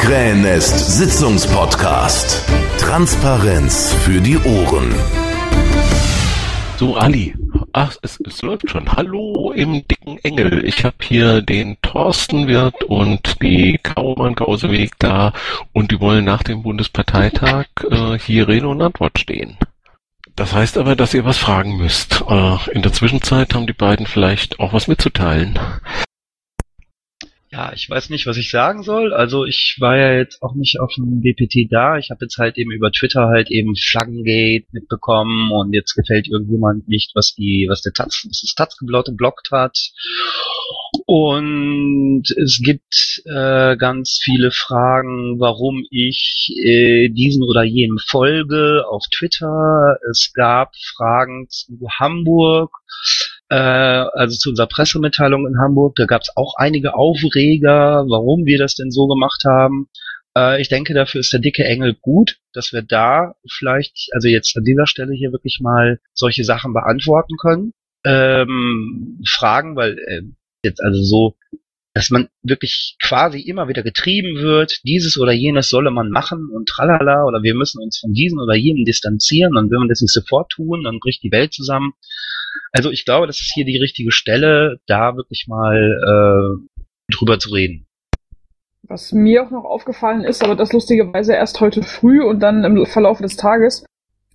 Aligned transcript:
Krähennest 0.00 0.96
Sitzungspodcast. 0.96 2.42
Transparenz 2.78 3.92
für 4.02 4.18
die 4.22 4.38
Ohren. 4.38 4.94
So, 6.78 6.96
Ali. 6.96 7.34
Ach, 7.74 7.94
es, 8.00 8.18
es 8.26 8.40
läuft 8.40 8.70
schon. 8.70 8.90
Hallo 8.90 9.52
im 9.54 9.86
dicken 9.86 10.16
Engel. 10.24 10.64
Ich 10.64 10.86
habe 10.86 10.96
hier 11.02 11.42
den 11.42 11.76
Thorsten 11.82 12.48
Wirt 12.48 12.82
und 12.84 13.42
die 13.42 13.78
Kaumann 13.82 14.34
Gauseweg 14.34 14.92
da 14.98 15.34
und 15.74 15.90
die 15.92 16.00
wollen 16.00 16.24
nach 16.24 16.42
dem 16.42 16.62
Bundesparteitag 16.62 17.66
äh, 17.90 18.18
hier 18.18 18.48
Rede 18.48 18.68
und 18.68 18.80
Antwort 18.80 19.18
stehen. 19.18 19.58
Das 20.34 20.54
heißt 20.54 20.78
aber, 20.78 20.96
dass 20.96 21.12
ihr 21.12 21.26
was 21.26 21.36
fragen 21.36 21.76
müsst. 21.76 22.24
Äh, 22.26 22.56
in 22.72 22.80
der 22.80 22.94
Zwischenzeit 22.94 23.52
haben 23.54 23.66
die 23.66 23.74
beiden 23.74 24.06
vielleicht 24.06 24.60
auch 24.60 24.72
was 24.72 24.88
mitzuteilen. 24.88 25.58
Ja, 27.52 27.72
ich 27.72 27.90
weiß 27.90 28.10
nicht, 28.10 28.26
was 28.26 28.36
ich 28.36 28.48
sagen 28.48 28.84
soll. 28.84 29.12
Also 29.12 29.44
ich 29.44 29.76
war 29.80 29.96
ja 29.96 30.12
jetzt 30.12 30.40
auch 30.40 30.54
nicht 30.54 30.78
auf 30.78 30.92
dem 30.94 31.20
BPT 31.20 31.66
da. 31.68 31.98
Ich 31.98 32.10
habe 32.10 32.24
jetzt 32.24 32.38
halt 32.38 32.56
eben 32.56 32.70
über 32.70 32.92
Twitter 32.92 33.26
halt 33.26 33.50
eben 33.50 33.74
Flaggengate 33.74 34.66
mitbekommen 34.70 35.50
und 35.50 35.72
jetzt 35.74 35.94
gefällt 35.94 36.28
irgendjemand 36.28 36.86
nicht, 36.86 37.10
was 37.16 37.34
die, 37.34 37.66
was 37.68 37.82
der 37.82 37.92
Taz, 37.92 38.24
was 38.28 38.42
das 38.42 38.54
Taz 38.54 38.76
geblockt 38.76 39.50
hat. 39.50 39.76
Und 41.06 42.22
es 42.36 42.60
gibt 42.62 43.20
äh, 43.24 43.76
ganz 43.76 44.20
viele 44.22 44.52
Fragen, 44.52 45.40
warum 45.40 45.84
ich 45.90 46.54
äh, 46.56 47.08
diesen 47.08 47.42
oder 47.42 47.64
jenen 47.64 47.98
folge 47.98 48.84
auf 48.88 49.02
Twitter. 49.12 49.98
Es 50.08 50.30
gab 50.34 50.76
Fragen 50.94 51.48
zu 51.48 51.88
Hamburg 51.98 52.70
äh, 53.50 53.54
also 53.54 54.36
zu 54.36 54.50
unserer 54.50 54.68
Pressemitteilung 54.68 55.46
in 55.46 55.58
Hamburg. 55.58 55.96
Da 55.96 56.06
gab 56.06 56.22
es 56.22 56.30
auch 56.36 56.54
einige 56.56 56.94
Aufreger, 56.94 58.04
warum 58.08 58.46
wir 58.46 58.58
das 58.58 58.74
denn 58.74 58.90
so 58.90 59.06
gemacht 59.06 59.42
haben. 59.44 59.88
Äh, 60.36 60.60
ich 60.60 60.68
denke, 60.68 60.94
dafür 60.94 61.20
ist 61.20 61.32
der 61.32 61.40
dicke 61.40 61.64
Engel 61.64 61.94
gut, 61.94 62.38
dass 62.52 62.72
wir 62.72 62.82
da 62.82 63.34
vielleicht, 63.48 64.08
also 64.12 64.28
jetzt 64.28 64.56
an 64.56 64.64
dieser 64.64 64.86
Stelle 64.86 65.14
hier 65.14 65.32
wirklich 65.32 65.58
mal 65.60 66.00
solche 66.14 66.44
Sachen 66.44 66.72
beantworten 66.72 67.36
können. 67.36 67.72
Ähm, 68.04 69.20
Fragen, 69.28 69.76
weil 69.76 69.98
äh, 69.98 70.22
jetzt 70.64 70.82
also 70.82 71.02
so, 71.02 71.36
dass 71.92 72.10
man 72.10 72.28
wirklich 72.42 72.96
quasi 73.02 73.40
immer 73.40 73.68
wieder 73.68 73.82
getrieben 73.82 74.40
wird, 74.40 74.80
dieses 74.84 75.18
oder 75.18 75.32
jenes 75.32 75.68
solle 75.68 75.90
man 75.90 76.10
machen 76.10 76.48
und 76.52 76.68
tralala, 76.68 77.24
oder 77.24 77.42
wir 77.42 77.54
müssen 77.54 77.82
uns 77.82 77.98
von 77.98 78.12
diesen 78.12 78.38
oder 78.40 78.54
jenen 78.54 78.84
distanzieren 78.84 79.56
und 79.56 79.70
wenn 79.70 79.80
wir 79.80 79.88
das 79.88 80.00
nicht 80.00 80.12
sofort 80.12 80.50
tun, 80.50 80.84
dann 80.84 81.00
bricht 81.00 81.22
die 81.22 81.32
Welt 81.32 81.52
zusammen. 81.52 81.92
Also 82.72 82.90
ich 82.90 83.04
glaube, 83.04 83.26
das 83.26 83.40
ist 83.40 83.52
hier 83.54 83.64
die 83.64 83.78
richtige 83.78 84.12
Stelle, 84.12 84.78
da 84.86 85.16
wirklich 85.16 85.46
mal 85.48 85.76
äh, 85.76 87.14
drüber 87.14 87.38
zu 87.38 87.50
reden. 87.50 87.86
Was 88.82 89.12
mir 89.12 89.44
auch 89.44 89.50
noch 89.50 89.64
aufgefallen 89.64 90.24
ist, 90.24 90.42
aber 90.42 90.56
das 90.56 90.72
lustigerweise 90.72 91.34
erst 91.34 91.60
heute 91.60 91.82
früh 91.82 92.22
und 92.22 92.40
dann 92.40 92.64
im 92.64 92.86
Verlauf 92.86 93.18
des 93.20 93.36
Tages. 93.36 93.84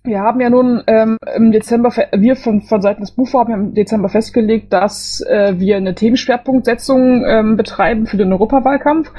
Wir 0.06 0.20
haben 0.20 0.40
ja 0.40 0.50
nun 0.50 0.84
ähm, 0.86 1.18
im 1.34 1.50
Dezember, 1.50 1.90
wir 1.90 2.36
von, 2.36 2.62
von 2.62 2.80
Seiten 2.80 3.00
des 3.00 3.10
BUFO 3.10 3.40
haben 3.40 3.50
ja 3.50 3.56
im 3.56 3.74
Dezember 3.74 4.08
festgelegt, 4.08 4.72
dass 4.72 5.20
äh, 5.28 5.54
wir 5.58 5.76
eine 5.76 5.96
Themenschwerpunktsetzung 5.96 7.24
ähm, 7.26 7.56
betreiben 7.56 8.06
für 8.06 8.16
den 8.16 8.32
Europawahlkampf 8.32 9.12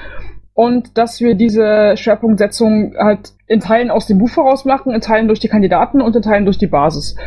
und 0.53 0.97
dass 0.97 1.19
wir 1.19 1.35
diese 1.35 1.97
Schwerpunktsetzung 1.97 2.95
halt 2.97 3.33
in 3.47 3.59
Teilen 3.59 3.91
aus 3.91 4.08
dem 4.08 4.17
Buch 4.17 4.33
heraus 4.38 4.63
machen, 4.63 4.93
in 4.93 5.02
Teilen 5.02 5.27
durch 5.27 5.41
die 5.41 5.49
Kandidaten 5.49 6.02
und 6.02 6.15
in 6.15 6.21
Teilen 6.21 6.45
durch 6.45 6.58
die 6.58 6.67
Basis. 6.67 7.17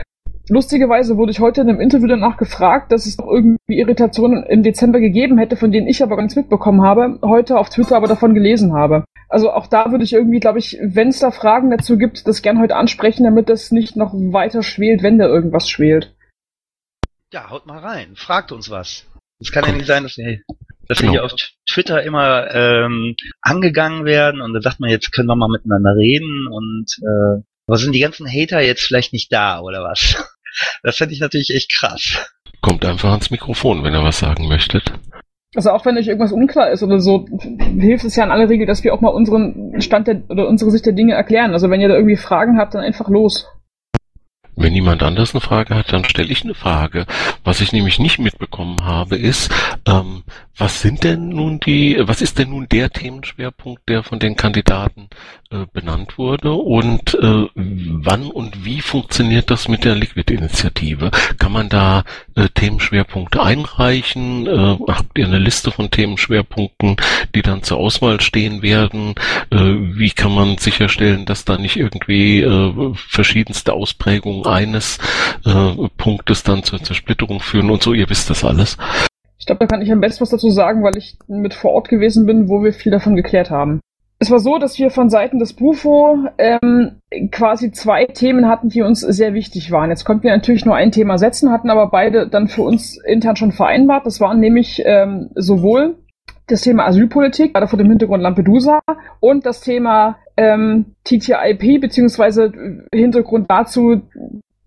Lustigerweise 0.48 1.18
wurde 1.18 1.30
ich 1.30 1.40
heute 1.40 1.60
in 1.60 1.68
einem 1.68 1.80
Interview 1.80 2.08
danach 2.08 2.38
gefragt, 2.38 2.90
dass 2.90 3.04
es 3.04 3.18
doch 3.18 3.28
irgendwie 3.30 3.78
Irritationen 3.78 4.42
im 4.42 4.62
Dezember 4.62 5.00
gegeben 5.00 5.36
hätte, 5.36 5.56
von 5.56 5.70
denen 5.70 5.86
ich 5.86 6.02
aber 6.02 6.16
gar 6.16 6.22
nichts 6.22 6.34
mitbekommen 6.34 6.82
habe, 6.82 7.18
heute 7.22 7.58
auf 7.58 7.68
Twitter 7.68 7.96
aber 7.96 8.08
davon 8.08 8.32
gelesen 8.32 8.72
habe. 8.72 9.04
Also 9.30 9.52
auch 9.52 9.68
da 9.68 9.92
würde 9.92 10.02
ich 10.02 10.12
irgendwie, 10.12 10.40
glaube 10.40 10.58
ich, 10.58 10.76
wenn 10.82 11.08
es 11.08 11.20
da 11.20 11.30
Fragen 11.30 11.70
dazu 11.70 11.96
gibt, 11.96 12.26
das 12.26 12.42
gern 12.42 12.60
heute 12.60 12.74
ansprechen, 12.74 13.22
damit 13.22 13.48
das 13.48 13.70
nicht 13.70 13.94
noch 13.94 14.12
weiter 14.12 14.64
schwelt, 14.64 15.04
wenn 15.04 15.18
da 15.18 15.26
irgendwas 15.26 15.70
schwelt. 15.70 16.12
Ja, 17.32 17.48
haut 17.48 17.64
mal 17.64 17.78
rein, 17.78 18.16
fragt 18.16 18.50
uns 18.50 18.70
was. 18.70 19.06
Es 19.38 19.52
kann 19.52 19.64
ja 19.64 19.72
nicht 19.72 19.86
sein, 19.86 20.02
dass 20.02 20.16
wir, 20.16 20.40
dass 20.88 21.00
wir 21.00 21.10
hier 21.10 21.24
auf 21.24 21.34
Twitter 21.70 22.02
immer 22.02 22.52
ähm, 22.52 23.14
angegangen 23.40 24.04
werden 24.04 24.40
und 24.40 24.52
da 24.52 24.60
sagt 24.60 24.80
man, 24.80 24.90
jetzt 24.90 25.12
können 25.12 25.28
wir 25.28 25.36
mal 25.36 25.48
miteinander 25.48 25.94
reden 25.94 26.48
und 26.48 26.86
äh, 27.00 27.42
aber 27.68 27.76
sind 27.76 27.92
die 27.92 28.00
ganzen 28.00 28.26
Hater 28.26 28.60
jetzt 28.60 28.82
vielleicht 28.82 29.12
nicht 29.12 29.32
da 29.32 29.60
oder 29.60 29.84
was? 29.84 30.16
Das 30.82 30.96
fände 30.96 31.14
ich 31.14 31.20
natürlich 31.20 31.54
echt 31.54 31.72
krass. 31.72 32.28
Kommt 32.60 32.84
einfach 32.84 33.10
ans 33.10 33.30
Mikrofon, 33.30 33.84
wenn 33.84 33.94
ihr 33.94 34.02
was 34.02 34.18
sagen 34.18 34.48
möchtet. 34.48 34.92
Also 35.56 35.70
auch 35.70 35.84
wenn 35.84 35.98
euch 35.98 36.06
irgendwas 36.06 36.32
unklar 36.32 36.70
ist 36.70 36.84
oder 36.84 37.00
so, 37.00 37.26
hilft 37.58 38.04
es 38.04 38.14
ja 38.14 38.22
in 38.24 38.30
aller 38.30 38.48
Regel, 38.48 38.66
dass 38.66 38.84
wir 38.84 38.94
auch 38.94 39.00
mal 39.00 39.08
unseren 39.08 39.80
Stand 39.80 40.06
der, 40.06 40.22
oder 40.28 40.46
unsere 40.46 40.70
Sicht 40.70 40.86
der 40.86 40.92
Dinge 40.92 41.14
erklären. 41.14 41.52
Also 41.52 41.70
wenn 41.70 41.80
ihr 41.80 41.88
da 41.88 41.94
irgendwie 41.94 42.16
Fragen 42.16 42.56
habt, 42.58 42.74
dann 42.74 42.82
einfach 42.82 43.08
los. 43.08 43.48
Wenn 44.54 44.72
niemand 44.74 45.02
anders 45.02 45.34
eine 45.34 45.40
Frage 45.40 45.74
hat, 45.74 45.92
dann 45.92 46.04
stelle 46.04 46.30
ich 46.30 46.44
eine 46.44 46.54
Frage. 46.54 47.06
Was 47.44 47.60
ich 47.60 47.72
nämlich 47.72 47.98
nicht 47.98 48.18
mitbekommen 48.18 48.84
habe, 48.84 49.16
ist, 49.16 49.50
ähm, 49.86 50.22
was 50.56 50.82
sind 50.82 51.02
denn 51.02 51.30
nun 51.30 51.60
die, 51.60 51.96
was 52.00 52.20
ist 52.20 52.38
denn 52.38 52.50
nun 52.50 52.68
der 52.68 52.90
Themenschwerpunkt, 52.90 53.88
der 53.88 54.02
von 54.02 54.18
den 54.18 54.36
Kandidaten 54.36 55.08
äh, 55.52 55.66
benannt 55.72 56.16
wurde 56.16 56.52
und 56.52 57.14
äh, 57.14 57.46
wann 57.56 58.30
und 58.30 58.64
wie 58.64 58.80
funktioniert 58.80 59.50
das 59.50 59.66
mit 59.66 59.84
der 59.84 59.96
Liquid-Initiative? 59.96 61.10
Kann 61.40 61.50
man 61.50 61.68
da 61.68 62.04
äh, 62.36 62.46
Themenschwerpunkte 62.54 63.42
einreichen? 63.42 64.46
Äh, 64.46 64.78
habt 64.86 65.18
ihr 65.18 65.26
eine 65.26 65.40
Liste 65.40 65.72
von 65.72 65.90
Themenschwerpunkten, 65.90 66.94
die 67.34 67.42
dann 67.42 67.64
zur 67.64 67.78
Auswahl 67.78 68.20
stehen 68.20 68.62
werden? 68.62 69.16
Äh, 69.50 69.56
wie 69.56 70.10
kann 70.10 70.32
man 70.32 70.56
sicherstellen, 70.58 71.26
dass 71.26 71.44
da 71.44 71.58
nicht 71.58 71.76
irgendwie 71.76 72.42
äh, 72.42 72.94
verschiedenste 72.94 73.72
Ausprägungen 73.72 74.46
eines 74.46 74.98
äh, 75.44 75.88
Punktes 75.96 76.44
dann 76.44 76.62
zur 76.62 76.80
Zersplitterung 76.80 77.40
führen 77.40 77.70
und 77.70 77.82
so? 77.82 77.92
Ihr 77.92 78.08
wisst 78.08 78.30
das 78.30 78.44
alles. 78.44 78.76
Ich 79.40 79.46
glaube, 79.46 79.58
da 79.58 79.66
kann 79.66 79.82
ich 79.82 79.90
am 79.90 80.00
besten 80.00 80.20
was 80.20 80.30
dazu 80.30 80.50
sagen, 80.50 80.84
weil 80.84 80.96
ich 80.96 81.16
mit 81.26 81.54
vor 81.54 81.72
Ort 81.72 81.88
gewesen 81.88 82.24
bin, 82.24 82.48
wo 82.48 82.62
wir 82.62 82.72
viel 82.72 82.92
davon 82.92 83.16
geklärt 83.16 83.50
haben. 83.50 83.80
Es 84.22 84.30
war 84.30 84.38
so, 84.38 84.58
dass 84.58 84.78
wir 84.78 84.90
von 84.90 85.08
Seiten 85.08 85.38
des 85.38 85.54
Bufo 85.54 86.18
ähm, 86.36 87.00
quasi 87.32 87.72
zwei 87.72 88.04
Themen 88.04 88.48
hatten, 88.48 88.68
die 88.68 88.82
uns 88.82 89.00
sehr 89.00 89.32
wichtig 89.32 89.72
waren. 89.72 89.88
Jetzt 89.88 90.04
konnten 90.04 90.24
wir 90.24 90.30
natürlich 90.30 90.66
nur 90.66 90.76
ein 90.76 90.92
Thema 90.92 91.16
setzen, 91.16 91.50
hatten 91.50 91.70
aber 91.70 91.86
beide 91.86 92.28
dann 92.28 92.46
für 92.46 92.60
uns 92.60 92.98
intern 93.02 93.36
schon 93.36 93.50
vereinbart. 93.50 94.04
Das 94.04 94.20
waren 94.20 94.38
nämlich 94.38 94.82
ähm, 94.84 95.30
sowohl 95.36 95.96
das 96.48 96.60
Thema 96.60 96.84
Asylpolitik, 96.84 97.54
gerade 97.54 97.66
vor 97.66 97.78
dem 97.78 97.88
Hintergrund 97.88 98.22
Lampedusa, 98.22 98.80
und 99.20 99.46
das 99.46 99.62
Thema 99.62 100.18
ähm, 100.36 100.96
TTIP, 101.04 101.80
beziehungsweise 101.80 102.52
Hintergrund 102.92 103.46
dazu 103.48 104.02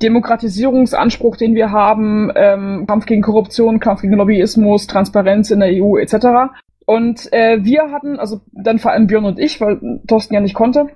Demokratisierungsanspruch, 0.02 1.38
den 1.38 1.54
wir 1.54 1.72
haben, 1.72 2.32
ähm, 2.36 2.86
Kampf 2.88 3.06
gegen 3.06 3.22
Korruption, 3.22 3.80
Kampf 3.80 4.02
gegen 4.02 4.16
Lobbyismus, 4.16 4.88
Transparenz 4.88 5.52
in 5.52 5.60
der 5.60 5.70
EU 5.72 5.98
etc. 5.98 6.52
Und 6.86 7.32
äh, 7.32 7.64
wir 7.64 7.92
hatten, 7.92 8.20
also 8.20 8.42
dann 8.52 8.80
vor 8.80 8.92
allem 8.92 9.08
Björn 9.08 9.26
und 9.26 9.40
ich, 9.40 9.62
weil 9.62 10.02
Thorsten 10.08 10.34
ja 10.34 10.42
nicht 10.42 10.56
konnte, 10.56 10.88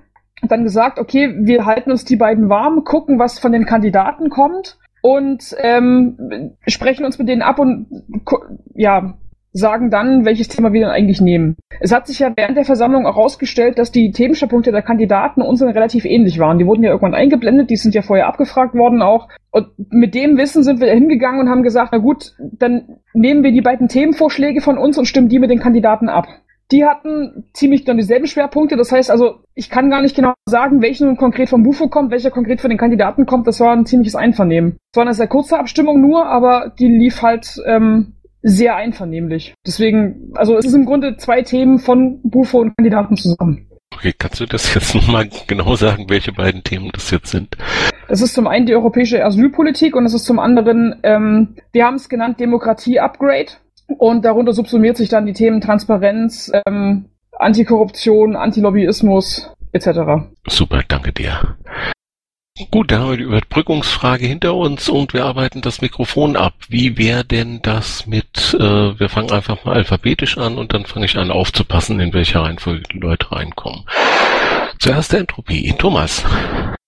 dann 0.42 0.64
gesagt, 0.64 0.98
okay, 0.98 1.34
wir 1.40 1.66
halten 1.66 1.90
uns 1.90 2.04
die 2.04 2.16
beiden 2.16 2.48
warm, 2.48 2.84
gucken, 2.84 3.18
was 3.18 3.38
von 3.38 3.52
den 3.52 3.66
Kandidaten 3.66 4.30
kommt 4.30 4.78
und 5.02 5.54
ähm, 5.58 6.56
sprechen 6.66 7.04
uns 7.04 7.18
mit 7.18 7.28
denen 7.28 7.42
ab 7.42 7.58
und 7.58 7.86
ja, 8.74 9.14
sagen 9.58 9.90
dann, 9.90 10.24
welches 10.24 10.48
Thema 10.48 10.72
wir 10.72 10.80
dann 10.80 10.90
eigentlich 10.90 11.20
nehmen. 11.20 11.56
Es 11.80 11.92
hat 11.92 12.06
sich 12.06 12.18
ja 12.18 12.32
während 12.34 12.56
der 12.56 12.64
Versammlung 12.64 13.06
auch 13.06 13.16
herausgestellt, 13.16 13.78
dass 13.78 13.92
die 13.92 14.10
Themenschwerpunkte 14.10 14.72
der 14.72 14.82
Kandidaten 14.82 15.42
unseren 15.42 15.70
relativ 15.70 16.04
ähnlich 16.04 16.38
waren. 16.38 16.58
Die 16.58 16.66
wurden 16.66 16.82
ja 16.82 16.90
irgendwann 16.90 17.14
eingeblendet, 17.14 17.70
die 17.70 17.76
sind 17.76 17.94
ja 17.94 18.02
vorher 18.02 18.26
abgefragt 18.26 18.74
worden 18.74 19.02
auch. 19.02 19.28
Und 19.50 19.68
mit 19.90 20.14
dem 20.14 20.36
Wissen 20.36 20.62
sind 20.62 20.80
wir 20.80 20.92
hingegangen 20.92 21.40
und 21.40 21.48
haben 21.48 21.62
gesagt, 21.62 21.90
na 21.92 21.98
gut, 21.98 22.34
dann 22.38 22.98
nehmen 23.12 23.42
wir 23.42 23.52
die 23.52 23.60
beiden 23.60 23.88
Themenvorschläge 23.88 24.60
von 24.60 24.78
uns 24.78 24.98
und 24.98 25.06
stimmen 25.06 25.28
die 25.28 25.38
mit 25.38 25.50
den 25.50 25.60
Kandidaten 25.60 26.08
ab. 26.08 26.26
Die 26.70 26.84
hatten 26.84 27.44
ziemlich 27.54 27.86
genau 27.86 27.96
dieselben 27.96 28.26
Schwerpunkte. 28.26 28.76
Das 28.76 28.92
heißt 28.92 29.10
also, 29.10 29.36
ich 29.54 29.70
kann 29.70 29.88
gar 29.88 30.02
nicht 30.02 30.14
genau 30.14 30.34
sagen, 30.44 30.82
welcher 30.82 31.06
nun 31.06 31.16
konkret 31.16 31.48
vom 31.48 31.62
Bufo 31.62 31.88
kommt, 31.88 32.10
welcher 32.10 32.30
konkret 32.30 32.60
von 32.60 32.68
den 32.68 32.78
Kandidaten 32.78 33.24
kommt. 33.24 33.46
Das 33.46 33.58
war 33.60 33.72
ein 33.72 33.86
ziemliches 33.86 34.14
Einvernehmen. 34.14 34.76
Es 34.92 34.96
war 34.96 35.04
eine 35.04 35.14
sehr 35.14 35.28
kurze 35.28 35.58
Abstimmung 35.58 36.02
nur, 36.02 36.26
aber 36.26 36.72
die 36.78 36.88
lief 36.88 37.22
halt 37.22 37.56
ähm, 37.66 38.17
sehr 38.42 38.76
einvernehmlich. 38.76 39.54
Deswegen, 39.66 40.32
also 40.34 40.56
es 40.56 40.64
ist 40.64 40.74
im 40.74 40.86
Grunde 40.86 41.16
zwei 41.16 41.42
Themen 41.42 41.78
von 41.78 42.20
Bufo 42.22 42.60
und 42.60 42.76
Kandidaten 42.76 43.16
zusammen. 43.16 43.68
Okay, 43.94 44.14
kannst 44.16 44.40
du 44.40 44.46
das 44.46 44.74
jetzt 44.74 44.94
nochmal 44.94 45.28
genau 45.46 45.74
sagen, 45.74 46.06
welche 46.08 46.32
beiden 46.32 46.62
Themen 46.62 46.90
das 46.92 47.10
jetzt 47.10 47.30
sind? 47.30 47.56
Das 48.08 48.22
ist 48.22 48.34
zum 48.34 48.46
einen 48.46 48.66
die 48.66 48.74
europäische 48.74 49.24
Asylpolitik 49.24 49.96
und 49.96 50.06
es 50.06 50.14
ist 50.14 50.24
zum 50.24 50.38
anderen, 50.38 51.00
ähm, 51.02 51.56
wir 51.72 51.84
haben 51.84 51.96
es 51.96 52.08
genannt, 52.08 52.40
Demokratie-Upgrade. 52.40 53.52
Und 53.86 54.24
darunter 54.24 54.52
subsumiert 54.52 54.98
sich 54.98 55.08
dann 55.08 55.26
die 55.26 55.32
Themen 55.32 55.60
Transparenz, 55.60 56.52
ähm, 56.66 57.06
Antikorruption, 57.32 58.36
Antilobbyismus 58.36 59.50
etc. 59.72 60.28
Super, 60.46 60.82
danke 60.86 61.12
dir. 61.12 61.56
Gut, 62.70 62.90
da 62.90 62.98
haben 62.98 63.10
wir 63.10 63.16
die 63.16 63.22
Überbrückungsfrage 63.22 64.26
hinter 64.26 64.54
uns 64.54 64.88
und 64.88 65.14
wir 65.14 65.24
arbeiten 65.24 65.60
das 65.60 65.80
Mikrofon 65.80 66.36
ab. 66.36 66.54
Wie 66.68 66.98
wäre 66.98 67.24
denn 67.24 67.60
das 67.62 68.06
mit, 68.06 68.54
äh, 68.58 68.98
wir 68.98 69.08
fangen 69.08 69.30
einfach 69.30 69.64
mal 69.64 69.74
alphabetisch 69.74 70.38
an 70.38 70.58
und 70.58 70.74
dann 70.74 70.84
fange 70.84 71.06
ich 71.06 71.16
an 71.16 71.30
aufzupassen, 71.30 72.00
in 72.00 72.12
welcher 72.12 72.40
Reihenfolge 72.40 72.82
die 72.92 72.98
Leute 72.98 73.30
reinkommen. 73.30 73.84
Zuerst 74.80 75.12
der 75.12 75.20
Entropie. 75.20 75.72
Thomas. 75.78 76.24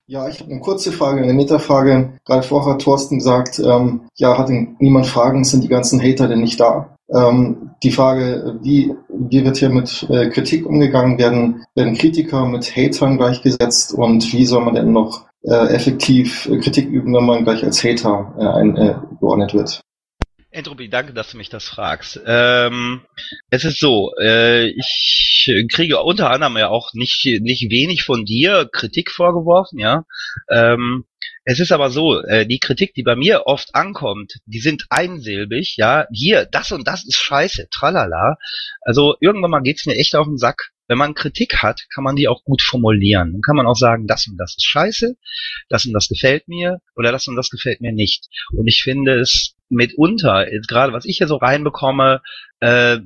Ja, 0.06 0.28
ich 0.28 0.40
habe 0.40 0.50
eine 0.50 0.60
kurze 0.60 0.90
Frage, 0.90 1.22
eine 1.22 1.34
Metafrage. 1.34 2.14
Gerade 2.24 2.42
vorher 2.42 2.72
hat 2.74 2.82
Thorsten 2.82 3.18
gesagt, 3.18 3.60
ähm, 3.60 4.08
ja, 4.16 4.36
hat 4.36 4.48
denn 4.48 4.74
niemand 4.80 5.06
Fragen, 5.06 5.44
sind 5.44 5.62
die 5.62 5.68
ganzen 5.68 6.02
Hater 6.02 6.26
denn 6.26 6.40
nicht 6.40 6.58
da? 6.58 6.96
Ähm, 7.08 7.70
die 7.84 7.92
Frage, 7.92 8.58
wie, 8.60 8.92
wie 9.08 9.44
wird 9.44 9.56
hier 9.56 9.70
mit 9.70 10.06
äh, 10.10 10.28
Kritik 10.30 10.66
umgegangen? 10.66 11.16
Werden, 11.18 11.64
werden 11.76 11.94
Kritiker 11.96 12.44
mit 12.46 12.74
Hatern 12.74 13.18
gleichgesetzt? 13.18 13.94
Und 13.94 14.32
wie 14.32 14.46
soll 14.46 14.64
man 14.64 14.74
denn 14.74 14.92
noch 14.92 15.29
effektiv 15.42 16.48
Kritik 16.62 16.88
üben, 16.88 17.14
wenn 17.14 17.24
man 17.24 17.44
gleich 17.44 17.64
als 17.64 17.82
Hater 17.82 18.34
äh, 18.38 18.44
eingeordnet 18.44 19.54
äh, 19.54 19.58
wird? 19.58 19.80
Entropie, 20.52 20.88
danke, 20.88 21.12
dass 21.12 21.30
du 21.30 21.36
mich 21.36 21.48
das 21.48 21.64
fragst. 21.64 22.20
Ähm, 22.26 23.02
es 23.50 23.64
ist 23.64 23.78
so, 23.78 24.12
äh, 24.20 24.66
ich 24.66 25.64
kriege 25.72 26.02
unter 26.02 26.30
anderem 26.30 26.56
ja 26.56 26.68
auch 26.68 26.92
nicht, 26.92 27.24
nicht 27.40 27.70
wenig 27.70 28.02
von 28.02 28.24
dir 28.24 28.68
Kritik 28.70 29.12
vorgeworfen, 29.12 29.78
ja. 29.78 30.04
Ähm, 30.50 31.04
es 31.44 31.60
ist 31.60 31.70
aber 31.70 31.90
so, 31.90 32.20
äh, 32.22 32.46
die 32.46 32.58
Kritik, 32.58 32.94
die 32.94 33.04
bei 33.04 33.14
mir 33.14 33.46
oft 33.46 33.76
ankommt, 33.76 34.40
die 34.44 34.58
sind 34.58 34.86
einsilbig, 34.90 35.76
ja. 35.76 36.06
Hier, 36.12 36.46
das 36.46 36.72
und 36.72 36.86
das 36.88 37.04
ist 37.04 37.16
scheiße, 37.16 37.68
tralala. 37.70 38.36
Also 38.80 39.14
irgendwann 39.20 39.52
mal 39.52 39.62
geht's 39.62 39.86
mir 39.86 39.94
echt 39.94 40.16
auf 40.16 40.26
den 40.26 40.36
Sack. 40.36 40.70
Wenn 40.90 40.98
man 40.98 41.14
Kritik 41.14 41.58
hat, 41.62 41.86
kann 41.94 42.02
man 42.02 42.16
die 42.16 42.26
auch 42.26 42.42
gut 42.42 42.62
formulieren. 42.62 43.30
Dann 43.30 43.42
kann 43.42 43.54
man 43.54 43.68
auch 43.68 43.76
sagen, 43.76 44.08
das 44.08 44.26
und 44.26 44.36
das 44.38 44.56
ist 44.56 44.66
scheiße, 44.66 45.16
das 45.68 45.86
und 45.86 45.92
das 45.92 46.08
gefällt 46.08 46.48
mir 46.48 46.80
oder 46.96 47.12
das 47.12 47.28
und 47.28 47.36
das 47.36 47.48
gefällt 47.48 47.80
mir 47.80 47.92
nicht. 47.92 48.26
Und 48.50 48.66
ich 48.66 48.82
finde 48.82 49.20
es 49.20 49.54
mitunter, 49.68 50.46
gerade 50.66 50.92
was 50.92 51.04
ich 51.04 51.18
hier 51.18 51.28
so 51.28 51.36
reinbekomme, 51.36 52.22
äh, 52.58 52.98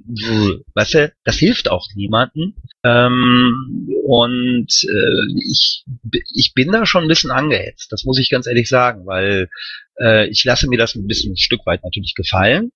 weißt 0.73 0.95
du, 0.95 1.13
das 1.25 1.37
hilft 1.37 1.71
auch 1.71 1.87
niemanden. 1.95 2.57
Ähm, 2.85 3.91
und 4.03 4.73
äh, 4.85 5.49
ich, 5.51 5.85
ich 6.33 6.53
bin 6.55 6.73
da 6.73 6.87
schon 6.87 7.03
ein 7.03 7.09
bisschen 7.09 7.33
angehetzt, 7.33 7.93
das 7.93 8.05
muss 8.05 8.19
ich 8.19 8.31
ganz 8.31 8.47
ehrlich 8.47 8.71
sagen, 8.71 9.05
weil 9.05 9.51
äh, 10.00 10.29
ich 10.29 10.44
lasse 10.44 10.69
mir 10.69 10.79
das 10.79 10.94
ein 10.94 11.06
bisschen 11.06 11.32
ein 11.32 11.37
Stück 11.37 11.67
weit 11.67 11.82
natürlich 11.85 12.14
gefallen. 12.14 12.70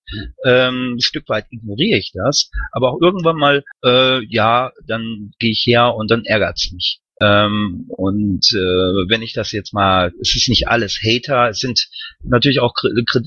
Ähm, 0.44 0.96
ein 0.96 1.00
Stück 1.00 1.28
weit 1.28 1.46
ignoriere 1.50 1.98
ich 1.98 2.12
das, 2.12 2.50
aber 2.72 2.92
auch 2.92 3.00
irgendwann 3.00 3.36
mal, 3.36 3.64
äh, 3.84 4.24
ja, 4.26 4.72
dann 4.86 5.32
gehe 5.38 5.52
ich 5.52 5.64
her 5.66 5.94
und 5.94 6.10
dann 6.10 6.24
ärgert's 6.24 6.70
mich. 6.72 7.00
Ähm, 7.20 7.86
und 7.88 8.46
äh, 8.52 9.08
wenn 9.08 9.22
ich 9.22 9.32
das 9.32 9.52
jetzt 9.52 9.74
mal, 9.74 10.12
es 10.20 10.34
ist 10.36 10.48
nicht 10.48 10.68
alles 10.68 11.00
Hater, 11.02 11.48
es 11.48 11.58
sind 11.58 11.88
natürlich 12.22 12.60
auch 12.60 12.74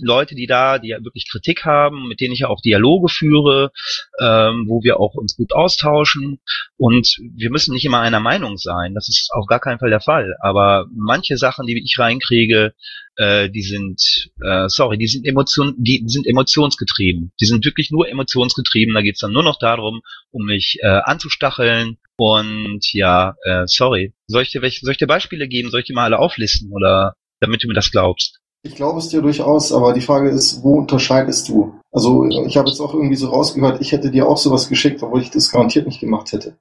Leute, 0.02 0.36
die 0.36 0.48
da, 0.48 0.80
die 0.80 0.90
ja 0.90 1.04
wirklich 1.04 1.30
Kritik 1.30 1.66
haben, 1.66 2.08
mit 2.08 2.22
denen 2.22 2.34
ich 2.34 2.40
ja 2.40 2.48
auch 2.48 2.62
Dialoge 2.62 3.10
führe, 3.10 3.72
ähm, 4.20 4.66
wo 4.68 4.82
wir 4.84 5.00
auch 5.00 5.16
uns 5.16 5.36
gut 5.36 5.54
austauschen. 5.54 6.40
Und 6.78 7.18
wir 7.36 7.52
müssen 7.52 7.74
nicht 7.74 7.86
immer 7.86 8.00
einer 8.00 8.22
Meinung 8.22 8.58
sein, 8.58 8.94
das 8.94 9.10
ist 9.10 9.30
auf 9.34 9.46
gar 9.46 9.60
keinen 9.60 9.80
Fall 9.80 9.90
der 9.90 10.02
Fall. 10.02 10.36
Aber 10.40 10.88
manche 10.96 11.38
Sachen, 11.38 11.68
die 11.68 11.82
ich 11.84 12.00
reinkriege, 12.00 12.74
äh, 13.18 13.50
die 13.50 13.62
sind, 13.62 14.30
äh, 14.42 14.68
sorry, 14.68 14.98
die 14.98 15.08
sind 15.08 15.26
Emotion, 15.26 15.76
die 15.78 16.04
sind 16.08 16.26
emotionsgetrieben. 16.26 17.32
Die 17.40 17.46
sind 17.46 17.66
wirklich 17.66 17.92
nur 17.92 18.08
emotionsgetrieben. 18.08 18.94
Da 18.94 19.02
geht's 19.02 19.20
dann 19.20 19.34
nur 19.34 19.44
noch 19.44 19.60
darum, 19.60 20.02
um 20.32 20.46
mich 20.46 20.78
äh, 20.82 20.88
anzustacheln. 20.88 21.98
Und 22.22 22.94
ja, 22.94 23.34
äh, 23.46 23.64
sorry. 23.66 24.14
Soll 24.28 24.44
ich, 24.44 24.52
dir 24.52 24.62
welche, 24.62 24.86
soll 24.86 24.92
ich 24.92 25.00
dir 25.00 25.08
Beispiele 25.08 25.48
geben? 25.48 25.72
Soll 25.72 25.80
ich 25.80 25.88
dir 25.88 25.96
mal 25.96 26.04
alle 26.04 26.20
auflisten 26.20 26.72
oder 26.72 27.16
damit 27.40 27.64
du 27.64 27.68
mir 27.68 27.74
das 27.74 27.90
glaubst? 27.90 28.40
Ich 28.62 28.76
glaube 28.76 29.00
es 29.00 29.10
dir 29.10 29.24
durchaus, 29.24 29.74
aber 29.74 29.92
die 29.92 30.02
Frage 30.02 30.30
ist, 30.30 30.62
wo 30.62 30.76
unterscheidest 30.78 31.50
du? 31.50 31.80
Also 31.92 32.28
ich 32.46 32.58
habe 32.58 32.70
jetzt 32.70 32.80
auch 32.80 32.94
irgendwie 32.94 33.16
so 33.16 33.30
rausgehört, 33.30 33.82
ich 33.82 33.92
hätte 33.92 34.12
dir 34.12 34.28
auch 34.28 34.38
sowas 34.38 34.70
geschickt, 34.70 35.02
obwohl 35.02 35.24
ich 35.24 35.32
das 35.32 35.52
garantiert 35.52 35.88
nicht 35.88 36.00
gemacht 36.00 36.32
hätte. 36.32 36.58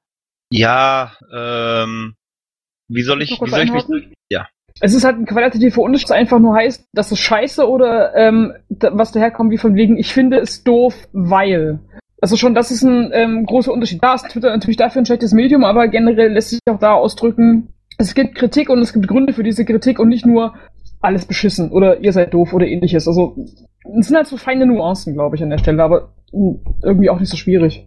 Ja, 0.50 1.12
ähm, 1.30 2.14
wie 2.88 3.02
soll 3.02 3.20
ich, 3.20 3.38
wie 3.38 3.50
soll 3.50 3.64
ich 3.64 3.72
mich, 3.72 3.84
ja. 4.30 4.48
Es 4.80 4.94
ist 4.94 5.04
halt 5.04 5.18
ein 5.18 5.26
qualitativer 5.26 5.82
Unterschied, 5.82 6.08
das 6.08 6.16
einfach 6.16 6.38
nur 6.38 6.54
heißt, 6.54 6.86
das 6.94 7.12
ist 7.12 7.18
scheiße 7.18 7.68
oder 7.68 8.14
ähm, 8.16 8.54
da, 8.70 8.96
was 8.96 9.12
daherkommt, 9.12 9.50
wie 9.50 9.58
von 9.58 9.74
wegen, 9.74 9.98
ich 9.98 10.14
finde 10.14 10.38
es 10.38 10.64
doof, 10.64 10.94
weil. 11.12 11.80
Also 12.20 12.36
schon, 12.36 12.54
das 12.54 12.70
ist 12.70 12.82
ein 12.82 13.10
ähm, 13.12 13.46
großer 13.46 13.72
Unterschied. 13.72 14.02
Da 14.02 14.14
ist 14.14 14.28
Twitter 14.28 14.50
natürlich 14.50 14.76
dafür 14.76 15.02
ein 15.02 15.06
schlechtes 15.06 15.32
Medium, 15.32 15.64
aber 15.64 15.88
generell 15.88 16.32
lässt 16.32 16.50
sich 16.50 16.60
auch 16.68 16.78
da 16.78 16.92
ausdrücken, 16.92 17.72
es 18.00 18.14
gibt 18.14 18.34
Kritik 18.34 18.70
und 18.70 18.78
es 18.78 18.92
gibt 18.92 19.08
Gründe 19.08 19.34
für 19.34 19.42
diese 19.42 19.64
Kritik 19.64 19.98
und 19.98 20.08
nicht 20.08 20.24
nur 20.24 20.54
alles 21.00 21.26
beschissen 21.26 21.70
oder 21.70 22.00
ihr 22.00 22.12
seid 22.12 22.32
doof 22.32 22.52
oder 22.52 22.66
ähnliches. 22.66 23.06
Also 23.06 23.36
es 23.98 24.06
sind 24.06 24.16
halt 24.16 24.26
so 24.26 24.36
feine 24.36 24.66
Nuancen, 24.66 25.14
glaube 25.14 25.36
ich, 25.36 25.42
an 25.42 25.50
der 25.50 25.58
Stelle, 25.58 25.82
aber 25.82 26.14
irgendwie 26.82 27.10
auch 27.10 27.20
nicht 27.20 27.30
so 27.30 27.36
schwierig. 27.36 27.86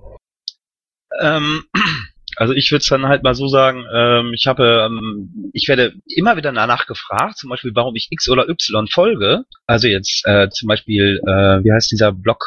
Ähm, 1.20 1.64
also 2.36 2.54
ich 2.54 2.72
würde 2.72 2.82
es 2.82 2.90
dann 2.90 3.08
halt 3.08 3.24
mal 3.24 3.34
so 3.34 3.48
sagen, 3.48 3.86
ähm, 3.94 4.34
ich 4.36 4.48
habe, 4.48 4.88
ähm, 4.88 5.52
ich 5.54 5.68
werde 5.68 5.94
immer 6.08 6.38
wieder 6.38 6.52
danach 6.52 6.86
gefragt, 6.86 7.38
zum 7.38 7.50
Beispiel, 7.50 7.72
warum 7.74 7.96
ich 7.96 8.08
X 8.12 8.30
oder 8.30 8.50
Y 8.50 8.88
folge. 8.88 9.46
Also 9.68 9.88
jetzt 9.88 10.24
äh, 10.26 10.50
zum 10.50 10.68
Beispiel, 10.68 11.20
äh, 11.26 11.64
wie 11.64 11.72
heißt 11.72 11.92
dieser 11.92 12.12
Blog, 12.12 12.44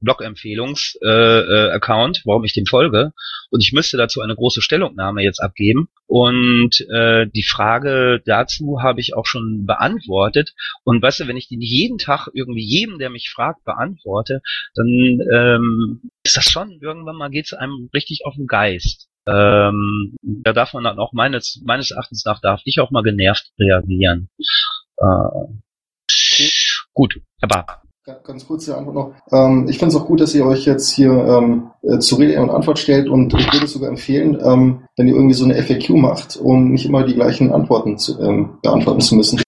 Blog-Empfehlungs-Account, 0.00 2.16
äh, 2.16 2.20
äh, 2.20 2.22
warum 2.24 2.44
ich 2.44 2.54
dem 2.54 2.66
folge. 2.66 3.12
Und 3.50 3.62
ich 3.62 3.72
müsste 3.72 3.96
dazu 3.96 4.20
eine 4.20 4.34
große 4.34 4.62
Stellungnahme 4.62 5.22
jetzt 5.22 5.40
abgeben. 5.40 5.88
Und 6.06 6.80
äh, 6.90 7.26
die 7.26 7.42
Frage 7.42 8.22
dazu 8.24 8.80
habe 8.82 9.00
ich 9.00 9.14
auch 9.14 9.26
schon 9.26 9.66
beantwortet. 9.66 10.54
Und 10.84 11.02
weißt 11.02 11.20
du, 11.20 11.28
wenn 11.28 11.36
ich 11.36 11.48
die 11.48 11.58
jeden 11.60 11.98
Tag 11.98 12.28
irgendwie 12.32 12.64
jedem, 12.64 12.98
der 12.98 13.10
mich 13.10 13.30
fragt, 13.30 13.64
beantworte, 13.64 14.40
dann 14.74 15.20
ähm, 15.32 16.10
ist 16.24 16.36
das 16.36 16.46
schon, 16.46 16.78
irgendwann 16.80 17.16
mal 17.16 17.30
geht 17.30 17.46
es 17.46 17.52
einem 17.52 17.90
richtig 17.94 18.22
auf 18.24 18.34
den 18.34 18.46
Geist. 18.46 19.08
Ähm, 19.28 20.14
da 20.22 20.52
darf 20.52 20.72
man 20.72 20.84
dann 20.84 20.98
auch 20.98 21.12
meines, 21.12 21.60
meines 21.64 21.90
Erachtens 21.90 22.24
nach, 22.24 22.40
darf 22.40 22.60
ich 22.64 22.78
auch 22.78 22.90
mal 22.90 23.02
genervt 23.02 23.50
reagieren. 23.58 24.28
Äh, 24.98 25.04
gut, 26.94 27.20
aber 27.40 27.82
Ganz 28.22 28.46
kurze 28.46 28.76
Antwort 28.76 28.94
noch. 28.94 29.14
Ähm, 29.32 29.66
ich 29.68 29.78
finde 29.78 29.92
es 29.92 30.00
auch 30.00 30.06
gut, 30.06 30.20
dass 30.20 30.32
ihr 30.32 30.46
euch 30.46 30.64
jetzt 30.64 30.94
hier 30.94 31.10
ähm, 31.10 31.72
äh, 31.82 31.98
zu 31.98 32.14
Rede 32.14 32.40
und 32.40 32.50
Antwort 32.50 32.78
stellt 32.78 33.08
und 33.08 33.34
ich 33.34 33.52
würde 33.52 33.66
sogar 33.66 33.88
empfehlen, 33.88 34.38
ähm, 34.44 34.84
wenn 34.96 35.08
ihr 35.08 35.14
irgendwie 35.14 35.34
so 35.34 35.44
eine 35.44 35.60
FAQ 35.60 35.90
macht, 35.96 36.36
um 36.36 36.70
nicht 36.70 36.86
immer 36.86 37.04
die 37.04 37.14
gleichen 37.14 37.50
Antworten 37.50 37.98
zu, 37.98 38.20
ähm, 38.20 38.58
beantworten 38.62 39.00
zu 39.00 39.16
müssen. 39.16 39.42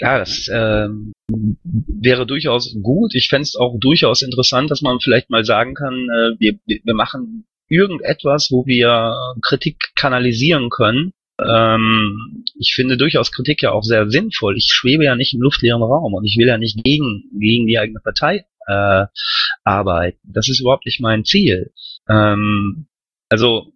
Ja, 0.00 0.18
das 0.18 0.48
ähm, 0.52 1.12
wäre 1.28 2.26
durchaus 2.26 2.74
gut. 2.82 3.14
Ich 3.14 3.28
fände 3.28 3.44
es 3.44 3.54
auch 3.54 3.78
durchaus 3.78 4.22
interessant, 4.22 4.72
dass 4.72 4.82
man 4.82 4.98
vielleicht 4.98 5.30
mal 5.30 5.44
sagen 5.44 5.74
kann, 5.74 5.94
äh, 5.94 6.40
wir, 6.40 6.58
wir 6.66 6.94
machen 6.94 7.44
irgendetwas, 7.68 8.48
wo 8.50 8.66
wir 8.66 9.14
Kritik 9.40 9.76
kanalisieren 9.94 10.68
können. 10.68 11.12
Ähm, 11.40 12.44
ich 12.58 12.72
finde 12.74 12.96
durchaus 12.96 13.32
Kritik 13.32 13.62
ja 13.62 13.72
auch 13.72 13.82
sehr 13.82 14.08
sinnvoll. 14.10 14.56
Ich 14.56 14.68
schwebe 14.72 15.04
ja 15.04 15.16
nicht 15.16 15.34
im 15.34 15.40
luftleeren 15.40 15.82
Raum 15.82 16.14
und 16.14 16.24
ich 16.24 16.36
will 16.38 16.46
ja 16.46 16.58
nicht 16.58 16.82
gegen, 16.82 17.24
gegen 17.38 17.66
die 17.66 17.78
eigene 17.78 18.00
Partei 18.00 18.44
äh, 18.66 19.06
arbeiten. 19.64 20.18
Das 20.24 20.48
ist 20.48 20.60
überhaupt 20.60 20.86
nicht 20.86 21.00
mein 21.00 21.24
Ziel. 21.24 21.72
Ähm, 22.08 22.86
also 23.28 23.72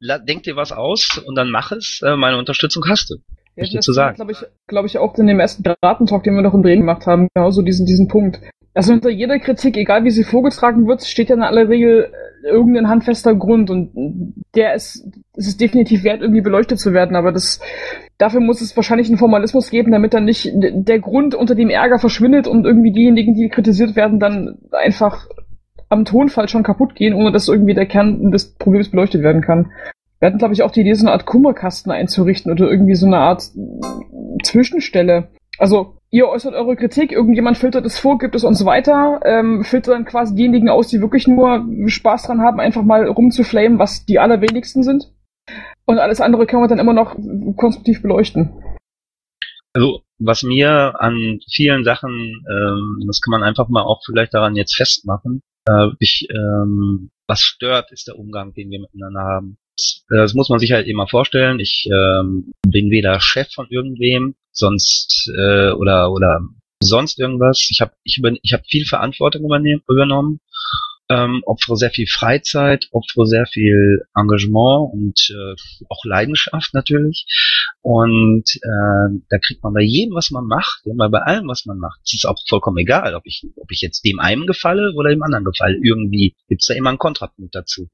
denk 0.00 0.44
dir 0.44 0.56
was 0.56 0.72
aus 0.72 1.22
und 1.24 1.34
dann 1.34 1.50
mach 1.50 1.72
es. 1.72 2.00
Äh, 2.02 2.16
meine 2.16 2.38
Unterstützung 2.38 2.84
hast 2.88 3.10
du. 3.10 3.16
Ja, 3.56 3.66
das 3.70 3.84
zu 3.84 3.92
sagen. 3.92 4.16
glaube 4.16 4.32
ich, 4.32 4.38
glaube 4.68 4.86
ich, 4.86 4.98
auch 4.98 5.16
in 5.18 5.26
dem 5.26 5.40
ersten 5.40 5.62
Piratentalk, 5.62 6.22
den 6.22 6.34
wir 6.34 6.42
noch 6.42 6.54
in 6.54 6.62
Bremen 6.62 6.82
gemacht 6.82 7.06
haben, 7.06 7.28
genauso 7.34 7.62
diesen, 7.62 7.84
diesen 7.84 8.08
Punkt. 8.08 8.40
Also 8.72 8.92
hinter 8.92 9.10
jeder 9.10 9.38
Kritik, 9.38 9.76
egal 9.76 10.04
wie 10.04 10.10
sie 10.10 10.22
vorgetragen 10.22 10.86
wird, 10.86 11.02
steht 11.04 11.28
ja 11.28 11.34
in 11.34 11.42
aller 11.42 11.68
Regel 11.68 12.12
äh, 12.44 12.48
irgendein 12.48 12.88
handfester 12.88 13.34
Grund 13.34 13.68
und 13.68 14.34
der 14.54 14.74
ist, 14.74 15.06
es 15.36 15.48
ist 15.48 15.60
definitiv 15.60 16.04
wert, 16.04 16.22
irgendwie 16.22 16.40
beleuchtet 16.40 16.78
zu 16.78 16.92
werden, 16.92 17.16
aber 17.16 17.32
das, 17.32 17.60
dafür 18.18 18.40
muss 18.40 18.60
es 18.60 18.76
wahrscheinlich 18.76 19.08
einen 19.08 19.18
Formalismus 19.18 19.70
geben, 19.70 19.90
damit 19.90 20.14
dann 20.14 20.24
nicht 20.24 20.52
der 20.54 21.00
Grund 21.00 21.34
unter 21.34 21.54
dem 21.54 21.68
Ärger 21.68 21.98
verschwindet 21.98 22.46
und 22.46 22.64
irgendwie 22.64 22.92
diejenigen, 22.92 23.34
die 23.34 23.48
kritisiert 23.48 23.96
werden, 23.96 24.20
dann 24.20 24.58
einfach 24.70 25.26
am 25.88 26.04
Tonfall 26.04 26.48
schon 26.48 26.62
kaputt 26.62 26.94
gehen, 26.94 27.14
ohne 27.14 27.32
dass 27.32 27.48
irgendwie 27.48 27.74
der 27.74 27.86
Kern 27.86 28.30
des 28.30 28.54
Problems 28.54 28.90
beleuchtet 28.90 29.22
werden 29.22 29.42
kann. 29.42 29.72
Wir 30.20 30.26
hatten, 30.26 30.38
glaube 30.38 30.54
ich, 30.54 30.62
auch 30.62 30.70
die 30.70 30.82
Idee, 30.82 30.94
so 30.94 31.04
eine 31.04 31.12
Art 31.12 31.26
Kummerkasten 31.26 31.90
einzurichten 31.90 32.52
oder 32.52 32.70
irgendwie 32.70 32.94
so 32.94 33.06
eine 33.06 33.18
Art 33.18 33.42
Zwischenstelle. 34.42 35.28
Also 35.58 35.96
ihr 36.10 36.28
äußert 36.28 36.54
eure 36.54 36.76
Kritik, 36.76 37.12
irgendjemand 37.12 37.56
filtert 37.58 37.86
es 37.86 37.98
vor, 37.98 38.18
gibt 38.18 38.34
es 38.34 38.44
uns 38.44 38.64
weiter, 38.64 39.20
ähm, 39.24 39.64
filtert 39.64 39.94
dann 39.94 40.04
quasi 40.04 40.34
diejenigen 40.34 40.68
aus, 40.68 40.88
die 40.88 41.00
wirklich 41.00 41.26
nur 41.28 41.66
Spaß 41.86 42.24
dran 42.24 42.40
haben, 42.40 42.60
einfach 42.60 42.82
mal 42.82 43.06
rumzuflamen, 43.06 43.78
was 43.78 44.04
die 44.04 44.18
allerwenigsten 44.18 44.82
sind. 44.82 45.12
Und 45.84 45.98
alles 45.98 46.20
andere 46.20 46.46
können 46.46 46.62
wir 46.62 46.68
dann 46.68 46.78
immer 46.78 46.92
noch 46.92 47.16
konstruktiv 47.56 48.02
beleuchten. 48.02 48.52
Also, 49.72 50.02
was 50.18 50.42
mir 50.42 51.00
an 51.00 51.38
vielen 51.52 51.84
Sachen, 51.84 52.12
ähm, 52.12 53.04
das 53.06 53.20
kann 53.20 53.30
man 53.30 53.42
einfach 53.42 53.68
mal 53.68 53.82
auch 53.82 54.02
vielleicht 54.04 54.34
daran 54.34 54.56
jetzt 54.56 54.76
festmachen, 54.76 55.42
äh, 55.66 55.88
ich, 55.98 56.28
ähm, 56.30 57.10
was 57.26 57.40
stört, 57.40 57.92
ist 57.92 58.08
der 58.08 58.18
Umgang, 58.18 58.52
den 58.54 58.70
wir 58.70 58.80
miteinander 58.80 59.20
haben. 59.20 59.58
Das 60.08 60.34
muss 60.34 60.48
man 60.48 60.58
sich 60.58 60.72
halt 60.72 60.86
immer 60.86 61.06
vorstellen. 61.06 61.60
Ich 61.60 61.88
ähm, 61.92 62.52
bin 62.66 62.90
weder 62.90 63.20
Chef 63.20 63.48
von 63.52 63.66
irgendwem, 63.70 64.34
sonst 64.52 65.30
äh, 65.36 65.70
oder 65.70 66.12
oder 66.12 66.40
sonst 66.82 67.18
irgendwas. 67.18 67.68
Ich 67.70 67.80
habe 67.80 67.92
ich, 68.04 68.18
über, 68.18 68.32
ich 68.42 68.52
hab 68.52 68.66
viel 68.66 68.84
Verantwortung 68.86 69.44
übernommen 69.44 70.40
ähm, 71.10 71.42
opfere 71.44 71.76
sehr 71.76 71.90
viel 71.90 72.06
Freizeit, 72.06 72.88
opfere 72.92 73.26
sehr 73.26 73.44
viel 73.46 74.04
Engagement 74.14 74.92
und 74.92 75.18
äh, 75.30 75.56
auch 75.88 76.04
Leidenschaft 76.04 76.72
natürlich. 76.72 77.26
Und 77.82 78.44
äh, 78.62 79.20
da 79.28 79.38
kriegt 79.44 79.62
man 79.62 79.74
bei 79.74 79.82
jedem, 79.82 80.14
was 80.14 80.30
man 80.30 80.46
macht, 80.46 80.82
ja, 80.84 81.08
bei 81.08 81.20
allem, 81.20 81.48
was 81.48 81.66
man 81.66 81.78
macht, 81.78 82.00
es 82.04 82.14
ist 82.14 82.26
auch 82.26 82.38
vollkommen 82.48 82.78
egal, 82.78 83.14
ob 83.14 83.26
ich, 83.26 83.44
ob 83.56 83.70
ich 83.70 83.80
jetzt 83.80 84.04
dem 84.04 84.20
einen 84.20 84.46
gefalle 84.46 84.92
oder 84.94 85.10
dem 85.10 85.22
anderen 85.22 85.44
gefalle. 85.44 85.78
Irgendwie 85.82 86.36
gibt's 86.48 86.66
da 86.66 86.74
immer 86.74 86.90
einen 86.90 86.98
Kontrapunkt 86.98 87.54
dazu. 87.54 87.88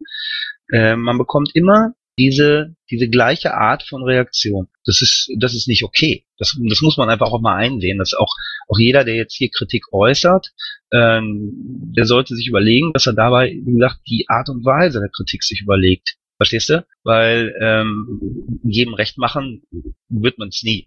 Äh, 0.71 0.97
man 0.97 1.17
bekommt 1.17 1.51
immer 1.55 1.95
diese, 2.19 2.75
diese 2.91 3.09
gleiche 3.09 3.55
Art 3.55 3.83
von 3.83 4.03
Reaktion. 4.03 4.69
Das 4.85 5.03
ist, 5.03 5.31
das 5.39 5.55
ist 5.55 5.69
nicht 5.69 5.85
okay. 5.85 6.25
Das, 6.39 6.59
das 6.69 6.81
muss 6.81 6.97
man 6.97 7.11
einfach 7.11 7.31
auch 7.31 7.41
mal 7.41 7.57
einsehen. 7.57 7.99
Dass 7.99 8.15
auch, 8.15 8.35
auch 8.69 8.79
jeder, 8.79 9.05
der 9.05 9.17
jetzt 9.17 9.35
hier 9.35 9.51
Kritik 9.51 9.93
äußert, 9.93 10.53
ähm, 10.93 11.51
der 11.97 12.07
sollte 12.07 12.35
sich 12.35 12.49
überlegen, 12.49 12.93
dass 12.93 13.07
er 13.07 13.13
dabei, 13.13 13.53
wie 13.65 13.75
gesagt, 13.75 14.01
die 14.09 14.27
Art 14.29 14.49
und 14.49 14.65
Weise 14.65 15.01
der 15.01 15.11
Kritik 15.11 15.43
sich 15.43 15.61
überlegt. 15.61 16.17
Verstehst 16.37 16.69
du? 16.69 16.87
Weil 17.03 17.55
ähm, 17.61 18.61
jedem 18.63 18.95
Recht 18.95 19.19
machen 19.19 19.63
wird 20.09 20.39
man 20.39 20.49
es 20.49 20.63
nie. 20.63 20.87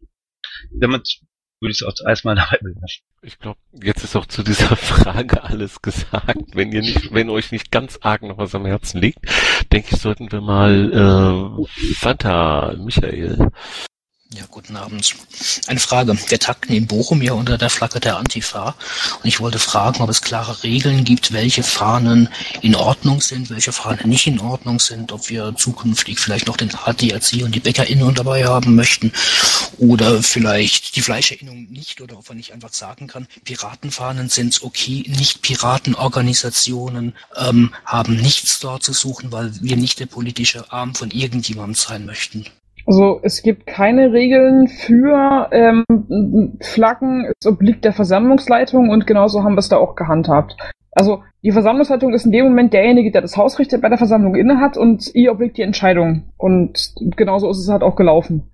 Damit 0.72 1.22
würde 1.60 1.72
ich 1.72 1.82
es 1.82 1.84
auch 1.84 1.94
erstmal 2.08 2.36
dabei 2.36 2.58
belassen. 2.62 3.04
Ich 3.22 3.38
glaube, 3.40 3.60
jetzt 3.84 4.04
ist 4.04 4.16
auch 4.16 4.26
zu 4.26 4.44
dieser 4.44 4.76
Frage 4.76 5.44
alles 5.44 5.82
gesagt. 5.82 6.38
Wenn 6.54 6.72
ihr 6.72 6.82
nicht, 6.82 7.14
wenn 7.14 7.30
euch 7.30 7.52
nicht 7.52 7.72
ganz 7.72 8.00
arg 8.02 8.22
noch 8.24 8.38
was 8.38 8.56
am 8.56 8.66
Herzen 8.66 9.02
liegt, 9.02 9.20
denke 9.72 9.90
ich, 9.92 10.02
sollten 10.02 10.32
wir 10.32 10.42
mal 10.42 11.60
äh, 11.60 11.94
Fanta, 11.96 12.76
Michael. 12.78 13.50
Ja, 14.32 14.44
guten 14.52 14.76
Abend. 14.76 15.16
Eine 15.66 15.80
Frage. 15.80 16.16
Wir 16.30 16.38
takten 16.38 16.72
in 16.72 16.86
Bochum 16.86 17.20
ja 17.24 17.34
unter 17.34 17.58
der 17.58 17.72
Flagge 17.72 18.00
der 18.00 18.18
Antifa. 18.18 18.76
Und 19.24 19.26
ich 19.26 19.40
wollte 19.40 19.58
fragen, 19.58 20.04
ob 20.04 20.10
es 20.12 20.22
klare 20.22 20.62
Regeln 20.62 21.04
gibt, 21.04 21.34
welche 21.34 21.64
Fahnen 21.64 22.30
in 22.62 22.76
Ordnung 22.76 23.22
sind, 23.22 23.50
welche 23.50 23.72
Fahnen 23.72 24.08
nicht 24.08 24.28
in 24.28 24.40
Ordnung 24.40 24.80
sind, 24.80 25.12
ob 25.12 25.30
wir 25.30 25.56
zukünftig 25.56 26.20
vielleicht 26.20 26.46
noch 26.46 26.58
den 26.58 26.70
ADAC 26.76 27.42
und 27.44 27.56
die 27.56 27.60
BäckerInnen 27.60 28.14
dabei 28.14 28.46
haben 28.46 28.76
möchten 28.76 29.12
oder 29.80 30.22
vielleicht 30.22 30.96
die 30.96 31.02
Fleischerinnung 31.02 31.66
nicht 31.72 32.00
oder 32.00 32.20
ob 32.20 32.30
man 32.30 32.38
nicht 32.38 32.54
einfach 32.54 32.72
sagen 32.72 33.08
kann, 33.08 33.28
Piratenfahnen 33.46 34.30
sind 34.30 34.62
okay, 34.62 35.06
nicht 35.08 35.42
Piratenorganisationen 35.42 37.16
ähm, 37.36 37.74
haben 37.84 38.16
nichts 38.16 38.60
dort 38.60 38.84
zu 38.84 38.94
suchen, 38.94 39.32
weil 39.32 39.52
wir 39.60 39.76
nicht 39.76 40.00
der 40.00 40.06
politische 40.06 40.72
Arm 40.72 40.94
von 40.94 41.10
irgendjemandem 41.10 41.74
sein 41.74 42.06
möchten. 42.06 42.46
Also 42.90 43.20
es 43.22 43.44
gibt 43.44 43.68
keine 43.68 44.14
Regeln 44.14 44.68
für 44.68 45.48
ähm, 45.52 45.86
Flaggen. 46.60 47.32
Es 47.40 47.46
obliegt 47.46 47.86
der 47.86 47.94
Versammlungsleitung 47.94 48.90
und 48.90 49.06
genauso 49.06 49.44
haben 49.44 49.54
wir 49.54 49.60
es 49.60 49.70
da 49.70 49.78
auch 49.78 49.96
gehandhabt. 49.96 50.58
Also 50.94 51.22
die 51.44 51.52
Versammlungsleitung 51.52 52.16
ist 52.16 52.26
in 52.26 52.32
dem 52.32 52.46
Moment 52.46 52.74
derjenige, 52.74 53.12
der 53.12 53.22
das 53.22 53.38
Hausrecht 53.38 53.80
bei 53.80 53.90
der 53.90 54.00
Versammlung 54.00 54.34
innehat 54.34 54.76
und 54.76 55.14
ihr 55.14 55.32
obliegt 55.32 55.58
die 55.58 55.62
Entscheidung. 55.62 56.32
Und 56.36 56.96
genauso 57.16 57.48
ist 57.52 57.60
es 57.60 57.70
halt 57.70 57.84
auch 57.84 57.96
gelaufen. 57.96 58.50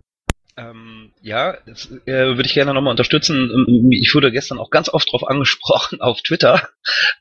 Ähm 0.57 0.94
ja, 1.25 1.57
das 1.65 1.89
äh, 2.05 2.37
würde 2.37 2.45
ich 2.45 2.53
gerne 2.53 2.71
nochmal 2.71 2.91
unterstützen. 2.91 3.49
Ähm, 3.67 3.91
ich 3.91 4.13
wurde 4.13 4.31
gestern 4.31 4.59
auch 4.59 4.69
ganz 4.69 4.89
oft 4.89 5.07
darauf 5.07 5.27
angesprochen 5.27 5.99
auf 5.99 6.21
Twitter. 6.21 6.69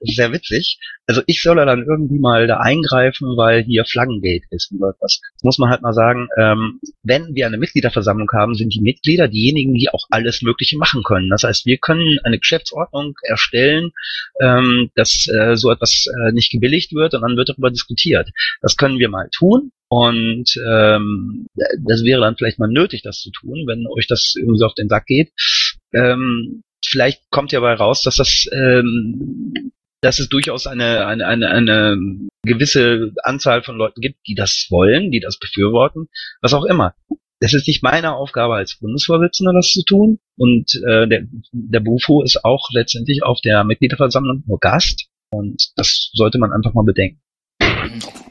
Sehr 0.00 0.30
witzig. 0.30 0.78
Also 1.06 1.22
ich 1.26 1.40
soll 1.40 1.56
ja 1.56 1.64
dann 1.64 1.86
irgendwie 1.88 2.18
mal 2.18 2.46
da 2.46 2.58
eingreifen, 2.58 3.28
weil 3.38 3.62
hier 3.62 3.86
Flaggengate 3.86 4.44
ist 4.50 4.70
und 4.72 4.80
was. 4.80 4.94
Das 5.00 5.42
muss 5.42 5.58
man 5.58 5.70
halt 5.70 5.80
mal 5.80 5.94
sagen. 5.94 6.28
Ähm, 6.38 6.80
wenn 7.02 7.34
wir 7.34 7.46
eine 7.46 7.56
Mitgliederversammlung 7.56 8.28
haben, 8.34 8.54
sind 8.54 8.74
die 8.74 8.82
Mitglieder 8.82 9.26
diejenigen, 9.26 9.72
die 9.72 9.88
auch 9.88 10.06
alles 10.10 10.42
Mögliche 10.42 10.76
machen 10.76 11.02
können. 11.02 11.30
Das 11.30 11.44
heißt, 11.44 11.64
wir 11.64 11.78
können 11.78 12.18
eine 12.24 12.38
Geschäftsordnung 12.38 13.14
erstellen, 13.22 13.92
ähm, 14.38 14.90
dass 14.96 15.26
äh, 15.28 15.56
so 15.56 15.70
etwas 15.70 16.06
äh, 16.08 16.32
nicht 16.32 16.52
gebilligt 16.52 16.92
wird 16.92 17.14
und 17.14 17.22
dann 17.22 17.38
wird 17.38 17.48
darüber 17.48 17.70
diskutiert. 17.70 18.28
Das 18.60 18.76
können 18.76 18.98
wir 18.98 19.08
mal 19.08 19.30
tun. 19.34 19.72
Und 19.94 20.56
ähm, 20.66 21.46
das 21.54 22.02
wäre 22.02 22.20
dann 22.20 22.36
vielleicht 22.36 22.58
mal 22.58 22.68
nötig, 22.68 23.02
das 23.02 23.20
zu 23.20 23.30
tun, 23.30 23.64
wenn 23.68 23.86
euch 23.86 24.08
das 24.08 24.34
irgendwie 24.36 24.58
so 24.58 24.66
auf 24.66 24.74
den 24.74 24.88
Sack 24.88 25.06
geht. 25.06 25.30
Ähm, 25.92 26.62
vielleicht 26.84 27.22
kommt 27.30 27.52
ja 27.52 27.60
bei 27.60 27.74
raus, 27.74 28.02
dass 28.02 28.16
das 28.16 28.46
ähm, 28.52 29.72
dass 30.00 30.18
es 30.18 30.28
durchaus 30.28 30.66
eine, 30.66 31.06
eine, 31.06 31.26
eine, 31.26 31.48
eine 31.48 31.96
gewisse 32.42 33.12
Anzahl 33.22 33.62
von 33.62 33.76
Leuten 33.76 34.00
gibt, 34.00 34.26
die 34.26 34.34
das 34.34 34.66
wollen, 34.68 35.12
die 35.12 35.20
das 35.20 35.38
befürworten, 35.38 36.08
was 36.42 36.52
auch 36.52 36.64
immer. 36.64 36.94
Es 37.38 37.54
ist 37.54 37.68
nicht 37.68 37.82
meine 37.82 38.14
Aufgabe 38.16 38.56
als 38.56 38.78
Bundesvorsitzender, 38.80 39.52
das 39.52 39.70
zu 39.70 39.82
tun. 39.84 40.18
Und 40.36 40.74
äh, 40.86 41.06
der, 41.06 41.26
der 41.52 41.80
Bufo 41.80 42.22
ist 42.22 42.44
auch 42.44 42.68
letztendlich 42.72 43.22
auf 43.22 43.40
der 43.40 43.64
Mitgliederversammlung 43.64 44.42
nur 44.46 44.58
Gast. 44.58 45.06
Und 45.30 45.70
das 45.76 46.10
sollte 46.12 46.38
man 46.38 46.52
einfach 46.52 46.74
mal 46.74 46.84
bedenken. 46.84 47.20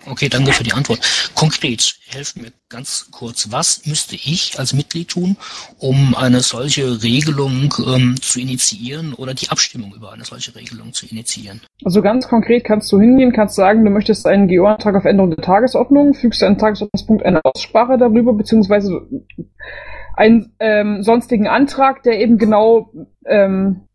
Okay, 0.05 0.29
danke 0.29 0.51
für 0.51 0.63
die 0.63 0.74
Antwort. 0.74 1.00
Konkret, 1.36 1.95
helfen 2.10 2.43
mir 2.43 2.51
ganz 2.69 3.10
kurz, 3.12 3.51
was 3.51 3.86
müsste 3.86 4.15
ich 4.15 4.60
als 4.60 4.74
Mitglied 4.74 5.10
tun, 5.10 5.38
um 5.79 6.15
eine 6.15 6.41
solche 6.41 7.03
Regelung 7.03 7.74
ähm, 7.88 8.15
zu 8.22 8.39
initiieren 8.39 9.13
oder 9.13 9.33
die 9.33 9.50
Abstimmung 9.50 9.93
über 9.95 10.12
eine 10.12 10.25
solche 10.25 10.55
Regelung 10.55 10.93
zu 10.93 11.05
initiieren? 11.05 11.62
Also 11.86 12.01
ganz 12.01 12.27
konkret 12.27 12.63
kannst 12.63 12.91
du 12.91 13.00
hingehen, 13.00 13.31
kannst 13.31 13.55
sagen, 13.55 13.86
du 13.86 13.91
möchtest 13.91 14.25
einen 14.25 14.48
GO-Antrag 14.48 14.95
auf 14.95 15.05
Änderung 15.05 15.31
der 15.31 15.43
Tagesordnung, 15.43 16.13
fügst 16.13 16.43
einen 16.43 16.57
Tagesordnungspunkt 16.57 17.25
eine 17.25 17.41
Aussprache 17.43 17.98
darüber, 17.98 18.33
beziehungsweise 18.33 19.07
einen 20.15 20.53
ähm, 20.60 21.03
sonstigen 21.03 21.48
Antrag, 21.48 22.03
der 22.03 22.19
eben 22.19 22.38
genau 22.38 22.91
ähm, 23.25 23.88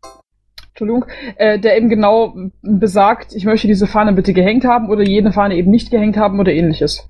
Entschuldigung, 0.79 1.05
äh, 1.35 1.59
der 1.59 1.75
eben 1.75 1.89
genau 1.89 2.33
besagt, 2.61 3.35
ich 3.35 3.45
möchte 3.45 3.67
diese 3.67 3.85
Fahne 3.85 4.13
bitte 4.13 4.33
gehängt 4.33 4.63
haben 4.63 4.89
oder 4.89 5.03
jene 5.03 5.33
Fahne 5.33 5.55
eben 5.55 5.71
nicht 5.71 5.91
gehängt 5.91 6.15
haben 6.15 6.39
oder 6.39 6.53
ähnliches. 6.53 7.09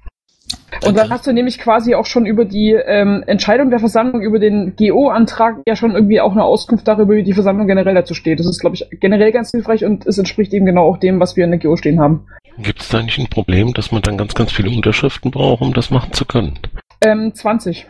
Und 0.86 0.98
dann 0.98 1.10
hast 1.10 1.28
du 1.28 1.34
nämlich 1.34 1.60
quasi 1.60 1.94
auch 1.94 2.06
schon 2.06 2.26
über 2.26 2.46
die 2.46 2.72
ähm, 2.72 3.24
Entscheidung 3.28 3.70
der 3.70 3.80
Versammlung, 3.80 4.22
über 4.22 4.40
den 4.40 4.76
GO-Antrag 4.76 5.58
ja 5.68 5.76
schon 5.76 5.92
irgendwie 5.92 6.22
auch 6.22 6.32
eine 6.32 6.44
Auskunft 6.44 6.88
darüber, 6.88 7.16
wie 7.16 7.24
die 7.24 7.34
Versammlung 7.34 7.68
generell 7.68 7.94
dazu 7.94 8.14
steht. 8.14 8.40
Das 8.40 8.48
ist, 8.48 8.60
glaube 8.60 8.76
ich, 8.76 8.88
generell 9.00 9.32
ganz 9.32 9.52
hilfreich 9.52 9.86
und 9.86 10.08
es 10.08 10.18
entspricht 10.18 10.54
eben 10.54 10.66
genau 10.66 10.86
auch 10.86 10.98
dem, 10.98 11.20
was 11.20 11.36
wir 11.36 11.44
in 11.44 11.52
der 11.52 11.60
GO 11.60 11.76
stehen 11.76 12.00
haben. 12.00 12.26
Gibt 12.58 12.82
es 12.82 12.90
da 12.90 13.04
nicht 13.04 13.20
ein 13.20 13.28
Problem, 13.28 13.74
dass 13.74 13.92
man 13.92 14.02
dann 14.02 14.18
ganz, 14.18 14.34
ganz 14.34 14.52
viele 14.52 14.70
Unterschriften 14.70 15.32
braucht, 15.32 15.62
um 15.62 15.74
das 15.74 15.92
machen 15.92 16.14
zu 16.14 16.26
können? 16.26 16.58
Ähm, 17.02 17.34
20. 17.34 17.86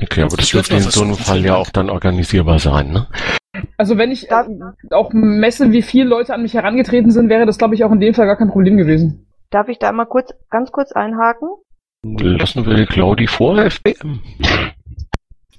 Okay, 0.00 0.22
aber 0.22 0.36
das 0.36 0.54
wird 0.54 0.70
in 0.70 0.80
so 0.80 1.02
einem 1.02 1.14
Fall 1.14 1.44
ja 1.44 1.56
auch 1.56 1.70
dann 1.70 1.90
organisierbar 1.90 2.58
sein, 2.58 2.92
ne? 2.92 3.08
Also 3.76 3.98
wenn 3.98 4.10
ich 4.10 4.30
äh, 4.30 4.44
auch 4.90 5.12
messe, 5.12 5.72
wie 5.72 5.82
viele 5.82 6.08
Leute 6.08 6.34
an 6.34 6.42
mich 6.42 6.54
herangetreten 6.54 7.10
sind, 7.10 7.28
wäre 7.28 7.46
das, 7.46 7.58
glaube 7.58 7.74
ich, 7.74 7.84
auch 7.84 7.92
in 7.92 8.00
dem 8.00 8.14
Fall 8.14 8.26
gar 8.26 8.36
kein 8.36 8.50
Problem 8.50 8.76
gewesen. 8.76 9.26
Darf 9.50 9.68
ich 9.68 9.78
da 9.78 9.90
mal 9.92 10.04
kurz, 10.04 10.32
ganz 10.50 10.70
kurz 10.70 10.92
einhaken? 10.92 11.48
Lassen 12.02 12.64
wir 12.66 12.86
Claudi 12.86 13.26
vor, 13.26 13.58
FBM. 13.58 14.20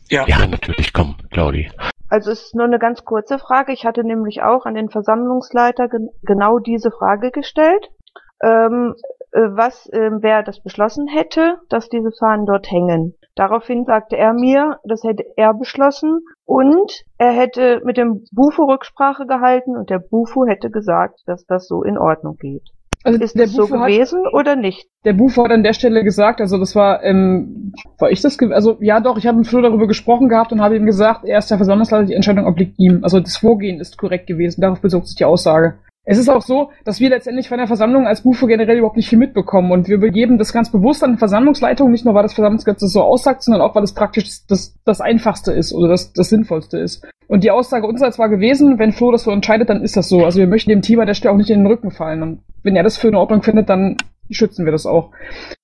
Ja. 0.10 0.26
ja, 0.28 0.48
natürlich, 0.48 0.94
komm, 0.94 1.16
Claudi. 1.32 1.70
Also 2.10 2.32
es 2.32 2.46
ist 2.46 2.56
nur 2.56 2.66
eine 2.66 2.80
ganz 2.80 3.06
kurze 3.06 3.38
Frage. 3.38 3.74
Ich 3.74 3.86
hatte 3.86 4.04
nämlich 4.04 4.42
auch 4.42 4.66
an 4.66 4.74
den 4.74 4.90
Versammlungsleiter 4.90 5.88
gen 5.88 6.10
genau 6.24 6.58
diese 6.60 6.92
Frage 6.92 7.32
gestellt. 7.32 7.90
Ähm, 8.42 8.96
äh, 9.32 9.42
was, 9.42 9.88
äh, 9.90 10.10
wer 10.20 10.42
das 10.44 10.62
beschlossen 10.62 11.08
hätte, 11.08 11.60
dass 11.70 11.90
diese 11.90 12.12
Fahnen 12.12 12.46
dort 12.46 12.72
hängen. 12.72 13.16
Daraufhin 13.40 13.86
sagte 13.86 14.18
er 14.18 14.34
mir, 14.34 14.80
das 14.84 15.02
hätte 15.06 15.24
er 15.38 15.54
beschlossen 15.54 16.20
und 16.44 17.06
er 17.18 17.32
hätte 17.32 17.82
mit 17.86 17.96
dem 17.96 18.26
Bufo 18.34 18.66
Rücksprache 18.66 19.26
gehalten 19.28 19.78
und 19.78 19.90
der 19.90 20.00
Bufo 20.00 20.46
hätte 20.46 20.70
gesagt, 20.70 21.22
dass 21.26 21.46
das 21.46 21.66
so 21.66 21.82
in 21.84 21.98
Ordnung 21.98 22.36
geht. 22.36 22.64
Also 23.06 23.18
ist 23.18 23.40
das 23.40 23.54
so 23.54 23.68
gewesen 23.68 24.26
hat, 24.26 24.34
oder 24.34 24.58
nicht? 24.58 24.90
Der 25.06 25.14
Bufo 25.14 25.46
hat 25.46 25.52
an 25.52 25.64
der 25.64 25.72
Stelle 25.72 26.04
gesagt, 26.04 26.42
also 26.42 26.58
das 26.58 26.76
war, 26.76 27.02
ähm, 27.02 27.72
war 27.98 28.12
ich 28.12 28.20
das, 28.20 28.38
also 28.52 28.76
ja 28.82 29.00
doch, 29.00 29.18
ich 29.18 29.26
habe 29.26 29.38
mit 29.38 29.48
Flo 29.48 29.62
darüber 29.62 29.88
gesprochen 29.88 30.28
gehabt 30.28 30.52
und 30.52 30.60
habe 30.60 30.76
ihm 30.76 30.86
gesagt, 30.86 31.24
er 31.24 31.38
ist 31.38 31.50
der 31.50 31.56
Versammlungsleiter, 31.56 32.08
die 32.08 32.16
Entscheidung 32.16 32.46
obliegt 32.46 32.78
ihm. 32.78 33.06
Also 33.06 33.22
das 33.22 33.38
Vorgehen 33.38 33.80
ist 33.80 33.98
korrekt 33.98 34.28
gewesen, 34.28 34.60
darauf 34.60 34.82
bezog 34.82 35.08
sich 35.08 35.16
die 35.16 35.24
Aussage. 35.24 35.76
Es 36.12 36.18
ist 36.18 36.28
auch 36.28 36.42
so, 36.42 36.72
dass 36.86 37.00
wir 37.00 37.12
letztendlich 37.12 37.50
von 37.50 37.60
der 37.60 37.68
Versammlung 37.68 38.08
als 38.08 38.24
Bufo 38.24 38.48
generell 38.48 38.80
überhaupt 38.80 38.98
nicht 38.98 39.10
viel 39.10 39.20
mitbekommen 39.20 39.72
und 39.72 39.88
wir 39.88 40.00
begeben 40.00 40.40
das 40.40 40.52
ganz 40.52 40.72
bewusst 40.72 41.04
an 41.04 41.12
die 41.12 41.18
Versammlungsleitung, 41.20 41.92
nicht 41.92 42.04
nur 42.04 42.16
weil 42.16 42.24
das 42.24 42.34
Versammlungsgesetz 42.34 42.80
so 42.92 43.04
aussagt, 43.04 43.44
sondern 43.44 43.62
auch 43.62 43.76
weil 43.76 43.84
es 43.84 43.94
praktisch 43.94 44.44
das, 44.48 44.76
das 44.86 45.02
Einfachste 45.02 45.52
ist 45.52 45.72
oder 45.72 45.88
das, 45.88 46.12
das 46.12 46.30
Sinnvollste 46.30 46.80
ist. 46.80 47.06
Und 47.28 47.44
die 47.44 47.52
Aussage 47.52 47.86
unsererseits 47.86 48.18
war 48.18 48.28
gewesen, 48.28 48.80
wenn 48.80 48.92
Flo 48.92 49.12
das 49.12 49.22
so 49.22 49.30
entscheidet, 49.30 49.70
dann 49.70 49.84
ist 49.84 49.98
das 49.98 50.10
so. 50.10 50.26
Also 50.26 50.40
wir 50.40 50.48
möchten 50.48 50.72
dem 50.72 50.82
Team 50.82 51.00
an 51.00 51.06
der 51.06 51.14
Stelle 51.14 51.32
auch 51.32 51.38
nicht 51.38 51.52
in 51.52 51.60
den 51.60 51.68
Rücken 51.68 51.92
fallen. 51.92 52.24
Und 52.24 52.40
wenn 52.64 52.76
er 52.76 52.82
das 52.82 52.98
für 52.98 53.10
eine 53.10 53.20
Ordnung 53.20 53.44
findet, 53.44 53.70
dann 53.70 53.96
schützen 54.32 54.66
wir 54.66 54.72
das 54.72 54.88
auch. 54.88 55.12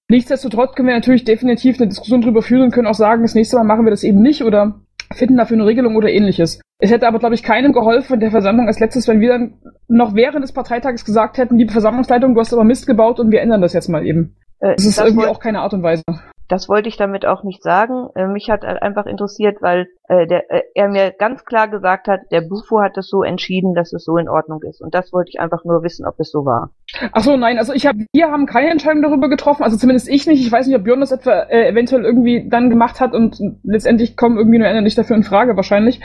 Nichtsdestotrotz 0.09 0.75
können 0.75 0.89
wir 0.89 0.93
natürlich 0.93 1.23
definitiv 1.23 1.79
eine 1.79 1.87
Diskussion 1.87 2.21
darüber 2.21 2.43
führen 2.43 2.65
und 2.65 2.71
können 2.71 2.85
auch 2.85 2.93
sagen, 2.93 3.23
das 3.23 3.33
nächste 3.33 3.57
Mal 3.57 3.63
machen 3.63 3.83
wir 3.83 3.89
das 3.89 4.03
eben 4.03 4.21
nicht 4.21 4.43
oder 4.43 4.79
finden 5.15 5.37
dafür 5.37 5.57
eine 5.57 5.65
Regelung 5.65 5.95
oder 5.95 6.09
ähnliches. 6.09 6.59
Es 6.79 6.91
hätte 6.91 7.07
aber, 7.07 7.19
glaube 7.19 7.35
ich, 7.35 7.43
keinem 7.43 7.71
geholfen 7.71 8.19
der 8.19 8.31
Versammlung 8.31 8.67
als 8.67 8.79
letztes, 8.79 9.07
wenn 9.07 9.21
wir 9.21 9.29
dann 9.29 9.53
noch 9.87 10.13
während 10.13 10.43
des 10.43 10.51
Parteitages 10.51 11.05
gesagt 11.05 11.37
hätten, 11.37 11.57
liebe 11.57 11.71
Versammlungsleitung, 11.71 12.33
du 12.33 12.39
hast 12.39 12.53
aber 12.53 12.63
Mist 12.63 12.85
gebaut 12.85 13.19
und 13.19 13.31
wir 13.31 13.41
ändern 13.41 13.61
das 13.61 13.73
jetzt 13.73 13.87
mal 13.87 14.05
eben. 14.05 14.35
Äh, 14.59 14.75
Das 14.75 14.85
ist 14.85 14.97
das 14.97 15.07
irgendwie 15.07 15.27
auch 15.27 15.39
keine 15.39 15.61
Art 15.61 15.73
und 15.73 15.83
Weise. 15.83 16.03
Das 16.47 16.69
wollte 16.69 16.89
ich 16.89 16.97
damit 16.97 17.25
auch 17.25 17.43
nicht 17.43 17.63
sagen. 17.63 18.09
Äh, 18.15 18.27
mich 18.27 18.49
hat 18.49 18.63
halt 18.63 18.81
einfach 18.81 19.05
interessiert, 19.05 19.61
weil 19.61 19.87
äh, 20.07 20.27
der, 20.27 20.51
äh, 20.51 20.61
er 20.75 20.89
mir 20.89 21.11
ganz 21.11 21.43
klar 21.43 21.67
gesagt 21.67 22.07
hat, 22.07 22.19
der 22.31 22.41
Bufo 22.41 22.81
hat 22.81 22.97
es 22.97 23.07
so 23.07 23.23
entschieden, 23.23 23.73
dass 23.73 23.93
es 23.93 24.03
so 24.03 24.17
in 24.17 24.29
Ordnung 24.29 24.61
ist. 24.61 24.81
Und 24.81 24.93
das 24.93 25.11
wollte 25.11 25.29
ich 25.33 25.39
einfach 25.39 25.65
nur 25.65 25.81
wissen, 25.81 26.05
ob 26.05 26.19
es 26.19 26.29
so 26.29 26.45
war. 26.45 26.71
Ach 27.11 27.23
so, 27.23 27.35
nein, 27.35 27.57
also 27.57 27.73
ich 27.73 27.87
hab, 27.87 27.95
wir 27.95 28.31
haben 28.31 28.45
keine 28.45 28.69
Entscheidung 28.69 29.01
darüber 29.01 29.27
getroffen, 29.27 29.63
also 29.63 29.77
zumindest 29.77 30.07
ich 30.07 30.27
nicht. 30.27 30.45
Ich 30.45 30.51
weiß 30.51 30.67
nicht, 30.67 30.75
ob 30.75 30.83
Björn 30.83 30.99
das 30.99 31.11
etwa 31.11 31.31
äh, 31.31 31.69
eventuell 31.69 32.05
irgendwie 32.05 32.47
dann 32.47 32.69
gemacht 32.69 32.99
hat 32.99 33.13
und 33.13 33.39
letztendlich 33.63 34.15
kommen 34.15 34.37
irgendwie 34.37 34.59
nur 34.59 34.67
Ende 34.67 34.83
nicht 34.83 34.97
dafür 34.97 35.15
in 35.15 35.23
Frage 35.23 35.55
wahrscheinlich. 35.55 35.99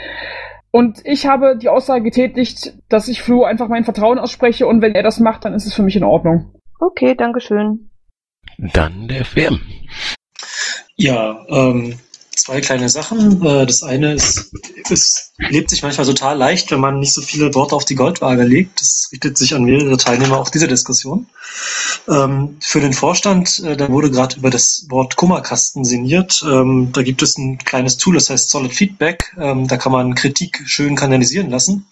Und 0.71 1.01
ich 1.03 1.27
habe 1.27 1.57
die 1.57 1.69
Aussage 1.69 2.03
getätigt, 2.03 2.73
dass 2.89 3.09
ich 3.09 3.21
Flo 3.21 3.43
einfach 3.43 3.67
mein 3.67 3.83
Vertrauen 3.83 4.17
ausspreche 4.17 4.65
und 4.65 4.81
wenn 4.81 4.95
er 4.95 5.03
das 5.03 5.19
macht, 5.19 5.45
dann 5.45 5.53
ist 5.53 5.65
es 5.65 5.73
für 5.73 5.83
mich 5.83 5.97
in 5.97 6.03
Ordnung. 6.03 6.53
Okay, 6.79 7.13
Dankeschön. 7.13 7.91
Dann 8.57 9.07
der 9.07 9.25
FM. 9.25 9.59
Ja, 10.97 11.45
ähm, 11.49 11.99
zwei 12.41 12.59
kleine 12.61 12.89
Sachen. 12.89 13.45
Äh, 13.45 13.65
das 13.65 13.83
eine 13.83 14.13
ist, 14.13 14.51
es 14.89 15.31
lebt 15.37 15.69
sich 15.69 15.83
manchmal 15.83 16.05
total 16.05 16.37
leicht, 16.37 16.71
wenn 16.71 16.79
man 16.79 16.99
nicht 16.99 17.13
so 17.13 17.21
viele 17.21 17.53
Worte 17.53 17.75
auf 17.75 17.85
die 17.85 17.95
Goldwaage 17.95 18.43
legt. 18.43 18.81
Das 18.81 19.09
richtet 19.11 19.37
sich 19.37 19.53
an 19.53 19.63
mehrere 19.63 19.97
Teilnehmer 19.97 20.39
auch 20.39 20.49
dieser 20.49 20.67
Diskussion. 20.67 21.27
Ähm, 22.07 22.57
für 22.59 22.79
den 22.79 22.93
Vorstand, 22.93 23.59
äh, 23.59 23.77
da 23.77 23.89
wurde 23.89 24.09
gerade 24.09 24.37
über 24.37 24.49
das 24.49 24.85
Wort 24.89 25.15
Kummerkasten 25.15 25.85
sinniert. 25.85 26.43
Ähm, 26.45 26.89
da 26.93 27.03
gibt 27.03 27.21
es 27.21 27.37
ein 27.37 27.57
kleines 27.59 27.97
Tool, 27.97 28.15
das 28.15 28.29
heißt 28.29 28.49
Solid 28.49 28.73
Feedback. 28.73 29.35
Ähm, 29.39 29.67
da 29.67 29.77
kann 29.77 29.91
man 29.91 30.15
Kritik 30.15 30.61
schön 30.65 30.95
kanalisieren 30.95 31.49
lassen. 31.49 31.85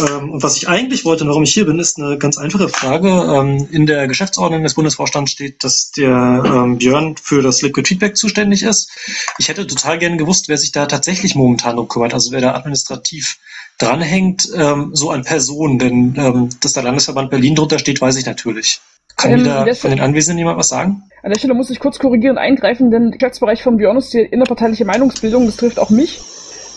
Und 0.00 0.42
was 0.42 0.56
ich 0.56 0.68
eigentlich 0.68 1.04
wollte, 1.04 1.22
und 1.22 1.30
warum 1.30 1.44
ich 1.44 1.54
hier 1.54 1.64
bin, 1.64 1.78
ist 1.78 1.98
eine 1.98 2.18
ganz 2.18 2.36
einfache 2.36 2.68
Frage. 2.68 3.68
In 3.70 3.86
der 3.86 4.08
Geschäftsordnung 4.08 4.64
des 4.64 4.74
Bundesvorstands 4.74 5.30
steht, 5.30 5.62
dass 5.62 5.92
der 5.92 6.74
Björn 6.76 7.14
für 7.16 7.42
das 7.42 7.62
Liquid 7.62 7.86
Feedback 7.86 8.16
zuständig 8.16 8.64
ist. 8.64 8.90
Ich 9.38 9.47
hätte 9.48 9.66
total 9.66 9.98
gerne 9.98 10.16
gewusst, 10.16 10.48
wer 10.48 10.58
sich 10.58 10.72
da 10.72 10.86
tatsächlich 10.86 11.34
momentan 11.34 11.76
drum 11.76 11.88
kümmert, 11.88 12.14
also 12.14 12.32
wer 12.32 12.40
da 12.40 12.54
administrativ 12.54 13.38
dranhängt, 13.78 14.48
ähm, 14.54 14.90
so 14.92 15.10
an 15.10 15.22
Personen, 15.24 15.78
denn 15.78 16.14
ähm, 16.16 16.48
dass 16.60 16.72
der 16.72 16.82
Landesverband 16.82 17.30
Berlin 17.30 17.54
drunter 17.54 17.78
steht, 17.78 18.00
weiß 18.00 18.16
ich 18.16 18.26
natürlich. 18.26 18.80
Kann 19.16 19.32
Ähm, 19.32 19.44
da 19.44 19.74
von 19.74 19.90
den 19.90 20.00
Anwesenden 20.00 20.38
jemand 20.38 20.58
was 20.58 20.68
sagen? 20.68 21.02
An 21.22 21.30
der 21.30 21.38
Stelle 21.38 21.54
muss 21.54 21.70
ich 21.70 21.80
kurz 21.80 21.98
korrigierend 21.98 22.38
eingreifen, 22.38 22.90
denn 22.90 23.10
der 23.10 23.18
Geschäftsbereich 23.18 23.62
von 23.62 23.76
Björn 23.76 23.96
ist 23.96 24.12
die 24.12 24.20
innerparteiliche 24.20 24.84
Meinungsbildung, 24.84 25.46
das 25.46 25.56
trifft 25.56 25.78
auch 25.78 25.90
mich. 25.90 26.20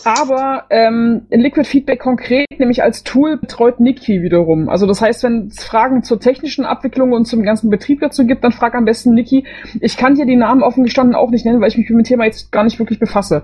Aber 0.05 0.65
ähm, 0.69 1.27
in 1.29 1.41
Liquid 1.41 1.67
Feedback 1.67 1.99
konkret, 1.99 2.47
nämlich 2.57 2.83
als 2.83 3.03
Tool, 3.03 3.37
betreut 3.37 3.79
Niki 3.79 4.21
wiederum. 4.21 4.69
Also 4.69 4.87
das 4.87 5.01
heißt, 5.01 5.23
wenn 5.23 5.47
es 5.47 5.63
Fragen 5.63 6.03
zur 6.03 6.19
technischen 6.19 6.65
Abwicklung 6.65 7.11
und 7.11 7.25
zum 7.25 7.43
ganzen 7.43 7.69
Betrieb 7.69 7.99
dazu 8.01 8.25
gibt, 8.25 8.43
dann 8.43 8.51
frag 8.51 8.75
am 8.75 8.85
besten 8.85 9.13
Niki. 9.13 9.45
Ich 9.79 9.97
kann 9.97 10.15
dir 10.15 10.25
die 10.25 10.35
Namen 10.35 10.63
offen 10.63 10.83
gestanden 10.83 11.15
auch 11.15 11.29
nicht 11.29 11.45
nennen, 11.45 11.61
weil 11.61 11.69
ich 11.69 11.77
mich 11.77 11.89
mit 11.89 11.99
dem 11.99 12.03
Thema 12.03 12.25
jetzt 12.25 12.51
gar 12.51 12.63
nicht 12.63 12.79
wirklich 12.79 12.99
befasse. 12.99 13.43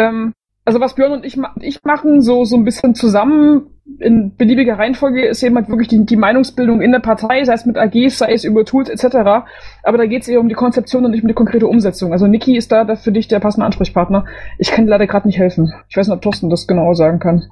Ähm, 0.00 0.32
also 0.64 0.80
was 0.80 0.94
Björn 0.94 1.12
und 1.12 1.24
ich, 1.24 1.38
ich 1.60 1.82
machen, 1.84 2.20
so, 2.20 2.44
so 2.44 2.56
ein 2.56 2.64
bisschen 2.64 2.94
zusammen 2.94 3.71
in 3.98 4.36
beliebiger 4.36 4.78
Reihenfolge, 4.78 5.26
ist 5.26 5.42
eben 5.42 5.56
halt 5.56 5.68
wirklich 5.68 5.88
die, 5.88 6.04
die 6.06 6.16
Meinungsbildung 6.16 6.80
in 6.80 6.92
der 6.92 7.00
Partei, 7.00 7.44
sei 7.44 7.54
es 7.54 7.66
mit 7.66 7.76
AGs, 7.76 8.18
sei 8.18 8.32
es 8.32 8.44
über 8.44 8.64
Tools 8.64 8.88
etc. 8.88 9.44
Aber 9.82 9.98
da 9.98 10.06
geht 10.06 10.22
es 10.22 10.28
eher 10.28 10.40
um 10.40 10.48
die 10.48 10.54
Konzeption 10.54 11.04
und 11.04 11.10
nicht 11.10 11.22
um 11.22 11.28
die 11.28 11.34
konkrete 11.34 11.66
Umsetzung. 11.66 12.12
Also 12.12 12.26
Niki 12.26 12.56
ist 12.56 12.70
da, 12.70 12.84
da 12.84 12.96
für 12.96 13.12
dich 13.12 13.28
der 13.28 13.40
passende 13.40 13.66
Ansprechpartner. 13.66 14.26
Ich 14.58 14.70
kann 14.70 14.84
dir 14.84 14.90
leider 14.90 15.06
gerade 15.06 15.26
nicht 15.26 15.38
helfen. 15.38 15.72
Ich 15.88 15.96
weiß 15.96 16.06
nicht, 16.06 16.14
ob 16.14 16.22
Thorsten 16.22 16.48
das 16.48 16.66
genauer 16.66 16.94
sagen 16.94 17.18
kann. 17.18 17.50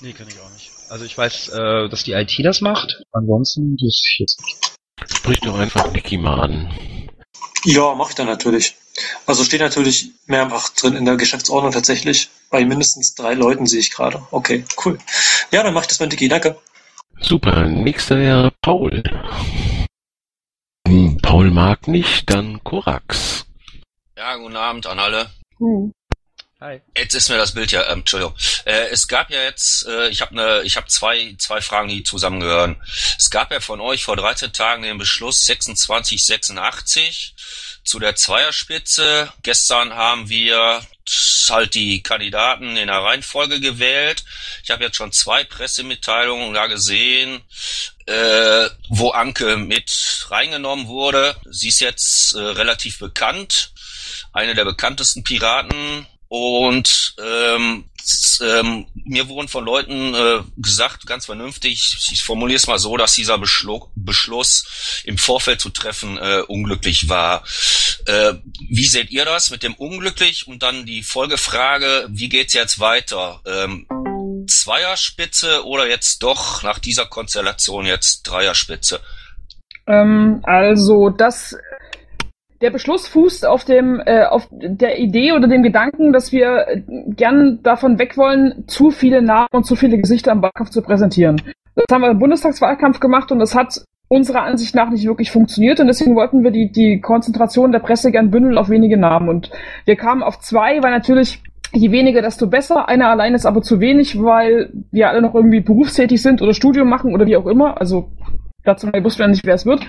Nee, 0.00 0.12
kann 0.12 0.28
ich 0.28 0.38
auch 0.40 0.52
nicht. 0.52 0.70
Also 0.88 1.04
ich 1.04 1.18
weiß, 1.18 1.48
äh, 1.50 1.88
dass 1.88 2.04
die 2.04 2.12
IT 2.12 2.32
das 2.42 2.60
macht. 2.60 3.02
Ansonsten, 3.12 3.76
das 3.76 3.88
ist 3.88 4.16
jetzt 4.18 4.40
nicht. 4.40 4.76
Sprich 5.16 5.40
doch 5.40 5.58
einfach 5.58 5.92
Niki 5.92 6.16
mal 6.16 6.40
an. 6.40 6.68
Ja, 7.64 7.94
mache 7.94 8.10
ich 8.10 8.16
dann 8.16 8.26
natürlich. 8.26 8.76
Also 9.26 9.44
steht 9.44 9.60
natürlich 9.60 10.10
mehrfach 10.26 10.70
drin 10.70 10.94
in 10.94 11.04
der 11.04 11.16
Geschäftsordnung 11.16 11.72
tatsächlich. 11.72 12.30
Bei 12.50 12.64
mindestens 12.64 13.14
drei 13.14 13.34
Leuten 13.34 13.66
sehe 13.66 13.80
ich 13.80 13.90
gerade. 13.90 14.26
Okay, 14.32 14.64
cool. 14.84 14.98
Ja, 15.52 15.62
dann 15.62 15.72
mach 15.72 15.82
ich 15.82 15.88
das 15.88 16.00
mit 16.00 16.12
Dicky. 16.12 16.28
Danke. 16.28 16.58
Super, 17.20 17.66
nächster 17.66 18.18
wäre 18.18 18.52
Paul. 18.60 19.02
Hm, 20.86 21.18
Paul 21.22 21.50
mag 21.50 21.86
nicht, 21.86 22.28
dann 22.30 22.62
Korax. 22.64 23.46
Ja, 24.16 24.36
guten 24.36 24.56
Abend 24.56 24.86
an 24.86 24.98
alle. 24.98 25.30
Hm. 25.58 25.92
Hi. 26.60 26.80
Jetzt 26.94 27.14
ist 27.14 27.30
mir 27.30 27.38
das 27.38 27.54
Bild 27.54 27.72
ja, 27.72 27.90
ähm, 27.90 28.00
Entschuldigung. 28.00 28.34
Äh, 28.66 28.88
es 28.90 29.08
gab 29.08 29.30
ja 29.30 29.42
jetzt, 29.42 29.86
äh, 29.86 30.08
ich 30.08 30.20
habe 30.20 30.34
ne, 30.34 30.60
ich 30.62 30.76
habe 30.76 30.88
zwei 30.88 31.34
zwei 31.38 31.62
Fragen, 31.62 31.88
die 31.88 32.02
zusammengehören. 32.02 32.76
Es 33.16 33.30
gab 33.30 33.50
ja 33.50 33.60
von 33.60 33.80
euch 33.80 34.04
vor 34.04 34.16
13 34.16 34.52
Tagen 34.52 34.82
den 34.82 34.98
Beschluss 34.98 35.44
2686 35.44 37.34
zu 37.84 37.98
der 37.98 38.16
Zweierspitze. 38.16 39.32
Gestern 39.42 39.94
haben 39.94 40.28
wir 40.28 40.82
halt 41.48 41.74
die 41.74 42.02
Kandidaten 42.02 42.76
in 42.76 42.86
der 42.86 43.02
Reihenfolge 43.02 43.60
gewählt. 43.60 44.24
Ich 44.62 44.70
habe 44.70 44.84
jetzt 44.84 44.96
schon 44.96 45.12
zwei 45.12 45.44
Pressemitteilungen 45.44 46.54
da 46.54 46.66
gesehen, 46.66 47.40
äh, 48.06 48.68
wo 48.88 49.10
Anke 49.10 49.56
mit 49.56 50.26
reingenommen 50.28 50.86
wurde. 50.86 51.36
Sie 51.50 51.68
ist 51.68 51.80
jetzt 51.80 52.34
äh, 52.34 52.40
relativ 52.40 52.98
bekannt, 52.98 53.72
eine 54.32 54.54
der 54.54 54.64
bekanntesten 54.64 55.24
Piraten 55.24 56.06
und 56.30 57.16
ähm, 57.20 57.90
ähm, 58.40 58.86
mir 58.94 59.28
wurden 59.28 59.48
von 59.48 59.64
Leuten 59.64 60.14
äh, 60.14 60.42
gesagt, 60.58 61.04
ganz 61.04 61.26
vernünftig, 61.26 62.08
ich 62.12 62.22
formuliere 62.22 62.56
es 62.56 62.68
mal 62.68 62.78
so, 62.78 62.96
dass 62.96 63.14
dieser 63.14 63.36
Beschlu 63.36 63.80
Beschluss 63.96 65.02
im 65.04 65.18
Vorfeld 65.18 65.60
zu 65.60 65.70
treffen 65.70 66.18
äh, 66.18 66.42
unglücklich 66.46 67.08
war. 67.08 67.42
Äh, 68.06 68.34
wie 68.68 68.86
seht 68.86 69.10
ihr 69.10 69.24
das 69.24 69.50
mit 69.50 69.64
dem 69.64 69.74
unglücklich? 69.74 70.46
Und 70.46 70.62
dann 70.62 70.86
die 70.86 71.02
Folgefrage, 71.02 72.06
wie 72.10 72.28
geht's 72.28 72.54
jetzt 72.54 72.78
weiter? 72.78 73.40
Ähm, 73.44 73.88
Zweierspitze 74.48 75.66
oder 75.66 75.88
jetzt 75.88 76.22
doch 76.22 76.62
nach 76.62 76.78
dieser 76.78 77.06
Konstellation 77.06 77.86
jetzt 77.86 78.22
Dreierspitze? 78.22 79.00
Ähm, 79.88 80.40
also 80.44 81.10
das 81.10 81.56
der 82.60 82.70
Beschluss 82.70 83.08
fußt 83.08 83.46
auf 83.46 83.64
dem 83.64 84.00
äh, 84.04 84.24
auf 84.24 84.48
der 84.50 84.98
Idee 84.98 85.32
oder 85.32 85.48
dem 85.48 85.62
Gedanken, 85.62 86.12
dass 86.12 86.32
wir 86.32 86.66
äh, 86.68 86.82
gern 87.08 87.60
davon 87.62 87.98
weg 87.98 88.16
wollen, 88.16 88.64
zu 88.66 88.90
viele 88.90 89.22
Namen 89.22 89.48
und 89.52 89.64
zu 89.64 89.76
viele 89.76 89.98
Gesichter 89.98 90.32
im 90.32 90.42
Wahlkampf 90.42 90.70
zu 90.70 90.82
präsentieren. 90.82 91.40
Das 91.74 91.86
haben 91.92 92.02
wir 92.02 92.10
im 92.10 92.18
Bundestagswahlkampf 92.18 93.00
gemacht 93.00 93.32
und 93.32 93.38
das 93.38 93.54
hat 93.54 93.82
unserer 94.08 94.42
Ansicht 94.42 94.74
nach 94.74 94.90
nicht 94.90 95.06
wirklich 95.06 95.30
funktioniert 95.30 95.80
und 95.80 95.86
deswegen 95.86 96.16
wollten 96.16 96.42
wir 96.42 96.50
die 96.50 96.70
die 96.70 97.00
Konzentration 97.00 97.72
der 97.72 97.78
Presse 97.78 98.10
gern 98.10 98.30
bündeln 98.30 98.58
auf 98.58 98.68
wenige 98.68 98.96
Namen 98.96 99.28
und 99.28 99.50
wir 99.86 99.96
kamen 99.96 100.22
auf 100.22 100.40
zwei, 100.40 100.82
weil 100.82 100.90
natürlich 100.90 101.42
je 101.72 101.90
weniger, 101.90 102.22
desto 102.22 102.46
besser. 102.46 102.88
Einer 102.88 103.08
allein 103.08 103.34
ist 103.34 103.46
aber 103.46 103.62
zu 103.62 103.80
wenig, 103.80 104.20
weil 104.20 104.70
wir 104.90 105.08
alle 105.08 105.22
noch 105.22 105.34
irgendwie 105.34 105.60
berufstätig 105.60 106.20
sind 106.20 106.42
oder 106.42 106.54
Studium 106.54 106.88
machen 106.88 107.14
oder 107.14 107.26
wie 107.26 107.36
auch 107.36 107.46
immer. 107.46 107.80
Also 107.80 108.10
dazu 108.64 108.88
wussten 108.88 109.20
wir 109.20 109.28
nicht, 109.28 109.46
wer 109.46 109.54
es 109.54 109.66
wird. 109.66 109.86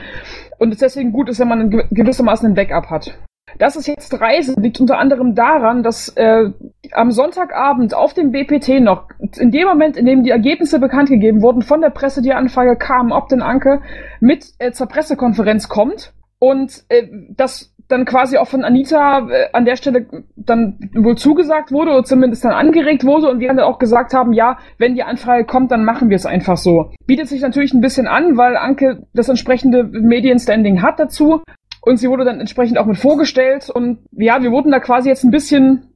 Und 0.61 0.71
es 0.73 0.77
deswegen 0.77 1.11
gut 1.11 1.27
ist, 1.27 1.39
wenn 1.39 1.47
man 1.47 1.71
gewissermaßen 1.89 2.47
ein 2.47 2.53
Backup 2.53 2.91
hat. 2.91 3.17
Dass 3.57 3.75
es 3.75 3.87
jetzt 3.87 4.21
Reise 4.21 4.53
liegt 4.61 4.79
unter 4.79 4.99
anderem 4.99 5.33
daran, 5.33 5.81
dass 5.81 6.09
äh, 6.09 6.51
am 6.91 7.09
Sonntagabend 7.09 7.95
auf 7.95 8.13
dem 8.13 8.29
BPT 8.31 8.79
noch, 8.79 9.07
in 9.39 9.49
dem 9.49 9.67
Moment, 9.67 9.97
in 9.97 10.05
dem 10.05 10.21
die 10.21 10.29
Ergebnisse 10.29 10.79
bekannt 10.79 11.09
gegeben 11.09 11.41
wurden, 11.41 11.63
von 11.63 11.81
der 11.81 11.89
Presse 11.89 12.21
die 12.21 12.33
Anfrage 12.33 12.75
kam, 12.75 13.11
ob 13.11 13.27
denn 13.27 13.41
Anke 13.41 13.81
mit 14.19 14.53
äh, 14.59 14.71
zur 14.71 14.85
Pressekonferenz 14.85 15.67
kommt 15.67 16.13
und 16.37 16.83
äh, 16.89 17.07
das 17.31 17.73
dann 17.91 18.05
quasi 18.05 18.37
auch 18.37 18.47
von 18.47 18.63
Anita 18.63 19.27
äh, 19.29 19.49
an 19.53 19.65
der 19.65 19.75
Stelle 19.75 20.05
dann 20.35 20.79
wohl 20.95 21.17
zugesagt 21.17 21.71
wurde 21.71 21.91
oder 21.91 22.03
zumindest 22.03 22.45
dann 22.45 22.53
angeregt 22.53 23.03
wurde 23.03 23.29
und 23.29 23.39
wir 23.39 23.47
dann 23.47 23.59
auch 23.59 23.79
gesagt 23.79 24.13
haben, 24.13 24.33
ja, 24.33 24.57
wenn 24.77 24.95
die 24.95 25.03
Anfrage 25.03 25.45
kommt, 25.45 25.71
dann 25.71 25.83
machen 25.83 26.09
wir 26.09 26.15
es 26.15 26.25
einfach 26.25 26.57
so. 26.57 26.91
Bietet 27.05 27.27
sich 27.27 27.41
natürlich 27.41 27.73
ein 27.73 27.81
bisschen 27.81 28.07
an, 28.07 28.37
weil 28.37 28.55
Anke 28.55 29.07
das 29.13 29.29
entsprechende 29.29 29.83
Medienstanding 29.83 30.81
hat 30.81 30.99
dazu 30.99 31.41
und 31.81 31.97
sie 31.97 32.09
wurde 32.09 32.25
dann 32.25 32.39
entsprechend 32.39 32.77
auch 32.77 32.85
mit 32.85 32.97
vorgestellt 32.97 33.69
und 33.69 33.99
ja, 34.11 34.41
wir 34.41 34.51
wurden 34.51 34.71
da 34.71 34.79
quasi 34.79 35.09
jetzt 35.09 35.23
ein 35.23 35.31
bisschen 35.31 35.91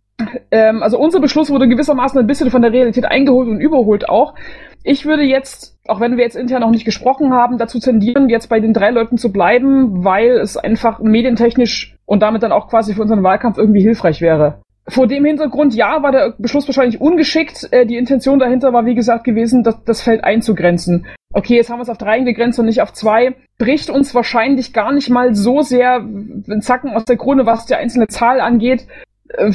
ähm, 0.51 0.81
also 0.81 0.97
unser 0.97 1.19
Beschluss 1.19 1.49
wurde 1.49 1.67
gewissermaßen 1.67 2.19
ein 2.19 2.27
bisschen 2.27 2.49
von 2.51 2.61
der 2.61 2.71
Realität 2.71 3.05
eingeholt 3.05 3.49
und 3.49 3.59
überholt 3.59 4.07
auch. 4.09 4.33
Ich 4.87 5.07
würde 5.07 5.23
jetzt, 5.23 5.79
auch 5.87 5.99
wenn 5.99 6.15
wir 6.15 6.23
jetzt 6.23 6.35
intern 6.35 6.61
noch 6.61 6.69
nicht 6.69 6.85
gesprochen 6.85 7.33
haben, 7.33 7.57
dazu 7.57 7.79
tendieren, 7.79 8.29
jetzt 8.29 8.49
bei 8.49 8.59
den 8.59 8.71
drei 8.71 8.91
Leuten 8.91 9.17
zu 9.17 9.33
bleiben, 9.33 10.03
weil 10.05 10.37
es 10.37 10.57
einfach 10.57 10.99
medientechnisch 10.99 11.97
und 12.05 12.21
damit 12.21 12.43
dann 12.43 12.51
auch 12.51 12.69
quasi 12.69 12.93
für 12.93 13.01
unseren 13.01 13.23
Wahlkampf 13.23 13.57
irgendwie 13.57 13.81
hilfreich 13.81 14.21
wäre. 14.21 14.61
Vor 14.87 15.07
dem 15.07 15.25
Hintergrund, 15.25 15.73
ja, 15.73 16.03
war 16.03 16.11
der 16.11 16.35
Beschluss 16.37 16.67
wahrscheinlich 16.67 17.01
ungeschickt. 17.01 17.67
Äh, 17.71 17.87
die 17.87 17.97
Intention 17.97 18.37
dahinter 18.37 18.73
war, 18.73 18.85
wie 18.85 18.93
gesagt, 18.93 19.23
gewesen, 19.23 19.63
das, 19.63 19.83
das 19.85 20.03
Feld 20.03 20.23
einzugrenzen. 20.23 21.07
Okay, 21.33 21.55
jetzt 21.55 21.71
haben 21.71 21.79
wir 21.79 21.83
es 21.83 21.89
auf 21.89 21.97
drei 21.97 22.19
gegrenzt 22.19 22.59
und 22.59 22.67
nicht 22.67 22.83
auf 22.83 22.93
zwei. 22.93 23.33
Bricht 23.57 23.89
uns 23.89 24.13
wahrscheinlich 24.13 24.71
gar 24.71 24.91
nicht 24.91 25.09
mal 25.09 25.33
so 25.33 25.61
sehr 25.61 25.95
ein 25.95 26.61
Zacken 26.61 26.91
aus 26.91 27.05
der 27.05 27.17
Krone, 27.17 27.47
was 27.47 27.65
die 27.65 27.73
einzelne 27.73 28.05
Zahl 28.05 28.39
angeht. 28.39 28.85
Äh, 29.29 29.51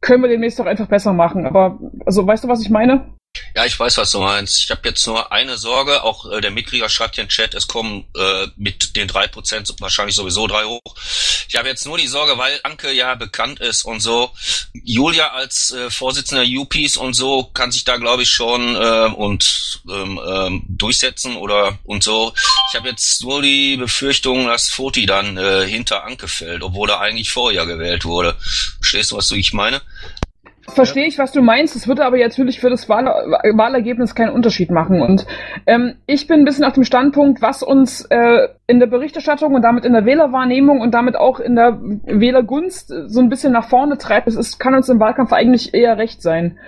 können 0.00 0.22
wir 0.22 0.30
demnächst 0.30 0.60
doch 0.60 0.66
einfach 0.66 0.86
besser 0.86 1.12
machen. 1.12 1.46
Aber, 1.46 1.80
also, 2.06 2.24
weißt 2.24 2.44
du, 2.44 2.48
was 2.48 2.62
ich 2.62 2.70
meine? 2.70 3.17
Ja, 3.58 3.64
ich 3.64 3.76
weiß, 3.76 3.96
was 3.98 4.12
du 4.12 4.20
meinst. 4.20 4.62
Ich 4.62 4.70
habe 4.70 4.88
jetzt 4.88 5.04
nur 5.04 5.32
eine 5.32 5.56
Sorge, 5.56 6.04
auch 6.04 6.30
äh, 6.30 6.40
der 6.40 6.52
Mitglieder 6.52 6.88
schreibt 6.88 7.16
hier 7.16 7.24
im 7.24 7.28
Chat, 7.28 7.54
es 7.54 7.66
kommen 7.66 8.04
äh, 8.16 8.46
mit 8.56 8.94
den 8.94 9.08
drei 9.08 9.26
Prozent 9.26 9.74
wahrscheinlich 9.80 10.14
sowieso 10.14 10.46
drei 10.46 10.62
hoch. 10.62 10.94
Ich 11.48 11.56
habe 11.56 11.66
jetzt 11.66 11.84
nur 11.84 11.98
die 11.98 12.06
Sorge, 12.06 12.38
weil 12.38 12.60
Anke 12.62 12.92
ja 12.92 13.16
bekannt 13.16 13.58
ist 13.58 13.82
und 13.84 13.98
so. 13.98 14.30
Julia 14.84 15.32
als 15.32 15.72
äh, 15.72 15.90
Vorsitzender 15.90 16.44
UPs 16.44 16.96
und 16.96 17.14
so 17.14 17.50
kann 17.52 17.72
sich 17.72 17.82
da, 17.82 17.96
glaube 17.96 18.22
ich, 18.22 18.30
schon 18.30 18.76
äh, 18.76 19.10
und 19.16 19.80
ähm, 19.90 20.20
ähm, 20.24 20.62
durchsetzen 20.68 21.34
oder 21.34 21.80
und 21.82 22.04
so. 22.04 22.32
Ich 22.70 22.76
habe 22.76 22.90
jetzt 22.90 23.22
nur 23.22 23.42
die 23.42 23.76
Befürchtung, 23.76 24.46
dass 24.46 24.70
Foti 24.70 25.04
dann 25.04 25.36
äh, 25.36 25.66
hinter 25.66 26.04
Anke 26.04 26.28
fällt, 26.28 26.62
obwohl 26.62 26.90
er 26.90 27.00
eigentlich 27.00 27.32
vorher 27.32 27.66
gewählt 27.66 28.04
wurde. 28.04 28.36
Verstehst 28.76 29.10
du, 29.10 29.16
was 29.16 29.26
du 29.26 29.34
ich 29.34 29.52
meine? 29.52 29.82
Verstehe 30.68 31.06
ich, 31.06 31.18
was 31.18 31.32
du 31.32 31.42
meinst. 31.42 31.74
Es 31.76 31.88
würde 31.88 32.04
aber 32.04 32.18
natürlich 32.18 32.60
für 32.60 32.70
das 32.70 32.88
Wahl 32.88 33.06
Wahlergebnis 33.06 34.14
keinen 34.14 34.30
Unterschied 34.30 34.70
machen. 34.70 35.00
Und 35.00 35.26
ähm, 35.66 35.96
ich 36.06 36.26
bin 36.26 36.40
ein 36.40 36.44
bisschen 36.44 36.64
auf 36.64 36.74
dem 36.74 36.84
Standpunkt, 36.84 37.42
was 37.42 37.62
uns 37.62 38.04
äh, 38.10 38.48
in 38.66 38.78
der 38.78 38.86
Berichterstattung 38.86 39.54
und 39.54 39.62
damit 39.62 39.84
in 39.84 39.92
der 39.92 40.04
Wählerwahrnehmung 40.04 40.80
und 40.80 40.92
damit 40.92 41.16
auch 41.16 41.40
in 41.40 41.56
der 41.56 41.80
Wählergunst 41.80 42.92
so 43.06 43.20
ein 43.20 43.28
bisschen 43.28 43.52
nach 43.52 43.68
vorne 43.68 43.98
treibt. 43.98 44.28
Es 44.28 44.36
ist, 44.36 44.58
kann 44.58 44.74
uns 44.74 44.88
im 44.88 45.00
Wahlkampf 45.00 45.32
eigentlich 45.32 45.74
eher 45.74 45.98
recht 45.98 46.22
sein. 46.22 46.58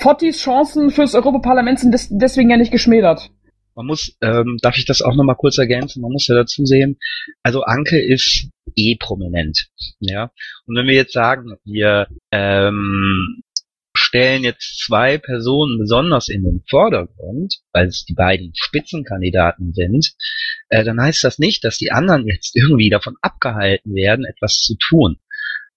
Fottis 0.00 0.38
Chancen 0.38 0.90
fürs 0.90 1.14
Europaparlament 1.14 1.78
sind 1.80 1.92
des 1.92 2.08
deswegen 2.10 2.50
ja 2.50 2.56
nicht 2.56 2.72
geschmälert. 2.72 3.30
Man 3.74 3.86
muss, 3.86 4.16
ähm, 4.22 4.56
darf 4.62 4.78
ich 4.78 4.86
das 4.86 5.02
auch 5.02 5.14
nochmal 5.14 5.36
kurz 5.36 5.58
ergänzen? 5.58 6.00
Man 6.00 6.12
muss 6.12 6.26
ja 6.28 6.34
dazu 6.34 6.64
sehen, 6.64 6.96
also 7.42 7.62
Anke 7.62 8.00
ist 8.00 8.48
eh 8.76 8.96
prominent, 8.96 9.68
ja. 10.00 10.30
Und 10.66 10.76
wenn 10.76 10.86
wir 10.86 10.94
jetzt 10.94 11.12
sagen, 11.12 11.56
wir 11.64 12.08
ähm, 12.30 13.42
stellen 13.96 14.44
jetzt 14.44 14.84
zwei 14.84 15.18
Personen 15.18 15.78
besonders 15.78 16.28
in 16.28 16.44
den 16.44 16.62
Vordergrund, 16.68 17.56
weil 17.72 17.88
es 17.88 18.04
die 18.04 18.14
beiden 18.14 18.52
Spitzenkandidaten 18.54 19.72
sind, 19.72 20.12
äh, 20.68 20.84
dann 20.84 21.00
heißt 21.00 21.24
das 21.24 21.38
nicht, 21.38 21.64
dass 21.64 21.78
die 21.78 21.92
anderen 21.92 22.26
jetzt 22.26 22.54
irgendwie 22.56 22.90
davon 22.90 23.16
abgehalten 23.22 23.94
werden, 23.94 24.24
etwas 24.24 24.60
zu 24.60 24.76
tun. 24.76 25.16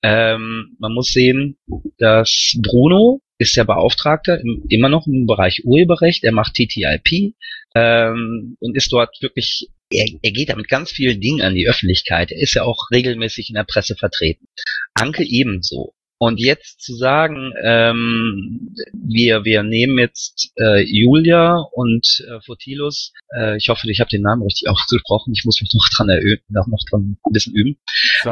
Ähm, 0.01 0.77
man 0.79 0.93
muss 0.93 1.07
sehen, 1.07 1.57
dass 1.97 2.55
Bruno 2.62 3.21
ist 3.38 3.55
der 3.57 3.65
Beauftragte 3.65 4.33
im, 4.33 4.63
immer 4.69 4.89
noch 4.89 5.07
im 5.07 5.25
Bereich 5.25 5.63
Urheberrecht. 5.65 6.23
Er 6.23 6.31
macht 6.31 6.53
TTIP 6.53 7.33
ähm, 7.75 8.57
und 8.59 8.77
ist 8.77 8.91
dort 8.91 9.21
wirklich, 9.21 9.69
er, 9.91 10.08
er 10.21 10.32
geht 10.32 10.49
da 10.49 10.56
mit 10.56 10.67
ganz 10.67 10.91
vielen 10.91 11.21
Dingen 11.21 11.41
an 11.41 11.56
die 11.56 11.67
Öffentlichkeit. 11.67 12.32
Er 12.32 12.41
ist 12.41 12.54
ja 12.54 12.63
auch 12.63 12.89
regelmäßig 12.91 13.49
in 13.49 13.56
der 13.56 13.63
Presse 13.63 13.95
vertreten. 13.95 14.47
Anke 14.93 15.23
ebenso. 15.23 15.93
Und 16.21 16.38
jetzt 16.41 16.82
zu 16.82 16.95
sagen, 16.95 17.54
ähm, 17.63 18.75
wir, 18.91 19.45
wir 19.45 19.63
nehmen 19.63 19.97
jetzt 19.97 20.52
äh, 20.60 20.84
Julia 20.84 21.56
und 21.71 22.06
äh, 22.28 22.41
Fotilus, 22.41 23.13
äh, 23.34 23.56
ich 23.56 23.69
hoffe, 23.69 23.89
ich 23.89 24.02
habe 24.02 24.10
den 24.10 24.23
Namen 24.23 24.43
richtig 24.43 24.67
ausgesprochen, 24.69 25.32
ich 25.34 25.45
muss 25.45 25.62
mich 25.62 25.73
noch 25.73 25.88
dran 25.95 26.10
erhöhen, 26.10 26.39
noch, 26.49 26.67
noch 26.67 26.84
dran 26.89 27.17
ein 27.25 27.32
bisschen 27.32 27.56
üben. 27.56 27.78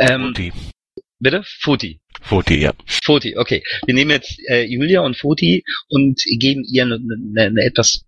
Ähm, 0.02 0.34
Bitte? 1.19 1.43
Foti. 1.45 1.99
Foti, 2.21 2.62
ja. 2.62 2.73
Foti, 3.03 3.38
okay. 3.38 3.63
Wir 3.86 3.93
nehmen 3.93 4.12
jetzt 4.12 4.39
äh, 4.47 4.63
Julia 4.63 5.01
und 5.01 5.17
Foti 5.17 5.63
und 5.88 6.21
geben 6.39 6.63
ihr 6.63 6.84
eine, 6.84 6.95
eine, 6.95 7.41
eine 7.41 7.63
etwas 7.63 8.06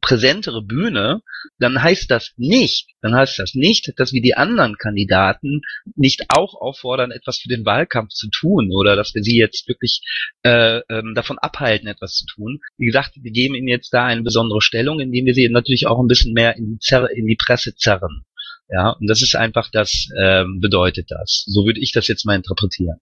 präsentere 0.00 0.62
Bühne, 0.62 1.22
dann 1.58 1.82
heißt 1.82 2.10
das 2.10 2.32
nicht, 2.36 2.88
dann 3.00 3.14
heißt 3.14 3.38
das 3.38 3.54
nicht, 3.54 3.92
dass 3.96 4.12
wir 4.12 4.22
die 4.22 4.36
anderen 4.36 4.76
Kandidaten 4.76 5.62
nicht 5.96 6.26
auch 6.28 6.54
auffordern, 6.54 7.10
etwas 7.10 7.38
für 7.38 7.48
den 7.48 7.64
Wahlkampf 7.64 8.10
zu 8.10 8.28
tun 8.30 8.70
oder 8.72 8.96
dass 8.96 9.14
wir 9.14 9.22
sie 9.22 9.36
jetzt 9.36 9.68
wirklich 9.68 10.02
äh, 10.42 10.80
ähm, 10.88 11.12
davon 11.14 11.38
abhalten, 11.38 11.88
etwas 11.88 12.14
zu 12.14 12.26
tun. 12.26 12.60
Wie 12.78 12.86
gesagt, 12.86 13.12
wir 13.20 13.32
geben 13.32 13.54
ihnen 13.54 13.68
jetzt 13.68 13.92
da 13.92 14.04
eine 14.06 14.22
besondere 14.22 14.62
Stellung, 14.62 15.00
indem 15.00 15.26
wir 15.26 15.34
sie 15.34 15.48
natürlich 15.48 15.86
auch 15.86 16.00
ein 16.00 16.08
bisschen 16.08 16.32
mehr 16.32 16.56
in 16.56 16.74
die, 16.74 16.78
Zer 16.78 17.10
in 17.10 17.26
die 17.26 17.36
Presse 17.36 17.74
zerren. 17.74 18.24
Ja, 18.74 18.96
und 18.98 19.06
das 19.06 19.20
ist 19.20 19.36
einfach 19.36 19.68
das, 19.70 20.08
ähm, 20.18 20.58
bedeutet 20.60 21.10
das. 21.10 21.44
So 21.46 21.66
würde 21.66 21.78
ich 21.78 21.92
das 21.92 22.08
jetzt 22.08 22.24
mal 22.24 22.36
interpretieren. 22.36 23.00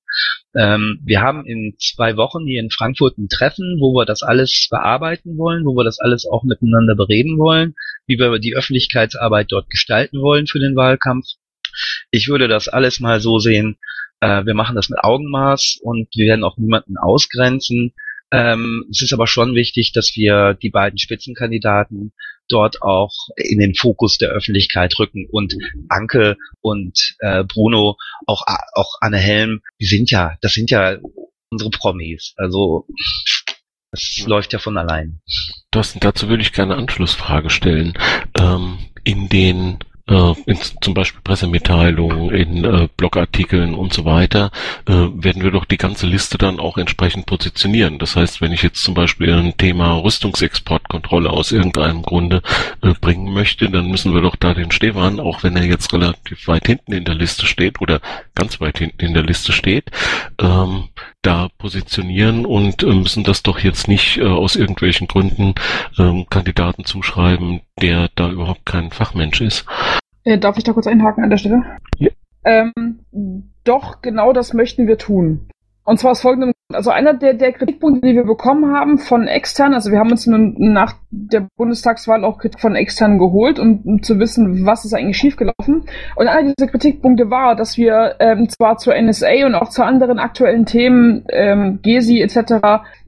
Ähm, 0.52 1.00
wir 1.04 1.20
haben 1.20 1.46
in 1.46 1.76
zwei 1.78 2.16
Wochen 2.16 2.44
hier 2.44 2.60
in 2.60 2.70
Frankfurt 2.70 3.18
ein 3.18 3.28
Treffen, 3.28 3.78
wo 3.78 3.94
wir 3.94 4.04
das 4.04 4.22
alles 4.22 4.66
bearbeiten 4.68 5.38
wollen, 5.38 5.64
wo 5.64 5.76
wir 5.76 5.84
das 5.84 6.00
alles 6.00 6.26
auch 6.26 6.42
miteinander 6.42 6.96
bereden 6.96 7.38
wollen, 7.38 7.76
wie 8.08 8.18
wir 8.18 8.40
die 8.40 8.56
Öffentlichkeitsarbeit 8.56 9.52
dort 9.52 9.70
gestalten 9.70 10.20
wollen 10.20 10.48
für 10.48 10.58
den 10.58 10.74
Wahlkampf. 10.74 11.26
Ich 12.10 12.26
würde 12.26 12.48
das 12.48 12.66
alles 12.66 12.98
mal 12.98 13.20
so 13.20 13.38
sehen, 13.38 13.78
äh, 14.18 14.44
wir 14.44 14.54
machen 14.54 14.74
das 14.74 14.88
mit 14.88 14.98
Augenmaß 15.04 15.78
und 15.82 16.08
wir 16.16 16.26
werden 16.26 16.42
auch 16.42 16.58
niemanden 16.58 16.96
ausgrenzen. 16.98 17.94
Ähm, 18.32 18.86
es 18.90 19.02
ist 19.02 19.12
aber 19.12 19.28
schon 19.28 19.54
wichtig, 19.54 19.92
dass 19.92 20.16
wir 20.16 20.54
die 20.54 20.70
beiden 20.70 20.98
Spitzenkandidaten 20.98 22.12
dort 22.50 22.82
auch 22.82 23.12
in 23.36 23.58
den 23.58 23.74
Fokus 23.74 24.18
der 24.18 24.30
Öffentlichkeit 24.30 24.94
rücken 24.98 25.26
und 25.30 25.54
Anke 25.88 26.36
und 26.60 27.16
äh, 27.20 27.44
Bruno, 27.44 27.96
auch 28.26 28.44
auch 28.74 28.94
Anne 29.00 29.18
Helm, 29.18 29.60
die 29.80 29.86
sind 29.86 30.10
ja, 30.10 30.36
das 30.40 30.52
sind 30.52 30.70
ja 30.70 30.98
unsere 31.50 31.70
Promis. 31.70 32.34
Also 32.36 32.86
das 33.90 34.24
läuft 34.26 34.52
ja 34.52 34.58
von 34.58 34.76
allein. 34.78 35.20
Das, 35.70 35.96
dazu 36.00 36.28
würde 36.28 36.42
ich 36.42 36.52
gerne 36.52 36.74
eine 36.74 36.82
Anschlussfrage 36.82 37.50
stellen. 37.50 37.94
Ähm, 38.38 38.78
in 39.02 39.28
den 39.28 39.78
in 40.10 40.58
zum 40.80 40.94
Beispiel 40.94 41.20
Pressemitteilungen, 41.22 42.30
in 42.30 42.64
äh, 42.64 42.88
Blogartikeln 42.96 43.74
und 43.74 43.92
so 43.92 44.04
weiter, 44.04 44.50
äh, 44.86 44.92
werden 44.92 45.42
wir 45.42 45.52
doch 45.52 45.64
die 45.64 45.76
ganze 45.76 46.06
Liste 46.06 46.36
dann 46.36 46.58
auch 46.58 46.78
entsprechend 46.78 47.26
positionieren. 47.26 47.98
Das 47.98 48.16
heißt, 48.16 48.40
wenn 48.40 48.52
ich 48.52 48.62
jetzt 48.62 48.82
zum 48.82 48.94
Beispiel 48.94 49.32
ein 49.32 49.56
Thema 49.56 50.02
Rüstungsexportkontrolle 50.02 51.30
aus 51.30 51.52
irgendeinem 51.52 52.02
Grunde 52.02 52.42
äh, 52.82 52.92
bringen 53.00 53.32
möchte, 53.32 53.70
dann 53.70 53.88
müssen 53.88 54.12
wir 54.12 54.20
doch 54.20 54.36
da 54.36 54.54
den 54.54 54.72
Stevan, 54.72 55.20
auch 55.20 55.42
wenn 55.42 55.56
er 55.56 55.64
jetzt 55.64 55.92
relativ 55.92 56.48
weit 56.48 56.66
hinten 56.66 56.92
in 56.92 57.04
der 57.04 57.14
Liste 57.14 57.46
steht 57.46 57.80
oder 57.80 58.00
ganz 58.34 58.60
weit 58.60 58.78
hinten 58.78 59.04
in 59.04 59.14
der 59.14 59.22
Liste 59.22 59.52
steht, 59.52 59.90
ähm, 60.40 60.88
da 61.22 61.48
positionieren 61.58 62.46
und 62.46 62.82
äh, 62.82 62.94
müssen 62.94 63.24
das 63.24 63.42
doch 63.42 63.58
jetzt 63.58 63.88
nicht 63.88 64.18
äh, 64.18 64.24
aus 64.24 64.56
irgendwelchen 64.56 65.06
Gründen 65.06 65.54
ähm, 65.98 66.26
Kandidaten 66.30 66.84
zuschreiben, 66.84 67.60
der 67.80 68.08
da 68.14 68.30
überhaupt 68.30 68.64
kein 68.64 68.90
Fachmensch 68.90 69.40
ist. 69.40 69.66
Äh, 70.24 70.38
darf 70.38 70.56
ich 70.58 70.64
da 70.64 70.72
kurz 70.72 70.86
einhaken 70.86 71.24
an 71.24 71.30
der 71.30 71.36
Stelle? 71.36 71.62
Ja. 71.98 72.10
Ähm, 72.44 73.00
doch, 73.64 74.00
genau 74.00 74.32
das 74.32 74.54
möchten 74.54 74.86
wir 74.86 74.98
tun. 74.98 75.48
Und 75.84 75.98
zwar 75.98 76.12
aus 76.12 76.20
folgendem, 76.20 76.52
also 76.72 76.90
einer 76.90 77.14
der, 77.14 77.34
der 77.34 77.52
Kritikpunkte, 77.52 78.06
die 78.06 78.14
wir 78.14 78.24
bekommen 78.24 78.72
haben 78.72 78.98
von 78.98 79.26
extern, 79.26 79.74
also 79.74 79.90
wir 79.90 79.98
haben 79.98 80.10
uns 80.10 80.26
nun 80.26 80.54
nach 80.58 80.94
der 81.10 81.48
Bundestagswahl 81.56 82.24
auch 82.24 82.38
Kritik 82.38 82.60
von 82.60 82.76
extern 82.76 83.18
geholt, 83.18 83.58
um, 83.58 83.80
um 83.84 84.02
zu 84.02 84.18
wissen, 84.18 84.66
was 84.66 84.84
ist 84.84 84.94
eigentlich 84.94 85.16
schiefgelaufen. 85.16 85.86
Und 86.16 86.28
einer 86.28 86.52
dieser 86.52 86.70
Kritikpunkte 86.70 87.30
war, 87.30 87.56
dass 87.56 87.76
wir 87.76 88.16
ähm, 88.20 88.48
zwar 88.48 88.76
zur 88.76 88.94
NSA 88.94 89.46
und 89.46 89.54
auch 89.54 89.70
zu 89.70 89.82
anderen 89.82 90.18
aktuellen 90.18 90.66
Themen, 90.66 91.24
ähm, 91.30 91.80
GESI 91.82 92.20
etc., 92.20 92.52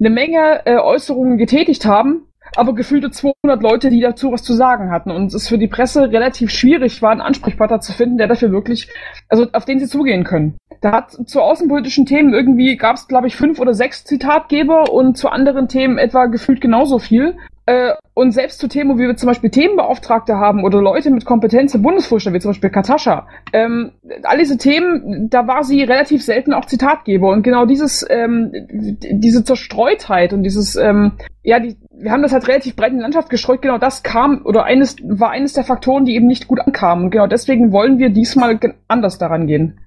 eine 0.01 0.11
Menge 0.11 0.63
äh, 0.65 0.79
Äußerungen 0.79 1.37
getätigt 1.39 1.85
haben, 1.85 2.27
aber 2.57 2.75
gefühlte 2.75 3.11
200 3.11 3.63
Leute, 3.63 3.91
die 3.91 4.01
dazu 4.01 4.33
was 4.33 4.43
zu 4.43 4.55
sagen 4.55 4.91
hatten. 4.91 5.11
Und 5.11 5.33
es 5.35 5.49
für 5.49 5.59
die 5.59 5.69
Presse 5.69 6.11
relativ 6.11 6.51
schwierig 6.51 7.03
war, 7.03 7.11
einen 7.11 7.21
Ansprechpartner 7.21 7.81
zu 7.81 7.93
finden, 7.93 8.19
der 8.19 8.29
dafür 8.29 8.53
wirklich, 8.53 8.89
also 9.29 9.47
auf 9.53 9.65
den 9.65 9.79
sie 9.79 9.89
zugehen 9.89 10.25
können. 10.25 10.57
Da 10.81 10.93
hat 10.93 11.13
zu 11.13 11.41
außenpolitischen 11.41 12.07
Themen 12.07 12.35
irgendwie 12.35 12.77
gab 12.77 12.97
es, 12.97 13.07
glaube 13.07 13.29
ich, 13.29 13.37
fünf 13.37 13.61
oder 13.61 13.73
sechs 13.73 14.05
Zitatgeber 14.05 14.93
und 14.93 15.17
zu 15.17 15.29
anderen 15.29 15.69
Themen 15.69 15.99
etwa 15.99 16.27
gefühlt 16.27 16.61
genauso 16.61 16.99
viel. 16.99 17.37
Äh, 17.65 17.93
und 18.15 18.33
selbst 18.33 18.59
zu 18.59 18.69
Themen, 18.69 18.91
wo 18.91 18.99
wir 18.99 19.17
zum 19.17 19.29
Beispiel 19.29 19.49
Themenbeauftragte 19.49 20.37
haben 20.37 20.65
oder 20.65 20.83
Leute 20.83 21.11
mit 21.11 21.25
Kompetenz 21.25 21.75
im 21.75 21.83
Bundesvorstand, 21.83 22.35
wie 22.35 22.41
zum 22.41 22.51
Beispiel 22.51 22.71
Katascha, 22.71 23.29
ähm, 23.53 23.93
all 24.25 24.39
diese 24.39 24.59
Themen, 24.59 25.31
da 25.31 25.47
war 25.47 25.63
sie 25.63 25.83
relativ 25.83 26.25
selten 26.25 26.53
auch 26.53 26.65
Zitatgeber. 26.65 27.31
Und 27.31 27.43
genau 27.43 27.65
dieses, 27.65 28.05
ähm, 28.11 28.51
diese 28.73 29.45
Zerstreutheit 29.45 30.33
und 30.33 30.43
dieses, 30.43 30.75
ähm, 30.75 31.13
ja, 31.45 31.61
die, 31.61 31.77
wir 31.93 32.11
haben 32.11 32.23
das 32.23 32.33
halt 32.33 32.49
relativ 32.49 32.75
breit 32.75 32.91
in 32.91 32.97
die 32.97 33.03
Landschaft 33.03 33.31
gestreut, 33.31 33.63
genau 33.63 33.79
das 33.79 34.03
kam, 34.03 34.43
oder 34.45 34.65
eines, 34.65 34.97
war 35.05 35.31
eines 35.31 35.53
der 35.53 35.65
Faktoren, 35.65 36.05
die 36.05 36.17
eben 36.17 36.27
nicht 36.27 36.49
gut 36.49 36.61
ankamen. 36.61 37.05
Und 37.05 37.11
genau 37.13 37.29
deswegen 37.29 37.71
wollen 37.71 37.99
wir 37.99 38.11
diesmal 38.11 38.59
anders 38.89 39.19
daran 39.19 39.47
gehen. 39.47 39.79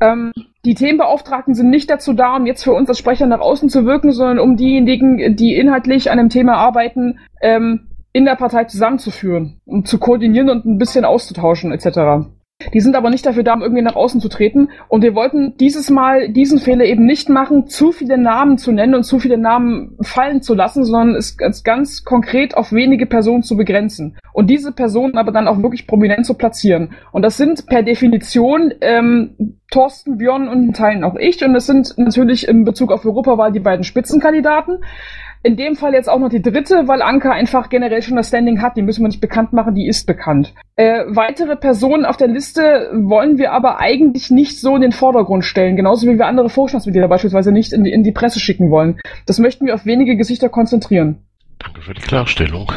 Ähm, 0.00 0.32
die 0.64 0.74
Themenbeauftragten 0.74 1.54
sind 1.54 1.70
nicht 1.70 1.90
dazu 1.90 2.12
da, 2.12 2.36
um 2.36 2.46
jetzt 2.46 2.64
für 2.64 2.72
uns 2.72 2.88
als 2.88 2.98
Sprecher 2.98 3.26
nach 3.26 3.40
außen 3.40 3.68
zu 3.68 3.86
wirken, 3.86 4.12
sondern 4.12 4.38
um 4.38 4.56
diejenigen, 4.56 5.36
die 5.36 5.54
inhaltlich 5.54 6.10
an 6.10 6.18
einem 6.18 6.28
Thema 6.28 6.54
arbeiten, 6.54 7.18
ähm, 7.40 7.88
in 8.12 8.24
der 8.24 8.36
Partei 8.36 8.64
zusammenzuführen, 8.64 9.60
um 9.64 9.84
zu 9.84 9.98
koordinieren 9.98 10.50
und 10.50 10.66
ein 10.66 10.78
bisschen 10.78 11.04
auszutauschen 11.04 11.72
etc. 11.72 12.28
Die 12.74 12.80
sind 12.80 12.96
aber 12.96 13.10
nicht 13.10 13.26
dafür 13.26 13.42
da, 13.42 13.54
um 13.54 13.62
irgendwie 13.62 13.82
nach 13.82 13.96
außen 13.96 14.20
zu 14.20 14.28
treten. 14.28 14.70
Und 14.88 15.02
wir 15.02 15.14
wollten 15.14 15.56
dieses 15.58 15.90
Mal 15.90 16.30
diesen 16.32 16.58
Fehler 16.58 16.84
eben 16.84 17.04
nicht 17.04 17.28
machen, 17.28 17.66
zu 17.66 17.92
viele 17.92 18.18
Namen 18.18 18.58
zu 18.58 18.72
nennen 18.72 18.94
und 18.94 19.04
zu 19.04 19.18
viele 19.18 19.38
Namen 19.38 19.96
fallen 20.02 20.42
zu 20.42 20.54
lassen, 20.54 20.84
sondern 20.84 21.16
es 21.16 21.36
ganz, 21.64 22.04
konkret 22.04 22.56
auf 22.56 22.72
wenige 22.72 23.06
Personen 23.06 23.42
zu 23.42 23.56
begrenzen. 23.56 24.16
Und 24.32 24.48
diese 24.48 24.72
Personen 24.72 25.16
aber 25.16 25.32
dann 25.32 25.48
auch 25.48 25.62
wirklich 25.62 25.86
prominent 25.86 26.26
zu 26.26 26.34
platzieren. 26.34 26.92
Und 27.12 27.22
das 27.22 27.36
sind 27.36 27.66
per 27.66 27.82
Definition 27.82 28.72
ähm, 28.80 29.58
Thorsten, 29.70 30.18
Björn 30.18 30.48
und 30.48 30.64
in 30.64 30.72
Teilen 30.72 31.04
auch 31.04 31.16
ich. 31.16 31.44
Und 31.44 31.54
das 31.54 31.66
sind 31.66 31.94
natürlich 31.96 32.48
in 32.48 32.64
Bezug 32.64 32.92
auf 32.92 33.04
Europawahl 33.04 33.52
die 33.52 33.60
beiden 33.60 33.84
Spitzenkandidaten. 33.84 34.78
In 35.42 35.56
dem 35.56 35.74
Fall 35.74 35.94
jetzt 35.94 36.08
auch 36.08 36.18
noch 36.18 36.28
die 36.28 36.42
dritte, 36.42 36.86
weil 36.86 37.02
Anka 37.02 37.30
einfach 37.30 37.70
generell 37.70 38.02
schon 38.02 38.16
das 38.16 38.28
Standing 38.28 38.60
hat. 38.60 38.76
Die 38.76 38.82
müssen 38.82 39.02
wir 39.02 39.08
nicht 39.08 39.20
bekannt 39.20 39.52
machen, 39.52 39.74
die 39.74 39.86
ist 39.86 40.06
bekannt. 40.06 40.52
Äh, 40.76 41.04
weitere 41.08 41.56
Personen 41.56 42.04
auf 42.04 42.16
der 42.16 42.28
Liste 42.28 42.90
wollen 42.92 43.38
wir 43.38 43.52
aber 43.52 43.80
eigentlich 43.80 44.30
nicht 44.30 44.60
so 44.60 44.74
in 44.74 44.82
den 44.82 44.92
Vordergrund 44.92 45.44
stellen. 45.44 45.76
Genauso 45.76 46.06
wie 46.06 46.18
wir 46.18 46.26
andere 46.26 46.50
Vorstandsmitglieder 46.50 47.08
beispielsweise 47.08 47.52
nicht 47.52 47.72
in 47.72 47.84
die, 47.84 47.92
in 47.92 48.02
die 48.02 48.12
Presse 48.12 48.38
schicken 48.38 48.70
wollen. 48.70 49.00
Das 49.26 49.38
möchten 49.38 49.66
wir 49.66 49.74
auf 49.74 49.86
wenige 49.86 50.16
Gesichter 50.16 50.48
konzentrieren. 50.48 51.24
Danke 51.58 51.82
für 51.82 51.94
die 51.94 52.02
Klarstellung. 52.02 52.70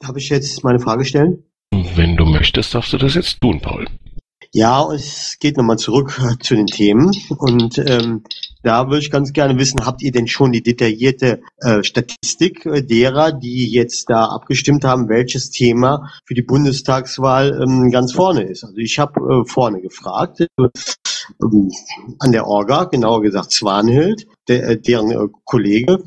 Darf 0.00 0.16
ich 0.16 0.28
jetzt 0.30 0.64
meine 0.64 0.80
Frage 0.80 1.04
stellen? 1.04 1.44
Wenn 1.94 2.16
du 2.16 2.24
möchtest, 2.24 2.74
darfst 2.74 2.92
du 2.92 2.98
das 2.98 3.14
jetzt 3.14 3.40
tun, 3.40 3.60
Paul. 3.60 3.86
Ja, 4.52 4.92
es 4.92 5.36
geht 5.38 5.56
nochmal 5.56 5.78
zurück 5.78 6.18
zu 6.42 6.56
den 6.56 6.66
Themen. 6.66 7.12
Und 7.38 7.78
ähm, 7.78 8.24
da 8.64 8.88
würde 8.88 8.98
ich 8.98 9.12
ganz 9.12 9.32
gerne 9.32 9.56
wissen, 9.58 9.86
habt 9.86 10.02
ihr 10.02 10.10
denn 10.10 10.26
schon 10.26 10.50
die 10.50 10.62
detaillierte 10.62 11.40
äh, 11.58 11.84
Statistik 11.84 12.66
äh, 12.66 12.82
derer, 12.82 13.30
die 13.30 13.70
jetzt 13.70 14.10
da 14.10 14.24
abgestimmt 14.24 14.84
haben, 14.84 15.08
welches 15.08 15.50
Thema 15.50 16.10
für 16.26 16.34
die 16.34 16.42
Bundestagswahl 16.42 17.62
ähm, 17.62 17.92
ganz 17.92 18.12
vorne 18.12 18.42
ist? 18.42 18.64
Also 18.64 18.76
ich 18.78 18.98
habe 18.98 19.20
äh, 19.20 19.48
vorne 19.48 19.80
gefragt, 19.80 20.40
äh, 20.40 20.46
an 22.18 22.32
der 22.32 22.48
Orga, 22.48 22.84
genauer 22.84 23.22
gesagt 23.22 23.52
Swanhild, 23.52 24.26
der, 24.48 24.68
äh, 24.68 24.80
deren 24.80 25.12
äh, 25.12 25.28
Kollege, 25.44 26.02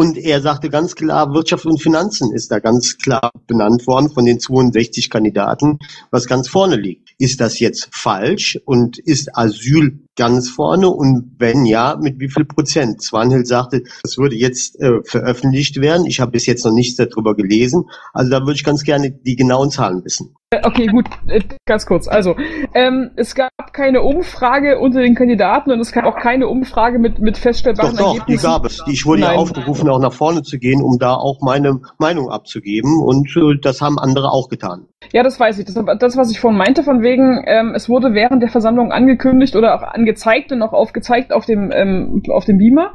und 0.00 0.16
er 0.16 0.40
sagte 0.40 0.70
ganz 0.70 0.94
klar, 0.94 1.34
Wirtschaft 1.34 1.66
und 1.66 1.82
Finanzen 1.82 2.32
ist 2.32 2.50
da 2.50 2.58
ganz 2.58 2.96
klar 2.96 3.32
benannt 3.46 3.86
worden 3.86 4.10
von 4.10 4.24
den 4.24 4.40
62 4.40 5.10
Kandidaten, 5.10 5.78
was 6.10 6.26
ganz 6.26 6.48
vorne 6.48 6.76
liegt. 6.76 7.09
Ist 7.20 7.42
das 7.42 7.58
jetzt 7.60 7.90
falsch 7.92 8.58
und 8.64 8.98
ist 8.98 9.36
Asyl 9.36 10.00
ganz 10.16 10.48
vorne? 10.48 10.88
Und 10.88 11.36
wenn 11.38 11.66
ja, 11.66 11.98
mit 12.00 12.18
wie 12.18 12.30
viel 12.30 12.46
Prozent? 12.46 13.02
Swanhild 13.02 13.46
sagte, 13.46 13.82
das 14.02 14.16
würde 14.16 14.36
jetzt 14.36 14.80
äh, 14.80 15.02
veröffentlicht 15.04 15.82
werden. 15.82 16.06
Ich 16.06 16.18
habe 16.20 16.32
bis 16.32 16.46
jetzt 16.46 16.64
noch 16.64 16.72
nichts 16.72 16.96
darüber 16.96 17.36
gelesen. 17.36 17.84
Also 18.14 18.30
da 18.30 18.40
würde 18.40 18.54
ich 18.54 18.64
ganz 18.64 18.84
gerne 18.84 19.10
die 19.10 19.36
genauen 19.36 19.70
Zahlen 19.70 20.02
wissen. 20.02 20.34
Äh, 20.52 20.66
okay, 20.66 20.86
gut, 20.86 21.06
äh, 21.28 21.42
ganz 21.64 21.86
kurz. 21.86 22.08
Also, 22.08 22.34
ähm, 22.74 23.12
es 23.14 23.36
gab 23.36 23.72
keine 23.72 24.02
Umfrage 24.02 24.80
unter 24.80 25.00
den 25.00 25.14
Kandidaten 25.14 25.70
und 25.70 25.78
es 25.78 25.92
gab 25.92 26.04
auch 26.06 26.16
keine 26.16 26.48
Umfrage 26.48 26.98
mit, 26.98 27.20
mit 27.20 27.38
feststellbaren 27.38 27.96
doch, 27.96 28.16
doch, 28.16 28.26
die 28.26 28.36
gab 28.36 28.64
es. 28.64 28.82
Ich 28.88 29.06
wurde 29.06 29.20
Nein. 29.20 29.34
ja 29.34 29.38
aufgerufen, 29.38 29.88
auch 29.88 30.00
nach 30.00 30.12
vorne 30.12 30.42
zu 30.42 30.58
gehen, 30.58 30.82
um 30.82 30.98
da 30.98 31.14
auch 31.14 31.40
meine 31.40 31.80
Meinung 31.98 32.30
abzugeben 32.30 33.00
und 33.00 33.28
äh, 33.36 33.60
das 33.62 33.80
haben 33.80 34.00
andere 34.00 34.32
auch 34.32 34.48
getan. 34.48 34.88
Ja, 35.12 35.22
das 35.22 35.38
weiß 35.38 35.60
ich. 35.60 35.66
Das, 35.66 35.74
das 36.00 36.16
was 36.16 36.32
ich 36.32 36.40
vorhin 36.40 36.58
meinte, 36.58 36.82
von 36.82 37.00
wegen, 37.00 37.44
ähm, 37.46 37.72
es 37.76 37.88
wurde 37.88 38.12
während 38.12 38.42
der 38.42 38.50
Versammlung 38.50 38.90
angekündigt 38.90 39.54
oder 39.54 39.76
auch 39.76 39.82
angezeigt 39.82 40.50
und 40.50 40.62
auch 40.62 40.72
aufgezeigt 40.72 41.32
auf 41.32 41.46
dem, 41.46 41.70
ähm, 41.72 42.24
auf 42.28 42.44
dem 42.44 42.58
Beamer, 42.58 42.92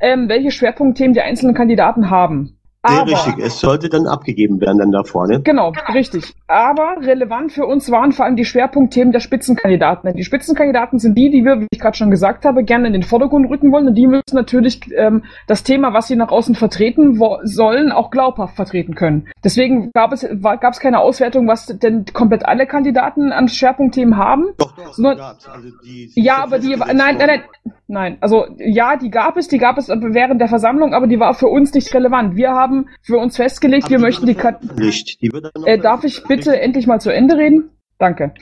ähm, 0.00 0.30
welche 0.30 0.50
Schwerpunktthemen 0.50 1.12
die 1.12 1.20
einzelnen 1.20 1.54
Kandidaten 1.54 2.08
haben. 2.08 2.56
Aber, 2.84 3.10
richtig, 3.10 3.38
es 3.38 3.60
sollte 3.60 3.88
dann 3.88 4.06
abgegeben 4.06 4.60
werden 4.60 4.78
dann 4.78 4.90
da 4.90 5.04
vorne. 5.04 5.40
Genau, 5.40 5.72
richtig. 5.92 6.34
Aber 6.46 6.96
relevant 7.00 7.52
für 7.52 7.64
uns 7.64 7.90
waren 7.90 8.12
vor 8.12 8.26
allem 8.26 8.36
die 8.36 8.44
Schwerpunktthemen 8.44 9.10
der 9.10 9.20
Spitzenkandidaten. 9.20 10.12
Die 10.14 10.22
Spitzenkandidaten 10.22 10.98
sind 10.98 11.16
die, 11.16 11.30
die 11.30 11.44
wir, 11.44 11.60
wie 11.60 11.66
ich 11.70 11.80
gerade 11.80 11.96
schon 11.96 12.10
gesagt 12.10 12.44
habe, 12.44 12.62
gerne 12.62 12.88
in 12.88 12.92
den 12.92 13.02
Vordergrund 13.02 13.48
rücken 13.48 13.72
wollen. 13.72 13.88
Und 13.88 13.94
die 13.94 14.06
müssen 14.06 14.34
natürlich 14.34 14.80
ähm, 14.94 15.24
das 15.46 15.62
Thema, 15.62 15.94
was 15.94 16.08
sie 16.08 16.16
nach 16.16 16.30
außen 16.30 16.54
vertreten 16.54 17.18
sollen, 17.44 17.90
auch 17.90 18.10
glaubhaft 18.10 18.54
vertreten 18.54 18.94
können. 18.94 19.28
Deswegen 19.42 19.90
gab 19.92 20.12
es, 20.12 20.26
gab 20.42 20.72
es 20.72 20.80
keine 20.80 21.00
Auswertung, 21.00 21.48
was 21.48 21.66
denn 21.66 22.04
komplett 22.12 22.44
alle 22.44 22.66
Kandidaten 22.66 23.32
an 23.32 23.48
Schwerpunktthemen 23.48 24.18
haben. 24.18 24.44
Doch, 24.58 24.76
doch, 24.76 24.92
sondern, 24.92 25.36
also 25.50 25.68
die, 25.84 26.10
ja, 26.16 26.42
aber 26.42 26.58
die, 26.58 26.76
nein, 26.76 26.96
nein, 26.96 27.16
nein, 27.18 27.40
nein. 27.86 28.18
Also 28.20 28.46
ja, 28.58 28.96
die 28.96 29.10
gab 29.10 29.36
es, 29.36 29.48
die 29.48 29.58
gab 29.58 29.78
es 29.78 29.88
während 29.88 30.40
der 30.40 30.48
Versammlung, 30.48 30.94
aber 30.94 31.06
die 31.06 31.18
war 31.18 31.34
für 31.34 31.48
uns 31.48 31.72
nicht 31.74 31.92
relevant. 31.94 32.36
Wir 32.36 32.50
haben 32.50 32.88
für 33.02 33.18
uns 33.18 33.36
festgelegt, 33.36 33.84
Aber 33.84 33.92
wir 33.92 33.98
möchten 34.00 34.26
die 34.26 34.34
Kat 34.34 34.60
die 34.62 35.30
äh, 35.66 35.78
Darf 35.78 36.04
ich 36.04 36.24
bitte 36.24 36.60
endlich 36.60 36.86
mal 36.86 37.00
zu 37.00 37.10
Ende 37.10 37.36
reden? 37.36 37.70
Danke. 37.98 38.34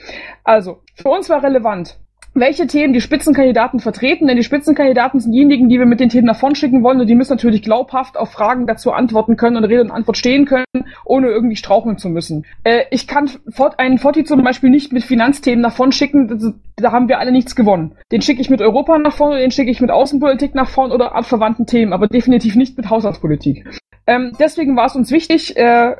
Also, 0.43 0.81
für 0.95 1.09
uns 1.09 1.29
war 1.29 1.43
relevant, 1.43 1.99
welche 2.33 2.67
Themen 2.67 2.93
die 2.93 3.01
Spitzenkandidaten 3.01 3.79
vertreten, 3.79 4.27
denn 4.27 4.37
die 4.37 4.43
Spitzenkandidaten 4.43 5.19
sind 5.19 5.33
diejenigen, 5.33 5.69
die 5.69 5.77
wir 5.77 5.85
mit 5.85 5.99
den 5.99 6.09
Themen 6.09 6.27
davon 6.27 6.55
schicken 6.55 6.83
wollen 6.83 6.99
und 6.99 7.07
die 7.07 7.15
müssen 7.15 7.33
natürlich 7.33 7.61
glaubhaft 7.61 8.17
auf 8.17 8.31
Fragen 8.31 8.65
dazu 8.65 8.91
antworten 8.91 9.37
können 9.37 9.57
und 9.57 9.65
Rede 9.65 9.81
und 9.81 9.91
Antwort 9.91 10.17
stehen 10.17 10.45
können, 10.45 10.65
ohne 11.05 11.27
irgendwie 11.27 11.55
straucheln 11.55 11.97
zu 11.97 12.09
müssen. 12.09 12.45
Äh, 12.63 12.85
ich 12.89 13.07
kann 13.07 13.29
einen 13.77 13.99
Forti 13.99 14.23
zum 14.23 14.43
Beispiel 14.43 14.69
nicht 14.69 14.91
mit 14.93 15.03
Finanzthemen 15.03 15.63
davon 15.63 15.91
schicken, 15.91 16.55
da 16.75 16.91
haben 16.91 17.07
wir 17.07 17.19
alle 17.19 17.31
nichts 17.31 17.55
gewonnen. 17.55 17.95
Den 18.11 18.21
schicke 18.21 18.41
ich 18.41 18.49
mit 18.49 18.61
Europa 18.61 18.97
nach 18.97 19.13
vorne, 19.13 19.39
den 19.39 19.51
schicke 19.51 19.69
ich 19.69 19.81
mit 19.81 19.91
Außenpolitik 19.91 20.55
nach 20.55 20.69
vorne 20.69 20.93
oder 20.93 21.15
abverwandten 21.15 21.67
Themen, 21.67 21.93
aber 21.93 22.07
definitiv 22.07 22.55
nicht 22.55 22.77
mit 22.77 22.89
Haushaltspolitik. 22.89 23.65
Ähm, 24.07 24.33
deswegen 24.39 24.75
war 24.75 24.87
es 24.87 24.95
uns 24.95 25.11
wichtig, 25.11 25.55
äh, 25.55 25.95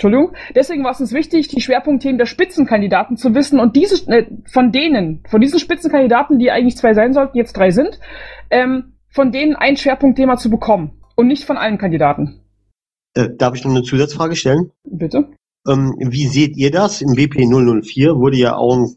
Entschuldigung, 0.00 0.34
deswegen 0.54 0.82
war 0.82 0.92
es 0.92 1.00
uns 1.00 1.12
wichtig, 1.12 1.48
die 1.48 1.60
Schwerpunktthemen 1.60 2.16
der 2.16 2.24
Spitzenkandidaten 2.24 3.18
zu 3.18 3.34
wissen 3.34 3.60
und 3.60 3.76
diese 3.76 4.10
äh, 4.10 4.30
von 4.50 4.72
denen, 4.72 5.22
von 5.28 5.42
diesen 5.42 5.58
Spitzenkandidaten, 5.58 6.38
die 6.38 6.50
eigentlich 6.50 6.78
zwei 6.78 6.94
sein 6.94 7.12
sollten, 7.12 7.36
jetzt 7.36 7.52
drei 7.54 7.70
sind, 7.70 8.00
ähm, 8.48 8.94
von 9.10 9.30
denen 9.30 9.56
ein 9.56 9.76
Schwerpunktthema 9.76 10.36
zu 10.36 10.48
bekommen 10.48 11.02
und 11.16 11.26
nicht 11.26 11.44
von 11.44 11.58
allen 11.58 11.76
Kandidaten. 11.76 12.40
Äh, 13.14 13.28
darf 13.36 13.54
ich 13.54 13.62
noch 13.62 13.72
eine 13.72 13.82
Zusatzfrage 13.82 14.36
stellen? 14.36 14.70
Bitte. 14.84 15.28
Ähm, 15.68 15.94
wie 15.98 16.26
seht 16.26 16.56
ihr 16.56 16.70
das? 16.70 17.02
Im 17.02 17.16
WP 17.16 17.46
004 17.46 18.16
wurde 18.16 18.38
ja 18.38 18.56
auch 18.56 18.76
ein 18.76 18.96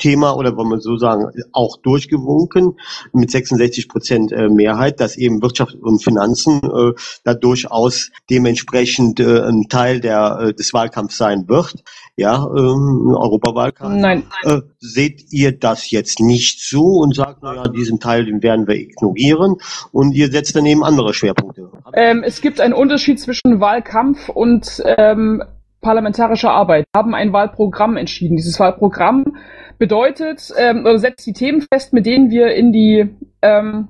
Thema, 0.00 0.36
oder 0.36 0.56
wollen 0.56 0.70
wir 0.70 0.80
so 0.80 0.96
sagen, 0.96 1.26
auch 1.52 1.76
durchgewunken 1.76 2.76
mit 3.12 3.30
66 3.30 3.88
Prozent 3.88 4.32
äh, 4.32 4.48
Mehrheit, 4.48 4.98
dass 4.98 5.16
eben 5.16 5.40
Wirtschaft 5.40 5.76
und 5.76 6.02
Finanzen 6.02 6.60
äh, 6.64 6.92
da 7.22 7.34
durchaus 7.34 8.10
dementsprechend 8.28 9.20
äh, 9.20 9.40
ein 9.42 9.68
Teil 9.68 10.00
der, 10.00 10.38
äh, 10.40 10.54
des 10.54 10.74
Wahlkampfs 10.74 11.16
sein 11.16 11.48
wird. 11.48 11.84
Ja, 12.16 12.44
ähm, 12.44 13.14
Europawahlkampf. 13.16 13.96
Nein. 13.96 14.24
Äh, 14.42 14.62
seht 14.80 15.32
ihr 15.32 15.56
das 15.56 15.90
jetzt 15.92 16.18
nicht 16.18 16.60
so 16.60 16.98
und 16.98 17.14
sagt, 17.14 17.42
naja, 17.42 17.68
diesen 17.68 18.00
Teil, 18.00 18.24
den 18.24 18.42
werden 18.42 18.66
wir 18.66 18.74
ignorieren 18.74 19.56
und 19.92 20.12
ihr 20.12 20.30
setzt 20.30 20.56
daneben 20.56 20.82
andere 20.82 21.14
Schwerpunkte? 21.14 21.70
Ähm, 21.94 22.24
es 22.24 22.40
gibt 22.40 22.60
einen 22.60 22.74
Unterschied 22.74 23.20
zwischen 23.20 23.60
Wahlkampf 23.60 24.28
und 24.28 24.82
ähm, 24.84 25.42
parlamentarische 25.80 26.50
Arbeit. 26.50 26.86
Haben 26.94 27.14
ein 27.14 27.32
Wahlprogramm 27.32 27.96
entschieden. 27.96 28.36
Dieses 28.36 28.58
Wahlprogramm 28.60 29.36
bedeutet 29.78 30.52
ähm, 30.58 30.80
oder 30.80 30.98
setzt 30.98 31.26
die 31.26 31.32
Themen 31.32 31.62
fest, 31.62 31.92
mit 31.92 32.06
denen 32.06 32.30
wir 32.30 32.54
in 32.54 32.72
die 32.72 33.16
ähm, 33.42 33.88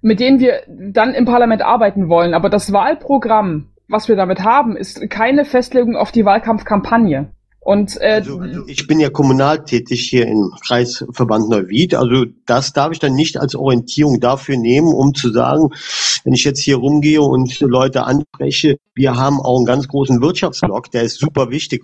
mit 0.00 0.20
denen 0.20 0.38
wir 0.38 0.62
dann 0.68 1.14
im 1.14 1.24
Parlament 1.24 1.62
arbeiten 1.62 2.08
wollen. 2.08 2.34
Aber 2.34 2.48
das 2.48 2.72
Wahlprogramm, 2.72 3.70
was 3.88 4.08
wir 4.08 4.16
damit 4.16 4.44
haben, 4.44 4.76
ist 4.76 5.10
keine 5.10 5.44
Festlegung 5.44 5.96
auf 5.96 6.12
die 6.12 6.24
Wahlkampfkampagne. 6.24 7.32
Und, 7.68 8.00
äh, 8.00 8.12
also, 8.12 8.38
also 8.38 8.62
ich 8.66 8.86
bin 8.86 8.98
ja 8.98 9.10
kommunal 9.10 9.62
tätig 9.62 10.08
hier 10.08 10.26
im 10.26 10.54
Kreisverband 10.66 11.50
Neuwied. 11.50 11.94
Also 11.94 12.24
das 12.46 12.72
darf 12.72 12.92
ich 12.92 12.98
dann 12.98 13.12
nicht 13.12 13.36
als 13.36 13.54
Orientierung 13.54 14.20
dafür 14.20 14.56
nehmen, 14.56 14.94
um 14.94 15.12
zu 15.12 15.30
sagen, 15.30 15.68
wenn 16.24 16.32
ich 16.32 16.44
jetzt 16.44 16.60
hier 16.60 16.76
rumgehe 16.76 17.20
und 17.20 17.60
Leute 17.60 18.04
anspreche, 18.04 18.78
wir 18.94 19.16
haben 19.16 19.38
auch 19.38 19.58
einen 19.58 19.66
ganz 19.66 19.86
großen 19.86 20.20
Wirtschaftsblock, 20.22 20.90
der 20.90 21.02
ist 21.02 21.18
super 21.18 21.50
wichtig, 21.50 21.82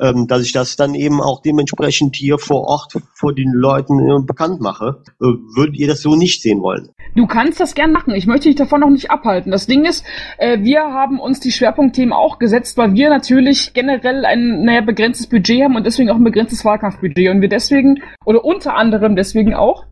ähm, 0.00 0.26
dass 0.28 0.42
ich 0.42 0.52
das 0.52 0.76
dann 0.76 0.94
eben 0.94 1.20
auch 1.20 1.42
dementsprechend 1.42 2.16
hier 2.16 2.38
vor 2.38 2.62
Ort 2.62 2.94
vor 3.14 3.34
den 3.34 3.52
Leuten 3.52 3.98
äh, 3.98 4.22
bekannt 4.24 4.60
mache. 4.60 5.02
Äh, 5.20 5.26
würdet 5.56 5.76
ihr 5.76 5.88
das 5.88 6.00
so 6.00 6.16
nicht 6.16 6.40
sehen 6.40 6.62
wollen? 6.62 6.88
Du 7.14 7.26
kannst 7.26 7.60
das 7.60 7.74
gern 7.74 7.92
machen. 7.92 8.14
Ich 8.14 8.26
möchte 8.26 8.48
dich 8.48 8.56
davon 8.56 8.80
noch 8.80 8.88
nicht 8.88 9.10
abhalten. 9.10 9.50
Das 9.50 9.66
Ding 9.66 9.84
ist, 9.84 10.04
äh, 10.38 10.60
wir 10.60 10.80
haben 10.80 11.20
uns 11.20 11.40
die 11.40 11.50
Schwerpunktthemen 11.50 12.12
auch 12.12 12.38
gesetzt, 12.38 12.78
weil 12.78 12.94
wir 12.94 13.10
natürlich 13.10 13.74
generell 13.74 14.24
ein 14.24 14.64
naja, 14.64 14.80
begrenztes 15.00 15.28
Budget 15.28 15.62
haben 15.62 15.76
und 15.76 15.86
deswegen 15.86 16.10
auch 16.10 16.16
ein 16.16 16.24
begrenztes 16.24 16.64
Wahlkampfbudget. 16.64 17.30
Und 17.30 17.40
wir 17.40 17.48
deswegen, 17.48 18.02
oder 18.26 18.44
unter 18.44 18.74
anderem 18.76 19.16
deswegen 19.16 19.54
auch, 19.54 19.86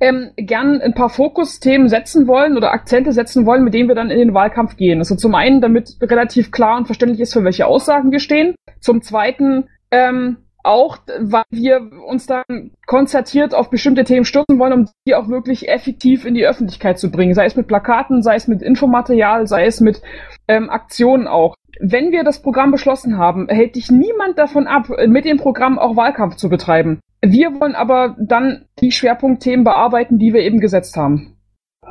ähm, 0.00 0.30
gern 0.36 0.80
ein 0.80 0.94
paar 0.94 1.08
Fokusthemen 1.08 1.88
setzen 1.88 2.28
wollen 2.28 2.56
oder 2.56 2.72
Akzente 2.72 3.12
setzen 3.12 3.44
wollen, 3.46 3.64
mit 3.64 3.74
denen 3.74 3.88
wir 3.88 3.96
dann 3.96 4.10
in 4.10 4.18
den 4.18 4.34
Wahlkampf 4.34 4.76
gehen. 4.76 5.00
Also 5.00 5.16
zum 5.16 5.34
einen, 5.34 5.60
damit 5.60 5.96
relativ 6.00 6.52
klar 6.52 6.78
und 6.78 6.86
verständlich 6.86 7.20
ist, 7.20 7.32
für 7.32 7.44
welche 7.44 7.66
Aussagen 7.66 8.12
wir 8.12 8.20
stehen. 8.20 8.54
Zum 8.80 9.02
zweiten, 9.02 9.68
ähm, 9.90 10.38
auch, 10.62 10.98
weil 11.20 11.44
wir 11.50 11.80
uns 12.06 12.26
dann 12.26 12.70
konzertiert 12.86 13.54
auf 13.54 13.70
bestimmte 13.70 14.04
Themen 14.04 14.24
stürzen 14.24 14.58
wollen, 14.58 14.72
um 14.72 14.88
die 15.06 15.14
auch 15.14 15.28
wirklich 15.28 15.68
effektiv 15.68 16.24
in 16.24 16.34
die 16.34 16.46
Öffentlichkeit 16.46 16.98
zu 16.98 17.10
bringen. 17.10 17.34
Sei 17.34 17.46
es 17.46 17.56
mit 17.56 17.66
Plakaten, 17.66 18.22
sei 18.22 18.36
es 18.36 18.48
mit 18.48 18.62
Infomaterial, 18.62 19.46
sei 19.46 19.66
es 19.66 19.80
mit 19.80 20.00
ähm, 20.48 20.70
Aktionen 20.70 21.26
auch. 21.26 21.54
Wenn 21.80 22.10
wir 22.10 22.24
das 22.24 22.42
Programm 22.42 22.70
beschlossen 22.70 23.18
haben, 23.18 23.48
hält 23.48 23.76
dich 23.76 23.90
niemand 23.90 24.38
davon 24.38 24.66
ab, 24.66 24.88
mit 25.06 25.24
dem 25.24 25.36
Programm 25.36 25.78
auch 25.78 25.96
Wahlkampf 25.96 26.36
zu 26.36 26.48
betreiben. 26.48 27.00
Wir 27.20 27.60
wollen 27.60 27.74
aber 27.74 28.16
dann 28.18 28.66
die 28.80 28.92
Schwerpunktthemen 28.92 29.64
bearbeiten, 29.64 30.18
die 30.18 30.32
wir 30.32 30.40
eben 30.40 30.60
gesetzt 30.60 30.96
haben. 30.96 31.36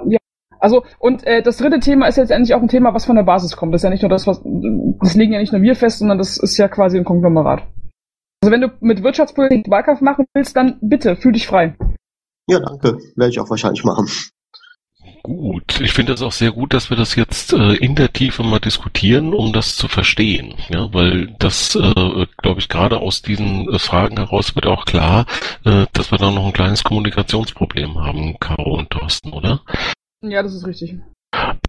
Ja. 0.05 0.17
Also, 0.59 0.83
und 0.99 1.25
äh, 1.25 1.43
das 1.43 1.57
dritte 1.57 1.79
Thema 1.79 2.07
ist 2.07 2.17
jetzt 2.17 2.31
endlich 2.31 2.55
auch 2.55 2.61
ein 2.61 2.67
Thema, 2.67 2.93
was 2.93 3.05
von 3.05 3.15
der 3.15 3.23
Basis 3.23 3.55
kommt. 3.55 3.73
Das 3.73 3.79
ist 3.79 3.83
ja 3.83 3.89
nicht 3.89 4.01
nur 4.01 4.09
das, 4.09 4.25
was 4.25 4.41
das 4.43 5.15
legen 5.15 5.33
ja 5.33 5.39
nicht 5.39 5.53
nur 5.53 5.61
wir 5.61 5.75
fest, 5.75 5.99
sondern 5.99 6.17
das 6.17 6.37
ist 6.37 6.57
ja 6.57 6.67
quasi 6.67 6.97
ein 6.97 7.05
Konglomerat. 7.05 7.63
Also 8.41 8.51
wenn 8.51 8.61
du 8.61 8.71
mit 8.79 9.03
Wirtschaftspolitik 9.03 9.69
Wahlkampf 9.69 10.01
machen 10.01 10.25
willst, 10.33 10.55
dann 10.55 10.77
bitte, 10.81 11.15
fühl 11.15 11.33
dich 11.33 11.47
frei. 11.47 11.75
Ja, 12.49 12.59
danke. 12.59 12.97
Werde 13.15 13.29
ich 13.29 13.39
auch 13.39 13.49
wahrscheinlich 13.49 13.83
machen. 13.83 14.07
Gut. 15.27 15.81
Ich 15.81 15.91
finde 15.91 16.13
es 16.13 16.21
auch 16.21 16.31
sehr 16.31 16.51
gut, 16.51 16.73
dass 16.73 16.89
wir 16.89 16.95
das 16.95 17.15
jetzt 17.15 17.51
äh, 17.51 17.73
in 17.73 17.95
der 17.95 18.13
Tiefe 18.13 18.43
mal 18.43 18.59
diskutieren, 18.59 19.33
um 19.33 19.51
das 19.51 19.75
zu 19.75 19.89
verstehen. 19.89 20.55
Ja, 20.69 20.91
weil 20.93 21.35
das, 21.37 21.75
äh, 21.75 22.25
glaube 22.37 22.59
ich, 22.59 22.69
gerade 22.69 22.99
aus 22.99 23.21
diesen 23.21 23.71
äh, 23.73 23.77
Fragen 23.77 24.15
heraus 24.15 24.55
wird 24.55 24.65
auch 24.65 24.85
klar, 24.85 25.25
äh, 25.65 25.85
dass 25.91 26.11
wir 26.11 26.17
da 26.17 26.31
noch 26.31 26.45
ein 26.45 26.53
kleines 26.53 26.83
Kommunikationsproblem 26.83 27.99
haben, 27.99 28.39
Caro 28.39 28.77
und 28.77 28.89
Thorsten, 28.89 29.33
oder? 29.33 29.61
Ja, 30.21 30.41
das 30.41 30.53
ist 30.53 30.65
richtig. 30.65 30.95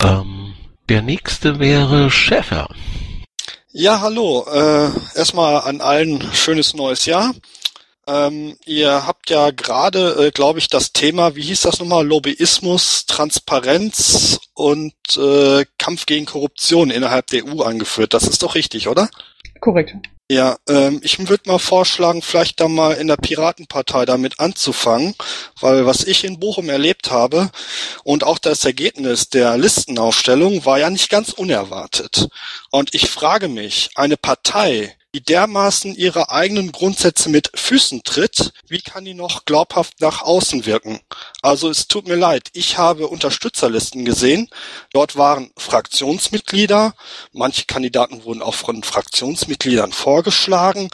Ähm, 0.04 0.54
der 0.88 1.02
nächste 1.02 1.58
wäre 1.58 2.10
Schäfer. 2.10 2.68
Ja, 3.72 4.00
hallo. 4.00 4.46
Äh, 4.50 4.90
erstmal 5.16 5.62
an 5.62 5.80
allen 5.80 6.22
schönes 6.32 6.74
neues 6.74 7.06
Jahr. 7.06 7.34
Ähm, 8.08 8.56
ihr 8.64 9.06
habt 9.06 9.28
ja 9.28 9.50
gerade, 9.50 10.28
äh, 10.28 10.30
glaube 10.30 10.58
ich, 10.58 10.68
das 10.68 10.94
Thema, 10.94 11.36
wie 11.36 11.42
hieß 11.42 11.60
das 11.60 11.78
nochmal, 11.78 12.06
Lobbyismus, 12.06 13.04
Transparenz 13.04 14.40
und 14.54 14.94
äh, 15.18 15.66
Kampf 15.76 16.06
gegen 16.06 16.24
Korruption 16.24 16.90
innerhalb 16.90 17.26
der 17.26 17.44
EU 17.44 17.62
angeführt. 17.62 18.14
Das 18.14 18.24
ist 18.24 18.42
doch 18.42 18.54
richtig, 18.54 18.88
oder? 18.88 19.10
Korrekt. 19.60 19.94
Ja, 20.30 20.56
ähm, 20.68 21.00
ich 21.02 21.18
würde 21.26 21.48
mal 21.50 21.58
vorschlagen, 21.58 22.20
vielleicht 22.20 22.60
da 22.60 22.68
mal 22.68 22.92
in 22.92 23.08
der 23.08 23.16
Piratenpartei 23.16 24.04
damit 24.04 24.40
anzufangen, 24.40 25.14
weil 25.60 25.86
was 25.86 26.04
ich 26.04 26.24
in 26.24 26.38
Bochum 26.38 26.68
erlebt 26.68 27.10
habe 27.10 27.50
und 28.04 28.24
auch 28.24 28.38
das 28.38 28.64
Ergebnis 28.64 29.30
der 29.30 29.56
Listenaufstellung 29.56 30.66
war 30.66 30.78
ja 30.78 30.90
nicht 30.90 31.08
ganz 31.08 31.30
unerwartet. 31.32 32.28
Und 32.70 32.94
ich 32.94 33.08
frage 33.08 33.48
mich, 33.48 33.88
eine 33.94 34.18
Partei, 34.18 34.97
die 35.14 35.22
dermaßen 35.22 35.94
ihre 35.94 36.30
eigenen 36.30 36.70
Grundsätze 36.70 37.30
mit 37.30 37.50
Füßen 37.54 38.02
tritt, 38.04 38.52
wie 38.66 38.82
kann 38.82 39.06
die 39.06 39.14
noch 39.14 39.46
glaubhaft 39.46 40.00
nach 40.00 40.20
außen 40.22 40.66
wirken? 40.66 41.00
Also 41.40 41.70
es 41.70 41.88
tut 41.88 42.06
mir 42.06 42.16
leid, 42.16 42.48
ich 42.52 42.76
habe 42.76 43.08
Unterstützerlisten 43.08 44.04
gesehen. 44.04 44.50
Dort 44.92 45.16
waren 45.16 45.50
Fraktionsmitglieder, 45.56 46.94
manche 47.32 47.64
Kandidaten 47.64 48.24
wurden 48.24 48.42
auch 48.42 48.54
von 48.54 48.82
Fraktionsmitgliedern 48.82 49.92
vorgeschlagen. 49.92 50.90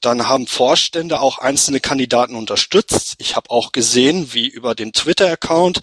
Dann 0.00 0.28
haben 0.28 0.48
Vorstände 0.48 1.20
auch 1.20 1.38
einzelne 1.38 1.78
Kandidaten 1.78 2.34
unterstützt. 2.34 3.14
Ich 3.18 3.36
habe 3.36 3.50
auch 3.50 3.70
gesehen, 3.70 4.34
wie 4.34 4.48
über 4.48 4.74
den 4.74 4.92
Twitter-Account 4.92 5.82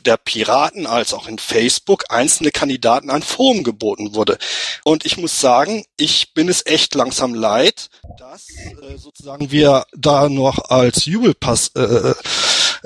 der 0.00 0.16
Piraten 0.16 0.86
als 0.86 1.12
auch 1.12 1.28
in 1.28 1.38
Facebook 1.38 2.04
einzelne 2.08 2.50
Kandidaten 2.50 3.10
ein 3.10 3.22
Forum 3.22 3.62
geboten 3.62 4.14
wurde. 4.14 4.38
Und 4.84 5.04
ich 5.04 5.16
muss 5.16 5.40
sagen, 5.40 5.84
ich 5.96 6.34
bin 6.34 6.48
es 6.48 6.64
echt 6.66 6.94
langsam 6.94 7.34
leid, 7.34 7.88
dass 8.18 8.48
äh, 8.50 8.96
sozusagen 8.96 9.50
wir 9.50 9.86
da 9.96 10.28
noch 10.28 10.70
als 10.70 11.04
Jubelpass 11.04 11.72
äh, 11.74 11.82
äh, 11.82 12.14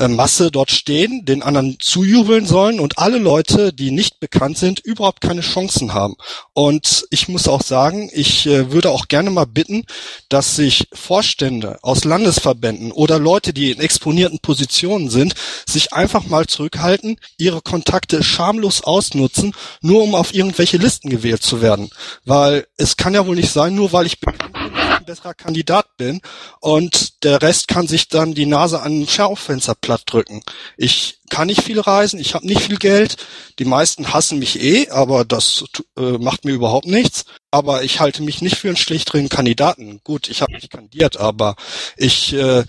Masse 0.06 0.52
dort 0.52 0.70
stehen, 0.70 1.24
den 1.24 1.42
anderen 1.42 1.76
zujubeln 1.80 2.46
sollen 2.46 2.78
und 2.78 2.98
alle 2.98 3.18
Leute, 3.18 3.72
die 3.72 3.90
nicht 3.90 4.20
bekannt 4.20 4.56
sind, 4.56 4.78
überhaupt 4.78 5.20
keine 5.20 5.40
Chancen 5.40 5.92
haben. 5.92 6.14
Und 6.52 7.06
ich 7.10 7.28
muss 7.28 7.48
auch 7.48 7.62
sagen, 7.62 8.08
ich 8.12 8.46
äh, 8.46 8.70
würde 8.70 8.90
auch 8.90 9.08
gerne 9.08 9.30
mal 9.30 9.46
bitten, 9.46 9.84
dass 10.28 10.54
sich 10.54 10.86
Vorstände 10.92 11.78
aus 11.82 12.04
Landesverbänden 12.04 12.92
oder 12.92 13.18
Leute, 13.18 13.52
die 13.52 13.72
in 13.72 13.80
exponierten 13.80 14.38
Positionen 14.38 15.10
sind, 15.10 15.34
sich 15.66 15.92
einfach 15.92 16.26
mal 16.26 16.46
zurückhalten, 16.46 17.16
ihre 17.36 17.60
Kontakte 17.60 18.22
schamlos 18.22 18.84
ausnutzen, 18.84 19.52
nur 19.80 20.04
um 20.04 20.14
auf 20.14 20.32
irgendwelche 20.32 20.76
Listen 20.76 21.10
gewählt 21.10 21.42
zu 21.42 21.60
werden. 21.60 21.90
Weil 22.24 22.66
es 22.76 22.96
kann 22.96 23.14
ja 23.14 23.26
wohl 23.26 23.36
nicht 23.36 23.50
sein, 23.50 23.74
nur 23.74 23.92
weil 23.92 24.06
ich 24.06 24.20
bekannt 24.20 24.52
bin, 24.52 24.72
dass 24.72 24.84
ich 24.84 24.96
ein 24.97 24.97
besserer 25.08 25.32
Kandidat 25.32 25.96
bin 25.96 26.20
und 26.60 27.24
der 27.24 27.40
Rest 27.40 27.66
kann 27.66 27.86
sich 27.86 28.08
dann 28.08 28.34
die 28.34 28.44
Nase 28.44 28.82
an 28.82 29.00
ein 29.00 29.08
Schaufenster 29.08 29.74
platt 29.74 30.02
drücken. 30.04 30.42
Ich 30.76 31.18
kann 31.28 31.48
nicht 31.48 31.62
viel 31.62 31.80
reisen, 31.80 32.18
ich 32.18 32.34
habe 32.34 32.46
nicht 32.46 32.62
viel 32.62 32.78
Geld. 32.78 33.16
Die 33.58 33.64
meisten 33.64 34.12
hassen 34.12 34.38
mich 34.38 34.60
eh, 34.60 34.88
aber 34.90 35.24
das 35.24 35.64
äh, 35.96 36.18
macht 36.18 36.44
mir 36.44 36.52
überhaupt 36.52 36.86
nichts. 36.86 37.24
Aber 37.50 37.82
ich 37.82 37.98
halte 37.98 38.22
mich 38.22 38.42
nicht 38.42 38.56
für 38.56 38.68
einen 38.68 38.76
schlechteren 38.76 39.30
Kandidaten. 39.30 40.00
Gut, 40.04 40.28
ich 40.28 40.42
habe 40.42 40.52
nicht 40.52 40.70
kandidiert, 40.70 41.16
aber 41.16 41.56
ich 41.96 42.34
äh, 42.34 42.64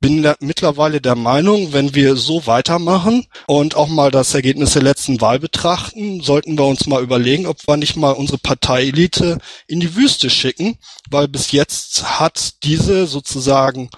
bin 0.00 0.28
mittlerweile 0.40 1.00
der 1.00 1.14
Meinung, 1.14 1.72
wenn 1.72 1.94
wir 1.94 2.16
so 2.16 2.46
weitermachen 2.46 3.26
und 3.46 3.74
auch 3.74 3.88
mal 3.88 4.10
das 4.10 4.34
Ergebnis 4.34 4.72
der 4.72 4.82
letzten 4.82 5.20
Wahl 5.20 5.38
betrachten, 5.38 6.20
sollten 6.20 6.58
wir 6.58 6.66
uns 6.66 6.86
mal 6.86 7.02
überlegen, 7.02 7.46
ob 7.46 7.58
wir 7.66 7.76
nicht 7.76 7.96
mal 7.96 8.10
unsere 8.10 8.38
Parteielite 8.38 9.38
in 9.66 9.80
die 9.80 9.94
Wüste 9.94 10.28
schicken, 10.30 10.78
weil 11.08 11.28
bis 11.28 11.52
jetzt 11.52 12.18
hat 12.18 12.64
diese 12.64 13.06
sozusagen 13.06 13.88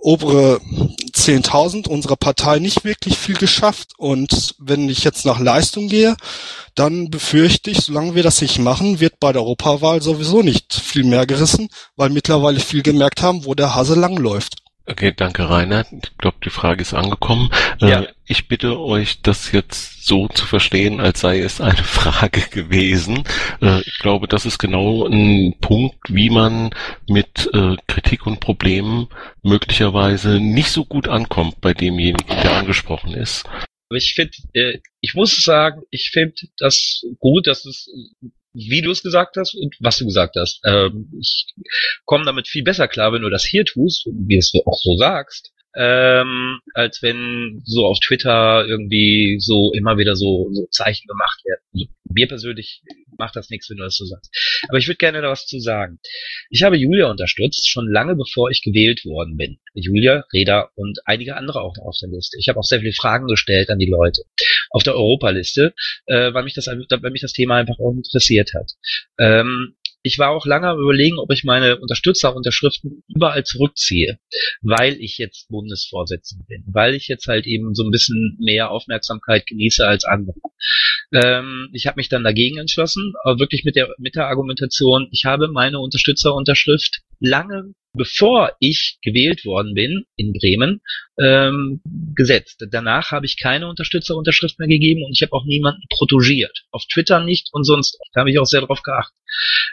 obere 0.00 0.60
10.000 1.12 1.88
unserer 1.88 2.16
Partei 2.16 2.58
nicht 2.58 2.84
wirklich 2.84 3.18
viel 3.18 3.36
geschafft. 3.36 3.92
Und 3.98 4.54
wenn 4.58 4.88
ich 4.88 5.04
jetzt 5.04 5.26
nach 5.26 5.38
Leistung 5.38 5.88
gehe, 5.88 6.16
dann 6.74 7.10
befürchte 7.10 7.70
ich, 7.70 7.80
solange 7.80 8.14
wir 8.14 8.22
das 8.22 8.40
nicht 8.40 8.58
machen, 8.58 9.00
wird 9.00 9.20
bei 9.20 9.32
der 9.32 9.42
Europawahl 9.42 10.02
sowieso 10.02 10.42
nicht 10.42 10.74
viel 10.74 11.04
mehr 11.04 11.26
gerissen, 11.26 11.68
weil 11.96 12.10
mittlerweile 12.10 12.60
viel 12.60 12.82
gemerkt 12.82 13.22
haben, 13.22 13.44
wo 13.44 13.54
der 13.54 13.74
Hase 13.74 13.94
langläuft. 13.94 14.56
Okay, 14.90 15.12
danke 15.16 15.48
Rainer. 15.48 15.86
Ich 15.92 16.18
glaube, 16.18 16.38
die 16.44 16.50
Frage 16.50 16.82
ist 16.82 16.94
angekommen. 16.94 17.50
Ja. 17.78 18.02
Äh, 18.02 18.08
ich 18.26 18.48
bitte 18.48 18.80
euch, 18.80 19.22
das 19.22 19.52
jetzt 19.52 20.04
so 20.04 20.26
zu 20.26 20.46
verstehen, 20.46 20.98
als 20.98 21.20
sei 21.20 21.38
es 21.38 21.60
eine 21.60 21.76
Frage 21.84 22.40
gewesen. 22.50 23.22
Äh, 23.62 23.82
ich 23.82 23.98
glaube, 23.98 24.26
das 24.26 24.46
ist 24.46 24.58
genau 24.58 25.06
ein 25.06 25.54
Punkt, 25.60 25.96
wie 26.08 26.28
man 26.28 26.70
mit 27.08 27.48
äh, 27.54 27.76
Kritik 27.86 28.26
und 28.26 28.40
Problemen 28.40 29.06
möglicherweise 29.44 30.40
nicht 30.40 30.70
so 30.70 30.84
gut 30.84 31.06
ankommt 31.06 31.60
bei 31.60 31.72
demjenigen, 31.72 32.26
der 32.42 32.56
angesprochen 32.56 33.14
ist. 33.14 33.44
Ich 33.92 34.14
finde, 34.14 34.80
ich 35.00 35.14
muss 35.14 35.36
sagen, 35.42 35.82
ich 35.90 36.10
finde 36.12 36.34
das 36.58 37.04
gut, 37.18 37.46
dass 37.46 37.64
es 37.64 37.88
wie 38.52 38.82
du 38.82 38.90
es 38.90 39.02
gesagt 39.02 39.36
hast 39.36 39.54
und 39.54 39.76
was 39.80 39.98
du 39.98 40.06
gesagt 40.06 40.36
hast. 40.36 40.60
Ähm, 40.64 41.12
ich 41.20 41.46
komme 42.04 42.24
damit 42.24 42.48
viel 42.48 42.64
besser 42.64 42.88
klar, 42.88 43.12
wenn 43.12 43.22
du 43.22 43.30
das 43.30 43.44
hier 43.44 43.64
tust, 43.64 44.06
wie 44.06 44.36
es 44.36 44.52
auch 44.66 44.78
so 44.78 44.96
sagst, 44.96 45.52
ähm, 45.76 46.60
als 46.74 47.00
wenn 47.02 47.62
so 47.64 47.86
auf 47.86 47.98
Twitter 48.00 48.66
irgendwie 48.66 49.38
so 49.38 49.72
immer 49.72 49.98
wieder 49.98 50.16
so, 50.16 50.48
so 50.52 50.66
Zeichen 50.70 51.06
gemacht 51.06 51.40
werden. 51.44 51.60
Also, 51.72 51.86
mir 52.12 52.26
persönlich 52.26 52.82
macht 53.18 53.36
das 53.36 53.50
nichts, 53.50 53.70
wenn 53.70 53.76
du 53.76 53.84
das 53.84 53.96
so 53.96 54.04
sagst. 54.04 54.34
Aber 54.68 54.78
ich 54.78 54.88
würde 54.88 54.96
gerne 54.96 55.22
da 55.22 55.28
was 55.28 55.46
zu 55.46 55.60
sagen. 55.60 56.00
Ich 56.48 56.62
habe 56.64 56.76
Julia 56.76 57.08
unterstützt, 57.08 57.68
schon 57.68 57.88
lange 57.88 58.16
bevor 58.16 58.50
ich 58.50 58.62
gewählt 58.62 59.04
worden 59.04 59.36
bin. 59.36 59.58
Julia, 59.74 60.24
Reda 60.32 60.70
und 60.74 60.98
einige 61.04 61.36
andere 61.36 61.60
auch 61.60 61.76
auf 61.84 61.96
der 62.00 62.08
Liste. 62.08 62.36
Ich 62.40 62.48
habe 62.48 62.58
auch 62.58 62.64
sehr 62.64 62.80
viele 62.80 62.92
Fragen 62.92 63.28
gestellt 63.28 63.70
an 63.70 63.78
die 63.78 63.90
Leute 63.90 64.22
auf 64.70 64.82
der 64.82 64.94
Europaliste, 64.94 65.74
äh, 66.06 66.32
weil 66.32 66.44
mich 66.44 66.54
das 66.54 66.66
weil 66.66 67.10
mich 67.10 67.22
das 67.22 67.32
Thema 67.32 67.56
einfach 67.56 67.78
auch 67.78 67.92
interessiert 67.92 68.52
hat. 68.54 68.72
Ähm, 69.18 69.74
ich 70.02 70.18
war 70.18 70.30
auch 70.30 70.46
lange 70.46 70.72
überlegen, 70.72 71.18
ob 71.18 71.30
ich 71.30 71.44
meine 71.44 71.78
Unterstützerunterschriften 71.78 73.02
überall 73.08 73.44
zurückziehe, 73.44 74.18
weil 74.62 74.94
ich 74.94 75.18
jetzt 75.18 75.48
Bundesvorsitzender 75.48 76.44
bin, 76.46 76.64
weil 76.66 76.94
ich 76.94 77.08
jetzt 77.08 77.26
halt 77.26 77.46
eben 77.46 77.74
so 77.74 77.84
ein 77.84 77.90
bisschen 77.90 78.38
mehr 78.40 78.70
Aufmerksamkeit 78.70 79.46
genieße 79.46 79.86
als 79.86 80.04
andere. 80.04 80.40
Ähm, 81.12 81.68
ich 81.72 81.86
habe 81.86 81.98
mich 81.98 82.08
dann 82.08 82.24
dagegen 82.24 82.58
entschlossen, 82.58 83.12
aber 83.24 83.38
wirklich 83.38 83.64
mit 83.64 83.76
der 83.76 83.94
mit 83.98 84.14
der 84.14 84.28
Argumentation, 84.28 85.08
ich 85.10 85.24
habe 85.24 85.48
meine 85.48 85.80
Unterstützerunterschrift 85.80 87.02
lange 87.20 87.74
bevor 87.92 88.52
ich 88.60 88.98
gewählt 89.02 89.44
worden 89.44 89.74
bin 89.74 90.04
in 90.16 90.32
Bremen, 90.32 90.80
ähm, 91.18 91.80
gesetzt. 92.14 92.64
Danach 92.70 93.10
habe 93.10 93.26
ich 93.26 93.38
keine 93.38 93.68
Unterstützerunterschrift 93.68 94.58
mehr 94.58 94.68
gegeben 94.68 95.04
und 95.04 95.12
ich 95.12 95.22
habe 95.22 95.32
auch 95.32 95.44
niemanden 95.44 95.82
protegiert. 95.90 96.64
Auf 96.70 96.84
Twitter 96.86 97.24
nicht 97.24 97.48
und 97.52 97.64
sonst. 97.64 97.98
Da 98.12 98.20
habe 98.20 98.30
ich 98.30 98.38
auch 98.38 98.46
sehr 98.46 98.60
darauf 98.60 98.82
geachtet. 98.82 99.16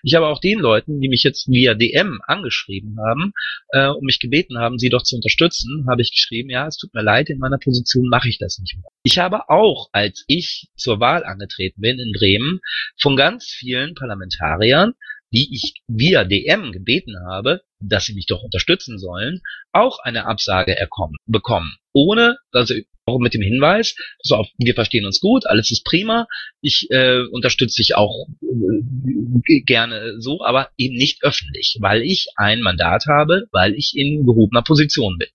Ich 0.04 0.16
habe 0.16 0.28
auch 0.28 0.40
den 0.40 0.60
Leuten, 0.60 1.00
die 1.00 1.10
mich 1.10 1.24
jetzt 1.24 1.48
via 1.48 1.74
DM 1.74 2.20
angeschrieben 2.26 2.98
haben 3.00 3.34
äh, 3.70 3.88
und 3.88 4.04
mich 4.04 4.20
gebeten 4.20 4.58
haben, 4.58 4.78
sie 4.78 4.90
doch 4.90 5.04
zu 5.04 5.16
unterstützen, 5.16 5.86
habe 5.90 6.02
ich 6.02 6.12
geschrieben, 6.12 6.50
ja, 6.50 6.68
es 6.68 6.78
tut 6.78 6.94
mir 6.94 7.04
leid, 7.04 7.30
in 7.30 7.40
meiner 7.40 7.58
Position 7.58 8.08
mache 8.10 8.30
ich 8.30 8.38
das 8.38 8.60
nicht 8.60 8.76
mehr. 8.76 8.92
Ich 9.04 9.18
habe 9.18 9.50
auch, 9.50 9.90
als 9.94 10.26
ich 10.28 10.68
zur 10.76 11.00
Wahl 11.00 11.24
angetreten 11.24 11.82
bin 11.82 12.00
in 12.00 12.14
Bremen, 12.14 12.60
von 13.00 13.16
ganz 13.16 13.46
vielen 13.46 13.96
Parlamentariern 13.96 14.94
die 15.34 15.54
ich 15.54 15.74
via 15.88 16.24
DM 16.24 16.72
gebeten 16.72 17.16
habe, 17.28 17.62
dass 17.80 18.06
sie 18.06 18.14
mich 18.14 18.26
doch 18.26 18.44
unterstützen 18.44 18.98
sollen, 18.98 19.42
auch 19.72 20.00
eine 20.00 20.26
Absage 20.26 20.78
erkommen, 20.78 21.16
bekommen. 21.26 21.76
Ohne, 21.94 22.38
also 22.52 22.76
auch 23.06 23.20
mit 23.20 23.34
dem 23.34 23.42
Hinweis, 23.42 23.96
so, 24.22 24.46
wir 24.58 24.76
verstehen 24.76 25.06
uns 25.06 25.20
gut, 25.20 25.46
alles 25.46 25.72
ist 25.72 25.86
prima, 25.86 26.28
ich 26.62 26.88
äh, 26.92 27.22
unterstütze 27.32 27.82
dich 27.82 27.96
auch 27.96 28.28
äh, 28.42 29.62
gerne 29.62 30.20
so, 30.20 30.44
aber 30.44 30.70
eben 30.78 30.96
nicht 30.96 31.24
öffentlich, 31.24 31.78
weil 31.80 32.02
ich 32.02 32.28
ein 32.36 32.62
Mandat 32.62 33.06
habe, 33.08 33.48
weil 33.52 33.76
ich 33.76 33.94
in 33.96 34.26
gehobener 34.26 34.62
Position 34.62 35.18
bin. 35.18 35.30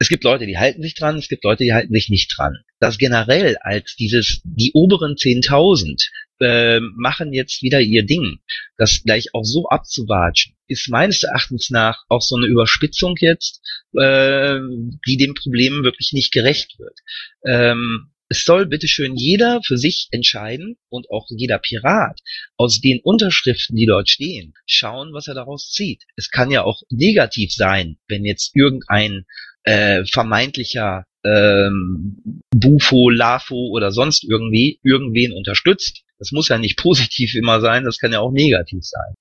Es 0.00 0.08
gibt 0.08 0.24
Leute, 0.24 0.46
die 0.46 0.58
halten 0.58 0.82
sich 0.82 0.94
dran, 0.94 1.18
es 1.18 1.28
gibt 1.28 1.44
Leute, 1.44 1.64
die 1.64 1.72
halten 1.74 1.92
sich 1.92 2.08
nicht 2.08 2.32
dran. 2.36 2.58
Das 2.78 2.98
generell 2.98 3.56
als 3.60 3.96
dieses, 3.96 4.40
die 4.44 4.70
oberen 4.72 5.14
10.000 5.14 6.08
äh, 6.40 6.80
machen 6.80 7.32
jetzt 7.32 7.62
wieder 7.62 7.80
ihr 7.80 8.04
Ding. 8.04 8.38
Das 8.76 9.02
gleich 9.04 9.34
auch 9.34 9.44
so 9.44 9.68
abzuwatschen, 9.68 10.54
ist 10.66 10.88
meines 10.88 11.22
Erachtens 11.22 11.70
nach 11.70 12.04
auch 12.08 12.22
so 12.22 12.36
eine 12.36 12.46
Überspitzung 12.46 13.14
jetzt, 13.18 13.60
äh, 13.94 14.58
die 15.06 15.16
dem 15.16 15.34
Problem 15.34 15.82
wirklich 15.84 16.12
nicht 16.12 16.32
gerecht 16.32 16.78
wird. 16.78 16.98
Ähm, 17.44 18.12
es 18.30 18.44
soll 18.44 18.66
bitteschön 18.66 19.16
jeder 19.16 19.60
für 19.64 19.78
sich 19.78 20.08
entscheiden 20.10 20.76
und 20.90 21.10
auch 21.10 21.26
jeder 21.30 21.58
Pirat 21.58 22.20
aus 22.56 22.80
den 22.80 23.00
Unterschriften, 23.02 23.74
die 23.74 23.86
dort 23.86 24.08
stehen, 24.08 24.52
schauen, 24.66 25.14
was 25.14 25.28
er 25.28 25.34
daraus 25.34 25.70
zieht. 25.70 26.04
Es 26.16 26.30
kann 26.30 26.50
ja 26.50 26.62
auch 26.62 26.82
negativ 26.90 27.52
sein, 27.52 27.96
wenn 28.06 28.26
jetzt 28.26 28.54
irgendein 28.54 29.24
äh, 29.62 30.04
vermeintlicher 30.04 31.06
ähm, 31.24 32.42
Bufo, 32.50 33.08
Lafo 33.08 33.68
oder 33.68 33.92
sonst 33.92 34.24
irgendwie 34.24 34.78
irgendwen 34.82 35.32
unterstützt. 35.32 36.04
Das 36.18 36.32
muss 36.32 36.48
ja 36.48 36.58
nicht 36.58 36.76
positiv 36.82 37.34
immer 37.34 37.60
sein, 37.60 37.84
das 37.84 37.98
kann 37.98 38.12
ja 38.12 38.20
auch 38.20 38.32
negativ 38.32 38.84
sein. 38.84 39.14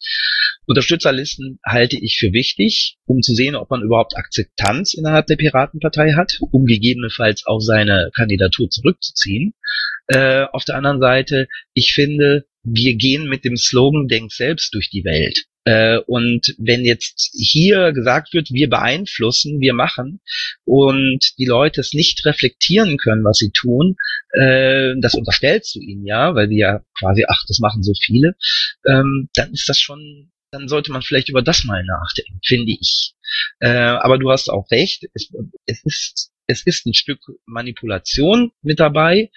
Unterstützerlisten 0.66 1.60
halte 1.66 1.98
ich 1.98 2.18
für 2.20 2.34
wichtig, 2.34 2.98
um 3.06 3.22
zu 3.22 3.34
sehen, 3.34 3.56
ob 3.56 3.70
man 3.70 3.82
überhaupt 3.82 4.18
Akzeptanz 4.18 4.94
innerhalb 4.94 5.26
der 5.28 5.38
Piratenpartei 5.38 6.14
hat, 6.14 6.40
um 6.52 6.66
gegebenenfalls 6.66 7.46
auch 7.46 7.62
seine 7.62 8.12
Kandidatur 8.14 8.70
zurückzuziehen. 8.70 9.54
Äh, 10.08 10.46
auf 10.52 10.66
der 10.66 10.76
anderen 10.76 11.00
Seite, 11.00 11.48
ich 11.74 11.94
finde, 11.94 12.46
wir 12.64 12.96
gehen 12.96 13.30
mit 13.30 13.46
dem 13.46 13.56
Slogan 13.56 14.08
Denk 14.10 14.34
selbst 14.34 14.74
durch 14.74 14.90
die 14.90 15.06
Welt. 15.06 15.46
Äh, 15.68 15.98
und 16.08 16.56
wenn 16.58 16.86
jetzt 16.86 17.30
hier 17.34 17.92
gesagt 17.92 18.34
wird, 18.34 18.52
wir 18.52 18.70
beeinflussen, 18.70 19.60
wir 19.60 19.74
machen 19.74 20.22
und 20.64 21.38
die 21.38 21.46
Leute 21.46 21.82
es 21.82 21.92
nicht 21.92 22.26
reflektieren 22.26 22.98
können, 22.98 23.26
was 23.26 23.40
sie 23.40 23.52
tun, 23.52 23.98
äh, 24.32 24.94
das 25.02 25.14
unterstellst 25.14 25.76
du 25.76 25.82
ihnen 25.82 26.06
ja, 26.06 26.36
weil 26.36 26.48
die 26.48 26.60
ja 26.60 26.80
quasi, 26.98 27.26
ach, 27.28 27.44
das 27.50 27.60
machen 27.60 27.84
so 27.84 27.92
viele, 28.02 28.38
ähm, 28.86 29.28
dann 29.34 29.52
ist 29.52 29.68
das 29.68 29.78
schon 29.78 30.32
dann 30.52 30.70
sollte 30.70 30.94
man 30.94 31.02
vielleicht 31.02 31.28
über 31.28 31.42
das 31.42 31.66
mal 31.66 31.84
nachdenken, 31.84 32.40
finde 32.42 32.72
ich. 32.72 33.14
Äh, 33.60 33.68
aber 33.68 34.18
du 34.18 34.32
hast 34.32 34.50
auch 34.50 34.72
recht, 34.72 35.04
es, 35.14 35.30
es, 35.66 35.84
ist 35.84 36.32
es 36.48 36.66
ist 36.66 36.86
ein 36.86 36.94
Stück 36.94 37.20
Manipulation 37.46 38.54
mit 38.62 38.80
dabei. 38.80 39.30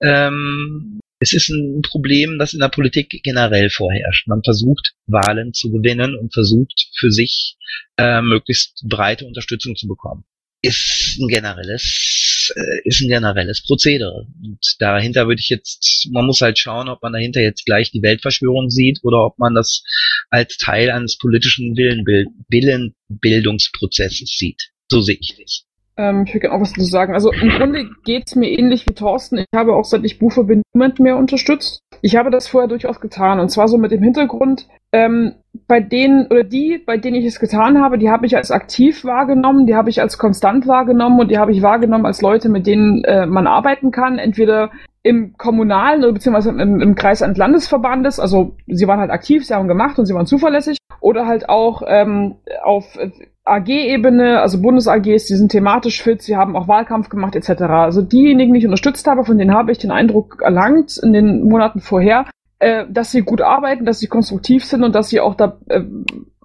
Ähm, 0.00 1.00
es 1.22 1.32
ist 1.32 1.50
ein 1.50 1.82
Problem, 1.82 2.38
das 2.38 2.52
in 2.52 2.58
der 2.58 2.68
Politik 2.68 3.20
generell 3.22 3.70
vorherrscht. 3.70 4.26
Man 4.26 4.42
versucht, 4.42 4.94
Wahlen 5.06 5.52
zu 5.52 5.70
gewinnen 5.70 6.16
und 6.16 6.34
versucht, 6.34 6.88
für 6.96 7.12
sich 7.12 7.56
äh, 7.96 8.20
möglichst 8.20 8.82
breite 8.88 9.24
Unterstützung 9.24 9.76
zu 9.76 9.86
bekommen. 9.86 10.24
Ist 10.62 11.18
ein 11.20 11.28
generelles, 11.28 12.52
äh, 12.56 12.80
ist 12.82 13.02
ein 13.02 13.08
generelles 13.08 13.62
Prozedere. 13.62 14.26
Und 14.42 14.58
dahinter 14.80 15.28
würde 15.28 15.40
ich 15.40 15.48
jetzt, 15.48 16.08
man 16.10 16.26
muss 16.26 16.40
halt 16.40 16.58
schauen, 16.58 16.88
ob 16.88 17.00
man 17.02 17.12
dahinter 17.12 17.40
jetzt 17.40 17.64
gleich 17.66 17.92
die 17.92 18.02
Weltverschwörung 18.02 18.68
sieht 18.68 18.98
oder 19.04 19.24
ob 19.24 19.38
man 19.38 19.54
das 19.54 19.84
als 20.28 20.56
Teil 20.56 20.90
eines 20.90 21.18
politischen 21.18 21.76
Willenbild, 21.76 22.28
Willenbildungsprozesses 22.48 24.36
sieht. 24.36 24.70
So 24.90 25.00
sehe 25.00 25.18
ich 25.20 25.36
das. 25.38 25.66
Ähm, 25.96 26.24
ich 26.26 26.34
will 26.34 26.40
gerne 26.40 26.56
auch 26.56 26.60
was 26.60 26.72
dazu 26.72 26.84
sagen. 26.84 27.14
Also 27.14 27.32
im 27.32 27.50
Grunde 27.50 27.88
geht's 28.04 28.34
mir 28.34 28.50
ähnlich 28.50 28.86
wie 28.88 28.94
Thorsten. 28.94 29.38
Ich 29.38 29.46
habe 29.54 29.74
auch 29.74 29.84
seit 29.84 30.04
ich 30.04 30.18
Buche 30.18 30.44
bin 30.44 30.62
niemand 30.72 31.00
mehr 31.00 31.16
unterstützt. 31.16 31.80
Ich 32.00 32.16
habe 32.16 32.30
das 32.30 32.48
vorher 32.48 32.68
durchaus 32.68 33.00
getan. 33.00 33.40
Und 33.40 33.50
zwar 33.50 33.68
so 33.68 33.78
mit 33.78 33.92
dem 33.92 34.02
Hintergrund, 34.02 34.66
ähm, 34.92 35.34
bei 35.68 35.80
denen 35.80 36.26
oder 36.26 36.44
die, 36.44 36.82
bei 36.84 36.96
denen 36.96 37.16
ich 37.16 37.26
es 37.26 37.40
getan 37.40 37.80
habe, 37.80 37.98
die 37.98 38.10
habe 38.10 38.26
ich 38.26 38.36
als 38.36 38.50
aktiv 38.50 39.04
wahrgenommen, 39.04 39.66
die 39.66 39.74
habe 39.74 39.90
ich 39.90 40.00
als 40.00 40.18
konstant 40.18 40.66
wahrgenommen 40.66 41.20
und 41.20 41.30
die 41.30 41.38
habe 41.38 41.52
ich 41.52 41.62
wahrgenommen 41.62 42.06
als 42.06 42.22
Leute, 42.22 42.48
mit 42.48 42.66
denen 42.66 43.04
äh, 43.04 43.26
man 43.26 43.46
arbeiten 43.46 43.90
kann, 43.90 44.18
entweder 44.18 44.70
im 45.02 45.36
kommunalen 45.36 46.04
oder 46.04 46.12
beziehungsweise 46.12 46.50
im, 46.50 46.80
im 46.80 46.94
Kreis 46.94 47.22
eines 47.22 47.36
Landesverbandes, 47.36 48.20
also 48.20 48.54
sie 48.66 48.86
waren 48.86 49.00
halt 49.00 49.10
aktiv, 49.10 49.44
sie 49.44 49.54
haben 49.54 49.68
gemacht 49.68 49.98
und 49.98 50.06
sie 50.06 50.14
waren 50.14 50.26
zuverlässig, 50.26 50.78
oder 51.00 51.26
halt 51.26 51.48
auch 51.48 51.82
ähm, 51.86 52.36
auf 52.62 52.96
AG-Ebene, 53.44 54.40
also 54.40 54.60
Bundes-AGs, 54.60 55.26
die 55.26 55.34
sind 55.34 55.50
thematisch 55.50 56.02
fit, 56.02 56.22
sie 56.22 56.36
haben 56.36 56.56
auch 56.56 56.68
Wahlkampf 56.68 57.08
gemacht 57.08 57.34
etc. 57.34 57.62
Also 57.62 58.02
diejenigen, 58.02 58.52
die 58.52 58.60
ich 58.60 58.66
unterstützt 58.66 59.06
habe, 59.06 59.24
von 59.24 59.36
denen 59.36 59.52
habe 59.52 59.72
ich 59.72 59.78
den 59.78 59.90
Eindruck 59.90 60.40
erlangt 60.42 60.96
in 61.02 61.12
den 61.12 61.42
Monaten 61.48 61.80
vorher, 61.80 62.26
äh, 62.60 62.84
dass 62.88 63.10
sie 63.10 63.22
gut 63.22 63.40
arbeiten, 63.40 63.84
dass 63.84 63.98
sie 63.98 64.06
konstruktiv 64.06 64.64
sind 64.64 64.84
und 64.84 64.94
dass 64.94 65.08
sie 65.08 65.20
auch 65.20 65.34
da 65.34 65.58
äh, 65.68 65.82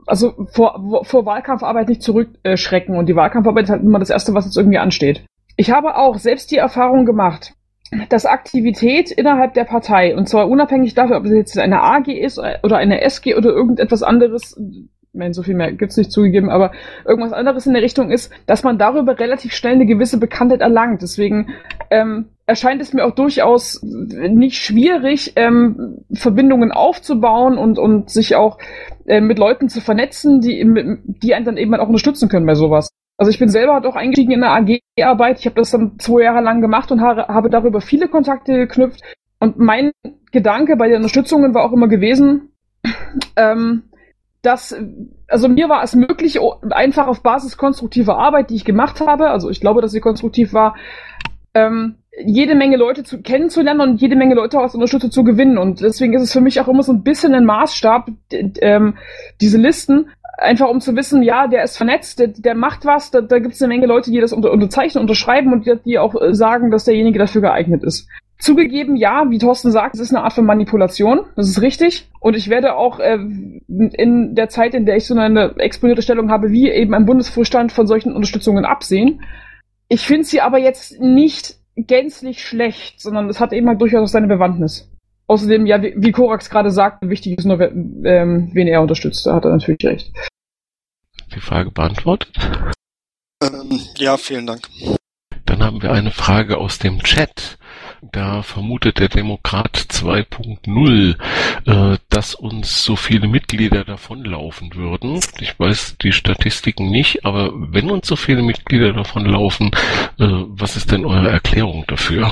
also 0.07 0.47
vor, 0.51 1.03
vor 1.03 1.25
Wahlkampfarbeit 1.25 1.89
nicht 1.89 2.01
zurückschrecken 2.01 2.97
und 2.97 3.07
die 3.07 3.15
Wahlkampfarbeit 3.15 3.65
ist 3.65 3.69
halt 3.69 3.83
immer 3.83 3.99
das 3.99 4.09
Erste, 4.09 4.33
was 4.33 4.45
jetzt 4.45 4.57
irgendwie 4.57 4.77
ansteht. 4.77 5.25
Ich 5.57 5.71
habe 5.71 5.97
auch 5.97 6.17
selbst 6.17 6.49
die 6.49 6.57
Erfahrung 6.57 7.05
gemacht, 7.05 7.53
dass 8.09 8.25
Aktivität 8.25 9.11
innerhalb 9.11 9.53
der 9.53 9.65
Partei, 9.65 10.15
und 10.15 10.27
zwar 10.27 10.49
unabhängig 10.49 10.93
dafür, 10.93 11.17
ob 11.17 11.25
es 11.25 11.31
jetzt 11.31 11.57
eine 11.57 11.81
AG 11.81 12.07
ist 12.07 12.39
oder 12.63 12.77
eine 12.77 13.01
SG 13.01 13.35
oder 13.35 13.49
irgendetwas 13.49 14.01
anderes, 14.01 14.59
meine, 15.17 15.33
so 15.33 15.43
viel 15.43 15.55
mehr 15.55 15.71
gibt's 15.73 15.97
nicht 15.97 16.11
zugegeben, 16.11 16.49
aber 16.49 16.71
irgendwas 17.05 17.33
anderes 17.33 17.65
in 17.65 17.73
der 17.73 17.81
Richtung 17.81 18.11
ist, 18.11 18.31
dass 18.45 18.63
man 18.63 18.77
darüber 18.77 19.19
relativ 19.19 19.53
schnell 19.53 19.73
eine 19.73 19.85
gewisse 19.85 20.19
Bekanntheit 20.19 20.61
erlangt. 20.61 21.01
Deswegen 21.01 21.49
ähm, 21.91 22.29
erscheint 22.45 22.81
es 22.81 22.93
mir 22.93 23.05
auch 23.05 23.15
durchaus 23.15 23.81
nicht 23.83 24.57
schwierig, 24.57 25.33
ähm, 25.35 26.05
Verbindungen 26.13 26.71
aufzubauen 26.71 27.57
und, 27.57 27.77
und 27.77 28.09
sich 28.09 28.35
auch 28.35 28.57
äh, 29.05 29.19
mit 29.21 29.39
Leuten 29.39 29.69
zu 29.69 29.81
vernetzen, 29.81 30.41
die, 30.41 30.65
die 31.05 31.33
einen 31.33 31.45
dann 31.45 31.57
eben 31.57 31.73
auch 31.75 31.87
unterstützen 31.87 32.29
können 32.29 32.45
bei 32.45 32.55
sowas. 32.55 32.89
Also 33.17 33.31
ich 33.31 33.39
bin 33.39 33.49
selber 33.49 33.73
halt 33.73 33.85
auch 33.85 33.95
eingestiegen 33.95 34.31
in 34.31 34.41
der 34.41 34.51
AG-Arbeit. 34.51 35.39
Ich 35.39 35.45
habe 35.47 35.55
das 35.55 35.71
dann 35.71 35.97
zwei 35.97 36.23
Jahre 36.23 36.41
lang 36.41 36.61
gemacht 36.61 36.91
und 36.91 37.01
habe 37.01 37.49
darüber 37.49 37.81
viele 37.81 38.07
Kontakte 38.07 38.53
geknüpft. 38.53 39.01
Und 39.39 39.57
mein 39.57 39.91
Gedanke 40.31 40.75
bei 40.77 40.87
den 40.87 40.97
Unterstützungen 40.97 41.53
war 41.53 41.63
auch 41.63 41.73
immer 41.73 41.87
gewesen, 41.87 42.51
ähm, 43.35 43.83
dass, 44.41 44.75
also 45.27 45.49
mir 45.49 45.69
war 45.69 45.83
es 45.83 45.95
möglich, 45.95 46.39
einfach 46.69 47.07
auf 47.07 47.21
Basis 47.21 47.57
konstruktiver 47.57 48.17
Arbeit, 48.17 48.49
die 48.49 48.55
ich 48.55 48.65
gemacht 48.65 49.01
habe, 49.01 49.29
also 49.29 49.49
ich 49.49 49.59
glaube, 49.59 49.81
dass 49.81 49.91
sie 49.91 49.99
konstruktiv 49.99 50.53
war, 50.53 50.75
ähm, 51.53 51.95
jede 52.25 52.55
Menge 52.55 52.77
Leute 52.77 53.03
zu, 53.03 53.21
kennenzulernen 53.21 53.81
und 53.81 54.01
jede 54.01 54.15
Menge 54.15 54.35
Leute 54.35 54.59
aus 54.59 54.73
Unterstützung 54.73 55.11
zu 55.11 55.23
gewinnen. 55.23 55.57
Und 55.57 55.81
deswegen 55.81 56.13
ist 56.13 56.23
es 56.23 56.33
für 56.33 56.41
mich 56.41 56.59
auch 56.59 56.67
immer 56.67 56.81
so 56.81 56.91
ein 56.91 57.03
bisschen 57.03 57.33
ein 57.35 57.45
Maßstab, 57.45 58.09
ähm, 58.31 58.97
diese 59.39 59.57
Listen, 59.57 60.09
einfach 60.37 60.69
um 60.69 60.81
zu 60.81 60.95
wissen, 60.95 61.23
ja, 61.23 61.47
der 61.47 61.63
ist 61.63 61.77
vernetzt, 61.77 62.19
der, 62.19 62.27
der 62.27 62.55
macht 62.55 62.85
was, 62.85 63.11
da, 63.11 63.21
da 63.21 63.39
gibt 63.39 63.55
es 63.55 63.61
eine 63.61 63.73
Menge 63.73 63.87
Leute, 63.87 64.11
die 64.11 64.19
das 64.19 64.33
unter, 64.33 64.51
unterzeichnen, 64.51 65.01
unterschreiben 65.01 65.51
und 65.53 65.65
die, 65.65 65.75
die 65.83 65.99
auch 65.99 66.19
äh, 66.19 66.33
sagen, 66.33 66.71
dass 66.71 66.85
derjenige 66.85 67.19
dafür 67.19 67.41
geeignet 67.41 67.83
ist. 67.83 68.07
Zugegeben, 68.39 68.95
ja, 68.95 69.25
wie 69.29 69.39
Thorsten 69.39 69.71
sagt, 69.71 69.95
es 69.95 70.01
ist 70.01 70.13
eine 70.13 70.23
Art 70.23 70.33
von 70.33 70.45
Manipulation, 70.45 71.21
das 71.35 71.49
ist 71.49 71.61
richtig. 71.61 72.07
Und 72.19 72.35
ich 72.35 72.49
werde 72.49 72.75
auch 72.75 72.99
äh, 72.99 73.15
in 73.15 74.35
der 74.35 74.49
Zeit, 74.49 74.75
in 74.75 74.85
der 74.85 74.97
ich 74.97 75.07
so 75.07 75.15
eine 75.15 75.55
exponierte 75.57 76.03
Stellung 76.03 76.29
habe, 76.29 76.51
wie 76.51 76.69
eben 76.69 76.93
ein 76.93 77.05
Bundesvorstand 77.05 77.71
von 77.71 77.87
solchen 77.87 78.13
Unterstützungen 78.13 78.65
absehen. 78.65 79.23
Ich 79.89 80.05
finde 80.05 80.25
sie 80.25 80.41
aber 80.41 80.59
jetzt 80.59 80.99
nicht 80.99 81.55
gänzlich 81.75 82.45
schlecht, 82.45 83.01
sondern 83.01 83.29
es 83.29 83.39
hat 83.39 83.53
eben 83.53 83.67
halt 83.67 83.81
durchaus 83.81 84.11
seine 84.11 84.27
Bewandtnis. 84.27 84.91
Außerdem, 85.27 85.65
ja, 85.65 85.81
wie, 85.81 85.93
wie 85.97 86.11
Korax 86.11 86.49
gerade 86.49 86.71
sagt, 86.71 87.07
wichtig 87.07 87.37
ist 87.37 87.45
nur, 87.45 87.59
ähm, 87.59 88.49
wen 88.53 88.67
er 88.67 88.81
unterstützt. 88.81 89.25
Da 89.25 89.35
hat 89.35 89.45
er 89.45 89.51
natürlich 89.51 89.83
recht. 89.83 90.11
Die 91.35 91.41
Frage 91.41 91.71
beantwortet? 91.71 92.31
Ähm, 93.43 93.79
ja, 93.97 94.15
vielen 94.17 94.47
Dank. 94.47 94.61
Dann 95.45 95.63
haben 95.63 95.81
wir 95.81 95.91
eine 95.91 96.11
Frage 96.11 96.57
aus 96.57 96.79
dem 96.79 96.99
Chat. 96.99 97.57
Da 98.01 98.43
vermutet 98.43 98.99
der 98.99 99.09
Demokrat 99.09 99.75
2.0, 99.75 101.15
äh, 101.65 101.97
dass 102.09 102.35
uns 102.35 102.83
so 102.83 102.95
viele 102.95 103.27
Mitglieder 103.27 103.83
davonlaufen 103.83 104.75
würden. 104.75 105.19
Ich 105.39 105.59
weiß 105.59 105.97
die 106.01 106.11
Statistiken 106.11 106.89
nicht, 106.89 107.25
aber 107.25 107.51
wenn 107.53 107.89
uns 107.89 108.07
so 108.07 108.15
viele 108.15 108.43
Mitglieder 108.43 108.93
davonlaufen, 108.93 109.71
äh, 110.19 110.25
was 110.27 110.77
ist 110.77 110.91
denn 110.91 111.05
eure 111.05 111.29
Erklärung 111.29 111.85
dafür? 111.87 112.31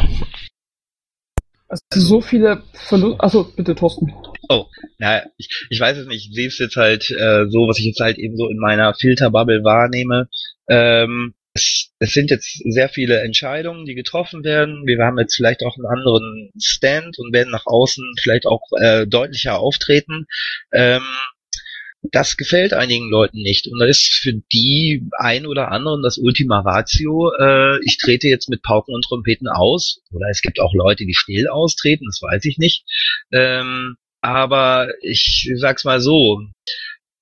Also 1.67 1.81
so 1.95 2.21
viele 2.21 2.61
Verluste. 2.73 3.23
Achso, 3.23 3.43
bitte, 3.55 3.75
Thorsten. 3.75 4.13
Oh, 4.49 4.67
na, 4.99 5.23
ich, 5.37 5.49
ich 5.69 5.79
weiß 5.79 5.97
es 5.97 6.07
nicht. 6.07 6.29
Ich 6.29 6.35
sehe 6.35 6.47
es 6.47 6.59
jetzt 6.59 6.75
halt 6.75 7.09
äh, 7.09 7.49
so, 7.49 7.67
was 7.67 7.79
ich 7.79 7.85
jetzt 7.85 7.99
halt 7.99 8.19
eben 8.19 8.37
so 8.37 8.47
in 8.49 8.59
meiner 8.59 8.93
Filterbubble 8.93 9.63
wahrnehme. 9.63 10.29
Ähm, 10.69 11.33
es, 11.55 11.89
es 11.99 12.11
sind 12.11 12.29
jetzt 12.29 12.61
sehr 12.65 12.89
viele 12.89 13.21
Entscheidungen, 13.21 13.85
die 13.85 13.95
getroffen 13.95 14.43
werden. 14.43 14.85
Wir 14.85 15.03
haben 15.03 15.17
jetzt 15.17 15.35
vielleicht 15.35 15.63
auch 15.63 15.77
einen 15.77 15.85
anderen 15.85 16.51
Stand 16.61 17.17
und 17.17 17.33
werden 17.33 17.51
nach 17.51 17.65
außen 17.65 18.03
vielleicht 18.21 18.45
auch 18.45 18.61
äh, 18.77 19.07
deutlicher 19.07 19.57
auftreten. 19.57 20.27
Ähm, 20.73 21.03
das 22.11 22.37
gefällt 22.37 22.73
einigen 22.73 23.09
Leuten 23.09 23.41
nicht. 23.41 23.67
Und 23.67 23.79
da 23.79 23.85
ist 23.85 24.13
für 24.21 24.33
die 24.53 25.07
ein 25.17 25.47
oder 25.47 25.71
anderen 25.71 26.03
das 26.03 26.17
Ultima 26.17 26.59
Ratio, 26.59 27.31
äh, 27.39 27.79
ich 27.85 27.97
trete 27.97 28.27
jetzt 28.27 28.49
mit 28.49 28.61
Pauken 28.61 28.93
und 28.93 29.05
Trompeten 29.05 29.47
aus. 29.47 30.01
Oder 30.11 30.27
es 30.29 30.41
gibt 30.41 30.59
auch 30.59 30.73
Leute, 30.73 31.05
die 31.05 31.15
still 31.15 31.47
austreten, 31.47 32.05
das 32.05 32.21
weiß 32.21 32.45
ich 32.45 32.57
nicht. 32.57 32.83
Ähm, 33.31 33.95
aber 34.21 34.89
ich 35.01 35.49
sag's 35.55 35.85
mal 35.85 36.01
so, 36.01 36.41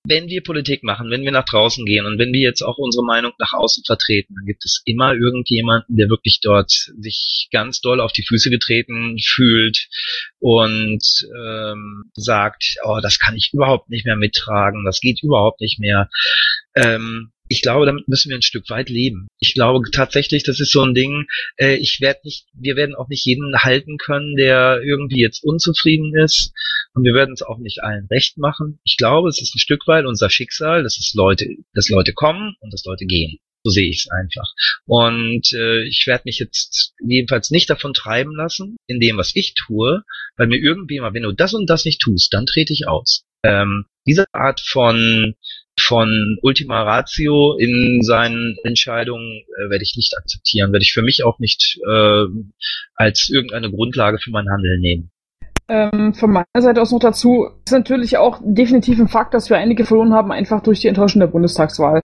wenn 0.05 0.27
wir 0.27 0.43
Politik 0.43 0.83
machen, 0.83 1.09
wenn 1.09 1.23
wir 1.23 1.31
nach 1.31 1.45
draußen 1.45 1.85
gehen 1.85 2.05
und 2.05 2.19
wenn 2.19 2.33
wir 2.33 2.41
jetzt 2.41 2.61
auch 2.61 2.77
unsere 2.77 3.05
Meinung 3.05 3.31
nach 3.39 3.53
außen 3.53 3.83
vertreten, 3.85 4.35
dann 4.35 4.45
gibt 4.45 4.65
es 4.65 4.81
immer 4.85 5.13
irgendjemanden, 5.13 5.95
der 5.95 6.09
wirklich 6.09 6.39
dort 6.41 6.71
sich 6.71 7.47
ganz 7.51 7.79
doll 7.79 8.01
auf 8.01 8.11
die 8.11 8.25
Füße 8.27 8.49
getreten 8.49 9.17
fühlt 9.23 9.87
und 10.39 11.03
ähm, 11.37 12.11
sagt, 12.15 12.75
oh, 12.83 12.99
das 13.01 13.17
kann 13.19 13.35
ich 13.35 13.51
überhaupt 13.53 13.89
nicht 13.89 14.05
mehr 14.05 14.17
mittragen, 14.17 14.83
das 14.83 14.99
geht 14.99 15.23
überhaupt 15.23 15.61
nicht 15.61 15.79
mehr. 15.79 16.09
Ähm, 16.75 17.31
ich 17.53 17.61
glaube, 17.61 17.85
damit 17.85 18.07
müssen 18.07 18.29
wir 18.29 18.35
ein 18.35 18.41
Stück 18.41 18.67
weit 18.71 18.89
leben. 18.89 19.27
Ich 19.39 19.53
glaube 19.53 19.89
tatsächlich, 19.91 20.41
das 20.41 20.59
ist 20.59 20.71
so 20.71 20.81
ein 20.81 20.95
Ding, 20.95 21.27
äh, 21.57 21.75
ich 21.75 21.99
werde 22.01 22.21
nicht, 22.23 22.47
wir 22.53 22.75
werden 22.75 22.95
auch 22.95 23.09
nicht 23.09 23.25
jeden 23.25 23.55
halten 23.55 23.97
können, 23.97 24.35
der 24.35 24.81
irgendwie 24.83 25.21
jetzt 25.21 25.43
unzufrieden 25.43 26.15
ist. 26.17 26.51
Und 26.95 27.03
wir 27.03 27.13
werden 27.13 27.33
es 27.33 27.43
auch 27.43 27.59
nicht 27.59 27.83
allen 27.83 28.07
recht 28.09 28.37
machen. 28.37 28.79
Ich 28.83 28.97
glaube, 28.97 29.29
es 29.29 29.39
ist 29.39 29.53
ein 29.55 29.59
Stück 29.59 29.87
weit 29.87 30.05
unser 30.05 30.31
Schicksal, 30.31 30.81
dass 30.81 30.97
es 30.97 31.13
Leute, 31.15 31.47
dass 31.73 31.89
Leute 31.89 32.13
kommen 32.13 32.55
und 32.59 32.73
dass 32.73 32.85
Leute 32.85 33.05
gehen. 33.05 33.37
So 33.63 33.71
sehe 33.71 33.89
ich 33.89 34.05
es 34.05 34.09
einfach. 34.09 34.51
Und 34.85 35.53
äh, 35.53 35.83
ich 35.83 36.05
werde 36.07 36.23
mich 36.25 36.39
jetzt 36.39 36.93
jedenfalls 37.05 37.51
nicht 37.51 37.69
davon 37.69 37.93
treiben 37.93 38.35
lassen, 38.35 38.77
in 38.87 38.99
dem, 38.99 39.17
was 39.17 39.31
ich 39.35 39.53
tue, 39.53 40.03
weil 40.37 40.47
mir 40.47 40.57
irgendwie 40.57 40.99
mal, 40.99 41.13
wenn 41.13 41.23
du 41.23 41.31
das 41.31 41.53
und 41.53 41.69
das 41.69 41.85
nicht 41.85 42.01
tust, 42.01 42.33
dann 42.33 42.47
trete 42.47 42.73
ich 42.73 42.87
aus. 42.87 43.23
Ähm, 43.43 43.85
diese 44.05 44.25
Art 44.33 44.59
von 44.59 45.35
von 45.79 46.37
Ultima 46.41 46.83
Ratio 46.83 47.57
in 47.57 48.01
seinen 48.01 48.55
Entscheidungen 48.63 49.43
äh, 49.57 49.69
werde 49.69 49.83
ich 49.83 49.95
nicht 49.95 50.15
akzeptieren, 50.17 50.71
werde 50.71 50.83
ich 50.83 50.93
für 50.93 51.01
mich 51.01 51.23
auch 51.23 51.39
nicht 51.39 51.79
äh, 51.87 52.25
als 52.95 53.29
irgendeine 53.31 53.71
Grundlage 53.71 54.19
für 54.19 54.31
mein 54.31 54.49
Handeln 54.49 54.79
nehmen. 54.79 55.09
Ähm, 55.69 56.13
von 56.13 56.31
meiner 56.31 56.45
Seite 56.59 56.81
aus 56.81 56.91
noch 56.91 56.99
dazu 56.99 57.47
ist 57.65 57.71
natürlich 57.71 58.17
auch 58.17 58.39
definitiv 58.43 58.99
ein 58.99 59.07
Fakt, 59.07 59.33
dass 59.33 59.49
wir 59.49 59.57
einige 59.57 59.85
verloren 59.85 60.13
haben, 60.13 60.31
einfach 60.31 60.61
durch 60.61 60.81
die 60.81 60.87
Enttäuschung 60.87 61.21
der 61.21 61.27
Bundestagswahl. 61.27 62.01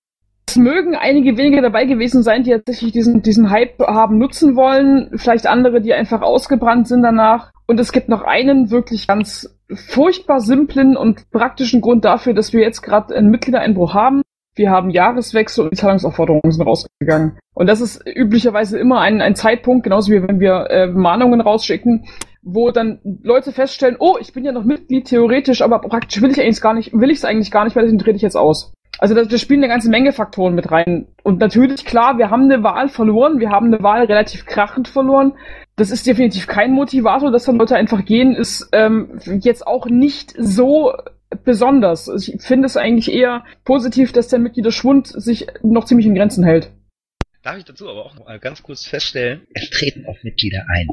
Es 0.47 0.55
mögen 0.55 0.95
einige 0.95 1.37
wenige 1.37 1.61
dabei 1.61 1.85
gewesen 1.85 2.23
sein, 2.23 2.43
die 2.43 2.51
tatsächlich 2.51 2.91
diesen, 2.91 3.21
diesen 3.21 3.51
Hype 3.51 3.79
haben 3.81 4.17
nutzen 4.17 4.55
wollen, 4.55 5.11
vielleicht 5.15 5.45
andere, 5.45 5.81
die 5.81 5.93
einfach 5.93 6.21
ausgebrannt 6.21 6.87
sind 6.87 7.03
danach. 7.03 7.51
Und 7.67 7.79
es 7.79 7.91
gibt 7.91 8.09
noch 8.09 8.23
einen 8.23 8.71
wirklich 8.71 9.05
ganz 9.05 9.58
furchtbar 9.73 10.39
simplen 10.39 10.97
und 10.97 11.29
praktischen 11.31 11.81
Grund 11.81 12.05
dafür, 12.05 12.33
dass 12.33 12.53
wir 12.53 12.61
jetzt 12.61 12.81
gerade 12.81 13.15
einen 13.15 13.29
Mitgliedereinbruch 13.29 13.93
haben. 13.93 14.21
Wir 14.55 14.71
haben 14.71 14.89
Jahreswechsel 14.89 15.65
und 15.65 15.71
die 15.71 15.77
Zahlungsaufforderungen 15.77 16.51
sind 16.51 16.65
rausgegangen. 16.65 17.37
Und 17.53 17.67
das 17.67 17.81
ist 17.81 18.03
üblicherweise 18.05 18.79
immer 18.79 18.99
ein, 18.99 19.21
ein 19.21 19.35
Zeitpunkt, 19.35 19.83
genauso 19.83 20.11
wie 20.11 20.27
wenn 20.27 20.39
wir 20.39 20.69
äh, 20.69 20.87
Mahnungen 20.87 21.39
rausschicken, 21.39 22.05
wo 22.41 22.71
dann 22.71 22.99
Leute 23.21 23.51
feststellen, 23.51 23.97
oh, 23.99 24.17
ich 24.19 24.33
bin 24.33 24.43
ja 24.43 24.51
noch 24.51 24.63
Mitglied 24.63 25.05
theoretisch, 25.05 25.61
aber 25.61 25.79
praktisch 25.79 26.21
will 26.21 26.31
ich 26.31 26.41
eigentlich 26.41 26.61
gar 26.61 26.73
nicht, 26.73 26.93
will 26.93 27.11
ich 27.11 27.19
es 27.19 27.25
eigentlich 27.25 27.51
gar 27.51 27.63
nicht, 27.63 27.75
weil 27.75 27.83
deswegen 27.83 27.99
trete 27.99 28.17
ich 28.17 28.21
jetzt 28.21 28.37
aus. 28.37 28.73
Also 28.97 29.15
da, 29.15 29.23
da 29.23 29.37
spielen 29.37 29.61
eine 29.61 29.71
ganze 29.71 29.89
Menge 29.89 30.11
Faktoren 30.11 30.55
mit 30.55 30.71
rein. 30.71 31.07
Und 31.23 31.39
natürlich, 31.39 31.85
klar, 31.85 32.17
wir 32.17 32.29
haben 32.29 32.43
eine 32.43 32.63
Wahl 32.63 32.89
verloren, 32.89 33.39
wir 33.39 33.49
haben 33.49 33.67
eine 33.67 33.81
Wahl 33.81 34.03
relativ 34.03 34.45
krachend 34.45 34.89
verloren. 34.89 35.33
Das 35.79 35.91
ist 35.91 36.05
definitiv 36.05 36.45
kein 36.45 36.73
Motivator, 36.73 37.31
dass 37.31 37.45
dann 37.45 37.55
Leute 37.55 37.77
einfach 37.77 38.03
gehen, 38.03 38.35
ist 38.35 38.67
ähm, 38.73 39.17
jetzt 39.39 39.65
auch 39.65 39.85
nicht 39.85 40.33
so 40.37 40.91
besonders. 41.45 42.09
Ich 42.09 42.35
finde 42.41 42.65
es 42.65 42.75
eigentlich 42.75 43.09
eher 43.09 43.45
positiv, 43.63 44.11
dass 44.11 44.27
der 44.27 44.39
Mitgliederschwund 44.39 45.07
sich 45.07 45.47
noch 45.63 45.85
ziemlich 45.85 46.05
in 46.05 46.15
Grenzen 46.15 46.43
hält. 46.43 46.71
Darf 47.41 47.57
ich 47.57 47.63
dazu 47.63 47.89
aber 47.89 48.05
auch 48.05 48.15
noch 48.15 48.25
mal 48.25 48.37
ganz 48.37 48.61
kurz 48.61 48.85
feststellen, 48.85 49.47
es 49.53 49.69
treten 49.69 50.05
auch 50.05 50.17
Mitglieder 50.23 50.65
ein. 50.67 50.89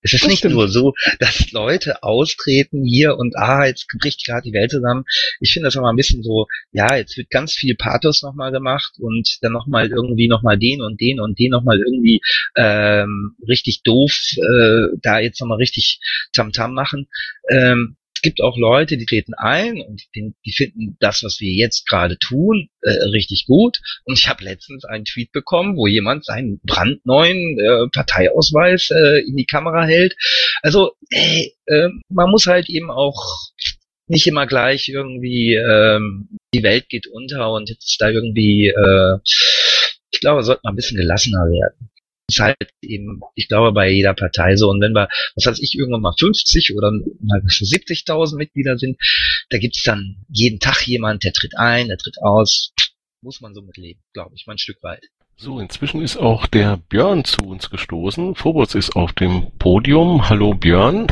Es 0.00 0.14
ist 0.14 0.22
das 0.22 0.30
nicht 0.30 0.38
stimmt. 0.38 0.54
nur 0.54 0.68
so, 0.68 0.94
dass 1.18 1.52
Leute 1.52 2.02
austreten 2.02 2.86
hier 2.86 3.18
und 3.18 3.36
ah, 3.36 3.66
jetzt 3.66 3.86
bricht 4.00 4.24
gerade 4.24 4.42
die 4.42 4.54
Welt 4.54 4.70
zusammen. 4.70 5.04
Ich 5.40 5.52
finde 5.52 5.66
das 5.66 5.76
auch 5.76 5.82
mal 5.82 5.90
ein 5.90 5.96
bisschen 5.96 6.22
so, 6.22 6.46
ja, 6.72 6.96
jetzt 6.96 7.18
wird 7.18 7.28
ganz 7.28 7.52
viel 7.52 7.74
Pathos 7.74 8.22
nochmal 8.22 8.50
gemacht 8.50 8.94
und 8.98 9.28
dann 9.42 9.52
nochmal 9.52 9.90
irgendwie 9.90 10.26
nochmal 10.26 10.58
den 10.58 10.80
und 10.80 10.98
den 11.02 11.20
und 11.20 11.38
den 11.38 11.50
nochmal 11.50 11.78
irgendwie 11.78 12.22
ähm, 12.56 13.36
richtig 13.46 13.82
doof 13.82 14.18
äh, 14.36 14.96
da 15.02 15.18
jetzt 15.18 15.38
nochmal 15.40 15.58
richtig 15.58 16.00
Tamtam 16.32 16.70
-Tam 16.70 16.74
machen. 16.74 17.08
Ähm, 17.50 17.96
es 18.20 18.22
gibt 18.22 18.42
auch 18.42 18.58
Leute, 18.58 18.98
die 18.98 19.06
treten 19.06 19.32
ein 19.32 19.80
und 19.80 20.02
die, 20.14 20.34
die 20.44 20.52
finden 20.52 20.98
das, 21.00 21.22
was 21.22 21.40
wir 21.40 21.50
jetzt 21.54 21.88
gerade 21.88 22.18
tun, 22.18 22.68
äh, 22.82 22.90
richtig 22.90 23.46
gut. 23.46 23.78
Und 24.04 24.18
ich 24.18 24.28
habe 24.28 24.44
letztens 24.44 24.84
einen 24.84 25.06
Tweet 25.06 25.32
bekommen, 25.32 25.74
wo 25.78 25.86
jemand 25.86 26.26
seinen 26.26 26.60
brandneuen 26.62 27.58
äh, 27.58 27.88
Parteiausweis 27.90 28.90
äh, 28.90 29.20
in 29.26 29.36
die 29.36 29.46
Kamera 29.46 29.86
hält. 29.86 30.16
Also, 30.60 30.92
ey, 31.08 31.54
äh, 31.64 31.88
man 32.10 32.28
muss 32.28 32.44
halt 32.44 32.68
eben 32.68 32.90
auch 32.90 33.48
nicht 34.06 34.26
immer 34.26 34.46
gleich 34.46 34.88
irgendwie 34.88 35.54
ähm, 35.54 36.28
die 36.52 36.62
Welt 36.62 36.90
geht 36.90 37.06
unter 37.06 37.52
und 37.52 37.70
jetzt 37.70 37.96
da 38.00 38.10
irgendwie 38.10 38.68
äh, 38.68 39.16
ich 40.12 40.20
glaube, 40.20 40.42
sollte 40.42 40.60
man 40.64 40.74
ein 40.74 40.76
bisschen 40.76 40.98
gelassener 40.98 41.46
werden 41.46 41.89
ist 42.30 42.40
halt 42.40 42.56
eben, 42.82 43.20
ich 43.34 43.48
glaube, 43.48 43.72
bei 43.72 43.90
jeder 43.90 44.14
Partei 44.14 44.56
so. 44.56 44.68
Und 44.68 44.80
wenn 44.80 44.92
wir, 44.92 45.08
was 45.34 45.46
weiß 45.46 45.60
ich, 45.60 45.74
irgendwann 45.76 46.02
mal 46.02 46.14
50 46.18 46.74
oder 46.76 46.90
mal 47.20 47.40
70.000 47.40 48.36
Mitglieder 48.36 48.78
sind, 48.78 48.96
da 49.50 49.58
gibt's 49.58 49.82
dann 49.82 50.24
jeden 50.28 50.60
Tag 50.60 50.86
jemand, 50.86 51.24
der 51.24 51.32
tritt 51.32 51.56
ein, 51.56 51.88
der 51.88 51.98
tritt 51.98 52.16
aus. 52.22 52.72
Muss 53.22 53.40
man 53.40 53.54
so 53.54 53.62
mitleben, 53.62 54.02
glaube 54.14 54.34
ich, 54.34 54.46
mal 54.46 54.54
ein 54.54 54.58
Stück 54.58 54.82
weit. 54.82 55.04
So, 55.36 55.58
inzwischen 55.58 56.02
ist 56.02 56.18
auch 56.18 56.46
der 56.46 56.76
Björn 56.76 57.24
zu 57.24 57.42
uns 57.46 57.70
gestoßen. 57.70 58.34
Phobos 58.34 58.74
ist 58.74 58.94
auf 58.94 59.14
dem 59.14 59.50
Podium. 59.58 60.28
Hallo 60.28 60.52
Björn. 60.52 61.06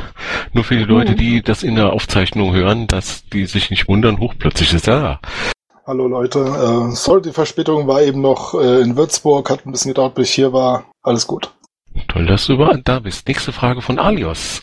Nur 0.53 0.64
für 0.64 0.77
die 0.77 0.85
Leute, 0.85 1.14
die 1.14 1.41
das 1.41 1.62
in 1.62 1.77
der 1.77 1.95
Aufzeichnung 1.95 2.55
hören, 2.55 2.87
dass 2.89 3.27
die 3.29 3.47
sich 3.47 3.71
nicht 3.71 3.89
wundern, 3.89 4.19
hoch 4.19 4.35
plötzlich 4.39 4.75
ist 4.75 4.87
er 4.87 5.01
da. 5.01 5.21
Hallo 5.87 6.07
Leute, 6.07 6.41
äh, 6.41 6.95
sorry, 6.95 7.23
die 7.23 7.33
Verspätung 7.33 7.87
war 7.87 8.03
eben 8.03 8.21
noch 8.21 8.53
äh, 8.53 8.83
in 8.83 8.99
Würzburg, 8.99 9.49
hat 9.49 9.64
ein 9.64 9.73
bisschen 9.73 9.93
gedauert, 9.93 10.16
bis 10.16 10.29
ich 10.29 10.35
hier 10.35 10.53
war. 10.53 10.85
Alles 11.09 11.26
gut. 11.26 11.50
Toll, 12.09 12.26
dass 12.26 12.46
du 12.46 12.52
überall 12.52 12.82
da 12.84 12.98
bist. 13.00 13.26
Nächste 13.26 13.50
Frage 13.50 13.80
von 13.80 13.98
Alios. 13.98 14.62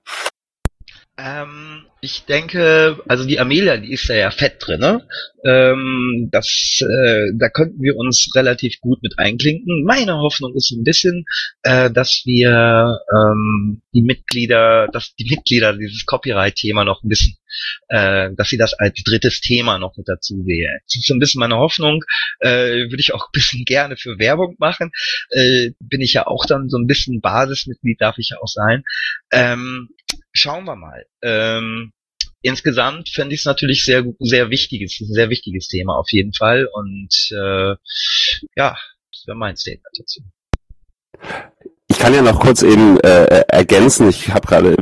Ähm, 1.19 1.86
ich 2.07 2.25
denke, 2.25 3.03
also 3.09 3.27
die 3.27 3.41
Amelia, 3.41 3.77
die 3.77 3.93
ist 3.93 4.09
da 4.09 4.15
ja 4.15 4.31
fett 4.31 4.57
drin, 4.61 4.79
ne? 4.79 5.07
Ähm, 5.45 6.29
das, 6.31 6.81
äh, 6.81 7.33
da 7.35 7.49
könnten 7.49 7.83
wir 7.83 7.97
uns 7.97 8.31
relativ 8.35 8.81
gut 8.81 9.03
mit 9.03 9.19
einklinken. 9.19 9.85
Meine 9.85 10.17
Hoffnung 10.19 10.55
ist 10.55 10.71
ein 10.71 10.85
bisschen, 10.85 11.25
äh, 11.63 11.91
dass 11.91 12.23
wir 12.25 13.01
ähm, 13.13 13.83
die 13.93 14.03
Mitglieder, 14.03 14.89
dass 14.93 15.15
die 15.17 15.29
Mitglieder 15.29 15.77
dieses 15.77 16.07
Copyright-Thema 16.07 16.85
noch 16.85 17.03
ein 17.03 17.09
bisschen, 17.09 17.37
äh, 17.89 18.31
dass 18.37 18.49
sie 18.49 18.57
das 18.57 18.75
als 18.75 19.03
drittes 19.03 19.41
Thema 19.41 19.79
noch 19.79 19.97
mit 19.97 20.09
dazu 20.09 20.47
wählen. 20.47 20.79
Das 20.87 20.97
ist 20.97 21.07
so 21.07 21.15
ein 21.15 21.21
bisschen 21.21 21.41
meine 21.41 21.57
Hoffnung. 21.57 22.05
Äh, 22.39 22.89
Würde 22.89 23.01
ich 23.01 23.15
auch 23.15 23.27
ein 23.27 23.33
bisschen 23.33 23.65
gerne 23.65 23.97
für 23.97 24.19
Werbung 24.19 24.55
machen. 24.59 24.93
Äh, 25.31 25.71
bin 25.81 26.01
ich 26.01 26.13
ja 26.13 26.27
auch 26.29 26.47
dann 26.47 26.69
so 26.69 26.79
ein 26.79 26.87
bisschen 26.87 27.21
Basismitglied, 27.21 28.01
darf 28.01 28.19
ich 28.19 28.31
ja 28.31 28.39
auch 28.41 28.49
sein. 28.49 28.85
Ähm, 29.33 29.89
schauen 30.33 30.65
wir 30.65 30.77
mal. 30.77 31.05
Ähm, 31.23 31.93
insgesamt 32.47 33.09
fände 33.11 33.35
ich 33.35 33.41
es 33.41 33.45
natürlich 33.47 33.85
sehr, 33.85 34.05
sehr 34.19 34.51
wichtiges, 34.51 35.01
ein 35.01 35.13
sehr 35.13 35.31
wichtiges 35.31 35.69
Thema 35.69 35.97
auf 35.97 36.11
jeden 36.11 36.33
Fall. 36.33 36.69
Und 36.73 37.31
äh, 37.33 37.75
ja, 38.57 38.77
das 39.13 39.27
wäre 39.27 39.37
mein 39.37 39.57
Statement 39.57 39.97
dazu. 39.99 40.23
Ich 41.89 42.01
kann 42.01 42.13
ja 42.13 42.21
noch 42.21 42.41
kurz 42.41 42.63
eben 42.63 42.99
äh, 42.99 43.45
ergänzen. 43.47 44.09
Ich 44.09 44.35
habe 44.35 44.45
gerade, 44.45 44.77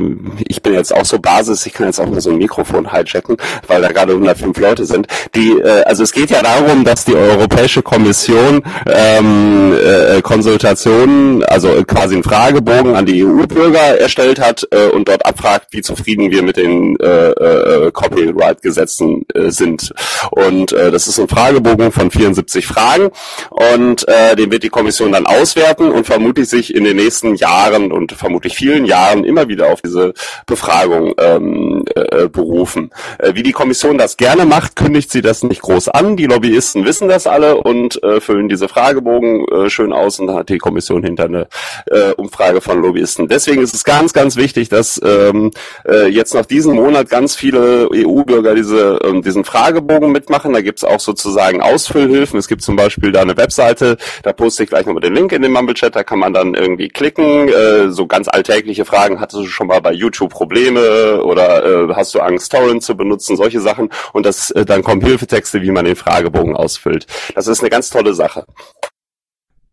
ich 0.47 0.63
bin 0.63 0.73
jetzt 0.73 0.91
auch 0.91 1.05
so 1.05 1.19
Basis. 1.19 1.63
Ich 1.67 1.73
kann 1.73 1.85
jetzt 1.85 1.99
auch 1.99 2.09
mal 2.09 2.19
so 2.19 2.31
ein 2.31 2.39
Mikrofon 2.39 2.91
hijacken, 2.91 3.37
weil 3.67 3.79
da 3.83 3.91
gerade 3.91 4.13
105 4.13 4.57
Leute 4.57 4.85
sind. 4.87 5.05
Die, 5.35 5.51
äh, 5.51 5.83
also 5.83 6.01
es 6.01 6.11
geht 6.11 6.31
ja 6.31 6.41
darum, 6.41 6.83
dass 6.83 7.05
die 7.05 7.13
Europäische 7.13 7.83
Kommission 7.83 8.63
ähm, 8.87 9.75
äh, 9.75 10.23
Konsultationen, 10.23 11.43
also 11.43 11.83
quasi 11.85 12.15
einen 12.15 12.23
Fragebogen 12.23 12.95
an 12.95 13.05
die 13.05 13.23
EU-Bürger 13.23 13.99
erstellt 13.99 14.39
hat 14.39 14.67
äh, 14.71 14.87
und 14.87 15.07
dort 15.07 15.27
abfragt, 15.27 15.67
wie 15.71 15.83
zufrieden 15.83 16.31
wir 16.31 16.41
mit 16.41 16.57
den 16.57 16.99
äh, 16.99 17.29
äh, 17.29 17.91
Copyright-Gesetzen 17.91 19.27
äh, 19.35 19.51
sind. 19.51 19.93
Und 20.31 20.71
äh, 20.73 20.89
das 20.89 21.05
ist 21.07 21.19
ein 21.19 21.27
Fragebogen 21.27 21.91
von 21.91 22.09
74 22.09 22.65
Fragen 22.65 23.11
und 23.51 24.07
äh, 24.07 24.35
den 24.35 24.49
wird 24.49 24.63
die 24.63 24.69
Kommission 24.69 25.11
dann 25.11 25.27
auswerten 25.27 25.91
und 25.91 26.07
vermutlich 26.07 26.49
sich 26.49 26.73
in 26.73 26.83
den 26.83 26.94
nächsten 26.95 27.35
Jahren 27.35 27.91
und 27.91 28.13
vermutlich 28.13 28.55
vielen 28.55 28.85
Jahren 28.85 29.23
immer 29.23 29.47
wieder 29.47 29.71
auf 29.71 29.81
diese 29.81 30.13
Befragung 30.45 31.13
ähm, 31.17 31.74
äh, 31.95 32.27
berufen. 32.27 32.91
Äh, 33.19 33.35
wie 33.35 33.43
die 33.43 33.51
Kommission 33.51 33.97
das 33.97 34.17
gerne 34.17 34.45
macht, 34.45 34.75
kündigt 34.75 35.11
sie 35.11 35.21
das 35.21 35.43
nicht 35.43 35.61
groß 35.61 35.89
an. 35.89 36.17
Die 36.17 36.25
Lobbyisten 36.25 36.85
wissen 36.85 37.07
das 37.07 37.27
alle 37.27 37.55
und 37.55 38.01
äh, 38.03 38.19
füllen 38.19 38.49
diese 38.49 38.67
Fragebogen 38.67 39.45
äh, 39.47 39.69
schön 39.69 39.93
aus 39.93 40.19
und 40.19 40.31
hat 40.31 40.49
die 40.49 40.57
Kommission 40.57 41.03
hinter 41.03 41.25
eine 41.25 41.47
äh, 41.87 42.11
Umfrage 42.11 42.61
von 42.61 42.81
Lobbyisten. 42.81 43.27
Deswegen 43.27 43.61
ist 43.61 43.73
es 43.73 43.83
ganz, 43.83 44.13
ganz 44.13 44.35
wichtig, 44.35 44.69
dass 44.69 44.99
ähm, 45.03 45.51
äh, 45.87 46.07
jetzt 46.07 46.33
noch 46.33 46.45
diesen 46.45 46.75
Monat 46.75 47.09
ganz 47.09 47.35
viele 47.35 47.89
EU-Bürger 47.93 48.55
diese, 48.55 48.99
ähm, 49.03 49.21
diesen 49.21 49.43
Fragebogen 49.43 50.11
mitmachen. 50.11 50.53
Da 50.53 50.61
gibt's 50.61 50.83
auch 50.83 50.99
sozusagen 50.99 51.61
Ausfüllhilfen. 51.61 52.37
Es 52.37 52.47
gibt 52.47 52.61
zum 52.61 52.75
Beispiel 52.75 53.11
da 53.11 53.21
eine 53.21 53.37
Webseite, 53.37 53.97
da 54.23 54.33
poste 54.33 54.63
ich 54.63 54.69
gleich 54.69 54.85
nochmal 54.85 55.01
den 55.01 55.13
Link 55.13 55.31
in 55.31 55.41
den 55.41 55.51
Mumble-Chat, 55.51 55.95
da 55.95 56.03
kann 56.03 56.19
man 56.19 56.33
dann 56.33 56.55
irgendwie 56.55 56.89
klicken. 56.89 57.47
Äh, 57.47 57.91
so 57.91 58.05
ganz 58.07 58.27
alltägliche 58.27 58.85
Fragen, 58.85 59.19
hattest 59.19 59.43
du 59.43 59.47
schon 59.47 59.67
mal 59.67 59.79
bei 59.79 59.93
YouTube 59.93 60.31
Probleme 60.31 61.23
oder 61.23 61.63
äh, 61.63 61.84
hast 61.93 62.15
du 62.15 62.19
Angst, 62.19 62.51
Torrent 62.51 62.83
zu 62.83 62.95
benutzen, 62.95 63.37
solche 63.37 63.61
Sachen. 63.61 63.89
Und 64.13 64.25
das, 64.25 64.51
äh, 64.51 64.65
dann 64.65 64.83
kommen 64.83 65.01
Hilfetexte, 65.01 65.61
wie 65.61 65.71
man 65.71 65.85
den 65.85 65.95
Fragebogen 65.95 66.55
ausfüllt. 66.55 67.07
Das 67.35 67.47
ist 67.47 67.61
eine 67.61 67.69
ganz 67.69 67.89
tolle 67.89 68.13
Sache. 68.13 68.45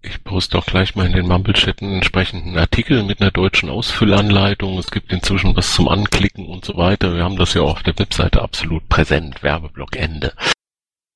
Ich 0.04 0.24
poste 0.24 0.58
auch 0.58 0.66
gleich 0.66 0.96
mal 0.96 1.06
in 1.06 1.12
den 1.12 1.28
Mumble-Chat 1.28 1.80
einen 1.80 1.94
entsprechenden 1.94 2.58
Artikel 2.58 3.04
mit 3.04 3.20
einer 3.20 3.30
deutschen 3.30 3.70
Ausfüllanleitung. 3.70 4.76
Es 4.78 4.90
gibt 4.90 5.12
inzwischen 5.12 5.54
was 5.56 5.74
zum 5.74 5.88
Anklicken 5.88 6.46
und 6.46 6.64
so 6.64 6.76
weiter. 6.76 7.14
Wir 7.14 7.22
haben 7.22 7.36
das 7.36 7.54
ja 7.54 7.62
auch 7.62 7.76
auf 7.76 7.82
der 7.84 7.96
Webseite 7.96 8.42
absolut 8.42 8.88
präsent. 8.88 9.44
Werbeblock 9.44 9.94
Ende. 9.94 10.32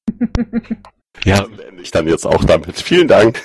ja. 1.25 1.47
Ich 1.83 1.91
dann 1.91 2.07
jetzt 2.07 2.27
auch 2.27 2.45
damit. 2.45 2.81
Vielen 2.81 3.09
Dank. 3.09 3.43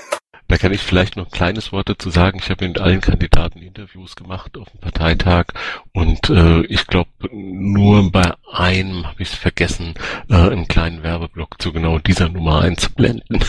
Da 0.52 0.58
kann 0.58 0.74
ich 0.74 0.82
vielleicht 0.82 1.16
noch 1.16 1.28
ein 1.28 1.32
kleines 1.32 1.72
Wort 1.72 1.88
dazu 1.88 2.10
sagen. 2.10 2.40
Ich 2.44 2.50
habe 2.50 2.68
mit 2.68 2.78
allen 2.78 3.00
Kandidaten 3.00 3.60
Interviews 3.60 4.18
gemacht 4.18 4.58
auf 4.58 4.70
dem 4.70 4.82
Parteitag 4.82 5.46
und 5.94 6.30
äh, 6.30 6.64
ich 6.64 6.88
glaube, 6.88 7.10
nur 7.32 8.12
bei 8.12 8.34
einem 8.52 9.08
habe 9.08 9.24
ich 9.24 9.30
es 9.30 9.36
vergessen, 9.36 9.94
äh, 10.30 10.34
einen 10.34 10.68
kleinen 10.68 11.04
Werbeblock 11.04 11.62
zu 11.62 11.72
genau 11.72 12.00
dieser 12.00 12.28
Nummer 12.28 12.60
einzublenden. 12.60 13.42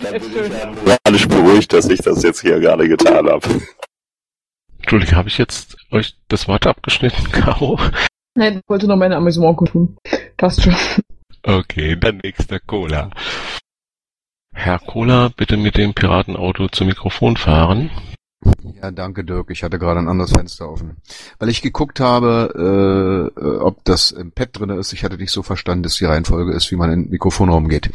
Dann 0.00 0.12
bin 0.12 0.22
ich 0.22 0.88
ja 0.88 0.96
alles 1.04 1.28
beruhigt, 1.28 1.74
dass 1.74 1.90
ich 1.90 2.00
das 2.00 2.22
jetzt 2.22 2.40
hier 2.40 2.58
gerade 2.58 2.88
getan 2.88 3.28
habe. 3.28 3.46
Entschuldige, 4.78 5.14
habe 5.14 5.28
ich 5.28 5.36
jetzt 5.36 5.76
euch 5.90 6.16
das 6.28 6.48
Wort 6.48 6.66
abgeschnitten, 6.66 7.22
Caro? 7.32 7.78
Nein, 8.34 8.60
ich 8.60 8.62
wollte 8.66 8.86
noch 8.86 8.96
meine 8.96 9.16
Amüsement 9.16 9.58
tun. 9.68 9.98
Passt 10.38 10.62
schon. 10.62 10.74
Okay, 11.42 11.96
dann 11.96 12.18
nächster 12.22 12.60
Cola. 12.60 13.10
Herr 14.52 14.78
Cola, 14.78 15.30
bitte 15.34 15.56
mit 15.56 15.76
dem 15.76 15.94
Piratenauto 15.94 16.68
zum 16.68 16.86
Mikrofon 16.86 17.36
fahren. 17.36 17.90
Ja, 18.80 18.90
danke 18.90 19.24
Dirk. 19.24 19.50
Ich 19.50 19.62
hatte 19.62 19.78
gerade 19.78 20.00
ein 20.00 20.08
anderes 20.08 20.32
Fenster 20.32 20.68
offen. 20.68 20.96
Weil 21.38 21.48
ich 21.48 21.62
geguckt 21.62 22.00
habe, 22.00 23.30
äh, 23.36 23.40
ob 23.60 23.84
das 23.84 24.10
im 24.10 24.32
Pad 24.32 24.50
drinne 24.52 24.74
ist. 24.74 24.92
Ich 24.92 25.04
hatte 25.04 25.16
dich 25.16 25.30
so 25.30 25.42
verstanden, 25.42 25.84
dass 25.84 25.96
die 25.96 26.04
Reihenfolge 26.06 26.52
ist, 26.52 26.70
wie 26.72 26.76
man 26.76 26.90
in 26.92 27.04
den 27.04 27.10
Mikrofonraum 27.10 27.68
geht. 27.68 27.90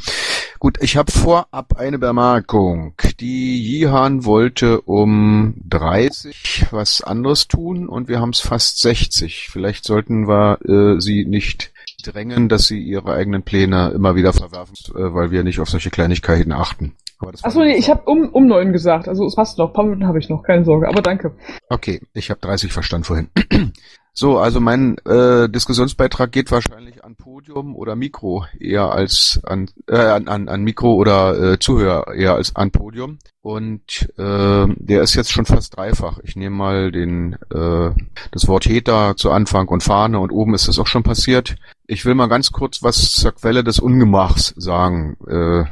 Gut, 0.59 0.77
ich 0.81 0.95
habe 0.95 1.11
vorab 1.11 1.77
eine 1.77 1.99
Bemerkung. 1.99 2.93
Die 3.19 3.61
Jihan 3.61 4.23
wollte 4.23 4.81
um 4.81 5.55
30 5.67 6.67
was 6.71 7.01
anderes 7.01 7.47
tun 7.47 7.89
und 7.89 8.07
wir 8.07 8.21
haben 8.21 8.29
es 8.31 8.39
fast 8.39 8.79
60. 8.79 9.49
Vielleicht 9.51 9.83
sollten 9.83 10.27
wir 10.27 10.59
äh, 10.65 11.01
sie 11.01 11.25
nicht 11.25 11.71
drängen, 12.11 12.49
dass 12.49 12.67
sie 12.67 12.79
ihre 12.79 13.13
eigenen 13.13 13.43
Pläne 13.43 13.91
immer 13.91 14.15
wieder 14.15 14.33
verwerfen, 14.33 14.75
äh, 14.95 15.13
weil 15.13 15.31
wir 15.31 15.43
nicht 15.43 15.59
auf 15.59 15.69
solche 15.69 15.89
Kleinigkeiten 15.89 16.51
achten. 16.51 16.95
Achso, 17.41 17.61
nee, 17.61 17.75
ich 17.75 17.89
habe 17.89 18.03
um, 18.03 18.29
um 18.29 18.45
neun 18.45 18.73
gesagt. 18.73 19.07
Also 19.07 19.25
es 19.25 19.35
passt 19.35 19.57
noch. 19.57 19.67
Ein 19.69 19.73
paar 19.73 19.83
Minuten 19.85 20.07
habe 20.07 20.19
ich 20.19 20.29
noch, 20.29 20.43
keine 20.43 20.65
Sorge. 20.65 20.87
Aber 20.87 21.01
danke. 21.01 21.35
Okay, 21.69 22.01
ich 22.13 22.29
habe 22.29 22.39
30 22.41 22.71
verstanden 22.71 23.05
vorhin. 23.05 23.29
so, 24.13 24.37
also 24.37 24.59
mein 24.59 24.97
äh, 24.99 25.49
Diskussionsbeitrag 25.49 26.31
geht 26.31 26.51
wahrscheinlich 26.51 27.03
an 27.03 27.15
Podium 27.15 27.75
oder 27.75 27.95
Mikro 27.95 28.45
eher 28.59 28.91
als 28.91 29.39
an, 29.43 29.67
äh, 29.87 29.97
an, 29.97 30.27
an, 30.27 30.47
an 30.47 30.61
Mikro 30.61 30.93
oder 30.93 31.53
äh, 31.53 31.59
Zuhörer 31.59 32.13
eher 32.13 32.35
als 32.35 32.55
an 32.55 32.69
Podium. 32.69 33.17
Und 33.41 34.09
äh, 34.17 34.67
der 34.75 35.01
ist 35.01 35.15
jetzt 35.15 35.31
schon 35.31 35.45
fast 35.45 35.75
dreifach. 35.75 36.19
Ich 36.23 36.35
nehme 36.35 36.55
mal 36.55 36.91
den 36.91 37.33
äh, 37.51 37.91
das 38.31 38.47
Wort 38.47 38.65
Heter 38.65 39.15
zu 39.15 39.31
Anfang 39.31 39.69
und 39.69 39.81
Fahne 39.81 40.19
und 40.19 40.31
oben 40.31 40.53
ist 40.53 40.67
das 40.67 40.77
auch 40.77 40.87
schon 40.87 41.03
passiert. 41.03 41.55
Ich 41.89 42.05
will 42.05 42.15
mal 42.15 42.27
ganz 42.27 42.51
kurz 42.51 42.83
was 42.83 43.13
zur 43.13 43.31
Quelle 43.31 43.63
des 43.63 43.79
Ungemachs 43.79 44.53
sagen. 44.57 45.15
Äh, 45.25 45.63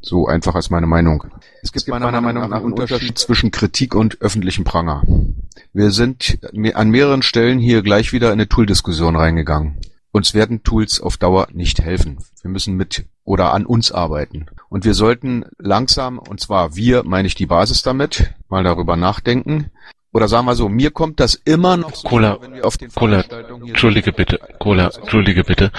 so 0.00 0.28
einfach 0.28 0.54
als 0.54 0.70
meine 0.70 0.86
Meinung. 0.86 1.24
Es 1.62 1.72
gibt, 1.72 1.76
es 1.76 1.84
gibt 1.86 1.98
meiner, 1.98 2.20
Meinung 2.20 2.48
nach 2.48 2.58
einen 2.58 2.72
Unterschied 2.72 3.18
zwischen 3.18 3.50
Kritik 3.50 3.96
und 3.96 4.20
öffentlichem 4.20 4.64
Pranger. 4.64 5.02
Wir 5.72 5.90
sind 5.90 6.38
an 6.74 6.90
mehreren 6.90 7.22
Stellen 7.22 7.58
hier 7.58 7.82
gleich 7.82 8.12
wieder 8.12 8.28
in 8.28 8.34
eine 8.34 8.48
Tool-Diskussion 8.48 9.16
reingegangen. 9.16 9.80
Uns 10.12 10.32
werden 10.32 10.62
Tools 10.62 11.00
auf 11.00 11.16
Dauer 11.16 11.48
nicht 11.52 11.80
helfen. 11.80 12.18
Wir 12.40 12.50
müssen 12.50 12.76
mit 12.76 13.04
oder 13.24 13.52
an 13.52 13.66
uns 13.66 13.90
arbeiten. 13.90 14.46
Und 14.68 14.84
wir 14.84 14.94
sollten 14.94 15.44
langsam, 15.58 16.18
und 16.18 16.38
zwar 16.40 16.76
wir, 16.76 17.02
meine 17.02 17.26
ich 17.26 17.34
die 17.34 17.46
Basis 17.46 17.82
damit, 17.82 18.32
mal 18.48 18.62
darüber 18.62 18.96
nachdenken, 18.96 19.72
oder 20.16 20.28
sagen 20.28 20.46
wir 20.46 20.54
so, 20.54 20.70
mir 20.70 20.90
kommt 20.92 21.20
das 21.20 21.34
immer 21.34 21.76
noch 21.76 21.94
so, 21.94 22.08
Cola, 22.08 22.38
wenn 22.40 22.54
wir 22.54 22.64
auf 22.64 22.78
den 22.78 22.90
Cola, 22.90 23.22
Entschuldige 23.66 24.12
bitte, 24.12 24.40
Cola, 24.58 24.88
Entschuldige 24.88 25.44
bitte. 25.44 25.70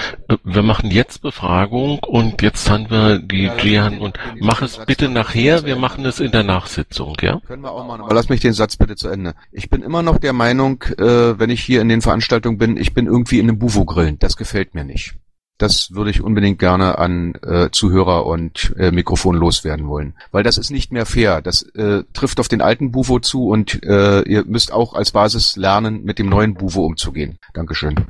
Wir 0.44 0.62
machen 0.62 0.92
jetzt 0.92 1.22
Befragung 1.22 1.98
und 2.06 2.40
jetzt 2.40 2.70
haben 2.70 2.88
wir 2.88 3.18
die 3.18 3.50
Gian 3.60 3.98
und 3.98 4.16
mach 4.38 4.62
es 4.62 4.78
bitte 4.86 5.08
nachher, 5.08 5.64
wir 5.64 5.74
machen 5.74 6.06
es 6.06 6.20
in 6.20 6.30
der 6.30 6.44
Nachsitzung, 6.44 7.16
ja? 7.20 7.40
Können 7.48 7.62
wir 7.62 7.72
auch 7.72 7.84
machen, 7.84 8.02
aber 8.02 8.14
lass 8.14 8.28
mich 8.28 8.40
den 8.40 8.52
Satz 8.52 8.76
bitte 8.76 8.94
zu 8.94 9.08
Ende. 9.08 9.34
Ich 9.50 9.70
bin 9.70 9.82
immer 9.82 10.04
noch 10.04 10.18
der 10.18 10.32
Meinung, 10.32 10.84
äh, 10.98 11.36
wenn 11.38 11.50
ich 11.50 11.62
hier 11.64 11.80
in 11.80 11.88
den 11.88 12.00
Veranstaltungen 12.00 12.58
bin, 12.58 12.76
ich 12.76 12.94
bin 12.94 13.06
irgendwie 13.06 13.40
in 13.40 13.48
einem 13.48 13.58
Bufo 13.58 13.84
grillen. 13.84 14.20
Das 14.20 14.36
gefällt 14.36 14.72
mir 14.72 14.84
nicht. 14.84 15.16
Das 15.58 15.90
würde 15.90 16.10
ich 16.10 16.22
unbedingt 16.22 16.60
gerne 16.60 16.98
an 16.98 17.34
äh, 17.42 17.70
Zuhörer 17.72 18.26
und 18.26 18.74
äh, 18.78 18.92
Mikrofon 18.92 19.34
loswerden 19.34 19.88
wollen. 19.88 20.14
Weil 20.30 20.44
das 20.44 20.56
ist 20.56 20.70
nicht 20.70 20.92
mehr 20.92 21.04
fair. 21.04 21.42
Das 21.42 21.62
äh, 21.74 22.04
trifft 22.12 22.38
auf 22.38 22.46
den 22.46 22.62
alten 22.62 22.92
Buvo 22.92 23.18
zu 23.18 23.48
und 23.48 23.82
äh, 23.82 24.22
ihr 24.22 24.44
müsst 24.44 24.72
auch 24.72 24.94
als 24.94 25.10
Basis 25.10 25.56
lernen, 25.56 26.04
mit 26.04 26.20
dem 26.20 26.28
neuen 26.28 26.54
Buvo 26.54 26.86
umzugehen. 26.86 27.38
Dankeschön. 27.54 28.06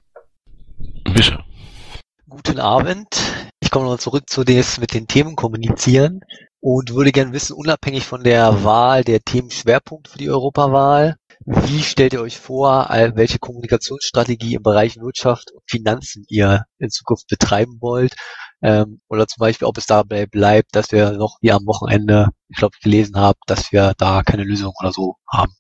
Bitte. 1.05 1.39
Guten 2.29 2.61
Abend. 2.61 3.09
Ich 3.61 3.71
komme 3.71 3.87
noch 3.87 3.99
zurück 3.99 4.29
zu 4.29 4.45
des 4.45 4.79
mit 4.79 4.93
den 4.93 5.07
Themen 5.07 5.35
kommunizieren 5.35 6.21
und 6.61 6.95
würde 6.95 7.13
gerne 7.13 7.33
wissen, 7.33 7.55
unabhängig 7.55 8.05
von 8.05 8.23
der 8.23 8.65
Wahl 8.65 9.05
der 9.05 9.21
Themenschwerpunkte 9.21 10.11
für 10.11 10.19
die 10.19 10.31
Europawahl, 10.31 11.17
wie 11.51 11.81
stellt 11.81 12.13
ihr 12.13 12.21
euch 12.21 12.39
vor, 12.39 12.89
welche 13.15 13.39
Kommunikationsstrategie 13.39 14.57
im 14.57 14.63
Bereich 14.63 14.99
Wirtschaft 14.99 15.51
und 15.51 15.63
Finanzen 15.67 16.27
ihr 16.29 16.65
in 16.79 16.91
Zukunft 16.91 17.27
betreiben 17.29 17.79
wollt? 17.81 18.15
Ähm, 18.61 19.01
oder 19.09 19.27
zum 19.27 19.41
Beispiel, 19.41 19.67
ob 19.67 19.79
es 19.79 19.87
dabei 19.87 20.27
bleibt, 20.27 20.77
dass 20.77 20.93
wir 20.93 21.13
noch 21.13 21.39
wie 21.41 21.53
am 21.53 21.65
Wochenende, 21.65 22.29
ich 22.51 22.59
glaube, 22.59 22.77
gelesen 22.83 23.17
haben, 23.17 23.39
dass 23.47 23.73
wir 23.73 23.95
da 23.97 24.23
keine 24.23 24.45
Lösung 24.45 24.75
oder 24.79 24.93
so 24.93 25.15
haben. 25.27 25.53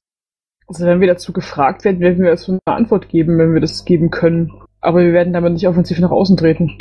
Also 0.66 0.84
wenn 0.84 1.00
wir 1.00 1.08
dazu 1.08 1.32
gefragt 1.32 1.84
werden, 1.84 2.00
werden 2.00 2.22
wir 2.22 2.32
dazu 2.32 2.58
eine 2.66 2.76
Antwort 2.76 3.08
geben, 3.08 3.38
wenn 3.38 3.54
wir 3.54 3.62
das 3.62 3.86
geben 3.86 4.10
können. 4.10 4.52
Aber 4.82 5.00
wir 5.00 5.14
werden 5.14 5.32
damit 5.32 5.54
nicht 5.54 5.68
offensiv 5.68 5.98
nach 6.00 6.10
außen 6.10 6.36
treten. 6.36 6.76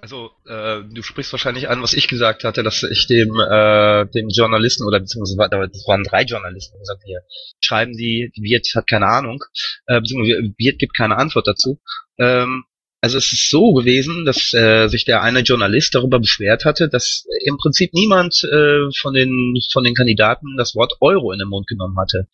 Also 0.00 0.30
äh, 0.46 0.82
du 0.88 1.02
sprichst 1.02 1.32
wahrscheinlich 1.32 1.68
an, 1.68 1.82
was 1.82 1.92
ich 1.92 2.06
gesagt 2.06 2.44
hatte, 2.44 2.62
dass 2.62 2.84
ich 2.84 3.08
dem 3.08 3.34
äh, 3.40 4.06
dem 4.06 4.28
Journalisten 4.28 4.86
oder 4.86 5.00
beziehungsweise 5.00 5.36
das 5.50 5.88
waren 5.88 6.04
drei 6.04 6.22
Journalisten 6.22 6.78
gesagt 6.78 7.02
hier 7.04 7.20
schreiben 7.60 7.92
die 7.94 8.30
Wirt 8.36 8.68
hat 8.76 8.86
keine 8.86 9.08
Ahnung 9.08 9.42
äh, 9.86 10.00
beziehungsweise 10.00 10.54
Wirt 10.56 10.78
gibt 10.78 10.96
keine 10.96 11.16
Antwort 11.16 11.48
dazu. 11.48 11.80
Ähm, 12.16 12.64
also 13.00 13.18
es 13.18 13.32
ist 13.32 13.50
so 13.50 13.72
gewesen, 13.72 14.24
dass 14.24 14.52
äh, 14.54 14.88
sich 14.88 15.04
der 15.04 15.22
eine 15.22 15.40
Journalist 15.40 15.94
darüber 15.94 16.18
beschwert 16.20 16.64
hatte, 16.64 16.88
dass 16.88 17.24
im 17.44 17.56
Prinzip 17.56 17.92
niemand 17.92 18.42
äh, 18.44 18.90
von 19.00 19.14
den 19.14 19.56
von 19.72 19.82
den 19.82 19.94
Kandidaten 19.94 20.56
das 20.56 20.76
Wort 20.76 20.94
Euro 21.00 21.32
in 21.32 21.38
den 21.40 21.48
Mund 21.48 21.66
genommen 21.66 21.98
hatte. 21.98 22.28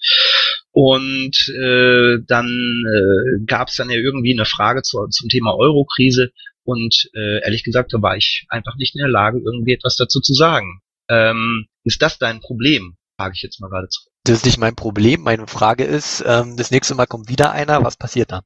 Und 0.71 1.49
äh, 1.49 2.19
dann 2.27 2.85
äh, 2.93 3.45
gab 3.47 3.69
es 3.69 3.77
dann 3.77 3.91
ja 3.91 3.97
irgendwie 3.97 4.33
eine 4.33 4.45
Frage 4.45 4.83
zu, 4.83 5.07
zum 5.09 5.29
Thema 5.29 5.55
Euro-Krise 5.55 6.33
und 6.65 7.11
äh, 7.15 7.43
ehrlich 7.43 7.65
gesagt, 7.65 7.93
da 7.93 8.03
war 8.03 8.17
ich 8.17 8.47
einfach 8.49 8.77
nicht 8.77 8.95
in 8.95 9.01
der 9.01 9.09
Lage, 9.09 9.41
irgendwie 9.45 9.73
etwas 9.73 9.97
dazu 9.97 10.21
zu 10.21 10.35
sagen. 10.35 10.81
Ähm, 11.09 11.67
ist 11.85 12.03
das 12.03 12.19
dein 12.19 12.41
Problem? 12.41 12.97
Frage 13.19 13.35
ich 13.37 13.43
jetzt 13.43 13.61
mal 13.61 13.69
gerade 13.69 13.89
zurück. 13.89 14.13
Das 14.25 14.39
ist 14.39 14.47
nicht 14.47 14.59
mein 14.59 14.75
Problem. 14.75 15.21
Meine 15.21 15.47
Frage 15.47 15.85
ist, 15.85 16.25
ähm, 16.27 16.57
das 16.57 16.71
nächste 16.71 16.95
Mal 16.95 17.07
kommt 17.07 17.29
wieder 17.29 17.53
einer, 17.53 17.85
was 17.85 17.97
passiert 17.97 18.33
dann? 18.33 18.43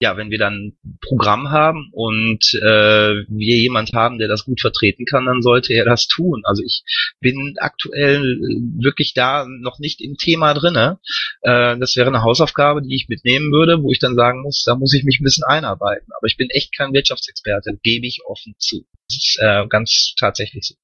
Ja, 0.00 0.16
wenn 0.16 0.30
wir 0.30 0.38
dann 0.38 0.74
ein 0.84 0.98
Programm 1.00 1.50
haben 1.50 1.88
und 1.92 2.52
äh, 2.54 3.24
wir 3.28 3.56
jemand 3.56 3.92
haben, 3.94 4.18
der 4.18 4.28
das 4.28 4.44
gut 4.44 4.60
vertreten 4.60 5.06
kann, 5.06 5.24
dann 5.24 5.40
sollte 5.40 5.72
er 5.72 5.84
das 5.84 6.06
tun. 6.06 6.42
Also 6.44 6.62
ich 6.62 6.82
bin 7.20 7.54
aktuell 7.58 8.38
wirklich 8.78 9.14
da 9.14 9.46
noch 9.46 9.78
nicht 9.78 10.02
im 10.02 10.16
Thema 10.16 10.52
drinne. 10.52 10.98
Äh, 11.40 11.78
das 11.78 11.96
wäre 11.96 12.08
eine 12.08 12.22
Hausaufgabe, 12.22 12.82
die 12.82 12.94
ich 12.94 13.08
mitnehmen 13.08 13.50
würde, 13.52 13.82
wo 13.82 13.90
ich 13.90 13.98
dann 13.98 14.16
sagen 14.16 14.42
muss, 14.42 14.64
da 14.66 14.74
muss 14.74 14.92
ich 14.92 15.04
mich 15.04 15.20
ein 15.20 15.24
bisschen 15.24 15.44
einarbeiten. 15.44 16.12
Aber 16.16 16.26
ich 16.26 16.36
bin 16.36 16.50
echt 16.50 16.76
kein 16.76 16.92
Wirtschaftsexperte, 16.92 17.78
gebe 17.82 18.06
ich 18.06 18.20
offen 18.26 18.54
zu. 18.58 18.84
Das 19.08 19.16
ist 19.16 19.38
äh, 19.40 19.66
ganz 19.68 20.14
tatsächlich 20.18 20.66
so. 20.66 20.74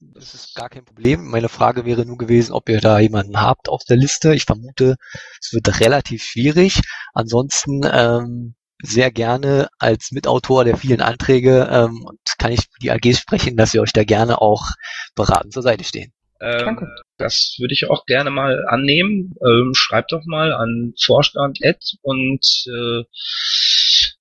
Das 0.00 0.34
ist 0.34 0.54
gar 0.54 0.68
kein 0.68 0.84
Problem. 0.84 1.24
Meine 1.24 1.48
Frage 1.48 1.84
wäre 1.84 2.06
nur 2.06 2.18
gewesen, 2.18 2.52
ob 2.52 2.68
ihr 2.68 2.80
da 2.80 3.00
jemanden 3.00 3.40
habt 3.40 3.68
auf 3.68 3.82
der 3.84 3.96
Liste. 3.96 4.34
Ich 4.34 4.44
vermute, 4.44 4.96
es 5.40 5.52
wird 5.52 5.80
relativ 5.80 6.22
schwierig. 6.22 6.80
Ansonsten 7.14 7.82
ähm, 7.90 8.54
sehr 8.80 9.10
gerne 9.10 9.68
als 9.78 10.12
Mitautor 10.12 10.64
der 10.64 10.76
vielen 10.76 11.00
Anträge 11.00 11.68
ähm, 11.70 12.04
und 12.04 12.20
kann 12.38 12.52
ich 12.52 12.60
für 12.60 12.78
die 12.80 12.92
AGs 12.92 13.18
sprechen, 13.18 13.56
dass 13.56 13.74
wir 13.74 13.82
euch 13.82 13.92
da 13.92 14.04
gerne 14.04 14.40
auch 14.40 14.70
beratend 15.16 15.52
zur 15.52 15.62
Seite 15.62 15.82
stehen. 15.82 16.12
Ähm, 16.40 16.86
das 17.16 17.56
würde 17.58 17.74
ich 17.74 17.90
auch 17.90 18.06
gerne 18.06 18.30
mal 18.30 18.64
annehmen. 18.68 19.34
Ähm, 19.44 19.72
schreibt 19.74 20.12
doch 20.12 20.24
mal 20.24 20.52
an 20.52 20.94
Vorstand 21.04 21.58
Ed 21.60 21.82
und 22.02 22.46
äh, 22.68 23.02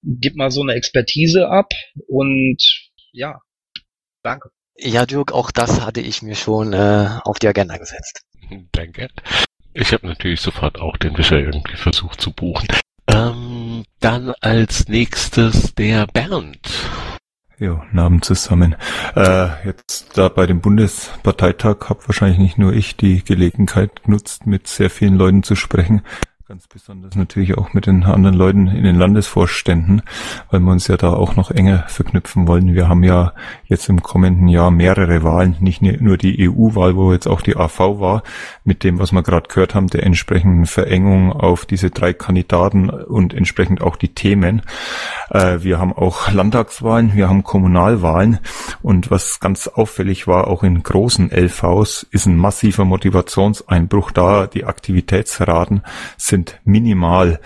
gib 0.01 0.35
mal 0.35 0.49
so 0.49 0.61
eine 0.61 0.73
Expertise 0.73 1.49
ab 1.49 1.71
und 2.07 2.57
ja, 3.11 3.39
danke. 4.23 4.49
Ja, 4.79 5.05
Dirk, 5.05 5.31
auch 5.31 5.49
das 5.51 5.81
hatte 5.81 6.01
ich 6.01 6.21
mir 6.21 6.35
schon 6.35 6.73
äh, 6.73 7.09
auf 7.23 7.39
die 7.39 7.47
Agenda 7.47 7.77
gesetzt. 7.77 8.21
Danke. 8.71 9.09
Ich 9.73 9.91
habe 9.91 10.07
natürlich 10.07 10.41
sofort 10.41 10.79
auch 10.79 10.97
den 10.97 11.17
Wischer 11.17 11.39
irgendwie 11.39 11.75
versucht 11.75 12.21
zu 12.21 12.31
buchen. 12.31 12.67
Ähm, 13.07 13.85
dann 13.99 14.33
als 14.41 14.87
nächstes 14.87 15.73
der 15.75 16.07
Bernd. 16.07 16.69
Jo, 17.59 17.81
Namen 17.91 18.21
zusammen. 18.21 18.75
Äh, 19.15 19.65
jetzt 19.65 20.15
da 20.15 20.29
bei 20.29 20.45
dem 20.45 20.61
Bundesparteitag 20.61 21.89
habe 21.89 22.07
wahrscheinlich 22.07 22.37
nicht 22.37 22.59
nur 22.59 22.73
ich 22.73 22.97
die 22.97 23.23
Gelegenheit 23.23 24.03
genutzt, 24.03 24.45
mit 24.45 24.67
sehr 24.67 24.91
vielen 24.91 25.15
Leuten 25.15 25.41
zu 25.41 25.55
sprechen. 25.55 26.03
Ganz 26.47 26.65
besonders 26.65 27.13
natürlich 27.13 27.57
auch 27.57 27.73
mit 27.73 27.87
den 27.87 28.05
anderen 28.05 28.33
Leuten 28.33 28.67
in 28.67 28.85
den 28.85 28.95
Landesvorständen, 28.95 30.01
weil 30.49 30.61
wir 30.61 30.71
uns 30.71 30.87
ja 30.87 30.95
da 30.95 31.11
auch 31.11 31.35
noch 31.35 31.51
enger 31.51 31.83
verknüpfen 31.89 32.47
wollen. 32.47 32.73
Wir 32.73 32.87
haben 32.87 33.03
ja 33.03 33.33
jetzt 33.65 33.89
im 33.89 34.01
kommenden 34.01 34.47
Jahr 34.47 34.71
mehrere 34.71 35.23
Wahlen, 35.23 35.57
nicht 35.59 35.81
nur 35.81 36.15
die 36.15 36.49
EU-Wahl, 36.49 36.95
wo 36.95 37.11
jetzt 37.11 37.27
auch 37.27 37.41
die 37.41 37.57
AV 37.57 37.99
war, 37.99 38.23
mit 38.63 38.85
dem, 38.85 38.97
was 38.97 39.11
wir 39.11 39.23
gerade 39.23 39.49
gehört 39.49 39.75
haben, 39.75 39.87
der 39.87 40.03
entsprechenden 40.03 40.67
Verengung 40.67 41.33
auf 41.33 41.65
diese 41.65 41.89
drei 41.89 42.13
Kandidaten 42.13 42.89
und 42.91 43.33
entsprechend 43.33 43.81
auch 43.81 43.97
die 43.97 44.15
Themen. 44.15 44.61
Äh, 45.29 45.63
wir 45.63 45.79
haben 45.79 45.91
auch 45.91 46.31
Landtagswahlen, 46.31 47.13
wir 47.13 47.27
haben 47.27 47.43
Kommunalwahlen 47.43 48.39
und 48.81 49.11
was 49.11 49.41
ganz 49.41 49.67
auffällig 49.67 50.27
war, 50.27 50.47
auch 50.47 50.63
in 50.63 50.81
großen 50.81 51.29
LVs, 51.29 52.07
ist 52.09 52.25
ein 52.25 52.37
massiver 52.37 52.85
Motivationseinbruch 52.85 54.11
da. 54.11 54.47
Die 54.47 54.63
Aktivitätsraten 54.63 55.81
sind 56.15 56.36
sind 56.37 56.59
minimal. 56.63 57.39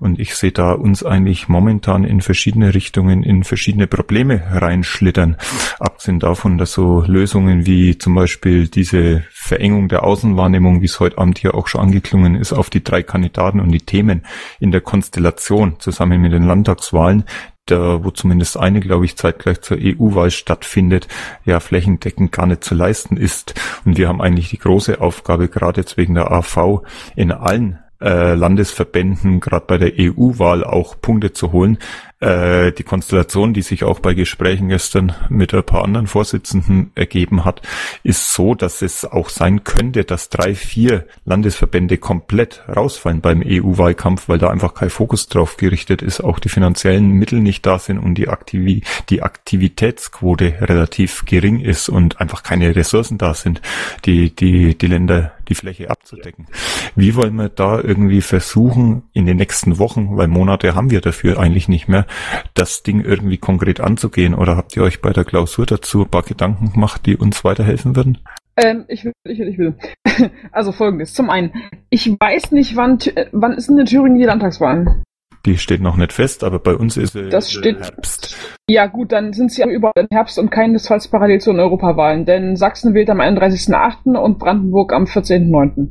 Und 0.00 0.18
ich 0.18 0.34
sehe 0.34 0.52
da 0.52 0.72
uns 0.72 1.04
eigentlich 1.04 1.48
momentan 1.48 2.04
in 2.04 2.22
verschiedene 2.22 2.72
Richtungen, 2.74 3.22
in 3.22 3.44
verschiedene 3.44 3.86
Probleme 3.86 4.42
reinschlittern. 4.50 5.36
Abgesehen 5.78 6.18
davon, 6.18 6.56
dass 6.56 6.72
so 6.72 7.02
Lösungen 7.06 7.66
wie 7.66 7.98
zum 7.98 8.14
Beispiel 8.14 8.68
diese 8.68 9.24
Verengung 9.30 9.88
der 9.88 10.04
Außenwahrnehmung, 10.04 10.80
wie 10.80 10.86
es 10.86 10.98
heute 10.98 11.18
Abend 11.18 11.38
hier 11.38 11.54
auch 11.54 11.68
schon 11.68 11.82
angeklungen 11.82 12.36
ist, 12.36 12.54
auf 12.54 12.70
die 12.70 12.82
drei 12.82 13.02
Kandidaten 13.02 13.60
und 13.60 13.70
die 13.70 13.80
Themen 13.80 14.22
in 14.60 14.72
der 14.72 14.80
Konstellation 14.80 15.78
zusammen 15.78 16.22
mit 16.22 16.32
den 16.32 16.46
Landtagswahlen, 16.46 17.24
da, 17.70 18.02
wo 18.02 18.10
zumindest 18.10 18.56
eine, 18.56 18.80
glaube 18.80 19.04
ich, 19.04 19.16
zeitgleich 19.16 19.60
zur 19.60 19.78
EU-Wahl 19.80 20.30
stattfindet, 20.30 21.08
ja 21.44 21.60
flächendeckend 21.60 22.32
gar 22.32 22.46
nicht 22.46 22.64
zu 22.64 22.74
leisten 22.74 23.16
ist. 23.16 23.54
Und 23.84 23.98
wir 23.98 24.08
haben 24.08 24.20
eigentlich 24.20 24.50
die 24.50 24.58
große 24.58 25.00
Aufgabe, 25.00 25.48
gerade 25.48 25.80
jetzt 25.80 25.96
wegen 25.96 26.14
der 26.14 26.30
AV, 26.30 26.82
in 27.14 27.32
allen 27.32 27.78
äh, 28.00 28.34
Landesverbänden 28.34 29.40
gerade 29.40 29.66
bei 29.66 29.78
der 29.78 29.92
EU-Wahl 29.98 30.64
auch 30.64 31.00
Punkte 31.00 31.32
zu 31.32 31.52
holen. 31.52 31.78
Äh, 32.20 32.72
die 32.72 32.82
Konstellation, 32.82 33.54
die 33.54 33.62
sich 33.62 33.84
auch 33.84 34.00
bei 34.00 34.14
Gesprächen 34.14 34.68
gestern 34.68 35.14
mit 35.28 35.54
ein 35.54 35.62
paar 35.62 35.84
anderen 35.84 36.08
Vorsitzenden 36.08 36.90
ergeben 36.96 37.44
hat, 37.44 37.62
ist 38.02 38.34
so, 38.34 38.56
dass 38.56 38.82
es 38.82 39.04
auch 39.04 39.28
sein 39.28 39.62
könnte, 39.62 40.04
dass 40.04 40.28
drei, 40.28 40.56
vier 40.56 41.06
Landesverbände 41.24 41.98
komplett 41.98 42.64
rausfallen 42.68 43.20
beim 43.20 43.42
EU-Wahlkampf, 43.46 44.28
weil 44.28 44.38
da 44.38 44.50
einfach 44.50 44.74
kein 44.74 44.90
Fokus 44.90 45.28
drauf 45.28 45.56
gerichtet 45.56 46.02
ist, 46.02 46.20
auch 46.20 46.40
die 46.40 46.48
finanziellen 46.48 47.08
Mittel 47.10 47.38
nicht 47.38 47.64
da 47.64 47.78
sind 47.78 47.98
und 47.98 48.16
die, 48.16 48.28
Aktivi 48.28 48.82
die 49.10 49.22
Aktivitätsquote 49.22 50.54
relativ 50.60 51.24
gering 51.24 51.60
ist 51.60 51.88
und 51.88 52.20
einfach 52.20 52.42
keine 52.42 52.74
Ressourcen 52.74 53.18
da 53.18 53.34
sind, 53.34 53.62
die, 54.06 54.34
die, 54.34 54.76
die 54.76 54.86
Länder 54.88 55.32
die 55.48 55.54
Fläche 55.54 55.90
abzudecken. 55.90 56.46
Wie 56.94 57.14
wollen 57.14 57.36
wir 57.36 57.48
da 57.48 57.80
irgendwie 57.80 58.20
versuchen, 58.20 59.02
in 59.12 59.26
den 59.26 59.36
nächsten 59.36 59.78
Wochen, 59.78 60.16
weil 60.16 60.28
Monate 60.28 60.74
haben 60.74 60.90
wir 60.90 61.00
dafür 61.00 61.38
eigentlich 61.38 61.68
nicht 61.68 61.88
mehr, 61.88 62.06
das 62.54 62.82
Ding 62.82 63.00
irgendwie 63.00 63.38
konkret 63.38 63.80
anzugehen? 63.80 64.34
Oder 64.34 64.56
habt 64.56 64.76
ihr 64.76 64.82
euch 64.82 65.00
bei 65.00 65.12
der 65.12 65.24
Klausur 65.24 65.66
dazu 65.66 66.02
ein 66.02 66.10
paar 66.10 66.22
Gedanken 66.22 66.72
gemacht, 66.72 67.06
die 67.06 67.16
uns 67.16 67.44
weiterhelfen 67.44 67.96
würden? 67.96 68.18
Ähm, 68.56 68.84
ich 68.88 69.04
will, 69.04 69.12
ich 69.24 69.38
will, 69.38 69.48
ich 69.48 69.58
will. 69.58 69.74
Also 70.50 70.72
folgendes. 70.72 71.14
Zum 71.14 71.30
einen, 71.30 71.52
ich 71.90 72.08
weiß 72.08 72.50
nicht, 72.50 72.74
wann, 72.74 72.98
wann 73.32 73.52
ist 73.52 73.68
denn 73.68 73.78
in 73.78 73.86
Thüringen 73.86 74.18
die 74.18 74.24
Landtagswahlen? 74.24 75.04
Die 75.48 75.56
steht 75.56 75.80
noch 75.80 75.96
nicht 75.96 76.12
fest, 76.12 76.44
aber 76.44 76.58
bei 76.58 76.76
uns 76.76 76.98
ist 76.98 77.16
es 77.16 77.30
das 77.30 77.50
steht, 77.50 77.80
Herbst. 77.80 78.36
Ja 78.68 78.84
gut, 78.84 79.12
dann 79.12 79.32
sind 79.32 79.50
sie 79.50 79.62
überall 79.62 79.94
im 79.96 80.08
Herbst 80.12 80.38
und 80.38 80.50
keinesfalls 80.50 81.08
parallel 81.08 81.40
zu 81.40 81.52
den 81.52 81.60
Europawahlen, 81.60 82.26
denn 82.26 82.54
Sachsen 82.54 82.92
wählt 82.92 83.08
am 83.08 83.22
31.8. 83.22 84.14
und 84.14 84.38
Brandenburg 84.38 84.92
am 84.92 85.04
14.9. 85.04 85.88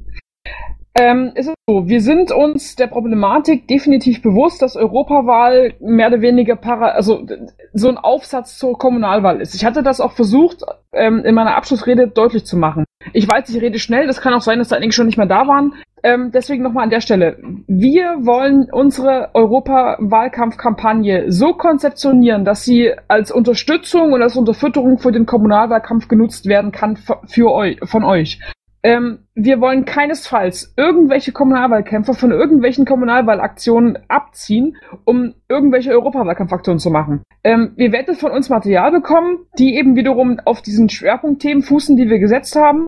Ähm, 0.94 1.32
ist 1.34 1.48
es 1.48 1.56
so, 1.68 1.88
wir 1.88 2.02
sind 2.02 2.32
uns 2.32 2.76
der 2.76 2.86
Problematik 2.86 3.68
definitiv 3.68 4.22
bewusst, 4.22 4.62
dass 4.62 4.76
Europawahl 4.76 5.74
mehr 5.80 6.10
oder 6.10 6.22
weniger 6.22 6.56
para, 6.56 6.90
also 6.90 7.26
so 7.74 7.90
ein 7.90 7.98
Aufsatz 7.98 8.60
zur 8.60 8.78
Kommunalwahl 8.78 9.42
ist. 9.42 9.56
Ich 9.56 9.66
hatte 9.66 9.82
das 9.82 10.00
auch 10.00 10.12
versucht, 10.12 10.62
ähm, 10.94 11.26
in 11.26 11.34
meiner 11.34 11.56
Abschlussrede 11.56 12.08
deutlich 12.08 12.46
zu 12.46 12.58
machen. 12.58 12.86
Ich 13.14 13.28
weiß, 13.28 13.50
ich 13.50 13.60
rede 13.60 13.80
schnell, 13.80 14.06
das 14.06 14.22
kann 14.22 14.36
auch 14.36 14.42
sein, 14.42 14.60
dass 14.60 14.68
da 14.68 14.76
einige 14.76 14.94
schon 14.94 15.08
nicht 15.08 15.18
mehr 15.18 15.26
da 15.26 15.48
waren. 15.48 15.74
Ähm, 16.04 16.32
deswegen 16.32 16.64
nochmal 16.64 16.84
an 16.84 16.90
der 16.90 17.02
Stelle. 17.02 17.38
Wir 17.68 18.26
wollen 18.26 18.70
unsere 18.72 19.30
Europawahlkampfkampagne 19.34 21.32
so 21.32 21.54
konzeptionieren, 21.54 22.46
dass 22.46 22.64
sie 22.64 22.94
als 23.08 23.32
Unterstützung 23.32 24.14
und 24.14 24.22
als 24.22 24.38
Unterfütterung 24.38 25.00
für 25.00 25.12
den 25.12 25.26
Kommunalwahlkampf 25.26 26.08
genutzt 26.08 26.46
werden 26.46 26.72
kann 26.72 26.98
für 27.26 27.52
euch, 27.52 27.80
von 27.84 28.04
euch. 28.04 28.40
Ähm, 28.84 29.20
wir 29.34 29.60
wollen 29.60 29.86
keinesfalls 29.86 30.74
irgendwelche 30.78 31.32
Kommunalwahlkämpfer 31.32 32.14
von 32.14 32.32
irgendwelchen 32.32 32.86
Kommunalwahlaktionen 32.86 33.98
abziehen, 34.08 34.78
um 35.04 35.34
irgendwelche 35.50 35.92
Europawahlkampfaktionen 35.92 36.80
zu 36.80 36.92
machen. 36.92 37.24
Ähm, 37.44 37.74
ihr 37.76 37.92
werdet 37.92 38.18
von 38.18 38.32
uns 38.32 38.50
Material 38.50 38.92
bekommen, 38.92 39.40
die 39.58 39.76
eben 39.76 39.96
wiederum 39.96 40.40
auf 40.46 40.62
diesen 40.62 40.90
Schwerpunktthemen 40.90 41.64
fußen, 41.64 41.98
die 41.98 42.08
wir 42.08 42.20
gesetzt 42.20 42.56
haben 42.56 42.88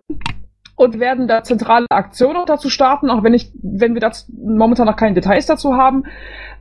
und 0.79 0.97
werden 0.97 1.27
da 1.27 1.43
zentrale 1.43 1.85
Aktionen 1.89 2.37
auch 2.37 2.45
dazu 2.45 2.69
starten, 2.69 3.09
auch 3.09 3.21
wenn 3.21 3.33
ich, 3.33 3.51
wenn 3.61 3.95
wir 3.95 3.99
das 3.99 4.31
momentan 4.31 4.85
noch 4.85 4.95
keine 4.95 5.13
Details 5.13 5.45
dazu 5.45 5.73
haben. 5.73 6.05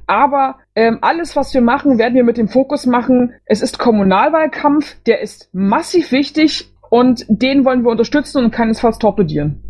Aber 0.09 0.57
ähm, 0.75 0.99
alles, 1.03 1.37
was 1.37 1.55
wir 1.55 1.61
machen, 1.61 1.99
werden 1.99 2.17
wir 2.17 2.25
mit 2.25 2.37
dem 2.37 2.49
Fokus 2.49 2.85
machen. 2.85 3.35
Es 3.45 3.63
ist 3.63 3.79
Kommunalwahlkampf, 3.79 4.97
der 5.07 5.21
ist 5.21 5.51
massiv 5.53 6.11
wichtig 6.11 6.73
und 6.91 7.27
den 7.29 7.65
wollen 7.65 7.85
wir 7.85 7.93
unterstützen 7.93 8.45
und 8.45 8.51
keinesfalls 8.51 8.99
torpedieren. 8.99 9.63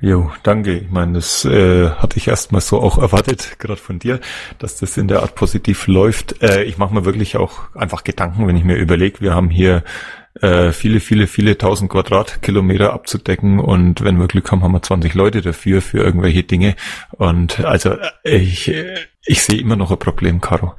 Jo, 0.00 0.30
danke. 0.42 0.76
Ich 0.76 0.90
meine, 0.90 1.14
das 1.14 1.44
äh, 1.44 1.88
hatte 1.88 2.18
ich 2.18 2.28
erstmal 2.28 2.60
so 2.60 2.78
auch 2.80 2.98
erwartet, 2.98 3.58
gerade 3.58 3.80
von 3.80 3.98
dir, 3.98 4.20
dass 4.58 4.78
das 4.78 4.96
in 4.96 5.08
der 5.08 5.22
Art 5.22 5.34
positiv 5.34 5.86
läuft. 5.86 6.42
Äh, 6.42 6.64
ich 6.64 6.76
mache 6.76 6.94
mir 6.94 7.04
wirklich 7.04 7.36
auch 7.36 7.74
einfach 7.74 8.04
Gedanken, 8.04 8.46
wenn 8.46 8.56
ich 8.56 8.64
mir 8.64 8.76
überlege, 8.76 9.20
wir 9.20 9.34
haben 9.34 9.50
hier 9.50 9.82
äh, 10.42 10.72
viele, 10.72 11.00
viele, 11.00 11.26
viele 11.26 11.58
tausend 11.58 11.90
Quadratkilometer 11.90 12.92
abzudecken 12.92 13.58
und 13.58 14.02
wenn 14.02 14.18
wir 14.18 14.28
Glück 14.28 14.50
haben, 14.50 14.62
haben 14.62 14.72
wir 14.72 14.82
20 14.82 15.14
Leute 15.14 15.42
dafür, 15.42 15.82
für 15.82 15.98
irgendwelche 15.98 16.42
Dinge. 16.42 16.76
Und 17.12 17.60
also 17.60 17.96
äh, 18.24 18.36
ich, 18.38 18.72
ich 19.24 19.42
sehe 19.42 19.60
immer 19.60 19.76
noch 19.76 19.90
ein 19.90 19.98
Problem, 19.98 20.40
Caro. 20.40 20.74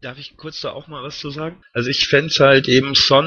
Darf 0.00 0.18
ich 0.18 0.36
kurz 0.36 0.60
da 0.60 0.70
auch 0.70 0.88
mal 0.88 1.04
was 1.04 1.20
zu 1.20 1.30
sagen? 1.30 1.62
Also 1.72 1.88
ich 1.88 2.08
fände 2.08 2.34
halt 2.40 2.66
eben 2.66 2.96
schon 2.96 3.24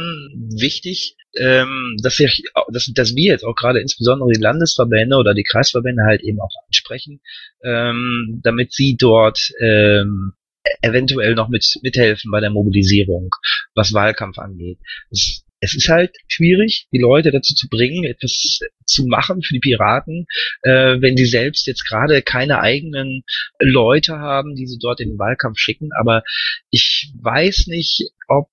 wichtig, 0.59 1.15
ähm, 1.37 1.95
dass, 2.01 2.19
wir, 2.19 2.29
dass, 2.69 2.91
dass 2.93 3.15
wir 3.15 3.31
jetzt 3.31 3.45
auch 3.45 3.55
gerade 3.55 3.79
insbesondere 3.79 4.31
die 4.31 4.41
Landesverbände 4.41 5.15
oder 5.15 5.33
die 5.33 5.43
Kreisverbände 5.43 6.03
halt 6.03 6.21
eben 6.21 6.41
auch 6.41 6.51
ansprechen, 6.67 7.21
ähm, 7.63 8.41
damit 8.43 8.73
sie 8.73 8.97
dort 8.97 9.51
ähm, 9.61 10.33
eventuell 10.81 11.35
noch 11.35 11.49
mit 11.49 11.65
mithelfen 11.81 12.31
bei 12.31 12.39
der 12.39 12.49
Mobilisierung, 12.49 13.29
was 13.75 13.93
Wahlkampf 13.93 14.37
angeht. 14.37 14.79
Es, 15.11 15.43
es 15.59 15.75
ist 15.75 15.89
halt 15.89 16.15
schwierig, 16.27 16.87
die 16.91 16.99
Leute 16.99 17.31
dazu 17.31 17.55
zu 17.55 17.67
bringen, 17.69 18.03
etwas 18.03 18.59
zu 18.85 19.05
machen 19.07 19.41
für 19.41 19.53
die 19.53 19.59
Piraten, 19.59 20.25
äh, 20.63 21.01
wenn 21.01 21.17
sie 21.17 21.25
selbst 21.25 21.67
jetzt 21.67 21.87
gerade 21.87 22.21
keine 22.21 22.59
eigenen 22.59 23.23
Leute 23.59 24.19
haben, 24.19 24.55
die 24.55 24.67
sie 24.67 24.79
dort 24.79 24.99
in 24.99 25.09
den 25.09 25.19
Wahlkampf 25.19 25.57
schicken. 25.57 25.89
Aber 25.99 26.23
ich 26.69 27.11
weiß 27.21 27.67
nicht, 27.67 28.09
ob 28.27 28.49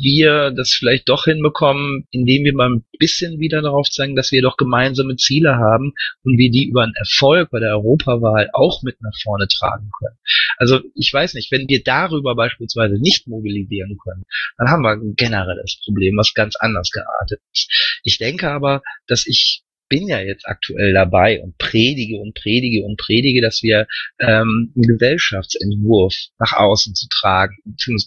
wir 0.00 0.52
das 0.52 0.72
vielleicht 0.72 1.08
doch 1.08 1.24
hinbekommen, 1.24 2.06
indem 2.10 2.44
wir 2.44 2.54
mal 2.54 2.70
ein 2.70 2.84
bisschen 2.98 3.40
wieder 3.40 3.62
darauf 3.62 3.88
zeigen, 3.90 4.16
dass 4.16 4.32
wir 4.32 4.42
doch 4.42 4.56
gemeinsame 4.56 5.16
Ziele 5.16 5.56
haben 5.56 5.92
und 6.22 6.38
wir 6.38 6.50
die 6.50 6.66
über 6.66 6.82
einen 6.82 6.94
Erfolg 6.94 7.50
bei 7.50 7.58
der 7.58 7.70
Europawahl 7.70 8.50
auch 8.52 8.82
mit 8.82 9.00
nach 9.00 9.16
vorne 9.22 9.48
tragen 9.48 9.90
können. 9.98 10.16
Also 10.58 10.80
ich 10.94 11.12
weiß 11.12 11.34
nicht, 11.34 11.50
wenn 11.50 11.68
wir 11.68 11.82
darüber 11.82 12.34
beispielsweise 12.34 12.98
nicht 13.00 13.26
mobilisieren 13.26 13.98
können, 14.02 14.24
dann 14.58 14.68
haben 14.68 14.82
wir 14.82 14.92
ein 14.92 15.14
generelles 15.16 15.80
Problem, 15.84 16.16
was 16.16 16.34
ganz 16.34 16.56
anders 16.56 16.90
geartet 16.90 17.40
ist. 17.52 18.00
Ich 18.04 18.18
denke 18.18 18.50
aber, 18.50 18.82
dass 19.06 19.26
ich 19.26 19.62
bin 19.88 20.08
ja 20.08 20.20
jetzt 20.20 20.46
aktuell 20.46 20.92
dabei 20.92 21.40
und 21.40 21.56
predige 21.58 22.18
und 22.18 22.34
predige 22.34 22.84
und 22.84 22.96
predige, 22.96 23.40
dass 23.40 23.62
wir 23.62 23.86
ähm, 24.20 24.72
einen 24.74 24.86
Gesellschaftsentwurf 24.86 26.14
nach 26.38 26.52
außen 26.52 26.94
zu 26.94 27.06
tragen, 27.08 27.56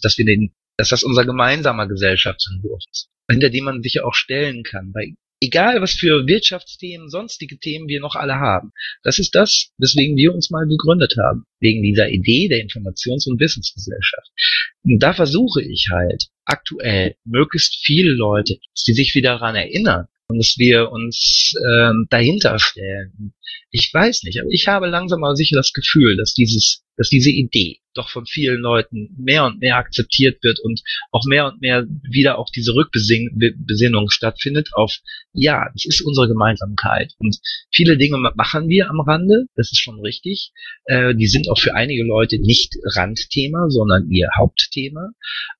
dass 0.02 0.18
wir 0.18 0.24
den, 0.24 0.52
dass 0.76 0.90
das 0.90 1.02
unser 1.02 1.24
gemeinsamer 1.24 1.86
Gesellschaftsentwurf 1.86 2.82
ist, 2.90 3.08
hinter 3.30 3.50
dem 3.50 3.64
man 3.64 3.82
sich 3.82 3.94
ja 3.94 4.04
auch 4.04 4.14
stellen 4.14 4.62
kann. 4.62 4.90
Weil 4.94 5.14
egal 5.40 5.80
was 5.80 5.92
für 5.92 6.26
Wirtschaftsthemen, 6.26 7.08
sonstige 7.08 7.58
Themen 7.58 7.88
wir 7.88 8.00
noch 8.00 8.14
alle 8.14 8.36
haben. 8.36 8.72
Das 9.02 9.18
ist 9.18 9.34
das, 9.34 9.70
weswegen 9.78 10.16
wir 10.16 10.34
uns 10.34 10.50
mal 10.50 10.66
gegründet 10.66 11.14
haben. 11.18 11.44
Wegen 11.60 11.82
dieser 11.82 12.10
Idee 12.10 12.48
der 12.48 12.62
Informations- 12.62 13.28
und 13.28 13.40
Wissensgesellschaft. 13.40 14.28
Und 14.82 15.02
da 15.02 15.12
versuche 15.12 15.62
ich 15.62 15.88
halt 15.90 16.28
aktuell 16.44 17.16
möglichst 17.24 17.84
viele 17.84 18.12
Leute, 18.12 18.58
die 18.86 18.92
sich 18.92 19.14
wieder 19.14 19.30
daran 19.30 19.56
erinnern, 19.56 20.06
dass 20.38 20.56
wir 20.58 20.90
uns 20.90 21.54
ähm, 21.64 22.06
dahinter 22.10 22.58
stellen. 22.58 23.32
Ich 23.70 23.90
weiß 23.92 24.24
nicht, 24.24 24.40
aber 24.40 24.50
ich 24.50 24.66
habe 24.66 24.86
langsam 24.86 25.22
aber 25.24 25.36
sicher 25.36 25.56
das 25.56 25.72
Gefühl, 25.72 26.16
dass 26.16 26.34
dieses, 26.34 26.84
dass 26.96 27.08
diese 27.08 27.30
Idee 27.30 27.80
doch 27.94 28.08
von 28.08 28.26
vielen 28.26 28.60
Leuten 28.60 29.14
mehr 29.18 29.44
und 29.44 29.60
mehr 29.60 29.76
akzeptiert 29.76 30.42
wird 30.42 30.60
und 30.60 30.82
auch 31.10 31.24
mehr 31.24 31.46
und 31.46 31.60
mehr 31.60 31.86
wieder 32.02 32.38
auch 32.38 32.48
diese 32.54 32.74
Rückbesinnung 32.74 34.10
stattfindet 34.10 34.70
auf, 34.74 34.98
ja, 35.32 35.68
das 35.72 35.84
ist 35.84 36.00
unsere 36.00 36.28
Gemeinsamkeit. 36.28 37.12
Und 37.18 37.38
viele 37.72 37.96
Dinge 37.96 38.18
machen 38.34 38.68
wir 38.68 38.90
am 38.90 39.00
Rande, 39.00 39.46
das 39.56 39.72
ist 39.72 39.80
schon 39.80 40.00
richtig. 40.00 40.52
Äh, 40.84 41.14
die 41.14 41.26
sind 41.26 41.48
auch 41.48 41.58
für 41.58 41.74
einige 41.74 42.04
Leute 42.04 42.38
nicht 42.38 42.76
Randthema, 42.94 43.68
sondern 43.68 44.10
ihr 44.10 44.28
Hauptthema. 44.36 45.10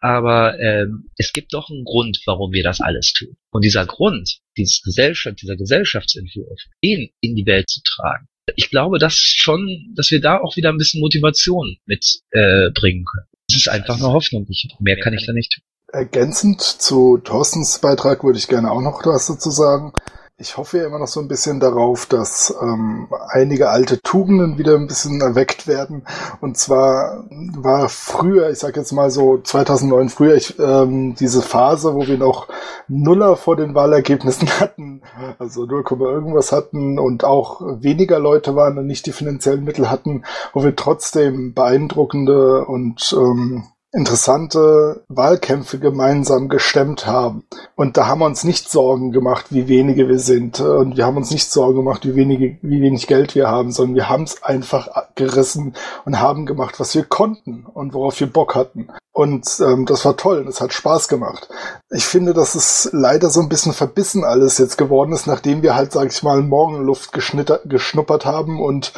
Aber 0.00 0.58
äh, 0.58 0.86
es 1.16 1.32
gibt 1.32 1.52
doch 1.52 1.70
einen 1.70 1.84
Grund, 1.84 2.20
warum 2.26 2.52
wir 2.52 2.62
das 2.62 2.80
alles 2.80 3.12
tun. 3.12 3.36
Und 3.50 3.64
dieser 3.64 3.86
Grund, 3.86 4.38
dieses 4.56 4.82
Gesellschaft, 4.82 5.42
dieser 5.42 5.56
Gesellschaftsentwurf, 5.56 6.60
den 6.84 7.10
in 7.20 7.34
die 7.34 7.46
Welt 7.46 7.68
zu 7.84 7.96
tragen. 7.96 8.26
Ich 8.56 8.70
glaube, 8.70 8.98
dass 8.98 9.14
schon, 9.14 9.92
dass 9.94 10.10
wir 10.10 10.20
da 10.20 10.38
auch 10.38 10.56
wieder 10.56 10.70
ein 10.70 10.76
bisschen 10.76 11.00
Motivation 11.00 11.76
mitbringen 11.86 13.02
äh, 13.02 13.10
können. 13.10 13.26
Das 13.48 13.56
ist 13.56 13.68
einfach 13.68 13.96
eine 13.96 14.12
Hoffnung. 14.12 14.46
Ich, 14.48 14.68
mehr 14.80 14.98
kann 14.98 15.12
ich 15.12 15.26
da 15.26 15.32
nicht 15.32 15.52
tun. 15.52 15.62
Ergänzend 15.92 16.60
zu 16.60 17.18
Thorstens 17.18 17.80
Beitrag 17.80 18.22
würde 18.22 18.38
ich 18.38 18.48
gerne 18.48 18.70
auch 18.70 18.80
noch 18.80 19.04
was 19.04 19.26
dazu 19.26 19.50
sagen 19.50 19.92
ich 20.40 20.56
hoffe 20.56 20.78
ja 20.78 20.86
immer 20.86 20.98
noch 20.98 21.06
so 21.06 21.20
ein 21.20 21.28
bisschen 21.28 21.60
darauf, 21.60 22.06
dass 22.06 22.54
ähm, 22.62 23.08
einige 23.28 23.68
alte 23.68 24.00
Tugenden 24.00 24.56
wieder 24.56 24.74
ein 24.74 24.86
bisschen 24.86 25.20
erweckt 25.20 25.66
werden. 25.66 26.06
Und 26.40 26.56
zwar 26.56 27.24
war 27.30 27.90
früher, 27.90 28.48
ich 28.48 28.58
sag 28.58 28.74
jetzt 28.76 28.92
mal 28.92 29.10
so 29.10 29.38
2009 29.38 30.08
früher, 30.08 30.34
ich, 30.34 30.58
ähm, 30.58 31.14
diese 31.14 31.42
Phase, 31.42 31.94
wo 31.94 32.06
wir 32.06 32.16
noch 32.16 32.48
Nuller 32.88 33.36
vor 33.36 33.56
den 33.56 33.74
Wahlergebnissen 33.74 34.48
hatten, 34.60 35.02
also 35.38 35.66
0, 35.66 35.84
irgendwas 35.90 36.52
hatten 36.52 36.98
und 36.98 37.22
auch 37.22 37.60
weniger 37.60 38.18
Leute 38.18 38.56
waren 38.56 38.78
und 38.78 38.86
nicht 38.86 39.04
die 39.04 39.12
finanziellen 39.12 39.62
Mittel 39.62 39.90
hatten, 39.90 40.24
wo 40.54 40.64
wir 40.64 40.74
trotzdem 40.74 41.52
beeindruckende 41.52 42.64
und 42.64 43.14
ähm, 43.16 43.64
interessante 43.92 45.02
Wahlkämpfe 45.08 45.80
gemeinsam 45.80 46.48
gestemmt 46.48 47.06
haben. 47.06 47.44
Und 47.74 47.96
da 47.96 48.06
haben 48.06 48.20
wir 48.20 48.26
uns 48.26 48.44
nicht 48.44 48.70
Sorgen 48.70 49.10
gemacht, 49.10 49.46
wie 49.50 49.66
wenige 49.66 50.08
wir 50.08 50.20
sind. 50.20 50.60
Und 50.60 50.96
wir 50.96 51.04
haben 51.04 51.16
uns 51.16 51.30
nicht 51.30 51.50
Sorgen 51.50 51.78
gemacht, 51.78 52.06
wie, 52.06 52.14
wenige, 52.14 52.58
wie 52.62 52.80
wenig 52.80 53.08
Geld 53.08 53.34
wir 53.34 53.48
haben, 53.48 53.72
sondern 53.72 53.96
wir 53.96 54.08
haben 54.08 54.22
es 54.22 54.42
einfach 54.44 54.88
gerissen 55.16 55.74
und 56.04 56.20
haben 56.20 56.46
gemacht, 56.46 56.78
was 56.78 56.94
wir 56.94 57.04
konnten 57.04 57.66
und 57.66 57.92
worauf 57.92 58.20
wir 58.20 58.28
Bock 58.28 58.54
hatten. 58.54 58.88
Und 59.12 59.58
ähm, 59.60 59.86
das 59.86 60.04
war 60.04 60.16
toll 60.16 60.38
und 60.38 60.48
es 60.48 60.60
hat 60.60 60.72
Spaß 60.72 61.08
gemacht. 61.08 61.48
Ich 61.90 62.04
finde, 62.06 62.32
dass 62.32 62.54
es 62.54 62.88
leider 62.92 63.28
so 63.28 63.40
ein 63.40 63.48
bisschen 63.48 63.72
verbissen 63.72 64.24
alles 64.24 64.58
jetzt 64.58 64.78
geworden 64.78 65.12
ist, 65.12 65.26
nachdem 65.26 65.62
wir 65.62 65.74
halt, 65.74 65.90
sag 65.90 66.12
ich 66.12 66.22
mal, 66.22 66.40
Morgenluft 66.42 67.12
geschnuppert 67.12 68.24
haben 68.24 68.60
und 68.60 68.92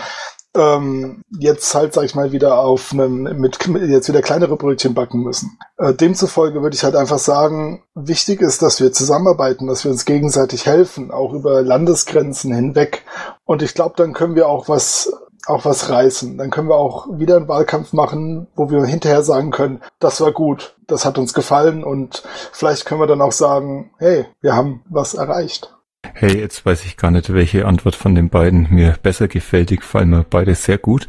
ähm, 0.55 1.23
jetzt 1.31 1.75
halt, 1.75 1.95
sag 1.95 2.05
ich 2.05 2.15
mal, 2.15 2.33
wieder 2.33 2.59
auf 2.61 2.93
einem, 2.93 3.23
mit 3.23 3.59
jetzt 3.89 4.09
wieder 4.09 4.23
kleinere 4.23 4.57
Brötchen 4.57 4.95
backen 4.95 5.23
müssen. 5.23 5.59
Äh, 5.79 5.95
demzufolge 5.95 6.63
würde 6.63 6.77
ich 6.77 6.85
halt 6.85 6.97
einfach 6.97 7.19
sagen, 7.19 7.83
wichtig 7.95 8.41
ist, 8.41 8.63
dass 8.63 8.81
wir 8.81 8.93
zusammenarbeiten, 8.93 9.67
dass 9.67 9.85
wir 9.85 9.91
uns 9.91 10.05
gegenseitig 10.05 10.67
helfen, 10.67 11.11
auch 11.11 11.33
über 11.33 11.63
Landesgrenzen 11.63 12.55
hinweg. 12.55 13.05
Und 13.45 13.63
ich 13.63 13.75
glaube, 13.75 13.95
dann 13.97 14.13
können 14.13 14.35
wir 14.35 14.49
auch 14.49 14.69
was 14.69 15.13
auch 15.47 15.65
was 15.65 15.91
reißen. 15.91 16.39
Dann 16.39 16.51
können 16.51 16.69
wir 16.69 16.77
auch 16.77 17.09
wieder 17.19 17.37
einen 17.37 17.49
Wahlkampf 17.49 17.93
machen, 17.93 18.47
wo 18.55 18.71
wir 18.71 18.85
hinterher 18.85 19.23
sagen 19.23 19.51
können, 19.51 19.81
das 19.99 20.21
war 20.21 20.33
gut, 20.33 20.77
das 20.87 21.05
hat 21.05 21.19
uns 21.19 21.35
gefallen 21.35 21.83
und 21.83 22.23
vielleicht 22.53 22.85
können 22.85 23.01
wir 23.01 23.07
dann 23.07 23.21
auch 23.21 23.33
sagen, 23.33 23.91
hey, 23.99 24.27
wir 24.41 24.55
haben 24.55 24.83
was 24.89 25.15
erreicht. 25.15 25.75
Hey, 26.03 26.39
jetzt 26.39 26.67
weiß 26.67 26.85
ich 26.85 26.97
gar 26.97 27.11
nicht, 27.11 27.33
welche 27.33 27.67
Antwort 27.67 27.95
von 27.95 28.15
den 28.15 28.29
beiden 28.29 28.69
mir 28.71 28.97
besser 29.03 29.29
gefällt. 29.29 29.71
Die 29.71 29.77
gefallen 29.77 30.11
mir 30.11 30.25
beide 30.29 30.55
sehr 30.55 30.79
gut. 30.79 31.07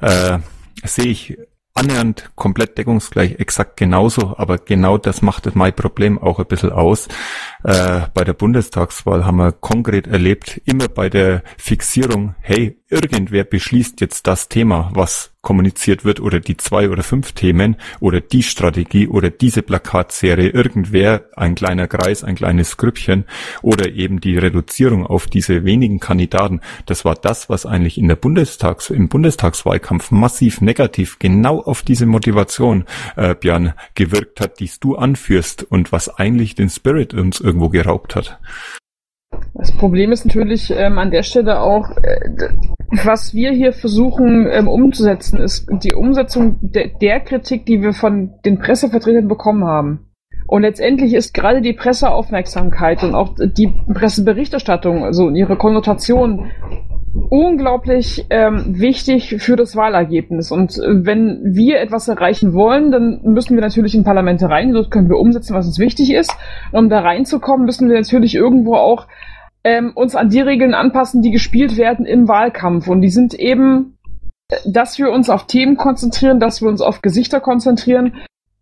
Äh, 0.00 0.38
sehe 0.84 1.06
ich 1.06 1.38
annähernd 1.74 2.30
komplett 2.36 2.78
deckungsgleich, 2.78 3.40
exakt 3.40 3.76
genauso, 3.76 4.36
aber 4.38 4.58
genau 4.58 4.96
das 4.96 5.22
macht 5.22 5.54
mein 5.56 5.74
Problem 5.74 6.18
auch 6.18 6.38
ein 6.38 6.46
bisschen 6.46 6.70
aus. 6.70 7.08
Äh, 7.64 8.02
bei 8.12 8.24
der 8.24 8.34
Bundestagswahl 8.34 9.24
haben 9.24 9.38
wir 9.38 9.52
konkret 9.52 10.06
erlebt, 10.06 10.60
immer 10.66 10.88
bei 10.88 11.08
der 11.08 11.42
Fixierung, 11.56 12.34
hey, 12.40 12.76
irgendwer 12.90 13.44
beschließt 13.44 14.00
jetzt 14.02 14.26
das 14.26 14.48
Thema, 14.48 14.90
was 14.94 15.34
kommuniziert 15.44 16.04
wird 16.04 16.20
oder 16.20 16.40
die 16.40 16.56
zwei 16.56 16.88
oder 16.88 17.02
fünf 17.02 17.32
Themen 17.32 17.76
oder 18.00 18.20
die 18.20 18.42
Strategie 18.42 19.06
oder 19.06 19.30
diese 19.30 19.62
Plakatserie, 19.62 20.48
irgendwer, 20.48 21.26
ein 21.36 21.54
kleiner 21.54 21.86
Kreis, 21.86 22.24
ein 22.24 22.34
kleines 22.34 22.76
Grüppchen 22.76 23.24
oder 23.60 23.92
eben 23.92 24.20
die 24.20 24.38
Reduzierung 24.38 25.06
auf 25.06 25.26
diese 25.26 25.64
wenigen 25.64 26.00
Kandidaten, 26.00 26.60
das 26.86 27.04
war 27.04 27.14
das, 27.14 27.48
was 27.48 27.66
eigentlich 27.66 27.98
in 27.98 28.08
der 28.08 28.16
Bundestags, 28.16 28.90
im 28.90 29.08
Bundestagswahlkampf 29.08 30.10
massiv 30.10 30.60
negativ 30.60 31.18
genau 31.18 31.60
auf 31.60 31.82
diese 31.82 32.06
Motivation, 32.06 32.84
äh, 33.16 33.34
Björn, 33.34 33.74
gewirkt 33.94 34.40
hat, 34.40 34.60
die 34.60 34.70
du 34.80 34.96
anführst 34.96 35.62
und 35.62 35.92
was 35.92 36.08
eigentlich 36.08 36.54
den 36.54 36.70
Spirit 36.70 37.12
uns 37.12 37.38
irgendwo 37.54 37.68
geraubt 37.68 38.16
hat. 38.16 38.38
Das 39.54 39.72
Problem 39.72 40.12
ist 40.12 40.26
natürlich 40.26 40.72
ähm, 40.76 40.98
an 40.98 41.10
der 41.10 41.22
Stelle 41.22 41.60
auch, 41.60 41.90
äh, 42.02 42.48
was 43.04 43.34
wir 43.34 43.52
hier 43.52 43.72
versuchen 43.72 44.48
ähm, 44.50 44.68
umzusetzen, 44.68 45.40
ist 45.40 45.68
die 45.82 45.94
Umsetzung 45.94 46.58
de 46.60 46.92
der 47.00 47.20
Kritik, 47.20 47.66
die 47.66 47.80
wir 47.82 47.92
von 47.92 48.34
den 48.44 48.58
Pressevertretern 48.58 49.28
bekommen 49.28 49.64
haben. 49.64 50.10
Und 50.46 50.62
letztendlich 50.62 51.14
ist 51.14 51.32
gerade 51.32 51.62
die 51.62 51.72
Presseaufmerksamkeit 51.72 53.02
und 53.02 53.14
auch 53.14 53.34
die 53.38 53.72
Presseberichterstattung, 53.92 55.02
also 55.02 55.30
ihre 55.30 55.56
Konnotation, 55.56 56.50
unglaublich 57.30 58.26
ähm, 58.30 58.78
wichtig 58.78 59.36
für 59.38 59.56
das 59.56 59.76
Wahlergebnis. 59.76 60.50
Und 60.50 60.78
äh, 60.78 61.04
wenn 61.04 61.40
wir 61.54 61.80
etwas 61.80 62.08
erreichen 62.08 62.52
wollen, 62.52 62.90
dann 62.90 63.20
müssen 63.22 63.54
wir 63.54 63.62
natürlich 63.62 63.94
in 63.94 64.04
Parlamente 64.04 64.48
rein. 64.48 64.72
Dort 64.72 64.90
können 64.90 65.08
wir 65.08 65.18
umsetzen, 65.18 65.54
was 65.54 65.66
uns 65.66 65.78
wichtig 65.78 66.12
ist. 66.12 66.36
Und 66.72 66.84
um 66.84 66.88
da 66.88 67.00
reinzukommen, 67.00 67.66
müssen 67.66 67.88
wir 67.88 67.96
natürlich 67.96 68.34
irgendwo 68.34 68.74
auch 68.74 69.06
ähm, 69.64 69.92
uns 69.94 70.14
an 70.14 70.28
die 70.28 70.40
Regeln 70.40 70.74
anpassen, 70.74 71.22
die 71.22 71.30
gespielt 71.30 71.76
werden 71.76 72.06
im 72.06 72.28
Wahlkampf. 72.28 72.88
Und 72.88 73.00
die 73.00 73.10
sind 73.10 73.34
eben, 73.34 73.96
äh, 74.50 74.56
dass 74.66 74.98
wir 74.98 75.10
uns 75.10 75.30
auf 75.30 75.46
Themen 75.46 75.76
konzentrieren, 75.76 76.40
dass 76.40 76.62
wir 76.62 76.68
uns 76.68 76.82
auf 76.82 77.02
Gesichter 77.02 77.40
konzentrieren. 77.40 78.14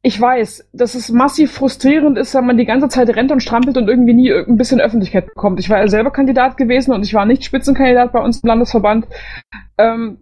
Ich 0.05 0.20
weiß, 0.20 0.68
dass 0.72 0.96
es 0.96 1.11
massiv 1.11 1.53
frustrierend 1.53 2.18
ist, 2.18 2.34
wenn 2.34 2.44
man 2.44 2.57
die 2.57 2.64
ganze 2.64 2.88
Zeit 2.88 3.09
rennt 3.11 3.30
und 3.30 3.40
strampelt 3.40 3.76
und 3.76 3.88
irgendwie 3.88 4.14
nie 4.14 4.32
ein 4.32 4.57
bisschen 4.57 4.80
Öffentlichkeit 4.80 5.26
bekommt. 5.26 5.61
Ich 5.61 5.70
war 5.70 5.78
ja 5.78 5.86
selber 5.86 6.11
Kandidat 6.11 6.57
gewesen 6.57 6.92
und 6.92 7.05
ich 7.05 7.14
war 7.14 7.24
nicht 7.24 7.44
Spitzenkandidat 7.44 8.12
bei 8.12 8.18
uns 8.20 8.40
im 8.42 8.48
Landesverband. 8.48 9.07
Ähm, 9.78 10.18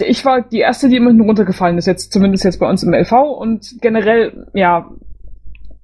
ich 0.00 0.24
war 0.24 0.42
die 0.42 0.58
erste, 0.58 0.88
die 0.88 0.96
immer 0.96 1.12
runtergefallen 1.12 1.78
ist, 1.78 1.86
jetzt 1.86 2.12
zumindest 2.12 2.42
jetzt 2.42 2.58
bei 2.58 2.68
uns 2.68 2.82
im 2.82 2.92
LV 2.92 3.12
und 3.12 3.76
generell, 3.80 4.48
ja, 4.54 4.90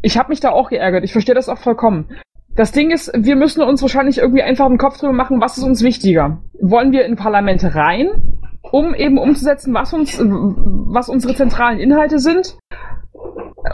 ich 0.03 0.19
habe 0.19 0.31
mich 0.31 0.41
da 0.41 0.51
auch 0.51 0.71
geärgert. 0.71 1.05
Ich 1.05 1.13
verstehe 1.13 1.37
das 1.37 1.49
auch 1.49 1.59
vollkommen. 1.59 2.09
Das 2.57 2.73
Ding 2.73 2.91
ist, 2.91 3.13
wir 3.17 3.37
müssen 3.37 3.63
uns 3.63 3.83
wahrscheinlich 3.83 4.19
irgendwie 4.19 4.43
einfach 4.43 4.67
einen 4.67 4.79
Kopf 4.79 4.99
drüber 4.99 5.13
machen, 5.13 5.41
was 5.41 5.57
ist 5.57 5.65
uns 5.65 5.85
wichtiger? 5.85 6.43
Wollen 6.61 6.91
wir 6.91 7.05
in 7.05 7.15
Parlamente 7.15 7.77
rein, 7.77 8.09
um 8.63 8.95
eben 8.95 9.17
umzusetzen, 9.17 9.73
was 9.73 9.95
uns, 9.95 10.19
was 10.21 11.09
unsere 11.09 11.37
zentralen 11.37 11.79
Inhalte 11.79 12.19
sind? 12.19 12.59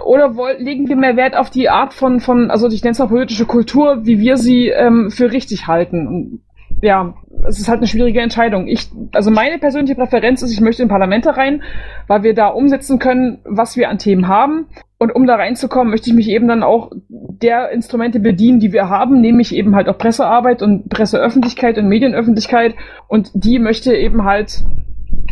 Oder 0.04 0.36
woll, 0.36 0.56
legen 0.58 0.88
wir 0.88 0.96
mehr 0.96 1.16
Wert 1.16 1.36
auf 1.36 1.50
die 1.50 1.68
Art 1.68 1.94
von, 1.94 2.20
von 2.20 2.50
also 2.50 2.68
ich 2.68 2.82
nenne 2.82 2.92
es 2.92 2.98
mal 2.98 3.08
politische 3.08 3.46
Kultur, 3.46 4.04
wie 4.04 4.18
wir 4.20 4.36
sie 4.36 4.68
ähm, 4.68 5.10
für 5.10 5.32
richtig 5.32 5.66
halten? 5.66 6.06
Und, 6.06 6.40
ja, 6.80 7.14
es 7.46 7.58
ist 7.58 7.68
halt 7.68 7.78
eine 7.78 7.86
schwierige 7.86 8.20
Entscheidung. 8.20 8.66
Ich, 8.68 8.90
also 9.12 9.30
meine 9.30 9.58
persönliche 9.58 9.94
Präferenz 9.94 10.42
ist, 10.42 10.52
ich 10.52 10.60
möchte 10.60 10.82
in 10.82 10.88
Parlamente 10.88 11.36
rein, 11.36 11.62
weil 12.06 12.22
wir 12.22 12.34
da 12.34 12.48
umsetzen 12.48 12.98
können, 12.98 13.38
was 13.44 13.76
wir 13.76 13.88
an 13.88 13.98
Themen 13.98 14.28
haben. 14.28 14.66
Und 14.98 15.14
um 15.14 15.26
da 15.26 15.36
reinzukommen, 15.36 15.90
möchte 15.90 16.10
ich 16.10 16.16
mich 16.16 16.28
eben 16.28 16.48
dann 16.48 16.62
auch 16.62 16.90
der 17.08 17.70
Instrumente 17.70 18.20
bedienen, 18.20 18.60
die 18.60 18.72
wir 18.72 18.88
haben, 18.88 19.20
nämlich 19.20 19.54
eben 19.54 19.76
halt 19.76 19.88
auch 19.88 19.98
Pressearbeit 19.98 20.62
und 20.62 20.88
Presseöffentlichkeit 20.88 21.78
und 21.78 21.88
Medienöffentlichkeit. 21.88 22.74
Und 23.06 23.30
die 23.34 23.58
möchte 23.58 23.94
eben 23.94 24.24
halt 24.24 24.62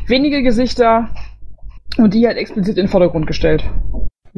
wenige 0.07 0.43
Gesichter 0.43 1.09
und 1.99 2.15
die 2.15 2.27
halt 2.27 2.39
explizit 2.39 2.77
in 2.77 2.85
den 2.85 2.91
Vordergrund 2.91 3.27
gestellt. 3.27 3.65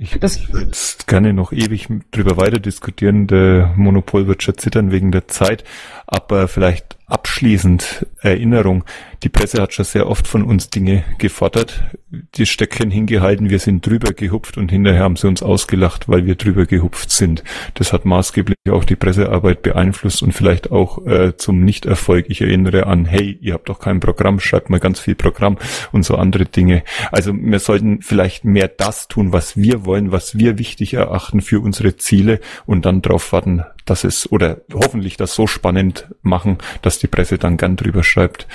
Ich 0.00 0.14
würde 0.14 0.64
jetzt 0.64 1.08
gerne 1.08 1.32
noch 1.32 1.50
ewig 1.50 1.88
drüber 2.12 2.36
weiter 2.36 2.60
diskutieren. 2.60 3.26
Der 3.26 3.72
Monopol 3.76 4.28
wird 4.28 4.44
schon 4.44 4.56
zittern 4.56 4.92
wegen 4.92 5.10
der 5.10 5.26
Zeit, 5.26 5.64
aber 6.06 6.46
vielleicht 6.46 6.97
abschließend 7.08 8.06
Erinnerung. 8.20 8.84
Die 9.22 9.28
Presse 9.28 9.60
hat 9.60 9.72
schon 9.72 9.84
sehr 9.84 10.08
oft 10.08 10.28
von 10.28 10.44
uns 10.44 10.70
Dinge 10.70 11.04
gefordert, 11.18 11.82
die 12.10 12.46
Stöckchen 12.46 12.90
hingehalten, 12.90 13.50
wir 13.50 13.58
sind 13.58 13.84
drüber 13.84 14.12
gehupft 14.12 14.56
und 14.56 14.70
hinterher 14.70 15.02
haben 15.02 15.16
sie 15.16 15.26
uns 15.26 15.42
ausgelacht, 15.42 16.08
weil 16.08 16.24
wir 16.26 16.36
drüber 16.36 16.66
gehupft 16.66 17.10
sind. 17.10 17.42
Das 17.74 17.92
hat 17.92 18.04
maßgeblich 18.04 18.56
auch 18.70 18.84
die 18.84 18.96
Pressearbeit 18.96 19.62
beeinflusst 19.62 20.22
und 20.22 20.32
vielleicht 20.32 20.70
auch 20.70 21.04
äh, 21.06 21.36
zum 21.36 21.64
Nichterfolg. 21.64 22.26
Ich 22.28 22.40
erinnere 22.40 22.86
an, 22.86 23.04
hey, 23.04 23.38
ihr 23.40 23.54
habt 23.54 23.68
doch 23.68 23.80
kein 23.80 24.00
Programm, 24.00 24.40
schreibt 24.40 24.70
mal 24.70 24.80
ganz 24.80 25.00
viel 25.00 25.14
Programm 25.14 25.58
und 25.92 26.04
so 26.04 26.16
andere 26.16 26.44
Dinge. 26.44 26.82
Also 27.10 27.32
wir 27.34 27.58
sollten 27.58 28.02
vielleicht 28.02 28.44
mehr 28.44 28.68
das 28.68 29.08
tun, 29.08 29.32
was 29.32 29.56
wir 29.56 29.84
wollen, 29.84 30.12
was 30.12 30.38
wir 30.38 30.58
wichtig 30.58 30.94
erachten 30.94 31.40
für 31.40 31.60
unsere 31.60 31.96
Ziele 31.96 32.40
und 32.66 32.84
dann 32.84 33.02
darauf 33.02 33.32
warten, 33.32 33.64
dass 33.88 34.04
es 34.04 34.30
oder 34.30 34.58
hoffentlich 34.72 35.16
das 35.16 35.34
so 35.34 35.46
spannend 35.46 36.08
machen, 36.22 36.58
dass 36.82 36.98
die 36.98 37.06
Presse 37.06 37.38
dann 37.38 37.56
gern 37.56 37.76
drüber 37.76 38.02
schreibt. 38.02 38.46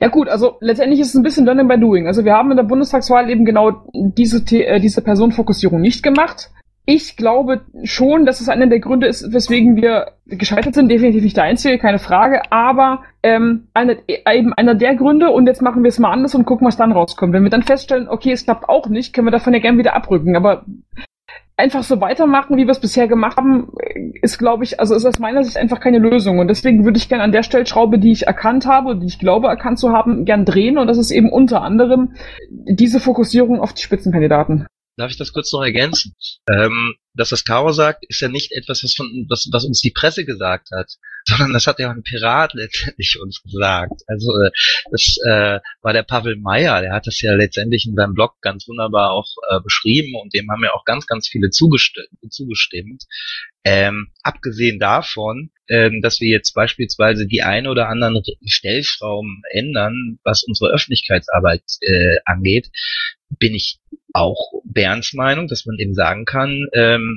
Ja 0.00 0.08
gut, 0.08 0.28
also 0.28 0.56
letztendlich 0.60 1.00
ist 1.00 1.08
es 1.08 1.14
ein 1.14 1.22
bisschen 1.22 1.44
Learning 1.44 1.68
by 1.68 1.78
Doing. 1.78 2.06
Also 2.06 2.24
wir 2.24 2.32
haben 2.32 2.50
in 2.50 2.56
der 2.56 2.64
Bundestagswahl 2.64 3.30
eben 3.30 3.44
genau 3.44 3.82
diese, 3.92 4.38
äh, 4.56 4.80
diese 4.80 5.02
Personenfokussierung 5.02 5.80
nicht 5.80 6.02
gemacht. 6.02 6.50
Ich 6.90 7.18
glaube 7.18 7.60
schon, 7.84 8.24
dass 8.24 8.40
es 8.40 8.48
einer 8.48 8.66
der 8.66 8.80
Gründe 8.80 9.08
ist, 9.08 9.30
weswegen 9.30 9.76
wir 9.76 10.12
gescheitert 10.24 10.74
sind. 10.74 10.90
Definitiv 10.90 11.22
nicht 11.22 11.36
der 11.36 11.44
einzige, 11.44 11.76
keine 11.76 11.98
Frage. 11.98 12.50
Aber 12.50 13.02
ähm, 13.22 13.68
einer, 13.74 13.96
eben 14.08 14.54
einer 14.54 14.74
der 14.74 14.94
Gründe, 14.94 15.28
und 15.30 15.46
jetzt 15.46 15.60
machen 15.60 15.82
wir 15.82 15.90
es 15.90 15.98
mal 15.98 16.12
anders 16.12 16.34
und 16.34 16.46
gucken, 16.46 16.66
was 16.66 16.78
dann 16.78 16.92
rauskommt. 16.92 17.34
Wenn 17.34 17.42
wir 17.42 17.50
dann 17.50 17.62
feststellen, 17.62 18.08
okay, 18.08 18.32
es 18.32 18.44
klappt 18.44 18.70
auch 18.70 18.88
nicht, 18.88 19.12
können 19.12 19.26
wir 19.26 19.32
davon 19.32 19.52
ja 19.52 19.60
gern 19.60 19.76
wieder 19.76 19.94
abrücken. 19.94 20.34
Aber 20.34 20.64
einfach 21.58 21.82
so 21.82 22.00
weitermachen, 22.00 22.56
wie 22.56 22.64
wir 22.64 22.70
es 22.70 22.80
bisher 22.80 23.08
gemacht 23.08 23.36
haben, 23.36 23.72
ist, 24.22 24.38
glaube 24.38 24.64
ich, 24.64 24.80
also 24.80 24.94
ist 24.94 25.04
aus 25.04 25.18
meiner 25.18 25.42
Sicht 25.42 25.56
einfach 25.56 25.80
keine 25.80 25.98
Lösung. 25.98 26.38
Und 26.38 26.48
deswegen 26.48 26.84
würde 26.84 26.98
ich 26.98 27.08
gerne 27.08 27.24
an 27.24 27.32
der 27.32 27.42
Stellschraube, 27.42 27.98
die 27.98 28.12
ich 28.12 28.26
erkannt 28.26 28.66
habe, 28.66 28.96
die 28.96 29.06
ich 29.06 29.18
glaube 29.18 29.48
erkannt 29.48 29.78
zu 29.78 29.90
haben, 29.90 30.24
gern 30.24 30.44
drehen. 30.44 30.78
Und 30.78 30.86
das 30.86 30.98
ist 30.98 31.10
eben 31.10 31.30
unter 31.30 31.62
anderem 31.62 32.14
diese 32.48 33.00
Fokussierung 33.00 33.60
auf 33.60 33.72
die 33.72 33.82
Spitzenkandidaten. 33.82 34.66
Darf 34.96 35.10
ich 35.10 35.18
das 35.18 35.32
kurz 35.32 35.52
noch 35.52 35.62
ergänzen? 35.62 36.14
Ähm, 36.50 36.94
dass 37.18 37.30
das 37.30 37.44
Caro 37.44 37.72
sagt, 37.72 38.04
ist 38.08 38.20
ja 38.20 38.28
nicht 38.28 38.52
etwas, 38.52 38.82
was, 38.84 38.94
von, 38.94 39.26
was, 39.28 39.48
was 39.52 39.64
uns 39.64 39.80
die 39.80 39.90
Presse 39.90 40.24
gesagt 40.24 40.68
hat, 40.70 40.92
sondern 41.24 41.52
das 41.52 41.66
hat 41.66 41.78
ja 41.78 41.88
auch 41.88 41.94
ein 41.94 42.04
Pirat 42.04 42.54
letztendlich 42.54 43.18
uns 43.20 43.42
gesagt. 43.42 44.02
Also 44.06 44.32
äh, 44.40 44.50
das 44.90 45.16
äh, 45.26 45.60
war 45.82 45.92
der 45.92 46.04
Pavel 46.04 46.36
Meyer, 46.36 46.80
der 46.80 46.92
hat 46.92 47.06
das 47.06 47.20
ja 47.20 47.34
letztendlich 47.34 47.86
in 47.86 47.96
seinem 47.96 48.14
Blog 48.14 48.36
ganz 48.40 48.66
wunderbar 48.68 49.10
auch 49.12 49.28
äh, 49.50 49.60
beschrieben 49.60 50.14
und 50.14 50.32
dem 50.32 50.50
haben 50.50 50.62
ja 50.62 50.72
auch 50.72 50.84
ganz, 50.84 51.06
ganz 51.06 51.28
viele 51.28 51.50
zugestimmt. 51.50 52.08
zugestimmt. 52.30 53.04
Ähm, 53.64 54.12
abgesehen 54.22 54.78
davon, 54.78 55.50
ähm, 55.68 56.00
dass 56.00 56.20
wir 56.20 56.30
jetzt 56.30 56.52
beispielsweise 56.54 57.26
die 57.26 57.42
ein 57.42 57.66
oder 57.66 57.88
anderen 57.88 58.22
Stellschrauben 58.46 59.42
ändern, 59.50 60.18
was 60.22 60.44
unsere 60.44 60.72
Öffentlichkeitsarbeit 60.72 61.64
äh, 61.80 62.16
angeht, 62.24 62.70
bin 63.38 63.54
ich 63.54 63.78
auch 64.12 64.52
Bernds 64.64 65.12
Meinung, 65.12 65.48
dass 65.48 65.66
man 65.66 65.78
eben 65.78 65.94
sagen 65.94 66.24
kann, 66.24 66.66
ähm, 66.72 67.07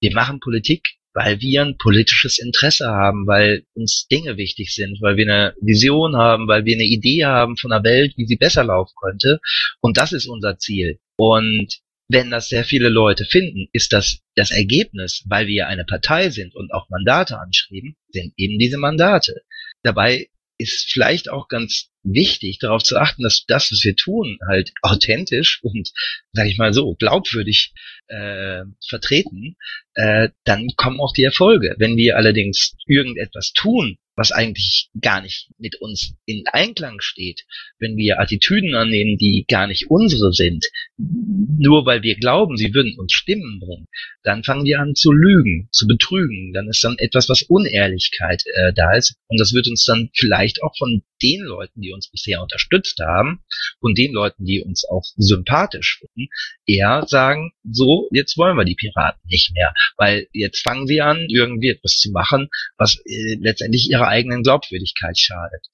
wir 0.00 0.12
machen 0.14 0.40
Politik, 0.40 0.82
weil 1.14 1.40
wir 1.40 1.62
ein 1.62 1.78
politisches 1.78 2.38
Interesse 2.38 2.88
haben, 2.88 3.26
weil 3.26 3.64
uns 3.74 4.06
Dinge 4.08 4.36
wichtig 4.36 4.74
sind, 4.74 4.98
weil 5.00 5.16
wir 5.16 5.24
eine 5.24 5.54
Vision 5.62 6.16
haben, 6.16 6.46
weil 6.46 6.66
wir 6.66 6.74
eine 6.74 6.84
Idee 6.84 7.24
haben 7.24 7.56
von 7.56 7.72
einer 7.72 7.84
Welt, 7.84 8.12
wie 8.16 8.26
sie 8.26 8.36
besser 8.36 8.64
laufen 8.64 8.92
könnte. 9.00 9.40
Und 9.80 9.96
das 9.96 10.12
ist 10.12 10.26
unser 10.26 10.58
Ziel. 10.58 10.98
Und 11.16 11.78
wenn 12.08 12.30
das 12.30 12.48
sehr 12.48 12.64
viele 12.64 12.90
Leute 12.90 13.24
finden, 13.24 13.68
ist 13.72 13.92
das 13.92 14.20
das 14.34 14.50
Ergebnis, 14.50 15.24
weil 15.26 15.46
wir 15.46 15.66
eine 15.66 15.84
Partei 15.84 16.28
sind 16.30 16.54
und 16.54 16.72
auch 16.72 16.88
Mandate 16.90 17.38
anschreiben, 17.38 17.96
sind 18.10 18.34
eben 18.36 18.58
diese 18.58 18.76
Mandate. 18.76 19.42
Dabei 19.82 20.28
ist 20.58 20.90
vielleicht 20.90 21.30
auch 21.30 21.48
ganz 21.48 21.90
wichtig, 22.02 22.58
darauf 22.58 22.82
zu 22.82 22.96
achten, 22.96 23.22
dass 23.22 23.44
das, 23.46 23.70
was 23.70 23.84
wir 23.84 23.96
tun, 23.96 24.38
halt 24.46 24.72
authentisch 24.82 25.60
und, 25.62 25.92
sag 26.32 26.46
ich 26.46 26.58
mal 26.58 26.72
so, 26.72 26.94
glaubwürdig 26.94 27.72
äh, 28.08 28.62
vertreten, 28.86 29.56
äh, 29.94 30.30
dann 30.44 30.68
kommen 30.76 31.00
auch 31.00 31.12
die 31.12 31.24
Erfolge. 31.24 31.74
Wenn 31.78 31.96
wir 31.96 32.16
allerdings 32.16 32.76
irgendetwas 32.86 33.52
tun, 33.52 33.98
was 34.16 34.32
eigentlich 34.32 34.90
gar 35.00 35.20
nicht 35.20 35.50
mit 35.58 35.76
uns 35.76 36.14
in 36.24 36.44
Einklang 36.50 37.00
steht, 37.00 37.44
wenn 37.78 37.96
wir 37.96 38.18
Attitüden 38.18 38.74
annehmen, 38.74 39.18
die 39.18 39.44
gar 39.46 39.66
nicht 39.66 39.90
unsere 39.90 40.32
sind, 40.32 40.66
nur 40.96 41.84
weil 41.84 42.02
wir 42.02 42.16
glauben, 42.16 42.56
sie 42.56 42.74
würden 42.74 42.98
uns 42.98 43.12
Stimmen 43.12 43.60
bringen, 43.60 43.86
dann 44.22 44.42
fangen 44.42 44.64
wir 44.64 44.80
an 44.80 44.94
zu 44.94 45.12
lügen, 45.12 45.68
zu 45.70 45.86
betrügen. 45.86 46.52
Dann 46.52 46.68
ist 46.68 46.82
dann 46.82 46.96
etwas, 46.98 47.28
was 47.28 47.42
Unehrlichkeit 47.42 48.42
äh, 48.46 48.72
da 48.72 48.96
ist. 48.96 49.16
Und 49.28 49.38
das 49.38 49.52
wird 49.52 49.68
uns 49.68 49.84
dann 49.84 50.10
vielleicht 50.14 50.62
auch 50.62 50.74
von 50.76 51.02
den 51.26 51.42
Leuten, 51.42 51.80
die 51.80 51.92
uns 51.92 52.10
bisher 52.10 52.42
unterstützt 52.42 52.98
haben 53.00 53.42
und 53.80 53.98
den 53.98 54.12
Leuten, 54.12 54.44
die 54.44 54.62
uns 54.62 54.84
auch 54.88 55.02
sympathisch 55.16 55.98
finden, 55.98 56.30
eher 56.66 57.04
sagen, 57.06 57.52
so, 57.64 58.08
jetzt 58.12 58.36
wollen 58.38 58.56
wir 58.56 58.64
die 58.64 58.76
Piraten 58.76 59.20
nicht 59.26 59.52
mehr, 59.54 59.74
weil 59.96 60.28
jetzt 60.32 60.62
fangen 60.62 60.86
sie 60.86 61.00
an, 61.00 61.26
irgendwie 61.28 61.70
etwas 61.70 61.96
zu 61.96 62.10
machen, 62.10 62.48
was 62.78 62.96
äh, 63.04 63.36
letztendlich 63.40 63.90
ihrer 63.90 64.08
eigenen 64.08 64.42
Glaubwürdigkeit 64.42 65.18
schadet. 65.18 65.66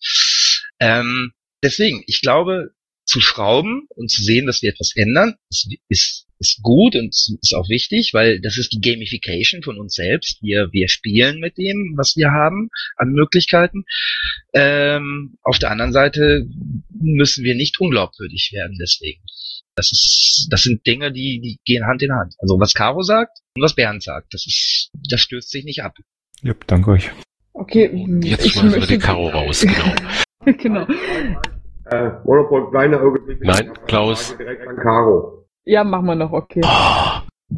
Ähm, 0.80 1.32
deswegen, 1.62 2.02
ich 2.06 2.20
glaube, 2.20 2.70
zu 3.12 3.20
schrauben 3.20 3.86
und 3.90 4.10
zu 4.10 4.22
sehen, 4.22 4.46
dass 4.46 4.62
wir 4.62 4.70
etwas 4.70 4.96
ändern, 4.96 5.34
ist, 5.50 5.68
ist, 5.88 6.26
ist 6.38 6.62
gut 6.62 6.96
und 6.96 7.14
ist 7.14 7.54
auch 7.54 7.68
wichtig, 7.68 8.14
weil 8.14 8.40
das 8.40 8.56
ist 8.56 8.72
die 8.72 8.80
Gamification 8.80 9.62
von 9.62 9.78
uns 9.78 9.94
selbst. 9.94 10.42
Wir, 10.42 10.72
wir 10.72 10.88
spielen 10.88 11.38
mit 11.38 11.58
dem, 11.58 11.92
was 11.96 12.16
wir 12.16 12.30
haben 12.30 12.70
an 12.96 13.12
Möglichkeiten. 13.12 13.84
Ähm, 14.54 15.36
auf 15.42 15.58
der 15.58 15.70
anderen 15.70 15.92
Seite 15.92 16.46
müssen 16.88 17.44
wir 17.44 17.54
nicht 17.54 17.78
unglaubwürdig 17.80 18.50
werden 18.54 18.78
deswegen. 18.80 19.20
Das 19.74 19.92
ist, 19.92 20.48
das 20.50 20.62
sind 20.62 20.86
Dinge, 20.86 21.12
die, 21.12 21.40
die 21.40 21.58
gehen 21.66 21.86
Hand 21.86 22.02
in 22.02 22.12
Hand. 22.12 22.34
Also 22.38 22.58
was 22.58 22.72
Caro 22.72 23.02
sagt 23.02 23.40
und 23.56 23.62
was 23.62 23.74
Bernd 23.74 24.02
sagt, 24.02 24.32
das 24.32 24.46
ist, 24.46 24.90
das 25.06 25.20
stößt 25.20 25.50
sich 25.50 25.64
nicht 25.64 25.82
ab. 25.82 25.96
Ja, 26.42 26.54
danke 26.66 26.92
euch. 26.92 27.10
Okay, 27.52 27.90
jetzt 28.22 28.48
schmeißen 28.48 28.80
wir 28.80 28.86
die 28.86 28.98
Karo 28.98 29.28
raus, 29.28 29.60
genau. 30.46 30.86
genau. 30.86 30.86
Äh, 31.90 32.10
Monopol, 32.24 32.70
kleiner 32.70 33.00
Augenblick. 33.02 33.38
Nein, 33.42 33.72
Klaus. 33.86 34.36
Direkt 34.36 34.66
an 34.68 34.76
Caro. 34.76 35.44
Ja, 35.64 35.84
machen 35.84 36.06
wir 36.06 36.14
noch, 36.14 36.32
okay. 36.32 36.60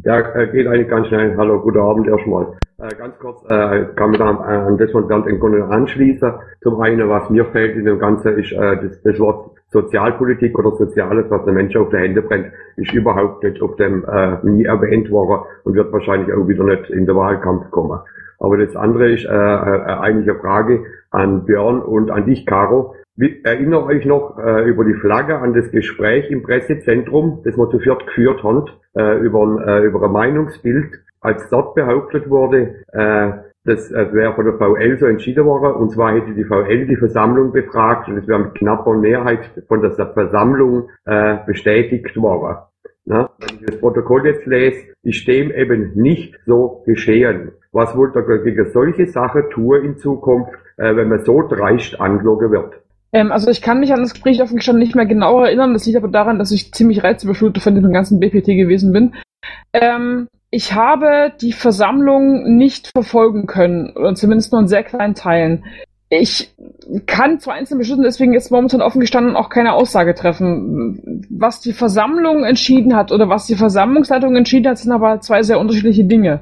Ja, 0.02 0.18
äh, 0.18 0.48
geht 0.50 0.66
eigentlich 0.66 0.88
ganz 0.88 1.06
schnell. 1.08 1.36
Hallo, 1.36 1.60
guten 1.60 1.78
Abend 1.78 2.08
erstmal. 2.08 2.56
Äh, 2.78 2.94
ganz 2.96 3.18
kurz, 3.18 3.44
äh, 3.48 3.86
kann 3.94 4.10
mich 4.10 4.20
an, 4.20 4.38
an 4.38 4.76
das 4.78 4.90
von 4.90 5.06
Bernd 5.06 5.26
im 5.26 5.38
Grunde 5.38 5.64
anschließen. 5.64 6.32
Zum 6.62 6.80
einen, 6.80 7.08
was 7.08 7.30
mir 7.30 7.44
fällt 7.46 7.76
in 7.76 7.84
dem 7.84 7.98
Ganzen, 7.98 8.36
ist 8.38 8.52
äh, 8.52 8.76
das, 8.82 9.00
das 9.02 9.18
Wort 9.20 9.50
Sozialpolitik 9.70 10.58
oder 10.58 10.72
Soziales, 10.76 11.30
was 11.30 11.44
der 11.44 11.52
Mensch 11.52 11.76
auf 11.76 11.90
die 11.90 11.96
Hände 11.96 12.22
brennt, 12.22 12.46
ist 12.76 12.92
überhaupt 12.92 13.42
nicht 13.44 13.60
auf 13.62 13.76
dem 13.76 14.04
äh, 14.04 14.38
nie 14.42 14.64
erwähnt 14.64 15.10
worden 15.10 15.44
und 15.64 15.74
wird 15.74 15.92
wahrscheinlich 15.92 16.32
auch 16.34 16.48
wieder 16.48 16.64
nicht 16.64 16.90
in 16.90 17.06
der 17.06 17.16
Wahlkampf 17.16 17.70
kommen. 17.70 18.00
Aber 18.38 18.56
das 18.58 18.74
andere 18.76 19.12
ist 19.12 19.24
äh, 19.24 19.28
äh, 19.28 19.98
eigentlich 20.00 20.28
eine 20.28 20.40
Frage 20.40 20.84
an 21.10 21.44
Björn 21.44 21.80
und 21.80 22.10
an 22.10 22.26
dich, 22.26 22.46
Caro. 22.46 22.94
Wie, 23.16 23.44
erinnert 23.44 23.86
euch 23.86 24.04
noch 24.06 24.38
äh, 24.38 24.68
über 24.68 24.84
die 24.84 24.94
Flagge 24.94 25.38
an 25.38 25.54
das 25.54 25.70
Gespräch 25.70 26.30
im 26.32 26.42
Pressezentrum, 26.42 27.42
das 27.44 27.56
wir 27.56 27.70
zu 27.70 27.78
viert 27.78 28.04
geführt 28.08 28.42
haben, 28.42 28.64
äh, 28.96 29.18
über, 29.18 29.64
äh, 29.64 29.84
über 29.84 30.02
ein 30.02 30.10
Meinungsbild, 30.10 30.92
als 31.20 31.48
dort 31.48 31.76
behauptet 31.76 32.28
wurde, 32.28 32.82
äh, 32.92 33.30
das 33.64 33.90
äh, 33.92 34.12
wäre 34.12 34.34
von 34.34 34.44
der 34.44 34.54
VL 34.54 34.98
so 34.98 35.06
entschieden 35.06 35.44
worden, 35.44 35.74
und 35.74 35.92
zwar 35.92 36.12
hätte 36.12 36.34
die 36.34 36.42
VL 36.42 36.86
die 36.86 36.96
Versammlung 36.96 37.52
befragt 37.52 38.08
und 38.08 38.18
es 38.18 38.26
wäre 38.26 38.40
mit 38.40 38.56
knapper 38.56 38.94
Mehrheit 38.94 39.48
von 39.68 39.80
der 39.80 39.92
Versammlung 39.92 40.88
äh, 41.04 41.36
bestätigt 41.46 42.16
worden. 42.16 42.58
Na, 43.04 43.30
wenn 43.38 43.60
ich 43.60 43.66
das 43.66 43.80
Protokoll 43.80 44.26
jetzt 44.26 44.46
lese, 44.46 44.92
ist 45.04 45.28
dem 45.28 45.52
eben 45.52 45.92
nicht 45.94 46.36
so 46.46 46.82
geschehen. 46.84 47.52
Was 47.70 47.96
wollt 47.96 48.16
ihr 48.16 48.38
gegen 48.42 48.70
solche 48.72 49.06
Sachen 49.06 49.48
tun 49.50 49.84
in 49.84 49.98
Zukunft, 49.98 50.52
äh, 50.78 50.96
wenn 50.96 51.10
man 51.10 51.24
so 51.24 51.46
dreist 51.46 52.00
angelogen 52.00 52.50
wird? 52.50 52.83
Ähm, 53.14 53.30
also 53.30 53.48
ich 53.48 53.62
kann 53.62 53.78
mich 53.78 53.92
an 53.92 54.00
das 54.00 54.12
Gespräch 54.12 54.42
offen 54.42 54.56
gestanden 54.56 54.82
nicht 54.82 54.96
mehr 54.96 55.06
genau 55.06 55.40
erinnern. 55.40 55.72
Das 55.72 55.86
liegt 55.86 55.96
aber 55.96 56.08
daran, 56.08 56.38
dass 56.38 56.50
ich 56.50 56.72
ziemlich 56.72 57.04
reizüberflutet 57.04 57.62
von 57.62 57.74
dem 57.74 57.92
ganzen 57.92 58.18
BPT 58.18 58.46
gewesen 58.48 58.92
bin. 58.92 59.14
Ähm, 59.72 60.28
ich 60.50 60.74
habe 60.74 61.32
die 61.40 61.52
Versammlung 61.52 62.56
nicht 62.56 62.88
verfolgen 62.88 63.46
können, 63.46 63.96
oder 63.96 64.14
zumindest 64.14 64.52
nur 64.52 64.60
in 64.60 64.68
sehr 64.68 64.82
kleinen 64.82 65.14
Teilen. 65.14 65.64
Ich 66.10 66.54
kann 67.06 67.40
zu 67.40 67.50
einzelnen 67.50 67.78
Beschlüssen 67.78 68.04
deswegen 68.04 68.34
jetzt 68.34 68.50
momentan 68.50 68.82
offen 68.82 69.00
gestanden 69.00 69.36
auch 69.36 69.48
keine 69.48 69.72
Aussage 69.72 70.14
treffen. 70.14 71.26
Was 71.30 71.60
die 71.60 71.72
Versammlung 71.72 72.44
entschieden 72.44 72.94
hat 72.94 73.10
oder 73.10 73.28
was 73.28 73.46
die 73.46 73.56
Versammlungsleitung 73.56 74.36
entschieden 74.36 74.68
hat, 74.68 74.78
sind 74.78 74.92
aber 74.92 75.20
zwei 75.20 75.42
sehr 75.42 75.58
unterschiedliche 75.58 76.04
Dinge. 76.04 76.40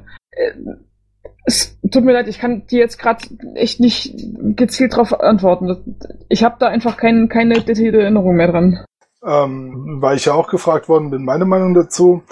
Es 1.45 1.77
tut 1.91 2.03
mir 2.05 2.13
leid, 2.13 2.27
ich 2.27 2.39
kann 2.39 2.65
dir 2.67 2.79
jetzt 2.79 2.97
gerade 2.97 3.25
echt 3.55 3.79
nicht 3.79 4.15
gezielt 4.55 4.93
darauf 4.93 5.19
antworten. 5.19 5.97
Ich 6.29 6.43
habe 6.43 6.55
da 6.59 6.67
einfach 6.67 6.95
kein, 6.97 7.27
keine 7.27 7.55
detaillierte 7.55 8.01
Erinnerung 8.01 8.35
mehr 8.35 8.51
dran. 8.51 8.85
Ähm, 9.25 9.97
weil 10.01 10.17
ich 10.17 10.25
ja 10.25 10.33
auch 10.33 10.47
gefragt 10.47 10.89
worden 10.89 11.09
bin, 11.09 11.23
meine 11.23 11.45
Meinung 11.45 11.73
dazu. 11.73 12.23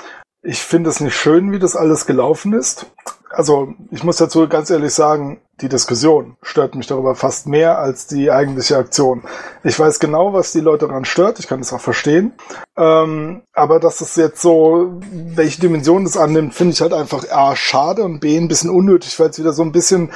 Ich 0.43 0.61
finde 0.61 0.89
es 0.89 0.99
nicht 0.99 1.15
schön, 1.15 1.51
wie 1.51 1.59
das 1.59 1.75
alles 1.75 2.07
gelaufen 2.07 2.53
ist. 2.53 2.87
Also 3.29 3.73
ich 3.91 4.03
muss 4.03 4.17
dazu 4.17 4.47
ganz 4.47 4.69
ehrlich 4.71 4.93
sagen, 4.93 5.39
die 5.61 5.69
Diskussion 5.69 6.35
stört 6.41 6.75
mich 6.75 6.87
darüber 6.87 7.15
fast 7.15 7.47
mehr 7.47 7.77
als 7.77 8.07
die 8.07 8.31
eigentliche 8.31 8.75
Aktion. 8.75 9.23
Ich 9.63 9.79
weiß 9.79 9.99
genau, 9.99 10.33
was 10.33 10.51
die 10.51 10.59
Leute 10.59 10.87
daran 10.87 11.05
stört, 11.05 11.39
ich 11.39 11.47
kann 11.47 11.59
das 11.59 11.71
auch 11.71 11.79
verstehen. 11.79 12.33
Ähm, 12.75 13.43
aber 13.53 13.79
dass 13.79 14.01
es 14.01 14.15
jetzt 14.15 14.41
so, 14.41 14.99
welche 15.11 15.61
Dimension 15.61 16.03
das 16.03 16.17
annimmt, 16.17 16.55
finde 16.55 16.73
ich 16.73 16.81
halt 16.81 16.93
einfach 16.93 17.23
A, 17.31 17.55
schade 17.55 18.03
und 18.03 18.19
B, 18.19 18.35
ein 18.35 18.47
bisschen 18.47 18.71
unnötig, 18.71 19.17
weil 19.19 19.29
es 19.29 19.39
wieder 19.39 19.53
so 19.53 19.61
ein 19.61 19.71
bisschen 19.71 20.11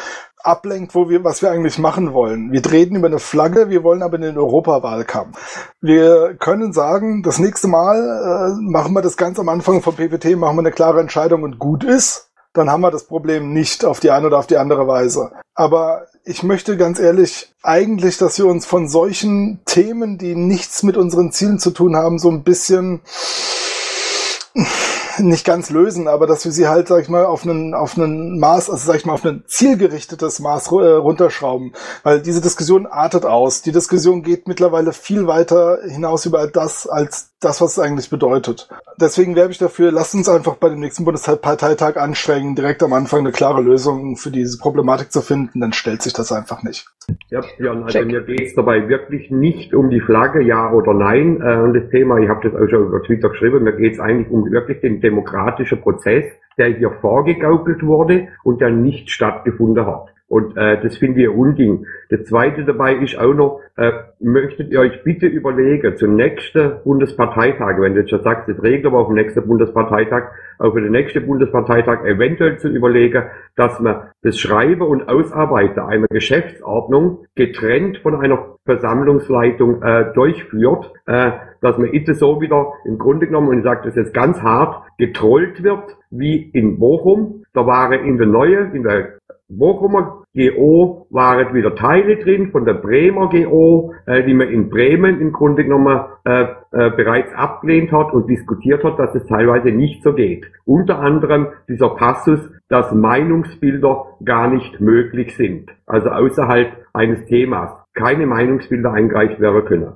ablenkt, 0.46 0.96
wo 0.96 1.10
wir, 1.10 1.24
was 1.24 1.42
wir 1.42 1.52
eigentlich 1.52 1.80
machen 1.80 2.14
wollen. 2.14 2.52
Wir 2.52 2.66
reden 2.72 2.98
über 2.98 3.08
eine 3.08 3.20
Flagge, 3.20 3.70
wir 3.70 3.84
wollen 3.84 4.04
aber 4.04 4.16
in 4.16 4.22
den 4.22 4.38
Europawahlkampf. 4.38 5.74
Wir 5.82 6.36
können 6.40 6.72
sagen, 6.74 7.24
das 7.24 7.40
nächste 7.40 7.68
Mal 7.68 7.98
äh, 7.98 8.62
machen 8.62 8.94
wir 8.94 9.02
das 9.02 9.18
ganz 9.18 9.40
am 9.40 9.50
Anfang 9.50 9.82
vom 9.82 9.96
PPT, 9.96 10.38
machen 10.38 10.58
wir 10.58 10.62
eine 10.62 10.72
klare 10.72 11.02
Entscheidung 11.02 11.44
und 11.44 11.60
gut 11.60 11.84
ist. 11.84 12.30
Dann 12.54 12.70
haben 12.70 12.82
wir 12.82 12.92
das 12.92 13.06
Problem 13.06 13.52
nicht 13.52 13.84
auf 13.84 14.00
die 14.00 14.12
eine 14.12 14.28
oder 14.28 14.38
auf 14.38 14.48
die 14.48 14.58
andere 14.58 14.88
Weise. 14.88 15.32
Aber 15.56 16.06
ich 16.24 16.42
möchte 16.42 16.78
ganz 16.78 17.00
ehrlich 17.00 17.54
eigentlich, 17.62 18.18
dass 18.18 18.38
wir 18.38 18.46
uns 18.46 18.66
von 18.66 18.88
solchen 18.88 19.60
Themen, 19.66 20.18
die 20.18 20.36
nichts 20.36 20.84
mit 20.84 20.96
unseren 20.96 21.32
Zielen 21.32 21.60
zu 21.60 21.72
tun 21.72 21.96
haben, 21.96 22.18
so 22.18 22.30
ein 22.30 22.44
bisschen 22.44 23.02
nicht 25.20 25.46
ganz 25.46 25.70
lösen, 25.70 26.08
aber 26.08 26.28
dass 26.28 26.46
wir 26.46 26.52
sie 26.52 26.68
halt, 26.68 26.88
sag 26.88 27.02
ich 27.02 27.10
mal, 27.10 27.26
auf 27.26 27.44
einen, 27.44 27.74
auf 27.74 27.98
einen 27.98 28.40
Maß, 28.40 28.70
also 28.70 28.86
sag 28.86 28.98
ich 28.98 29.06
mal, 29.06 29.14
auf 29.14 29.26
ein 29.26 29.44
zielgerichtetes 29.48 30.40
Maß 30.40 30.68
äh, 30.68 30.96
runterschrauben. 30.96 31.74
Weil 32.04 32.22
diese 32.22 32.42
Diskussion 32.42 32.86
artet 32.86 33.26
aus. 33.26 33.62
Die 33.62 33.72
Diskussion 33.72 34.24
geht 34.24 34.48
mittlerweile 34.48 34.94
viel 34.94 35.28
weiter 35.28 35.80
hinaus 35.88 36.26
über 36.26 36.48
das, 36.48 36.88
als 36.88 37.35
das, 37.42 37.62
was 37.62 37.78
es 37.78 37.80
eigentlich 37.80 38.10
bedeutet. 38.10 38.70
Deswegen 39.00 39.36
werbe 39.36 39.52
ich 39.52 39.58
dafür, 39.58 39.92
lasst 39.92 40.16
uns 40.16 40.30
einfach 40.30 40.56
bei 40.56 40.70
dem 40.70 40.80
nächsten 40.80 41.06
Bundesparteitag 41.06 41.98
anstrengen, 41.98 42.56
direkt 42.56 42.82
am 42.82 42.94
Anfang 42.94 43.20
eine 43.20 43.32
klare 43.32 43.62
Lösung 43.62 44.16
für 44.16 44.32
diese 44.32 44.58
Problematik 44.58 45.12
zu 45.12 45.22
finden, 45.22 45.60
dann 45.60 45.74
stellt 45.74 46.02
sich 46.02 46.14
das 46.14 46.32
einfach 46.32 46.64
nicht. 46.64 46.88
Ja, 47.30 47.42
Björn, 47.58 47.84
also 47.84 48.00
Check. 48.00 48.08
mir 48.08 48.22
geht 48.24 48.48
es 48.48 48.56
dabei 48.56 48.88
wirklich 48.88 49.30
nicht 49.30 49.74
um 49.74 49.90
die 49.90 50.02
Flagge, 50.02 50.42
ja 50.42 50.72
oder 50.72 50.94
nein. 50.94 51.42
Äh, 51.42 51.58
und 51.58 51.74
das 51.74 51.90
Thema, 51.90 52.18
ich 52.20 52.30
habe 52.30 52.50
das 52.50 52.60
auch 52.60 52.68
schon 52.70 52.88
über 52.88 53.04
Twitter 53.04 53.30
geschrieben, 53.30 53.64
mir 53.64 53.76
geht 53.76 53.94
es 53.94 54.00
eigentlich 54.00 54.32
um 54.32 54.50
wirklich 54.52 54.80
den 54.80 55.02
demokratischen 55.02 55.82
Prozess, 55.82 56.26
der 56.58 56.68
hier 56.68 56.92
vorgegaukelt 57.02 57.84
wurde 57.84 58.30
und 58.44 58.62
der 58.62 58.70
nicht 58.70 59.10
stattgefunden 59.10 59.86
hat. 59.86 60.15
Und 60.28 60.58
äh, 60.58 60.82
das 60.82 60.98
finde 60.98 61.22
ich 61.22 61.30
ein 61.30 61.36
Unding. 61.36 61.86
Das 62.10 62.26
Zweite 62.26 62.66
dabei 62.66 62.96
ist 62.96 63.18
auch 63.18 63.34
noch, 63.34 63.62
äh, 63.78 63.92
möchtet 64.20 64.72
ihr 64.72 64.80
euch 64.80 65.04
bitte 65.04 65.28
überlegen, 65.28 65.98
zum 65.98 66.16
nächsten 66.16 66.82
Bundesparteitag, 66.84 67.80
wenn 67.80 67.94
du 67.94 68.00
jetzt 68.00 68.10
schon 68.10 68.24
sagst, 68.24 68.50
das 68.50 68.62
regelt 68.64 68.88
aber 68.88 69.00
auf 69.00 69.08
dem 69.08 69.16
nächsten 69.16 69.46
Bundesparteitag, 69.48 70.32
auch 70.58 70.74
für 70.74 70.82
den 70.82 70.94
nächsten 70.94 71.28
Bundesparteitag 71.28 72.06
eventuell 72.06 72.58
zu 72.58 72.70
überlegen, 72.70 73.26
dass 73.56 73.80
man 73.80 74.10
das 74.24 74.40
Schreiben 74.40 74.82
und 74.82 75.08
Ausarbeiten 75.08 75.80
einer 75.80 76.08
Geschäftsordnung 76.08 77.26
getrennt 77.36 78.00
von 78.00 78.16
einer 78.16 78.56
Versammlungsleitung 78.66 79.84
äh, 79.84 80.12
durchführt, 80.14 80.92
äh, 81.06 81.32
dass 81.62 81.78
man 81.78 81.94
jetzt 81.94 82.16
so 82.16 82.42
wieder 82.42 82.74
im 82.86 82.98
Grunde 82.98 83.28
genommen, 83.28 83.50
und 83.50 83.60
ich 83.60 83.64
sage 83.64 83.82
das 83.86 83.96
jetzt 83.96 84.14
ganz 84.14 84.42
hart, 84.42 84.82
getrollt 84.98 85.62
wird, 85.62 85.98
wie 86.10 86.50
in 86.50 86.80
Bochum. 86.80 87.44
Da 87.54 87.68
waren 87.68 87.94
in 87.94 88.18
der 88.18 88.28
neue, 88.28 88.72
in 88.74 88.84
der 88.84 89.20
Bochumer 89.48 90.24
GO 90.34 91.06
waren 91.12 91.54
wieder 91.54 91.76
Teile 91.76 92.18
drin 92.18 92.52
von 92.52 92.66
der 92.66 92.74
Bremer 92.74 93.30
GO, 93.30 93.94
äh, 94.08 94.24
die 94.24 94.34
man 94.34 94.50
in 94.50 94.70
Bremen 94.70 95.22
im 95.22 95.32
Grunde 95.32 95.64
genommen 95.64 96.02
äh, 96.26 96.46
äh, 96.72 96.90
bereits 96.90 97.32
abgelehnt 97.34 97.92
hat 97.92 98.12
und 98.12 98.28
diskutiert 98.28 98.84
hat, 98.84 98.98
dass 98.98 99.14
es 99.14 99.26
teilweise 99.28 99.70
nicht 99.70 100.04
so 100.04 100.14
geht. 100.14 100.46
Unter 100.66 101.00
anderem 101.00 101.48
dieser 101.70 101.90
Passus, 101.90 102.40
dass 102.70 102.92
Meinungsbilder 102.92 104.18
gar 104.24 104.50
nicht 104.50 104.82
möglich 104.82 105.36
sind, 105.38 105.70
also 105.86 106.10
außerhalb 106.10 106.72
eines 106.94 107.26
Themas 107.28 107.70
keine 107.94 108.26
Meinungsbilder 108.26 108.92
eingereicht 108.94 109.40
werden 109.40 109.66
können. 109.66 109.94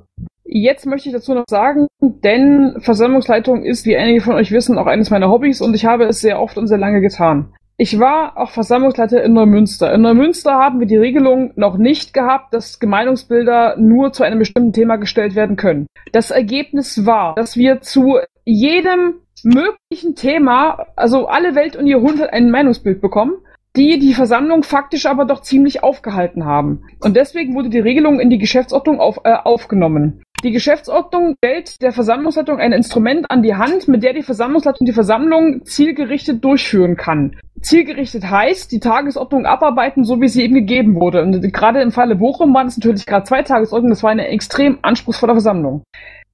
Jetzt 0.51 0.85
möchte 0.85 1.09
ich 1.09 1.13
dazu 1.13 1.33
noch 1.33 1.45
sagen, 1.47 1.87
denn 2.01 2.77
Versammlungsleitung 2.79 3.63
ist, 3.63 3.85
wie 3.85 3.97
einige 3.97 4.21
von 4.21 4.33
euch 4.33 4.51
wissen, 4.51 4.77
auch 4.77 4.87
eines 4.87 5.11
meiner 5.11 5.29
Hobbys 5.29 5.61
und 5.61 5.75
ich 5.75 5.85
habe 5.85 6.05
es 6.05 6.21
sehr 6.21 6.39
oft 6.39 6.57
und 6.57 6.67
sehr 6.67 6.79
lange 6.79 7.01
getan. 7.01 7.53
Ich 7.81 7.97
war 7.97 8.37
auch 8.37 8.49
Versammlungsleiter 8.49 9.23
in 9.23 9.31
Neumünster. 9.31 9.93
In 9.93 10.01
Neumünster 10.01 10.51
haben 10.55 10.81
wir 10.81 10.85
die 10.85 10.97
Regelung 10.97 11.53
noch 11.55 11.77
nicht 11.77 12.13
gehabt, 12.13 12.53
dass 12.53 12.81
Gemeinungsbilder 12.81 13.77
nur 13.77 14.11
zu 14.11 14.23
einem 14.23 14.37
bestimmten 14.37 14.73
Thema 14.73 14.97
gestellt 14.97 15.33
werden 15.33 15.55
können. 15.55 15.87
Das 16.11 16.29
Ergebnis 16.29 17.05
war, 17.05 17.35
dass 17.35 17.55
wir 17.55 17.79
zu 17.79 18.19
jedem 18.43 19.21
möglichen 19.43 20.15
Thema, 20.15 20.87
also 20.97 21.27
alle 21.27 21.55
Welt 21.55 21.77
und 21.77 21.87
ihr 21.87 22.01
Hund 22.01 22.21
ein 22.21 22.51
Meinungsbild 22.51 22.99
bekommen 22.99 23.35
die 23.75 23.99
die 23.99 24.13
Versammlung 24.13 24.63
faktisch 24.63 25.05
aber 25.05 25.25
doch 25.25 25.41
ziemlich 25.41 25.83
aufgehalten 25.83 26.45
haben. 26.45 26.83
Und 27.01 27.15
deswegen 27.15 27.55
wurde 27.55 27.69
die 27.69 27.79
Regelung 27.79 28.19
in 28.19 28.29
die 28.29 28.39
Geschäftsordnung 28.39 28.99
auf, 28.99 29.21
äh, 29.23 29.33
aufgenommen. 29.33 30.23
Die 30.41 30.51
Geschäftsordnung 30.51 31.35
stellt 31.37 31.81
der 31.81 31.91
Versammlungsleitung 31.91 32.59
ein 32.59 32.71
Instrument 32.71 33.29
an 33.29 33.43
die 33.43 33.55
Hand, 33.55 33.89
mit 33.89 34.03
der 34.03 34.13
die 34.13 34.21
Versammlungsleitung 34.21 34.85
die 34.85 34.93
Versammlung 34.93 35.65
zielgerichtet 35.65 36.41
durchführen 36.45 36.95
kann. 36.95 37.35
Zielgerichtet 37.59 38.29
heißt, 38.29 38.71
die 38.71 38.79
Tagesordnung 38.79 39.45
abarbeiten, 39.45 40.05
so 40.05 40.21
wie 40.21 40.29
sie 40.29 40.43
eben 40.43 40.55
gegeben 40.55 40.95
wurde. 40.95 41.23
Und 41.23 41.41
gerade 41.51 41.81
im 41.81 41.91
Falle 41.91 42.15
Bochum 42.15 42.53
waren 42.53 42.67
es 42.67 42.77
natürlich 42.77 43.05
gerade 43.05 43.25
zwei 43.25 43.43
Tagesordnungen, 43.43 43.91
das 43.91 44.01
war 44.01 44.11
eine 44.11 44.29
extrem 44.29 44.79
anspruchsvolle 44.81 45.33
Versammlung. 45.33 45.83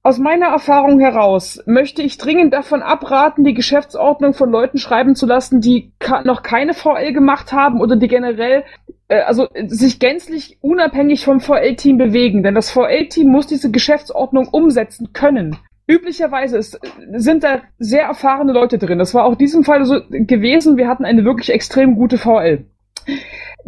Aus 0.06 0.20
meiner 0.20 0.46
Erfahrung 0.46 1.00
heraus 1.00 1.60
möchte 1.66 2.00
ich 2.00 2.16
dringend 2.16 2.54
davon 2.54 2.80
abraten, 2.80 3.42
die 3.42 3.54
Geschäftsordnung 3.54 4.34
von 4.34 4.48
Leuten 4.52 4.78
schreiben 4.78 5.16
zu 5.16 5.26
lassen, 5.26 5.60
die 5.60 5.90
noch 6.22 6.44
keine 6.44 6.74
VL 6.74 7.12
gemacht 7.12 7.52
haben 7.52 7.80
oder 7.80 7.96
die 7.96 8.06
generell 8.06 8.62
äh, 9.08 9.22
also 9.22 9.48
sich 9.66 9.98
gänzlich 9.98 10.58
unabhängig 10.60 11.24
vom 11.24 11.40
VL-Team 11.40 11.98
bewegen, 11.98 12.44
denn 12.44 12.54
das 12.54 12.70
VL-Team 12.70 13.26
muss 13.26 13.48
diese 13.48 13.72
Geschäftsordnung 13.72 14.46
umsetzen 14.46 15.12
können. 15.12 15.56
Üblicherweise 15.88 16.56
ist, 16.56 16.78
sind 17.14 17.42
da 17.42 17.62
sehr 17.80 18.04
erfahrene 18.04 18.52
Leute 18.52 18.78
drin. 18.78 19.00
Das 19.00 19.12
war 19.12 19.24
auch 19.24 19.32
in 19.32 19.38
diesem 19.38 19.64
Fall 19.64 19.84
so 19.86 20.02
gewesen. 20.08 20.76
Wir 20.76 20.86
hatten 20.86 21.04
eine 21.04 21.24
wirklich 21.24 21.50
extrem 21.50 21.96
gute 21.96 22.16
VL 22.16 22.64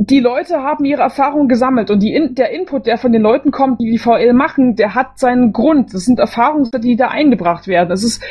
die 0.01 0.21
Leute 0.21 0.63
haben 0.63 0.85
ihre 0.85 1.03
Erfahrungen 1.03 1.49
gesammelt 1.49 1.91
und 1.91 2.01
die 2.01 2.17
der 2.31 2.51
Input, 2.51 2.87
der 2.87 2.99
von 2.99 3.11
den 3.11 3.21
Leuten 3.21 3.51
kommt, 3.51 3.81
die 3.81 3.91
die 3.91 3.99
VL 3.99 4.33
machen, 4.33 4.77
der 4.77 4.95
hat 4.95 5.19
seinen 5.19 5.53
Grund. 5.53 5.93
Das 5.93 6.05
sind 6.05 6.21
Erfahrungen, 6.21 6.71
die 6.83 6.95
da 6.95 7.09
eingebracht 7.09 7.67
werden. 7.67 7.91
Es 7.91 8.05
ist 8.05 8.25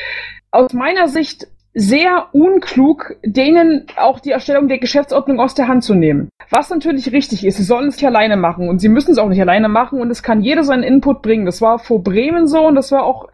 aus 0.49 0.71
meiner 0.71 1.09
Sicht 1.09 1.47
sehr 1.73 2.27
unklug, 2.31 3.17
denen 3.23 3.85
auch 3.97 4.21
die 4.21 4.31
Erstellung 4.31 4.69
der 4.69 4.79
Geschäftsordnung 4.79 5.41
aus 5.41 5.55
der 5.55 5.67
Hand 5.67 5.83
zu 5.83 5.93
nehmen. 5.93 6.29
Was 6.49 6.69
natürlich 6.69 7.11
richtig 7.11 7.45
ist, 7.45 7.57
sie 7.57 7.63
sollen 7.63 7.89
es 7.89 7.97
nicht 7.97 8.07
alleine 8.07 8.37
machen 8.37 8.69
und 8.69 8.79
sie 8.79 8.89
müssen 8.89 9.11
es 9.11 9.17
auch 9.17 9.27
nicht 9.27 9.41
alleine 9.41 9.67
machen 9.67 9.99
und 9.99 10.09
es 10.09 10.23
kann 10.23 10.41
jeder 10.41 10.63
seinen 10.63 10.83
Input 10.83 11.21
bringen. 11.21 11.45
Das 11.45 11.61
war 11.61 11.79
vor 11.79 12.01
Bremen 12.01 12.47
so 12.47 12.65
und 12.65 12.75
das 12.75 12.91
war 12.93 13.03
auch 13.03 13.27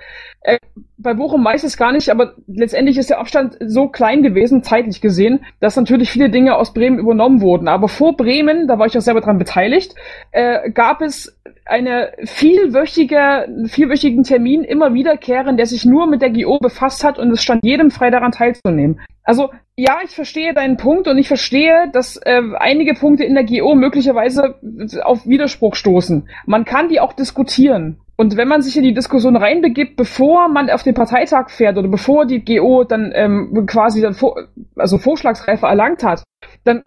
äh, 0.43 0.59
bei 0.97 1.13
Bochum 1.13 1.43
weiß 1.43 1.63
es 1.63 1.77
gar 1.77 1.91
nicht, 1.91 2.09
aber 2.09 2.33
letztendlich 2.47 2.97
ist 2.97 3.09
der 3.09 3.19
Abstand 3.19 3.57
so 3.59 3.87
klein 3.87 4.23
gewesen, 4.23 4.63
zeitlich 4.63 5.01
gesehen, 5.01 5.45
dass 5.59 5.75
natürlich 5.75 6.11
viele 6.11 6.29
Dinge 6.29 6.55
aus 6.55 6.73
Bremen 6.73 6.99
übernommen 6.99 7.41
wurden. 7.41 7.67
Aber 7.67 7.87
vor 7.87 8.15
Bremen, 8.15 8.67
da 8.67 8.77
war 8.77 8.85
ich 8.85 8.97
auch 8.97 9.01
selber 9.01 9.21
dran 9.21 9.37
beteiligt, 9.37 9.95
äh, 10.31 10.69
gab 10.71 11.01
es 11.01 11.39
eine 11.65 12.11
vielwöchige, 12.25 13.47
vielwöchigen 13.67 14.23
Termin 14.23 14.63
immer 14.63 14.93
wiederkehren, 14.93 15.55
der 15.55 15.65
sich 15.65 15.85
nur 15.85 16.07
mit 16.07 16.21
der 16.21 16.31
GO 16.31 16.59
befasst 16.59 17.03
hat 17.03 17.19
und 17.19 17.31
es 17.31 17.41
stand 17.41 17.63
jedem 17.63 17.89
frei 17.89 18.09
daran 18.09 18.31
teilzunehmen. 18.31 18.99
Also 19.23 19.49
ja, 19.77 19.99
ich 20.03 20.11
verstehe 20.11 20.53
deinen 20.53 20.77
Punkt 20.77 21.07
und 21.07 21.17
ich 21.17 21.29
verstehe, 21.29 21.89
dass 21.93 22.17
äh, 22.17 22.41
einige 22.59 22.93
Punkte 22.93 23.23
in 23.23 23.33
der 23.33 23.45
GO 23.45 23.75
möglicherweise 23.75 24.55
auf 25.03 25.25
Widerspruch 25.25 25.75
stoßen. 25.75 26.27
Man 26.45 26.65
kann 26.65 26.89
die 26.89 26.99
auch 26.99 27.13
diskutieren. 27.13 27.97
Und 28.15 28.37
wenn 28.37 28.47
man 28.47 28.61
sich 28.61 28.77
in 28.77 28.83
die 28.83 28.93
Diskussion 28.93 29.35
reinbegibt, 29.35 29.95
bevor 29.95 30.47
man 30.47 30.69
auf 30.69 30.83
den 30.83 30.93
Parteitag 30.93 31.49
fährt 31.49 31.77
oder 31.77 31.87
bevor 31.87 32.25
die 32.25 32.45
GO 32.45 32.83
dann 32.83 33.11
ähm, 33.15 33.65
quasi 33.65 34.01
dann 34.01 34.13
vor, 34.13 34.37
also 34.75 34.97
Vorschlagsreife 34.97 35.65
erlangt 35.65 36.03
hat, 36.03 36.23
dann 36.63 36.83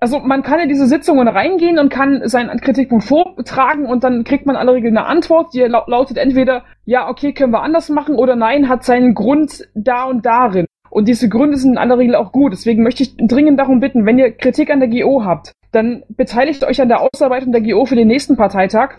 also 0.00 0.18
man 0.18 0.42
kann 0.42 0.60
in 0.60 0.68
diese 0.68 0.86
Sitzungen 0.86 1.28
reingehen 1.28 1.78
und 1.78 1.90
kann 1.90 2.22
seinen 2.24 2.58
Kritikpunkt 2.60 3.04
vortragen 3.04 3.84
und 3.84 4.02
dann 4.02 4.24
kriegt 4.24 4.46
man 4.46 4.56
alle 4.56 4.72
Regeln 4.72 4.96
eine 4.96 5.06
Antwort, 5.06 5.52
die 5.52 5.60
lautet 5.60 6.16
entweder 6.16 6.64
ja, 6.86 7.08
okay, 7.08 7.32
können 7.32 7.52
wir 7.52 7.62
anders 7.62 7.90
machen 7.90 8.16
oder 8.16 8.34
nein, 8.34 8.68
hat 8.68 8.82
seinen 8.82 9.14
Grund 9.14 9.68
da 9.74 10.04
und 10.04 10.24
darin. 10.24 10.64
Und 10.88 11.06
diese 11.06 11.28
Gründe 11.28 11.56
sind 11.56 11.72
in 11.72 11.78
aller 11.78 11.98
Regel 11.98 12.16
auch 12.16 12.32
gut. 12.32 12.52
Deswegen 12.52 12.82
möchte 12.82 13.04
ich 13.04 13.16
dringend 13.16 13.60
darum 13.60 13.78
bitten, 13.78 14.06
wenn 14.06 14.18
ihr 14.18 14.32
Kritik 14.32 14.70
an 14.70 14.80
der 14.80 14.88
GO 14.88 15.24
habt, 15.24 15.52
dann 15.70 16.02
beteiligt 16.08 16.64
euch 16.64 16.80
an 16.80 16.88
der 16.88 17.00
Ausarbeitung 17.00 17.52
der 17.52 17.60
GO 17.60 17.84
für 17.84 17.94
den 17.94 18.08
nächsten 18.08 18.36
Parteitag. 18.36 18.96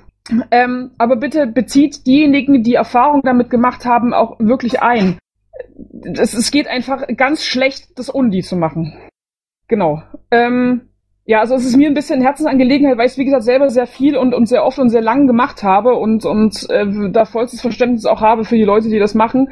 Ähm, 0.52 0.92
aber 0.98 1.16
bitte 1.16 1.48
bezieht 1.48 2.06
diejenigen, 2.06 2.64
die 2.64 2.76
Erfahrung 2.76 3.22
damit 3.24 3.50
gemacht 3.50 3.86
haben, 3.86 4.14
auch 4.14 4.40
wirklich 4.40 4.82
ein. 4.82 5.18
Es, 6.04 6.34
es 6.34 6.52
geht 6.52 6.68
einfach 6.68 7.08
ganz 7.18 7.44
schlecht, 7.44 7.98
das 7.98 8.10
Undi 8.10 8.42
zu 8.42 8.56
machen. 8.56 8.98
Genau. 9.68 10.04
Ähm, 10.30 10.90
ja, 11.26 11.40
also 11.40 11.56
es 11.56 11.66
ist 11.66 11.78
mir 11.78 11.88
ein 11.88 11.94
bisschen 11.94 12.22
Herzensangelegenheit, 12.22 12.98
weil 12.98 13.06
ich 13.06 13.14
es 13.14 13.18
wie 13.18 13.26
gesagt 13.26 13.44
selber 13.44 13.70
sehr 13.70 13.88
viel 13.88 14.18
und, 14.18 14.34
und 14.34 14.48
sehr 14.48 14.66
oft 14.66 14.80
und 14.80 14.90
sehr 14.90 15.02
lang 15.02 15.28
gemacht 15.28 15.64
habe 15.64 15.96
und, 15.96 16.26
und 16.26 16.70
äh, 16.70 17.12
da 17.12 17.26
vollstes 17.26 17.62
Verständnis 17.62 18.06
auch 18.06 18.22
habe 18.22 18.44
für 18.44 18.56
die 18.56 18.64
Leute, 18.64 18.90
die 18.90 19.00
das 19.00 19.16
machen 19.16 19.48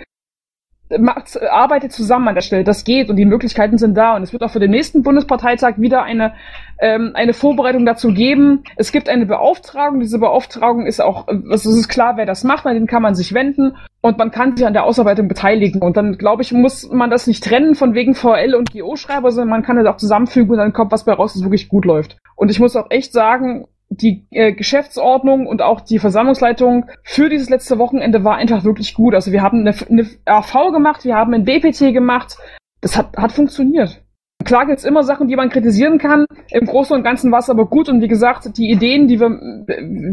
macht, 0.97 1.39
arbeitet 1.41 1.91
zusammen 1.91 2.29
an 2.29 2.35
der 2.35 2.41
Stelle. 2.41 2.63
Das 2.63 2.83
geht 2.83 3.09
und 3.09 3.17
die 3.17 3.25
Möglichkeiten 3.25 3.77
sind 3.77 3.95
da. 3.95 4.15
Und 4.15 4.23
es 4.23 4.33
wird 4.33 4.41
auch 4.43 4.51
für 4.51 4.59
den 4.59 4.71
nächsten 4.71 5.03
Bundesparteitag 5.03 5.77
wieder 5.77 6.03
eine, 6.03 6.33
ähm, 6.81 7.11
eine 7.13 7.33
Vorbereitung 7.33 7.85
dazu 7.85 8.13
geben. 8.13 8.63
Es 8.75 8.91
gibt 8.91 9.09
eine 9.09 9.25
Beauftragung. 9.25 9.99
Diese 9.99 10.19
Beauftragung 10.19 10.85
ist 10.85 11.01
auch, 11.01 11.27
also 11.27 11.69
es 11.69 11.77
ist 11.77 11.89
klar, 11.89 12.17
wer 12.17 12.25
das 12.25 12.43
macht, 12.43 12.65
an 12.65 12.75
den 12.75 12.87
kann 12.87 13.01
man 13.01 13.15
sich 13.15 13.33
wenden 13.33 13.75
und 14.01 14.17
man 14.17 14.31
kann 14.31 14.55
sich 14.55 14.65
an 14.65 14.73
der 14.73 14.85
Ausarbeitung 14.85 15.27
beteiligen. 15.27 15.81
Und 15.81 15.97
dann, 15.97 16.17
glaube 16.17 16.41
ich, 16.41 16.53
muss 16.53 16.89
man 16.89 17.09
das 17.09 17.27
nicht 17.27 17.43
trennen 17.43 17.75
von 17.75 17.93
wegen 17.93 18.15
VL 18.15 18.55
und 18.55 18.71
GO-Schreiber, 18.71 19.31
sondern 19.31 19.49
man 19.49 19.63
kann 19.63 19.77
das 19.77 19.87
auch 19.87 19.97
zusammenfügen 19.97 20.51
und 20.51 20.57
dann 20.57 20.73
kommt 20.73 20.91
was 20.91 21.05
bei 21.05 21.13
raus, 21.13 21.33
das 21.33 21.43
wirklich 21.43 21.69
gut 21.69 21.85
läuft. 21.85 22.17
Und 22.35 22.49
ich 22.49 22.59
muss 22.59 22.75
auch 22.75 22.89
echt 22.89 23.11
sagen, 23.11 23.67
die 23.89 24.25
äh, 24.31 24.53
Geschäftsordnung 24.53 25.47
und 25.47 25.61
auch 25.61 25.81
die 25.81 25.99
Versammlungsleitung 25.99 26.85
für 27.03 27.27
dieses 27.27 27.49
letzte 27.49 27.79
Wochenende 27.79 28.23
war 28.23 28.35
einfach 28.35 28.63
wirklich 28.63 28.93
gut. 28.93 29.15
Also 29.15 29.31
wir 29.31 29.41
haben 29.41 29.61
eine, 29.61 29.75
eine 29.89 30.07
AV 30.25 30.71
gemacht, 30.71 31.03
wir 31.03 31.15
haben 31.15 31.33
ein 31.33 31.43
BPT 31.43 31.91
gemacht. 31.93 32.37
Das 32.81 32.95
hat, 32.95 33.17
hat 33.17 33.31
funktioniert. 33.31 34.01
Klar 34.45 34.65
gibt's 34.65 34.85
immer 34.85 35.03
Sachen, 35.03 35.27
die 35.27 35.35
man 35.35 35.49
kritisieren 35.49 35.97
kann. 35.97 36.25
Im 36.49 36.65
Großen 36.65 36.95
und 36.95 37.03
Ganzen 37.03 37.31
war 37.31 37.39
es 37.39 37.49
aber 37.49 37.65
gut 37.65 37.89
und 37.89 38.01
wie 38.01 38.07
gesagt, 38.07 38.57
die 38.57 38.71
Ideen, 38.71 39.07
die 39.07 39.19
wir, 39.19 39.29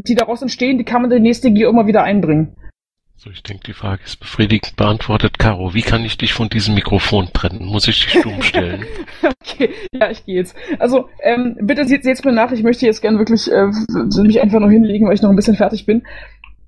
die 0.02 0.14
daraus 0.14 0.42
entstehen, 0.42 0.78
die 0.78 0.84
kann 0.84 1.02
man 1.02 1.10
in 1.10 1.16
der 1.16 1.20
nächste 1.20 1.50
G 1.50 1.64
immer 1.64 1.86
wieder 1.86 2.02
einbringen. 2.02 2.56
So, 3.18 3.30
ich 3.30 3.42
denke, 3.42 3.64
die 3.64 3.72
Frage 3.72 4.02
ist 4.04 4.20
befriedigend 4.20 4.76
beantwortet. 4.76 5.38
Caro, 5.38 5.72
wie 5.72 5.80
kann 5.80 6.04
ich 6.04 6.18
dich 6.18 6.34
von 6.34 6.50
diesem 6.50 6.74
Mikrofon 6.74 7.30
trennen? 7.32 7.64
Muss 7.64 7.88
ich 7.88 8.04
dich 8.04 8.20
stumm 8.20 8.42
stellen? 8.42 8.84
okay, 9.22 9.70
ja, 9.90 10.10
ich 10.10 10.26
gehe 10.26 10.36
jetzt. 10.36 10.54
Also, 10.78 11.08
ähm, 11.22 11.56
bitte 11.62 11.86
seht, 11.86 12.04
seht's 12.04 12.22
mir 12.24 12.32
nach. 12.32 12.52
Ich 12.52 12.62
möchte 12.62 12.84
jetzt 12.84 13.00
gern 13.00 13.16
wirklich 13.16 13.50
äh, 13.50 13.68
mich 14.22 14.42
einfach 14.42 14.60
noch 14.60 14.68
hinlegen, 14.68 15.06
weil 15.06 15.14
ich 15.14 15.22
noch 15.22 15.30
ein 15.30 15.36
bisschen 15.36 15.56
fertig 15.56 15.86
bin. 15.86 16.02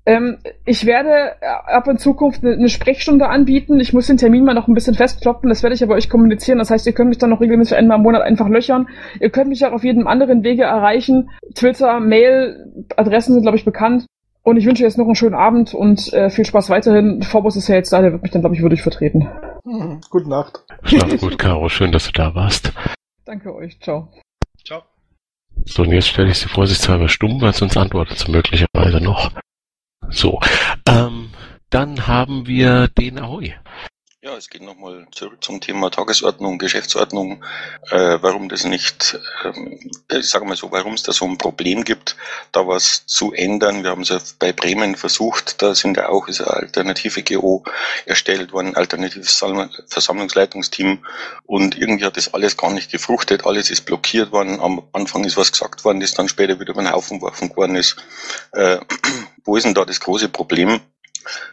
Ähm, 0.05 0.37
ich 0.65 0.85
werde 0.85 1.35
äh, 1.41 1.45
ab 1.45 1.87
in 1.87 1.97
Zukunft 1.97 2.43
eine, 2.43 2.53
eine 2.53 2.69
Sprechstunde 2.69 3.27
anbieten. 3.27 3.79
Ich 3.79 3.93
muss 3.93 4.07
den 4.07 4.17
Termin 4.17 4.45
mal 4.45 4.53
noch 4.53 4.67
ein 4.67 4.73
bisschen 4.73 4.95
festkloppen. 4.95 5.49
Das 5.49 5.61
werde 5.61 5.75
ich 5.75 5.83
aber 5.83 5.95
euch 5.95 6.09
kommunizieren. 6.09 6.57
Das 6.57 6.71
heißt, 6.71 6.87
ihr 6.87 6.93
könnt 6.93 7.09
mich 7.09 7.17
dann 7.17 7.29
noch 7.29 7.41
regelmäßig 7.41 7.77
einmal 7.77 7.97
im 7.97 8.03
Monat 8.03 8.21
einfach 8.21 8.49
löchern. 8.49 8.87
Ihr 9.19 9.29
könnt 9.29 9.49
mich 9.49 9.65
auch 9.65 9.71
auf 9.71 9.83
jedem 9.83 10.07
anderen 10.07 10.43
Wege 10.43 10.63
erreichen. 10.63 11.29
Twitter, 11.53 11.99
Mail, 11.99 12.87
Adressen 12.95 13.33
sind, 13.33 13.43
glaube 13.43 13.57
ich, 13.57 13.65
bekannt. 13.65 14.05
Und 14.41 14.57
ich 14.57 14.65
wünsche 14.65 14.83
jetzt 14.83 14.97
noch 14.97 15.05
einen 15.05 15.15
schönen 15.15 15.35
Abend 15.35 15.73
und 15.73 16.11
äh, 16.13 16.29
viel 16.29 16.45
Spaß 16.45 16.69
weiterhin. 16.69 17.21
Vorbus 17.21 17.55
ist 17.55 17.67
ja 17.67 17.75
jetzt 17.75 17.91
da, 17.91 18.01
der 18.01 18.13
wird 18.13 18.23
mich 18.23 18.31
dann, 18.31 18.41
glaube 18.41 18.55
ich, 18.55 18.61
würdig 18.61 18.81
vertreten. 18.81 19.27
Hm, 19.63 20.01
gute 20.09 20.29
Nacht. 20.29 20.63
Schlaf 20.83 21.19
gut, 21.19 21.37
Caro. 21.37 21.69
Schön, 21.69 21.91
dass 21.91 22.05
du 22.05 22.13
da 22.13 22.33
warst. 22.33 22.73
Danke 23.25 23.53
euch. 23.53 23.79
Ciao. 23.79 24.07
Ciao. 24.65 24.81
So, 25.65 25.83
und 25.83 25.91
jetzt 25.91 26.07
stelle 26.07 26.29
ich 26.29 26.39
sie 26.39 26.47
vorsichtshalber 26.47 27.09
stumm, 27.09 27.41
weil 27.41 27.53
sonst 27.53 27.77
antwortet 27.77 28.17
sie 28.17 28.31
möglicherweise 28.31 29.01
noch. 29.01 29.29
So, 30.09 30.39
ähm, 30.87 31.31
dann 31.69 32.07
haben 32.07 32.47
wir 32.47 32.87
den 32.87 33.19
Ahoi. 33.19 33.55
Ja, 34.21 34.35
es 34.35 34.49
geht 34.49 34.61
nochmal 34.63 35.07
zurück 35.11 35.41
zum 35.41 35.61
Thema 35.61 35.89
Tagesordnung, 35.91 36.57
Geschäftsordnung, 36.57 37.41
äh, 37.89 38.17
warum 38.19 38.49
das 38.49 38.65
nicht, 38.65 39.17
ähm, 39.45 39.79
ich 40.11 40.29
sage 40.29 40.43
mal 40.43 40.57
so, 40.57 40.73
warum 40.73 40.95
es 40.95 41.03
da 41.03 41.13
so 41.13 41.23
ein 41.23 41.37
Problem 41.37 41.85
gibt, 41.85 42.17
da 42.51 42.67
was 42.67 43.05
zu 43.05 43.31
ändern. 43.31 43.83
Wir 43.83 43.91
haben 43.91 44.01
es 44.01 44.09
ja 44.09 44.19
bei 44.37 44.51
Bremen 44.51 44.97
versucht, 44.97 45.61
da 45.61 45.73
sind 45.73 45.95
ja 45.95 46.09
auch 46.09 46.27
ist 46.27 46.41
eine 46.41 46.51
alternative 46.51 47.23
GO 47.23 47.63
erstellt 48.05 48.51
worden, 48.51 48.75
alternatives 48.75 49.41
Versammlungsleitungsteam 49.87 51.05
und 51.45 51.77
irgendwie 51.77 52.03
hat 52.03 52.17
das 52.17 52.33
alles 52.33 52.57
gar 52.57 52.73
nicht 52.73 52.91
gefruchtet, 52.91 53.45
alles 53.45 53.71
ist 53.71 53.85
blockiert 53.85 54.33
worden, 54.33 54.59
am 54.59 54.85
Anfang 54.91 55.23
ist 55.23 55.37
was 55.37 55.53
gesagt 55.53 55.85
worden, 55.85 56.01
das 56.01 56.13
dann 56.13 56.27
später 56.27 56.59
wieder 56.59 56.71
über 56.71 56.83
den 56.83 56.91
Haufen 56.91 57.19
geworfen 57.19 57.55
worden 57.55 57.77
ist. 57.77 57.95
Äh, 58.51 58.79
wo 59.43 59.55
ist 59.55 59.63
denn 59.65 59.73
da 59.73 59.85
das 59.85 59.99
große 59.99 60.29
Problem? 60.29 60.81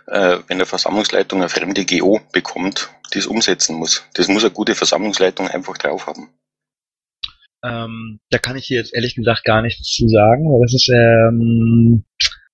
äh, 0.07 0.39
wenn 0.47 0.57
eine 0.57 0.67
Versammlungsleitung 0.67 1.41
eine 1.41 1.49
fremde 1.49 1.85
GO 1.85 2.21
bekommt, 2.33 2.91
die 3.13 3.19
es 3.19 3.27
umsetzen 3.27 3.77
muss. 3.77 4.05
Das 4.15 4.29
muss 4.29 4.45
eine 4.45 4.53
gute 4.53 4.75
Versammlungsleitung 4.75 5.49
einfach 5.49 5.77
drauf 5.79 6.07
haben. 6.07 6.31
Ähm, 7.65 8.21
da 8.31 8.39
kann 8.39 8.57
ich 8.57 8.67
hier 8.67 8.79
jetzt 8.79 8.95
ehrlich 8.95 9.15
gesagt 9.15 9.45
gar 9.45 9.63
nichts 9.63 9.93
zu 9.95 10.09
sagen, 10.09 10.45
weil 10.45 10.61
das 10.63 10.75
ist 10.75 10.89
ähm, 10.89 12.05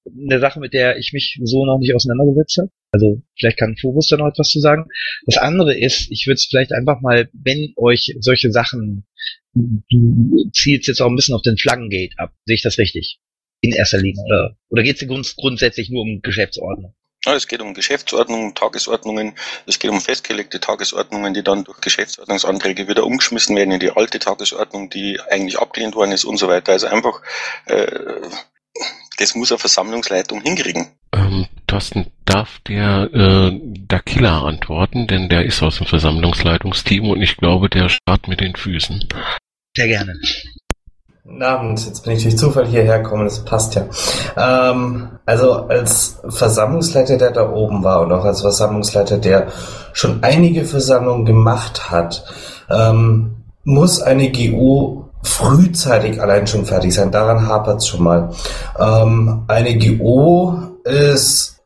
eine 0.07 0.41
Sache, 0.41 0.61
mit 0.61 0.73
der 0.73 0.97
ich 0.97 1.13
mich 1.13 1.39
so 1.43 1.67
noch 1.67 1.79
nicht 1.79 1.95
auseinandergesetzt 1.95 2.59
habe. 2.59 2.71
Also 2.93 3.23
vielleicht 3.39 3.59
kann 3.59 3.77
Phobos 3.77 4.09
da 4.09 4.17
noch 4.17 4.29
etwas 4.29 4.51
zu 4.51 4.61
sagen. 4.61 4.87
Das 5.27 5.39
andere 5.39 5.77
ist, 5.77 6.11
ich 6.11 6.27
würde 6.27 6.35
es 6.35 6.47
vielleicht 6.47 6.73
einfach 6.73 7.01
mal, 7.01 7.29
wenn 7.33 7.73
euch 7.77 8.15
solche 8.21 8.53
Sachen, 8.53 9.07
du 9.55 10.51
zielst 10.53 10.89
jetzt 10.89 11.01
auch 11.01 11.09
ein 11.09 11.17
bisschen 11.17 11.35
auf 11.35 11.43
den 11.43 11.59
Flaggengate 11.59 12.19
ab, 12.19 12.33
sehe 12.47 12.55
ich 12.55 12.63
das 12.63 12.79
richtig? 12.79 13.19
In 13.63 13.73
erster 13.73 13.99
Linie. 13.99 14.23
Oder, 14.27 14.57
oder 14.69 14.83
geht 14.83 15.01
es 15.01 15.09
grund 15.09 15.35
grundsätzlich 15.37 15.89
nur 15.89 16.03
um 16.03 16.21
Geschäftsordnung? 16.21 16.95
Ja, 17.25 17.37
es 17.37 17.47
geht 17.47 17.63
um 17.63 17.73
Geschäftsordnung, 17.73 18.57
Tagesordnungen, 18.57 19.35
es 19.67 19.79
geht 19.79 19.93
um 19.93 20.01
festgelegte 20.01 20.59
Tagesordnungen, 20.59 21.33
die 21.35 21.45
dann 21.45 21.63
durch 21.63 21.81
Geschäftsordnungsanträge 21.81 22.89
wieder 22.89 23.07
umgeschmissen 23.07 23.55
werden 23.55 23.71
in 23.71 23.79
die 23.79 23.93
alte 23.93 24.19
Tagesordnung, 24.19 24.91
die 24.91 25.21
eigentlich 25.31 25.59
abgelehnt 25.61 25.95
worden 25.95 26.11
ist 26.11 26.25
und 26.25 26.37
so 26.39 26.49
weiter. 26.49 26.73
Also 26.73 26.89
einfach, 26.89 27.23
äh, 27.67 27.87
das 29.19 29.37
muss 29.37 29.53
eine 29.53 29.61
Versammlungsleitung 29.61 30.43
hinkriegen. 30.43 30.89
Ähm, 31.15 31.47
Thorsten, 31.69 32.11
darf 32.25 32.59
der 32.67 33.09
äh, 33.15 33.61
Dakila 33.87 34.43
antworten, 34.43 35.07
denn 35.07 35.29
der 35.29 35.45
ist 35.45 35.63
aus 35.63 35.79
dem 35.79 35.87
Versammlungsleitungsteam 35.87 37.09
und 37.09 37.23
ich 37.23 37.37
glaube, 37.37 37.69
der 37.69 37.89
startet 37.89 38.27
mit 38.27 38.41
den 38.41 38.57
Füßen. 38.57 39.09
Sehr 39.77 39.87
gerne. 39.87 40.15
Guten 41.25 41.43
Abend, 41.45 41.87
jetzt 41.87 42.03
bin 42.03 42.15
ich 42.15 42.25
durch 42.25 42.37
Zufall 42.37 42.67
hierher 42.67 42.99
gekommen, 42.99 43.27
das 43.27 43.45
passt 43.45 43.77
ja. 43.77 43.85
Ähm, 44.37 45.09
also 45.25 45.53
als 45.69 46.19
Versammlungsleiter, 46.29 47.17
der 47.17 47.31
da 47.31 47.49
oben 47.49 47.85
war 47.85 48.01
und 48.01 48.11
auch 48.11 48.25
als 48.25 48.41
Versammlungsleiter, 48.41 49.19
der 49.19 49.47
schon 49.93 50.19
einige 50.25 50.65
Versammlungen 50.65 51.25
gemacht 51.25 51.93
hat, 51.93 52.25
ähm, 52.69 53.37
muss 53.63 54.03
eine 54.03 54.33
GU 54.33 55.05
frühzeitig 55.23 56.21
allein 56.21 56.49
schon 56.49 56.65
fertig 56.67 56.93
sein. 56.93 57.13
Daran 57.13 57.47
hapert 57.47 57.79
es 57.79 57.87
schon 57.87 58.03
mal. 58.03 58.31
Ähm, 58.81 59.45
eine 59.47 59.79
GU 59.79 60.57
ist 60.83 61.62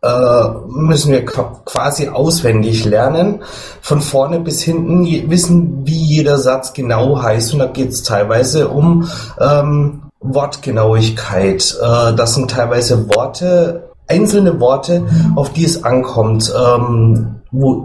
müssen 0.69 1.13
wir 1.13 1.25
quasi 1.25 2.09
auswendig 2.09 2.85
lernen, 2.85 3.43
von 3.81 4.01
vorne 4.01 4.41
bis 4.41 4.63
hinten 4.63 5.05
wissen, 5.31 5.87
wie 5.87 5.97
jeder 5.97 6.39
Satz 6.39 6.73
genau 6.73 7.23
heißt 7.23 7.53
und 7.53 7.61
da 7.61 7.67
geht 7.67 7.91
es 7.91 8.03
teilweise 8.03 8.69
um 8.69 9.09
ähm, 9.41 10.03
Wortgenauigkeit. 10.21 11.77
Äh, 11.81 12.15
das 12.15 12.35
sind 12.35 12.51
teilweise 12.51 13.09
Worte, 13.09 13.91
einzelne 14.09 14.61
Worte, 14.61 15.05
auf 15.35 15.53
die 15.53 15.65
es 15.65 15.85
ankommt, 15.85 16.53
ähm, 16.55 17.36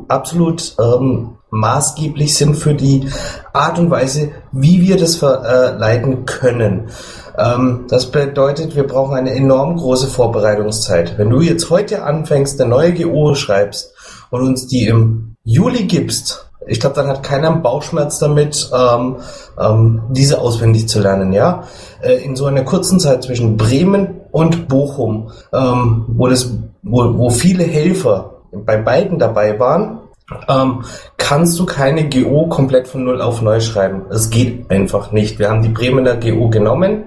absolut 0.08 0.76
ähm, 0.80 1.38
maßgeblich 1.52 2.36
sind 2.36 2.56
für 2.56 2.74
die 2.74 3.08
Art 3.54 3.78
und 3.78 3.92
Weise, 3.92 4.30
wie 4.52 4.82
wir 4.82 4.98
das 4.98 5.18
verleiten 5.18 6.26
können. 6.26 6.90
Ähm, 7.38 7.86
das 7.90 8.10
bedeutet, 8.10 8.76
wir 8.76 8.88
brauchen 8.88 9.16
eine 9.16 9.36
enorm 9.36 9.78
große 9.78 10.08
Vorbereitungszeit. 10.08 11.18
Wenn 11.18 11.30
du 11.30 11.42
jetzt 11.42 11.70
heute 11.70 12.04
anfängst, 12.04 12.60
eine 12.60 12.70
neue 12.70 12.94
GO 12.94 13.36
schreibst 13.36 13.94
und 14.32 14.42
uns 14.42 14.68
die 14.68 14.88
im 14.88 15.36
Juli 15.44 15.84
gibst, 15.84 16.48
ich 16.68 16.80
glaube, 16.80 16.96
dann 16.96 17.08
hat 17.08 17.24
keiner 17.24 17.52
einen 17.52 17.64
Bauchschmerz 17.64 18.20
damit, 18.20 18.70
ähm, 18.74 19.18
ähm, 19.60 20.04
diese 20.12 20.40
auswendig 20.40 20.88
zu 20.88 21.00
lernen. 21.00 21.34
Ja, 21.34 21.64
äh, 22.02 22.24
in 22.24 22.36
so 22.36 22.46
einer 22.46 22.64
kurzen 22.64 23.00
Zeit 23.00 23.24
zwischen 23.24 23.58
Bremen 23.58 24.22
und 24.32 24.68
Bochum, 24.68 25.32
ähm, 25.52 26.06
wo 26.08 26.28
das, 26.28 26.52
wo, 26.84 27.18
wo 27.18 27.30
viele 27.32 27.64
Helfer 27.64 28.41
bei 28.52 28.78
beiden 28.78 29.20
dabei 29.20 29.60
waren, 29.60 30.00
ähm, 30.48 30.84
kannst 31.18 31.60
du 31.60 31.66
keine 31.66 32.10
GO 32.10 32.48
komplett 32.48 32.88
von 32.88 33.04
Null 33.04 33.22
auf 33.22 33.42
neu 33.42 33.60
schreiben. 33.60 34.04
Es 34.10 34.30
geht 34.30 34.70
einfach 34.72 35.12
nicht. 35.12 35.40
Wir 35.40 35.50
haben 35.50 35.62
die 35.62 35.70
Bremener 35.70 36.16
GO 36.16 36.50
genommen. 36.50 37.06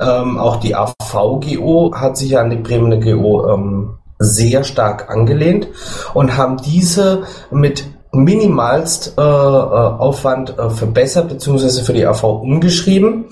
Ähm, 0.00 0.38
auch 0.38 0.56
die 0.56 0.74
AV-GO 0.74 1.94
hat 1.94 2.16
sich 2.16 2.36
an 2.38 2.50
die 2.50 2.56
Bremener 2.56 2.98
GO 2.98 3.48
ähm, 3.48 3.98
sehr 4.18 4.64
stark 4.64 5.10
angelehnt 5.10 5.68
und 6.14 6.36
haben 6.36 6.56
diese 6.58 7.24
mit 7.50 7.84
minimalst 8.12 9.14
äh, 9.18 9.20
äh, 9.20 9.24
Aufwand 9.24 10.58
äh, 10.58 10.70
verbessert, 10.70 11.28
beziehungsweise 11.28 11.84
für 11.84 11.92
die 11.92 12.06
AV 12.06 12.24
umgeschrieben. 12.24 13.26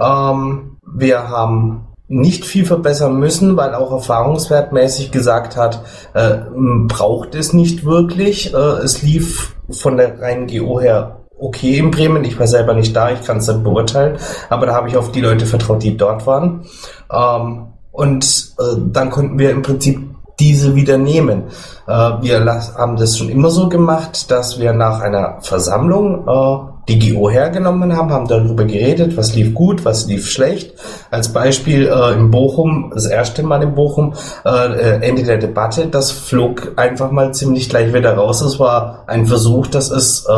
Ähm, 0.00 0.78
wir 0.86 1.28
haben 1.28 1.91
nicht 2.12 2.44
viel 2.44 2.66
verbessern 2.66 3.18
müssen, 3.18 3.56
weil 3.56 3.74
auch 3.74 3.90
erfahrungswertmäßig 3.90 5.12
gesagt 5.12 5.56
hat, 5.56 5.82
äh, 6.12 6.40
braucht 6.86 7.34
es 7.34 7.54
nicht 7.54 7.86
wirklich. 7.86 8.52
Äh, 8.52 8.56
es 8.56 9.02
lief 9.02 9.56
von 9.70 9.96
der 9.96 10.20
reinen 10.20 10.46
GO 10.46 10.78
her 10.78 11.22
okay 11.38 11.78
in 11.78 11.90
Bremen. 11.90 12.24
Ich 12.24 12.38
war 12.38 12.46
selber 12.46 12.74
nicht 12.74 12.94
da, 12.94 13.10
ich 13.10 13.22
kann 13.22 13.38
es 13.38 13.48
nicht 13.48 13.64
beurteilen, 13.64 14.18
aber 14.50 14.66
da 14.66 14.74
habe 14.74 14.88
ich 14.88 14.96
auf 14.96 15.10
die 15.10 15.22
Leute 15.22 15.46
vertraut, 15.46 15.82
die 15.82 15.96
dort 15.96 16.26
waren. 16.26 16.66
Ähm, 17.10 17.68
und 17.90 18.54
äh, 18.58 18.76
dann 18.92 19.10
konnten 19.10 19.38
wir 19.38 19.50
im 19.50 19.62
Prinzip 19.62 20.00
diese 20.42 20.74
wieder 20.74 20.98
nehmen. 20.98 21.44
Äh, 21.86 21.92
wir 21.92 22.44
haben 22.76 22.96
das 22.96 23.16
schon 23.16 23.28
immer 23.28 23.50
so 23.50 23.68
gemacht, 23.68 24.30
dass 24.30 24.58
wir 24.58 24.72
nach 24.72 25.00
einer 25.00 25.38
Versammlung 25.40 26.26
äh, 26.26 26.72
die 26.88 27.12
GO 27.12 27.30
hergenommen 27.30 27.96
haben, 27.96 28.10
haben 28.10 28.26
darüber 28.26 28.64
geredet, 28.64 29.16
was 29.16 29.36
lief 29.36 29.54
gut, 29.54 29.84
was 29.84 30.06
lief 30.06 30.28
schlecht. 30.28 30.74
Als 31.12 31.32
Beispiel 31.32 31.86
äh, 31.86 32.14
in 32.14 32.32
Bochum, 32.32 32.90
das 32.92 33.06
erste 33.06 33.44
Mal 33.44 33.62
in 33.62 33.76
Bochum, 33.76 34.14
äh, 34.44 34.50
äh 34.50 35.08
Ende 35.08 35.22
der 35.22 35.38
Debatte, 35.38 35.86
das 35.86 36.10
flog 36.10 36.72
einfach 36.74 37.12
mal 37.12 37.32
ziemlich 37.32 37.68
gleich 37.68 37.94
wieder 37.94 38.14
raus. 38.16 38.40
Es 38.40 38.58
war 38.58 39.04
ein 39.06 39.26
Versuch, 39.26 39.68
das 39.68 39.90
ist 39.90 40.26
äh, 40.28 40.32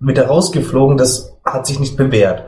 wieder 0.00 0.26
rausgeflogen, 0.26 0.98
das 0.98 1.32
hat 1.46 1.66
sich 1.66 1.80
nicht 1.80 1.96
bewährt. 1.96 2.44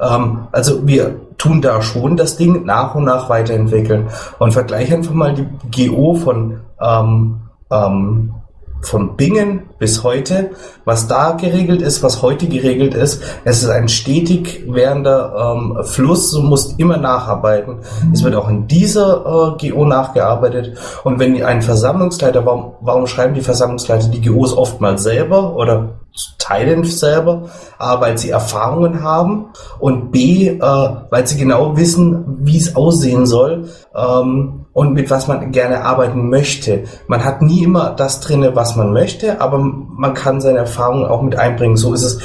Ähm, 0.00 0.48
also 0.52 0.86
wir 0.86 1.16
tun 1.38 1.60
da 1.60 1.82
schon 1.82 2.16
das 2.16 2.36
Ding 2.36 2.64
nach 2.64 2.94
und 2.94 3.04
nach 3.04 3.28
weiterentwickeln. 3.28 4.08
Und 4.38 4.52
vergleiche 4.52 4.94
einfach 4.94 5.12
mal 5.12 5.34
die 5.34 5.88
GO 5.88 6.14
von 6.14 6.60
ähm, 6.80 7.40
ähm, 7.70 8.34
von 8.82 9.16
Bingen 9.16 9.64
bis 9.78 10.04
heute, 10.04 10.50
was 10.84 11.08
da 11.08 11.32
geregelt 11.32 11.82
ist, 11.82 12.02
was 12.02 12.22
heute 12.22 12.46
geregelt 12.46 12.94
ist. 12.94 13.22
Es 13.44 13.62
ist 13.62 13.68
ein 13.68 13.88
stetig 13.88 14.64
währender 14.68 15.56
ähm, 15.56 15.84
Fluss, 15.84 16.30
du 16.30 16.42
musst 16.42 16.78
immer 16.78 16.96
nacharbeiten. 16.96 17.78
Es 18.12 18.22
wird 18.22 18.34
auch 18.34 18.48
in 18.48 18.66
dieser 18.66 19.56
äh, 19.60 19.70
GO 19.70 19.84
nachgearbeitet. 19.84 20.78
Und 21.04 21.18
wenn 21.18 21.42
ein 21.42 21.62
Versammlungsleiter, 21.62 22.44
warum, 22.46 22.74
warum 22.80 23.06
schreiben 23.06 23.34
die 23.34 23.40
Versammlungsleiter 23.40 24.08
die 24.08 24.20
GOs 24.20 24.56
oftmals 24.56 25.02
selber 25.02 25.56
oder 25.56 26.00
teilen 26.38 26.84
selber, 26.84 27.48
A, 27.78 28.00
weil 28.00 28.16
sie 28.16 28.30
Erfahrungen 28.30 29.02
haben 29.02 29.46
und 29.78 30.12
B, 30.12 30.48
äh, 30.48 30.60
weil 30.60 31.26
sie 31.26 31.36
genau 31.36 31.76
wissen, 31.76 32.24
wie 32.40 32.56
es 32.56 32.76
aussehen 32.76 33.26
soll 33.26 33.68
ähm, 33.94 34.65
und 34.76 34.92
mit 34.92 35.08
was 35.08 35.26
man 35.26 35.52
gerne 35.52 35.86
arbeiten 35.86 36.28
möchte. 36.28 36.84
Man 37.06 37.24
hat 37.24 37.40
nie 37.40 37.64
immer 37.64 37.94
das 37.96 38.20
drinne, 38.20 38.54
was 38.54 38.76
man 38.76 38.92
möchte, 38.92 39.40
aber 39.40 39.56
man 39.58 40.12
kann 40.12 40.42
seine 40.42 40.58
Erfahrungen 40.58 41.06
auch 41.06 41.22
mit 41.22 41.38
einbringen. 41.38 41.78
So 41.78 41.94
ist 41.94 42.02
es 42.02 42.18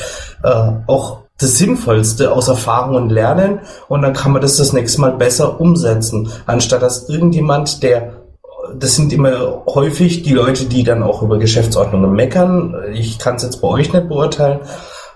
äh, 0.44 0.72
auch 0.86 1.20
das 1.40 1.58
Sinnvollste 1.58 2.34
aus 2.34 2.50
Erfahrungen 2.50 3.10
lernen 3.10 3.62
und 3.88 4.02
dann 4.02 4.12
kann 4.12 4.34
man 4.34 4.42
das 4.42 4.58
das 4.58 4.74
nächste 4.74 5.00
Mal 5.00 5.14
besser 5.14 5.62
umsetzen, 5.62 6.30
anstatt 6.46 6.82
dass 6.82 7.08
irgendjemand, 7.08 7.84
der 7.84 8.18
das 8.78 8.98
sind 8.98 9.14
immer 9.14 9.64
häufig 9.66 10.24
die 10.24 10.34
Leute, 10.34 10.66
die 10.66 10.84
dann 10.84 11.04
auch 11.04 11.22
über 11.22 11.40
Geschäftsordnungen 11.40 12.12
meckern. 12.12 12.76
Ich 12.92 13.18
kann 13.18 13.36
es 13.36 13.44
jetzt 13.44 13.62
bei 13.62 13.70
euch 13.70 13.94
nicht 13.94 14.10
beurteilen 14.10 14.60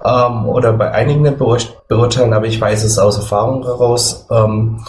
ähm, 0.05 0.47
oder 0.47 0.71
bei 0.71 0.89
einigen 0.89 1.23
nicht 1.23 1.37
beurteilen, 1.37 2.31
aber 2.31 2.45
ich 2.45 2.61
weiß 2.61 2.85
es 2.85 2.97
aus 2.97 3.17
Erfahrung 3.17 3.63
heraus. 3.65 4.25
Ähm, 4.31 4.79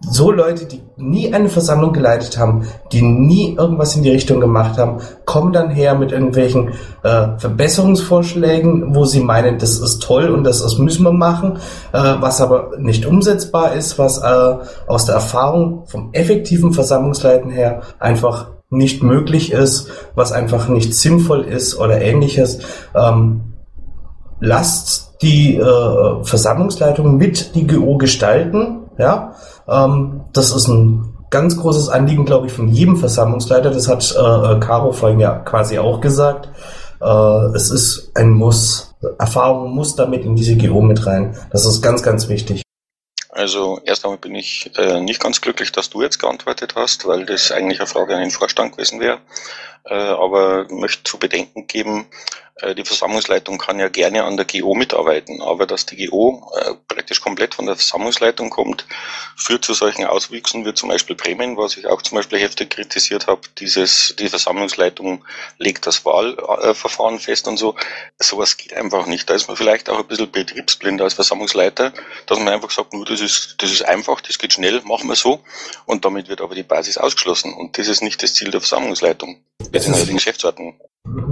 so 0.00 0.30
Leute, 0.30 0.66
die 0.66 0.80
nie 0.96 1.32
eine 1.34 1.48
Versammlung 1.48 1.92
geleitet 1.92 2.38
haben, 2.38 2.66
die 2.92 3.02
nie 3.02 3.56
irgendwas 3.56 3.96
in 3.96 4.04
die 4.04 4.10
Richtung 4.10 4.40
gemacht 4.40 4.78
haben, 4.78 4.98
kommen 5.24 5.52
dann 5.52 5.70
her 5.70 5.96
mit 5.96 6.12
irgendwelchen 6.12 6.70
äh, 7.02 7.36
Verbesserungsvorschlägen, 7.36 8.94
wo 8.94 9.04
sie 9.04 9.20
meinen, 9.20 9.58
das 9.58 9.80
ist 9.80 10.00
toll 10.02 10.28
und 10.28 10.44
das, 10.44 10.62
das 10.62 10.78
müssen 10.78 11.02
wir 11.02 11.12
machen, 11.12 11.58
äh, 11.92 12.14
was 12.20 12.40
aber 12.40 12.78
nicht 12.78 13.06
umsetzbar 13.06 13.72
ist, 13.72 13.98
was 13.98 14.18
äh, 14.18 14.56
aus 14.86 15.06
der 15.06 15.16
Erfahrung 15.16 15.86
vom 15.86 16.10
effektiven 16.12 16.72
Versammlungsleiten 16.72 17.50
her 17.50 17.82
einfach 17.98 18.50
nicht 18.70 19.02
möglich 19.02 19.52
ist, 19.52 19.88
was 20.14 20.30
einfach 20.32 20.68
nicht 20.68 20.94
sinnvoll 20.94 21.42
ist 21.42 21.76
oder 21.78 22.00
ähnliches. 22.00 22.60
Ähm, 22.94 23.54
lasst 24.40 25.08
die 25.22 25.56
äh, 25.56 26.24
Versammlungsleitung 26.24 27.16
mit 27.16 27.54
die 27.54 27.66
GO 27.66 27.96
gestalten, 27.96 28.84
ja, 28.98 29.34
ähm, 29.68 30.22
das 30.32 30.52
ist 30.52 30.68
ein 30.68 31.14
ganz 31.30 31.56
großes 31.56 31.88
Anliegen, 31.88 32.24
glaube 32.24 32.46
ich, 32.46 32.52
von 32.52 32.68
jedem 32.68 32.96
Versammlungsleiter. 32.96 33.70
Das 33.70 33.88
hat 33.88 34.14
äh, 34.16 34.18
äh, 34.18 34.60
Caro 34.60 34.92
vorhin 34.92 35.20
ja 35.20 35.38
quasi 35.38 35.78
auch 35.78 36.00
gesagt. 36.00 36.48
Äh, 37.00 37.56
es 37.56 37.70
ist 37.70 38.12
ein 38.14 38.30
Muss. 38.30 38.94
Erfahrung 39.18 39.74
muss 39.74 39.94
damit 39.94 40.24
in 40.24 40.34
diese 40.34 40.56
GO 40.56 40.80
mit 40.80 41.06
rein. 41.06 41.36
Das 41.52 41.64
ist 41.64 41.82
ganz, 41.82 42.02
ganz 42.02 42.28
wichtig. 42.28 42.62
Also 43.30 43.78
erst 43.84 44.04
einmal 44.04 44.18
bin 44.18 44.34
ich 44.34 44.72
äh, 44.76 45.00
nicht 45.00 45.20
ganz 45.22 45.40
glücklich, 45.40 45.70
dass 45.70 45.90
du 45.90 46.02
jetzt 46.02 46.18
geantwortet 46.18 46.74
hast, 46.74 47.06
weil 47.06 47.24
das 47.24 47.52
eigentlich 47.52 47.78
eine 47.78 47.86
Frage 47.86 48.14
an 48.14 48.20
den 48.20 48.32
Vorstand 48.32 48.72
gewesen 48.72 48.98
wäre. 48.98 49.20
Äh, 49.84 49.94
aber 49.94 50.66
möchte 50.70 51.04
zu 51.04 51.18
bedenken 51.18 51.66
geben, 51.66 52.06
äh, 52.60 52.74
die 52.74 52.84
Versammlungsleitung 52.84 53.58
kann 53.58 53.78
ja 53.78 53.88
gerne 53.88 54.24
an 54.24 54.36
der 54.36 54.46
GO 54.46 54.74
mitarbeiten, 54.74 55.40
aber 55.42 55.66
dass 55.66 55.86
die 55.86 56.06
GO 56.06 56.52
äh, 56.56 56.74
praktisch 56.88 57.20
komplett 57.20 57.54
von 57.54 57.66
der 57.66 57.76
Versammlungsleitung 57.76 58.50
kommt, 58.50 58.86
führt 59.36 59.64
zu 59.64 59.74
solchen 59.74 60.04
Auswüchsen 60.04 60.64
wie 60.66 60.74
zum 60.74 60.88
Beispiel 60.88 61.14
Bremen, 61.14 61.56
was 61.56 61.76
ich 61.76 61.86
auch 61.86 62.02
zum 62.02 62.16
Beispiel 62.16 62.40
heftig 62.40 62.70
kritisiert 62.70 63.26
habe. 63.28 63.42
Dieses, 63.58 64.14
die 64.18 64.28
Versammlungsleitung 64.28 65.24
legt 65.58 65.86
das 65.86 66.04
Wahlverfahren 66.04 67.18
fest 67.20 67.46
und 67.48 67.56
so. 67.56 67.76
Sowas 68.18 68.56
geht 68.56 68.74
einfach 68.74 69.06
nicht. 69.06 69.30
Da 69.30 69.34
ist 69.34 69.48
man 69.48 69.56
vielleicht 69.56 69.88
auch 69.88 69.98
ein 69.98 70.06
bisschen 70.06 70.30
betriebsblind 70.30 71.00
als 71.00 71.14
Versammlungsleiter, 71.14 71.92
dass 72.26 72.38
man 72.38 72.48
einfach 72.48 72.70
sagt, 72.70 72.92
nur 72.92 73.04
das 73.04 73.20
ist, 73.20 73.56
das 73.58 73.70
ist 73.70 73.84
einfach, 73.84 74.20
das 74.20 74.38
geht 74.38 74.54
schnell, 74.54 74.82
machen 74.82 75.08
wir 75.08 75.16
so. 75.16 75.44
Und 75.86 76.04
damit 76.04 76.28
wird 76.28 76.40
aber 76.40 76.54
die 76.54 76.62
Basis 76.64 76.98
ausgeschlossen. 76.98 77.54
Und 77.54 77.78
das 77.78 77.88
ist 77.88 78.02
nicht 78.02 78.22
das 78.22 78.34
Ziel 78.34 78.50
der 78.50 78.60
Versammlungsleitung. 78.60 79.40
Das 79.58 79.88
ist. 79.88 80.12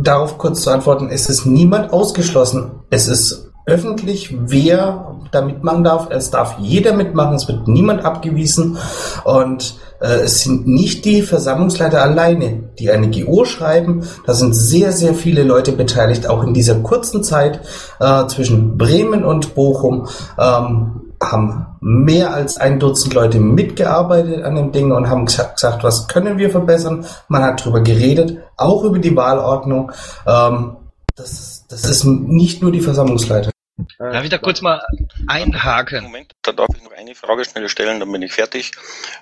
Darauf 0.02 0.38
kurz 0.38 0.62
zu 0.62 0.70
antworten, 0.70 1.10
es 1.10 1.28
ist 1.28 1.46
niemand 1.46 1.92
ausgeschlossen. 1.92 2.80
Es 2.90 3.08
ist 3.08 3.52
öffentlich, 3.66 4.34
wer 4.38 5.16
da 5.32 5.42
mitmachen 5.42 5.84
darf. 5.84 6.08
Es 6.10 6.30
darf 6.30 6.56
jeder 6.58 6.92
mitmachen, 6.92 7.34
es 7.34 7.48
wird 7.48 7.68
niemand 7.68 8.04
abgewiesen. 8.04 8.78
Und 9.24 9.76
äh, 10.00 10.20
es 10.24 10.42
sind 10.42 10.66
nicht 10.66 11.04
die 11.04 11.22
Versammlungsleiter 11.22 12.02
alleine, 12.02 12.70
die 12.78 12.90
eine 12.90 13.10
GO 13.10 13.44
schreiben. 13.44 14.06
Da 14.26 14.34
sind 14.34 14.54
sehr, 14.54 14.92
sehr 14.92 15.14
viele 15.14 15.42
Leute 15.42 15.72
beteiligt, 15.72 16.28
auch 16.28 16.42
in 16.44 16.54
dieser 16.54 16.76
kurzen 16.76 17.22
Zeit 17.22 17.60
äh, 18.00 18.26
zwischen 18.26 18.76
Bremen 18.78 19.24
und 19.24 19.54
Bochum. 19.54 20.08
Ähm, 20.38 21.05
haben 21.22 21.66
mehr 21.80 22.32
als 22.34 22.56
ein 22.56 22.78
Dutzend 22.78 23.14
Leute 23.14 23.40
mitgearbeitet 23.40 24.44
an 24.44 24.56
dem 24.56 24.72
Ding 24.72 24.92
und 24.92 25.08
haben 25.08 25.26
gesagt, 25.26 25.62
was 25.82 26.08
können 26.08 26.38
wir 26.38 26.50
verbessern. 26.50 27.06
Man 27.28 27.42
hat 27.42 27.60
darüber 27.60 27.80
geredet, 27.80 28.38
auch 28.56 28.84
über 28.84 28.98
die 28.98 29.16
Wahlordnung. 29.16 29.92
Ähm, 30.26 30.76
das, 31.14 31.64
das 31.68 31.84
ist 31.84 32.04
nicht 32.04 32.62
nur 32.62 32.72
die 32.72 32.80
Versammlungsleiter. 32.80 33.50
Darf 33.98 34.24
ich 34.24 34.30
da 34.30 34.38
kurz 34.38 34.62
mal 34.62 34.82
einhaken? 35.26 36.04
Moment, 36.04 36.32
da 36.42 36.52
darf 36.52 36.68
ich 36.74 36.82
noch 36.82 36.92
eine 36.92 37.14
Frage 37.14 37.44
schnell 37.44 37.68
stellen, 37.68 38.00
dann 38.00 38.10
bin 38.10 38.22
ich 38.22 38.32
fertig. 38.32 38.72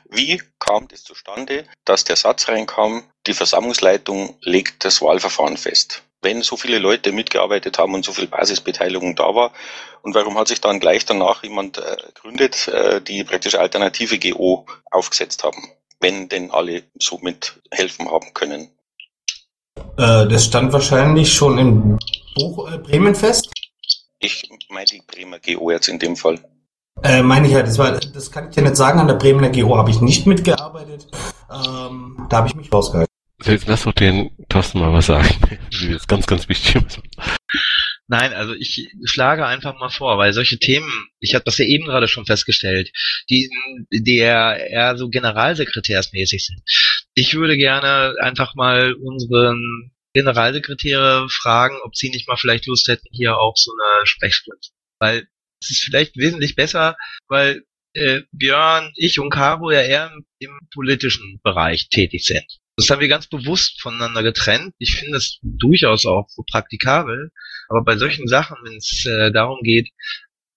Wie 0.09 0.41
kam 0.61 0.87
das 0.89 1.03
zustande, 1.03 1.65
dass 1.85 2.05
der 2.05 2.17
Satz 2.17 2.49
reinkam, 2.49 3.03
die 3.27 3.35
Versammlungsleitung 3.35 4.37
legt 4.43 4.85
das 4.85 5.03
Wahlverfahren 5.03 5.57
fest? 5.57 6.03
Wenn 6.25 6.43
so 6.43 6.57
viele 6.57 6.79
Leute 6.79 7.13
mitgearbeitet 7.13 7.79
haben 7.79 7.95
und 7.95 8.05
so 8.05 8.13
viel 8.13 8.27
Basisbeteiligung 8.27 9.15
da 9.15 9.35
war? 9.35 9.53
Und 10.03 10.15
warum 10.15 10.37
hat 10.37 10.49
sich 10.49 10.61
dann 10.61 10.81
gleich 10.81 11.05
danach 11.05 11.45
jemand 11.45 11.79
äh, 11.79 11.97
gegründet, 12.07 12.69
äh, 12.69 13.01
die 13.01 13.23
praktisch 13.25 13.55
alternative 13.55 14.19
GO 14.19 14.67
aufgesetzt 14.91 15.45
haben, 15.45 15.69
wenn 16.01 16.29
denn 16.29 16.51
alle 16.51 16.83
so 16.99 17.19
mithelfen 17.19 18.11
haben 18.11 18.35
können? 18.35 18.71
Äh, 19.97 20.27
das 20.27 20.47
stand 20.47 20.73
wahrscheinlich 20.73 21.33
schon 21.33 21.59
in 21.59 21.99
Buch, 22.35 22.71
Bremen 22.83 23.15
fest. 23.15 23.51
Ich 24.19 24.49
meine 24.71 24.87
die 24.87 25.03
Bremer 25.07 25.39
GO 25.39 25.71
jetzt 25.71 25.89
in 25.89 25.99
dem 25.99 26.17
Fall. 26.17 26.39
Äh, 27.03 27.23
meine 27.23 27.47
ich 27.47 27.53
ja, 27.53 27.63
das, 27.63 27.79
war, 27.79 27.99
das 27.99 28.31
kann 28.31 28.49
ich 28.49 28.55
dir 28.55 28.63
nicht 28.63 28.77
sagen. 28.77 28.99
An 28.99 29.09
der 29.09 29.15
Bremer 29.15 29.51
GO 29.51 29.77
habe 29.77 29.91
ich 29.91 30.01
nicht 30.01 30.27
mitgearbeitet. 30.27 31.07
Ähm, 31.51 32.27
da 32.29 32.39
habe 32.39 32.49
ich 32.49 32.55
mich 32.55 32.73
rausgehalten. 32.73 33.14
Lass 33.39 33.83
doch 33.83 33.93
den 33.93 34.31
Thorsten 34.49 34.79
mal 34.79 34.93
was 34.93 35.07
sagen. 35.07 35.29
Das 35.71 35.83
ist 35.83 36.09
ganz, 36.09 36.27
ganz 36.27 36.49
wichtig. 36.49 36.83
Nein, 38.07 38.33
also 38.35 38.55
ich 38.55 38.91
schlage 39.05 39.47
einfach 39.47 39.79
mal 39.79 39.89
vor, 39.89 40.19
weil 40.19 40.33
solche 40.33 40.59
Themen, 40.59 40.89
ich 41.21 41.35
habe 41.35 41.45
das 41.45 41.59
ja 41.59 41.65
eben 41.65 41.87
gerade 41.87 42.07
schon 42.07 42.27
festgestellt, 42.27 42.91
die, 43.31 43.51
die 43.91 44.19
eher 44.19 44.97
so 44.97 45.09
generalsekretärsmäßig 45.09 46.45
sind. 46.45 46.63
Ich 47.15 47.35
würde 47.35 47.57
gerne 47.57 48.15
einfach 48.21 48.55
mal 48.55 48.95
unseren 48.95 49.93
Generalsekretäre 50.13 51.29
fragen, 51.29 51.77
ob 51.83 51.97
sie 51.97 52.11
nicht 52.11 52.29
mal 52.29 52.37
vielleicht 52.37 52.67
Lust 52.67 52.87
hätten, 52.89 53.09
hier 53.11 53.39
auch 53.39 53.57
so 53.57 53.73
eine 53.73 54.07
Sprechstunde. 54.07 54.61
Weil 54.99 55.27
es 55.61 55.71
ist 55.71 55.83
vielleicht 55.83 56.17
wesentlich 56.17 56.55
besser, 56.55 56.97
weil 57.29 57.65
äh, 57.95 58.23
Björn, 58.33 58.93
ich 58.97 59.19
und 59.19 59.31
Caro 59.31 59.71
ja 59.71 59.81
eher 59.81 60.13
im, 60.13 60.25
im 60.39 60.59
politischen 60.73 61.41
Bereich 61.43 61.89
tätig 61.89 62.25
sind. 62.25 62.47
Das 62.77 62.91
haben 62.91 63.01
wir 63.01 63.09
ganz 63.09 63.29
bewusst 63.29 63.81
voneinander 63.81 64.23
getrennt. 64.23 64.75
Ich 64.79 64.97
finde 64.97 65.19
es 65.19 65.39
durchaus 65.43 66.07
auch 66.07 66.29
so 66.29 66.43
praktikabel. 66.43 67.31
Aber 67.69 67.85
bei 67.85 67.97
solchen 67.97 68.27
Sachen, 68.27 68.57
wenn 68.65 68.77
es 68.77 69.07
äh, 69.07 69.31
darum 69.31 69.61
geht, 69.63 69.91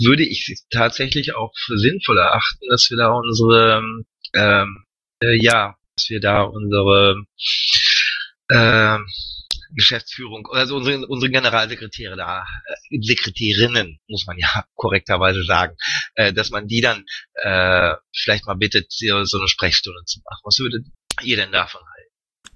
würde 0.02 0.24
ich 0.24 0.64
tatsächlich 0.72 1.36
auch 1.36 1.54
für 1.58 1.78
sinnvoll 1.78 2.18
erachten, 2.18 2.66
dass 2.70 2.90
wir 2.90 2.98
da 2.98 3.12
unsere, 3.12 3.82
ähm, 4.34 4.84
äh, 5.24 5.36
ja, 5.42 5.76
dass 5.96 6.10
wir 6.10 6.20
da 6.20 6.42
unsere, 6.42 7.24
äh, 8.50 9.00
Geschäftsführung, 9.76 10.48
also 10.52 10.78
unsere, 10.78 11.06
unsere 11.08 11.32
Generalsekretäre 11.32 12.16
da, 12.16 12.46
äh, 12.90 13.00
Sekretärinnen, 13.02 14.00
muss 14.08 14.26
man 14.26 14.38
ja 14.38 14.66
korrekterweise 14.76 15.44
sagen, 15.44 15.76
äh, 16.16 16.34
dass 16.34 16.50
man 16.50 16.68
die 16.68 16.82
dann 16.82 17.06
äh, 17.36 17.96
vielleicht 18.16 18.46
mal 18.46 18.56
bittet, 18.56 18.92
so 18.92 19.38
eine 19.38 19.48
Sprechstunde 19.48 20.04
zu 20.06 20.20
machen. 20.24 20.42
Was 20.44 20.60
würdet 20.60 20.86
ihr 21.24 21.38
denn 21.38 21.52
davon 21.52 21.82
halten? 21.82 21.97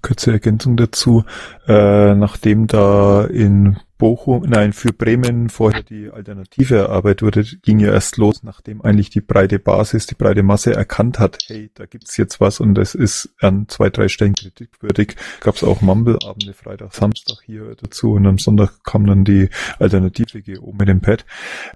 Kurze 0.02 0.32
Ergänzung 0.32 0.76
dazu, 0.76 1.24
äh, 1.66 2.14
nachdem 2.14 2.66
da 2.66 3.24
in 3.24 3.78
Bochum, 4.02 4.42
nein, 4.48 4.72
für 4.72 4.92
Bremen 4.92 5.48
vorher 5.48 5.84
die 5.84 6.10
Alternative 6.10 6.74
erarbeitet 6.74 7.22
wurde, 7.22 7.44
ging 7.62 7.78
ja 7.78 7.92
erst 7.92 8.16
los, 8.16 8.42
nachdem 8.42 8.82
eigentlich 8.82 9.10
die 9.10 9.20
breite 9.20 9.60
Basis, 9.60 10.08
die 10.08 10.16
breite 10.16 10.42
Masse 10.42 10.74
erkannt 10.74 11.20
hat, 11.20 11.38
hey, 11.46 11.70
da 11.74 11.86
gibt's 11.86 12.16
jetzt 12.16 12.40
was 12.40 12.58
und 12.58 12.74
das 12.74 12.96
ist 12.96 13.32
an 13.38 13.68
zwei, 13.68 13.90
drei 13.90 14.08
Stellen 14.08 14.34
kritikwürdig. 14.34 15.14
Gab's 15.38 15.62
auch 15.62 15.82
Mumble-Abende, 15.82 16.52
Freitag, 16.52 16.92
Samstag 16.92 17.44
hier 17.46 17.76
dazu 17.80 18.14
und 18.14 18.26
am 18.26 18.38
Sonntag 18.38 18.82
kam 18.82 19.06
dann 19.06 19.22
die 19.22 19.50
Alternative 19.78 20.42
GO 20.42 20.74
mit 20.76 20.88
dem 20.88 21.00
Pad. 21.00 21.24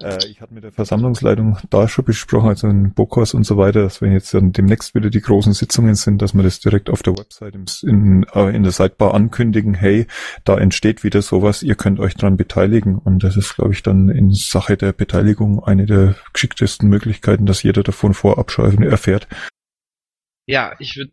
Äh, 0.00 0.18
ich 0.28 0.40
hatte 0.40 0.52
mit 0.52 0.64
der 0.64 0.72
Versammlungsleitung 0.72 1.58
da 1.70 1.86
schon 1.86 2.06
besprochen, 2.06 2.48
also 2.48 2.66
in 2.66 2.92
Bokos 2.92 3.34
und 3.34 3.44
so 3.44 3.56
weiter, 3.56 3.82
dass 3.82 4.02
wenn 4.02 4.10
jetzt 4.10 4.34
dann 4.34 4.50
demnächst 4.50 4.96
wieder 4.96 5.10
die 5.10 5.20
großen 5.20 5.52
Sitzungen 5.52 5.94
sind, 5.94 6.20
dass 6.22 6.34
wir 6.34 6.42
das 6.42 6.58
direkt 6.58 6.90
auf 6.90 7.04
der 7.04 7.16
Website 7.16 7.54
in, 7.84 8.26
äh, 8.34 8.56
in 8.56 8.64
der 8.64 8.72
Sidebar 8.72 9.14
ankündigen, 9.14 9.74
hey, 9.74 10.08
da 10.42 10.58
entsteht 10.58 11.04
wieder 11.04 11.22
sowas, 11.22 11.62
ihr 11.62 11.76
könnt 11.76 12.00
euch 12.00 12.15
dran 12.16 12.36
beteiligen. 12.36 12.98
Und 12.98 13.22
das 13.22 13.36
ist, 13.36 13.54
glaube 13.56 13.72
ich, 13.72 13.82
dann 13.82 14.08
in 14.08 14.32
Sache 14.32 14.76
der 14.76 14.92
Beteiligung 14.92 15.62
eine 15.62 15.86
der 15.86 16.16
geschicktesten 16.32 16.88
Möglichkeiten, 16.88 17.46
dass 17.46 17.62
jeder 17.62 17.82
davon 17.82 18.14
vorab 18.14 18.50
erfährt. 18.58 19.28
Ja, 20.48 20.76
ich 20.78 20.96
würde 20.96 21.10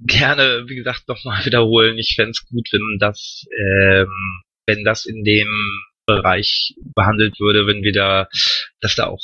gerne, 0.00 0.64
wie 0.68 0.76
gesagt, 0.76 1.08
nochmal 1.08 1.44
wiederholen. 1.44 1.98
Ich 1.98 2.14
fände 2.16 2.38
gut, 2.50 2.68
wenn 2.72 2.98
das, 2.98 3.44
ähm, 3.58 4.42
wenn 4.66 4.84
das 4.84 5.04
in 5.04 5.24
dem 5.24 5.48
Bereich 6.06 6.74
behandelt 6.94 7.38
würde, 7.38 7.66
wenn 7.66 7.82
wir 7.82 7.92
da, 7.92 8.28
dass 8.80 8.96
da 8.96 9.06
auch 9.06 9.20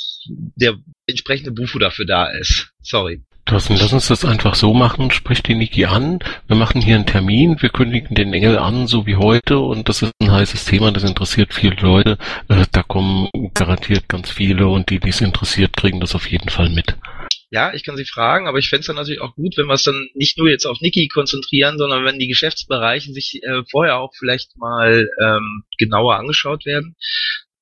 der 0.55 0.77
entsprechende 1.07 1.51
Bufo 1.51 1.79
dafür 1.79 2.05
da 2.05 2.27
ist. 2.27 2.71
Sorry. 2.81 3.23
Thorsten, 3.49 3.77
lass 3.77 3.93
uns 3.93 4.07
das 4.07 4.25
einfach 4.25 4.53
so 4.53 4.75
machen. 4.75 5.09
Sprich 5.09 5.41
die 5.41 5.55
Niki 5.55 5.85
an. 5.85 6.19
Wir 6.47 6.55
machen 6.55 6.81
hier 6.81 6.95
einen 6.95 7.07
Termin. 7.07 7.59
Wir 7.59 7.69
kündigen 7.69 8.13
den 8.13 8.31
Engel 8.31 8.59
an, 8.59 8.85
so 8.85 9.07
wie 9.07 9.15
heute. 9.15 9.57
Und 9.57 9.89
das 9.89 10.03
ist 10.03 10.13
ein 10.21 10.31
heißes 10.31 10.65
Thema. 10.65 10.91
Das 10.91 11.03
interessiert 11.03 11.51
viele 11.51 11.75
Leute. 11.75 12.19
Äh, 12.47 12.65
da 12.71 12.83
kommen 12.83 13.27
garantiert 13.55 14.07
ganz 14.07 14.29
viele. 14.29 14.67
Und 14.67 14.91
die, 14.91 14.99
die 14.99 15.09
es 15.09 15.21
interessiert, 15.21 15.75
kriegen 15.75 15.99
das 15.99 16.13
auf 16.13 16.29
jeden 16.29 16.49
Fall 16.49 16.69
mit. 16.69 16.95
Ja, 17.49 17.73
ich 17.73 17.83
kann 17.83 17.97
sie 17.97 18.05
fragen, 18.05 18.47
aber 18.47 18.59
ich 18.59 18.69
fände 18.69 18.81
es 18.81 18.87
dann 18.87 18.97
natürlich 18.97 19.21
auch 19.21 19.33
gut, 19.33 19.57
wenn 19.57 19.65
wir 19.65 19.73
es 19.73 19.83
dann 19.83 20.09
nicht 20.13 20.37
nur 20.37 20.47
jetzt 20.47 20.67
auf 20.67 20.79
Niki 20.81 21.07
konzentrieren, 21.07 21.79
sondern 21.79 22.05
wenn 22.05 22.19
die 22.19 22.27
Geschäftsbereiche 22.27 23.11
sich 23.11 23.41
äh, 23.41 23.63
vorher 23.71 23.97
auch 23.97 24.13
vielleicht 24.15 24.55
mal 24.57 25.09
ähm, 25.19 25.63
genauer 25.79 26.17
angeschaut 26.17 26.67
werden 26.67 26.95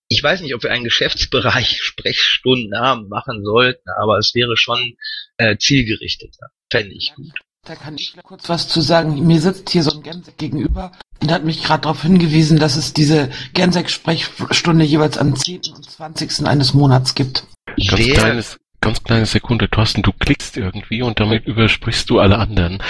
ich 0.09 0.23
weiß 0.23 0.41
nicht, 0.41 0.55
ob 0.55 0.63
wir 0.63 0.71
einen 0.71 0.84
Geschäftsbereich 0.84 1.77
Sprechstundennamen 1.81 3.09
machen 3.09 3.43
sollten, 3.43 3.89
aber 3.99 4.17
es 4.17 4.34
wäre 4.34 4.57
schon 4.57 4.95
äh, 5.38 5.57
zielgerichteter. 5.57 6.47
Fände 6.71 6.95
ich 6.95 7.13
gut. 7.15 7.34
Da 7.65 7.75
kann 7.75 7.95
ich 7.97 8.15
kurz 8.23 8.47
was 8.47 8.69
zu 8.69 8.79
sagen. 8.79 9.27
Mir 9.27 9.41
sitzt 9.41 9.69
hier 9.69 9.84
so 9.84 9.91
ein 9.91 10.01
Gensek 10.01 10.38
gegenüber 10.38 10.93
und 11.21 11.31
hat 11.31 11.43
mich 11.43 11.63
gerade 11.63 11.81
darauf 11.81 12.01
hingewiesen, 12.01 12.59
dass 12.59 12.77
es 12.77 12.93
diese 12.93 13.29
Gensek-Sprechstunde 13.53 14.85
jeweils 14.85 15.17
am 15.17 15.35
10. 15.35 15.61
und 15.75 15.89
20. 15.89 16.47
eines 16.47 16.73
Monats 16.73 17.13
gibt. 17.13 17.45
Ganz 17.65 17.97
Wer? 17.97 18.13
kleines, 18.13 18.57
ganz 18.79 19.03
kleine 19.03 19.25
Sekunde, 19.25 19.69
Thorsten, 19.69 20.01
du 20.01 20.13
klickst 20.13 20.55
irgendwie 20.55 21.01
und 21.01 21.19
damit 21.19 21.45
übersprichst 21.45 22.09
du 22.09 22.19
alle 22.19 22.38
anderen. 22.38 22.81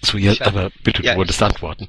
Zu 0.00 0.18
jetzt, 0.18 0.42
aber 0.42 0.70
bitte, 0.84 1.02
ja, 1.02 1.12
du 1.12 1.18
wolltest 1.18 1.42
antworten. 1.42 1.88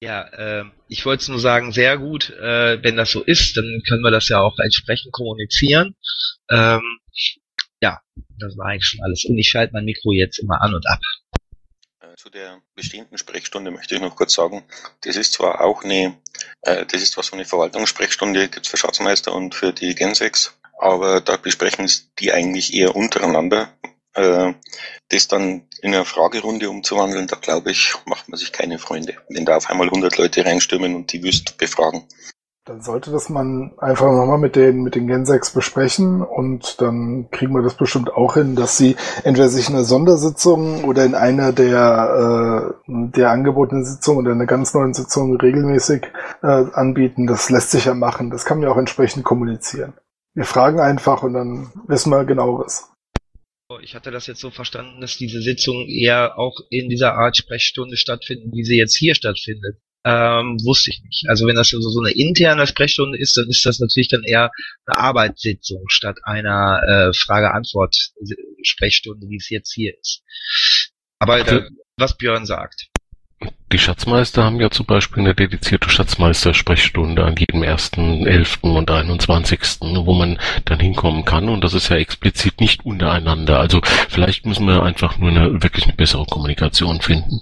Ja, 0.00 0.22
äh, 0.22 0.64
ich 0.88 1.06
wollte 1.06 1.30
nur 1.30 1.40
sagen, 1.40 1.72
sehr 1.72 1.96
gut, 1.96 2.30
äh, 2.30 2.82
wenn 2.82 2.96
das 2.96 3.10
so 3.10 3.22
ist, 3.22 3.56
dann 3.56 3.82
können 3.88 4.02
wir 4.02 4.10
das 4.10 4.28
ja 4.28 4.40
auch 4.40 4.58
entsprechend 4.58 5.12
kommunizieren. 5.12 5.96
Ähm, 6.50 6.82
ja, 7.80 8.00
das 8.38 8.56
war 8.58 8.66
eigentlich 8.66 8.86
schon 8.86 9.02
alles. 9.02 9.24
Und 9.24 9.38
ich 9.38 9.48
schalte 9.48 9.72
mein 9.72 9.84
Mikro 9.84 10.12
jetzt 10.12 10.38
immer 10.38 10.60
an 10.60 10.74
und 10.74 10.86
ab. 10.86 11.00
Äh, 12.00 12.14
zu 12.16 12.28
der 12.28 12.60
bestehenden 12.74 13.16
Sprechstunde 13.16 13.70
möchte 13.70 13.94
ich 13.94 14.00
noch 14.02 14.16
kurz 14.16 14.34
sagen, 14.34 14.64
das 15.00 15.16
ist 15.16 15.32
zwar 15.32 15.62
auch 15.62 15.82
eine, 15.82 16.18
äh, 16.62 16.84
das 16.84 17.00
ist 17.00 17.12
zwar 17.12 17.24
so 17.24 17.34
eine 17.34 17.46
Verwaltungssprechstunde, 17.46 18.48
gibt's 18.48 18.68
für 18.68 18.76
Schatzmeister 18.76 19.34
und 19.34 19.54
für 19.54 19.72
die 19.72 19.94
Gensex, 19.94 20.58
aber 20.78 21.22
da 21.22 21.38
besprechen 21.38 21.90
die 22.18 22.32
eigentlich 22.32 22.74
eher 22.74 22.94
untereinander 22.94 23.72
äh, 24.16 24.54
das 25.10 25.28
dann 25.28 25.62
in 25.82 25.94
eine 25.94 26.04
Fragerunde 26.04 26.68
umzuwandeln, 26.68 27.26
da 27.26 27.36
glaube 27.36 27.70
ich, 27.70 27.94
macht 28.06 28.28
man 28.28 28.38
sich 28.38 28.52
keine 28.52 28.78
Freunde, 28.78 29.14
wenn 29.28 29.44
da 29.44 29.56
auf 29.56 29.70
einmal 29.70 29.86
100 29.86 30.16
Leute 30.18 30.44
reinstürmen 30.44 30.94
und 30.94 31.12
die 31.12 31.22
wüst 31.22 31.58
befragen. 31.58 32.04
Dann 32.64 32.82
sollte 32.82 33.12
das 33.12 33.28
man 33.28 33.74
einfach 33.78 34.10
nochmal 34.10 34.38
mit 34.38 34.56
den, 34.56 34.82
mit 34.82 34.96
den 34.96 35.06
Gensex 35.06 35.52
besprechen 35.52 36.20
und 36.20 36.80
dann 36.80 37.28
kriegen 37.30 37.52
wir 37.52 37.62
das 37.62 37.74
bestimmt 37.74 38.12
auch 38.12 38.34
hin, 38.34 38.56
dass 38.56 38.76
sie 38.76 38.96
entweder 39.22 39.48
sich 39.48 39.68
in 39.68 39.76
einer 39.76 39.84
Sondersitzung 39.84 40.82
oder 40.82 41.04
in 41.04 41.14
einer 41.14 41.52
der, 41.52 42.74
äh, 42.74 42.92
der 43.14 43.30
angebotenen 43.30 43.84
Sitzungen 43.84 44.18
oder 44.18 44.32
in 44.32 44.38
einer 44.38 44.48
ganz 44.48 44.74
neuen 44.74 44.94
Sitzung 44.94 45.36
regelmäßig 45.36 46.06
äh, 46.42 46.64
anbieten. 46.72 47.28
Das 47.28 47.50
lässt 47.50 47.70
sich 47.70 47.84
ja 47.84 47.94
machen. 47.94 48.30
Das 48.30 48.44
kann 48.44 48.58
man 48.58 48.66
ja 48.66 48.74
auch 48.74 48.78
entsprechend 48.78 49.22
kommunizieren. 49.22 49.92
Wir 50.34 50.44
fragen 50.44 50.80
einfach 50.80 51.22
und 51.22 51.34
dann 51.34 51.70
wissen 51.86 52.10
wir 52.10 52.24
genaueres. 52.24 52.88
Ich 53.82 53.96
hatte 53.96 54.12
das 54.12 54.28
jetzt 54.28 54.40
so 54.40 54.50
verstanden, 54.50 55.00
dass 55.00 55.16
diese 55.16 55.42
Sitzungen 55.42 55.88
eher 55.88 56.38
auch 56.38 56.60
in 56.70 56.88
dieser 56.88 57.14
Art 57.14 57.36
Sprechstunde 57.36 57.96
stattfinden, 57.96 58.52
wie 58.52 58.62
sie 58.62 58.76
jetzt 58.76 58.96
hier 58.96 59.16
stattfindet. 59.16 59.78
Ähm, 60.04 60.56
wusste 60.64 60.90
ich 60.90 61.02
nicht. 61.02 61.24
Also 61.28 61.48
wenn 61.48 61.56
das 61.56 61.70
so, 61.70 61.80
so 61.80 62.00
eine 62.00 62.12
interne 62.12 62.68
Sprechstunde 62.68 63.18
ist, 63.18 63.36
dann 63.36 63.48
ist 63.48 63.66
das 63.66 63.80
natürlich 63.80 64.06
dann 64.06 64.22
eher 64.22 64.52
eine 64.86 64.98
Arbeitssitzung 64.98 65.82
statt 65.88 66.18
einer 66.22 66.80
äh, 66.86 67.12
Frage-Antwort-Sprechstunde, 67.12 69.28
wie 69.28 69.36
es 69.36 69.50
jetzt 69.50 69.74
hier 69.74 69.98
ist. 69.98 70.22
Aber 71.18 71.42
da, 71.42 71.66
was 71.96 72.16
Björn 72.16 72.46
sagt. 72.46 72.86
Die 73.72 73.78
Schatzmeister 73.78 74.44
haben 74.44 74.60
ja 74.60 74.70
zum 74.70 74.86
Beispiel 74.86 75.24
eine 75.24 75.34
dedizierte 75.34 75.90
Schatzmeister-Sprechstunde 75.90 77.24
an 77.24 77.34
jedem 77.36 77.62
1., 77.62 77.92
und 78.62 78.90
21., 78.90 79.80
wo 80.04 80.14
man 80.14 80.38
dann 80.64 80.78
hinkommen 80.78 81.24
kann 81.24 81.48
und 81.48 81.64
das 81.64 81.74
ist 81.74 81.88
ja 81.88 81.96
explizit 81.96 82.60
nicht 82.60 82.86
untereinander. 82.86 83.58
Also 83.58 83.80
vielleicht 83.82 84.46
müssen 84.46 84.68
wir 84.68 84.84
einfach 84.84 85.18
nur 85.18 85.30
eine 85.30 85.62
wirklich 85.64 85.84
eine 85.84 85.96
bessere 85.96 86.26
Kommunikation 86.26 87.00
finden. 87.00 87.40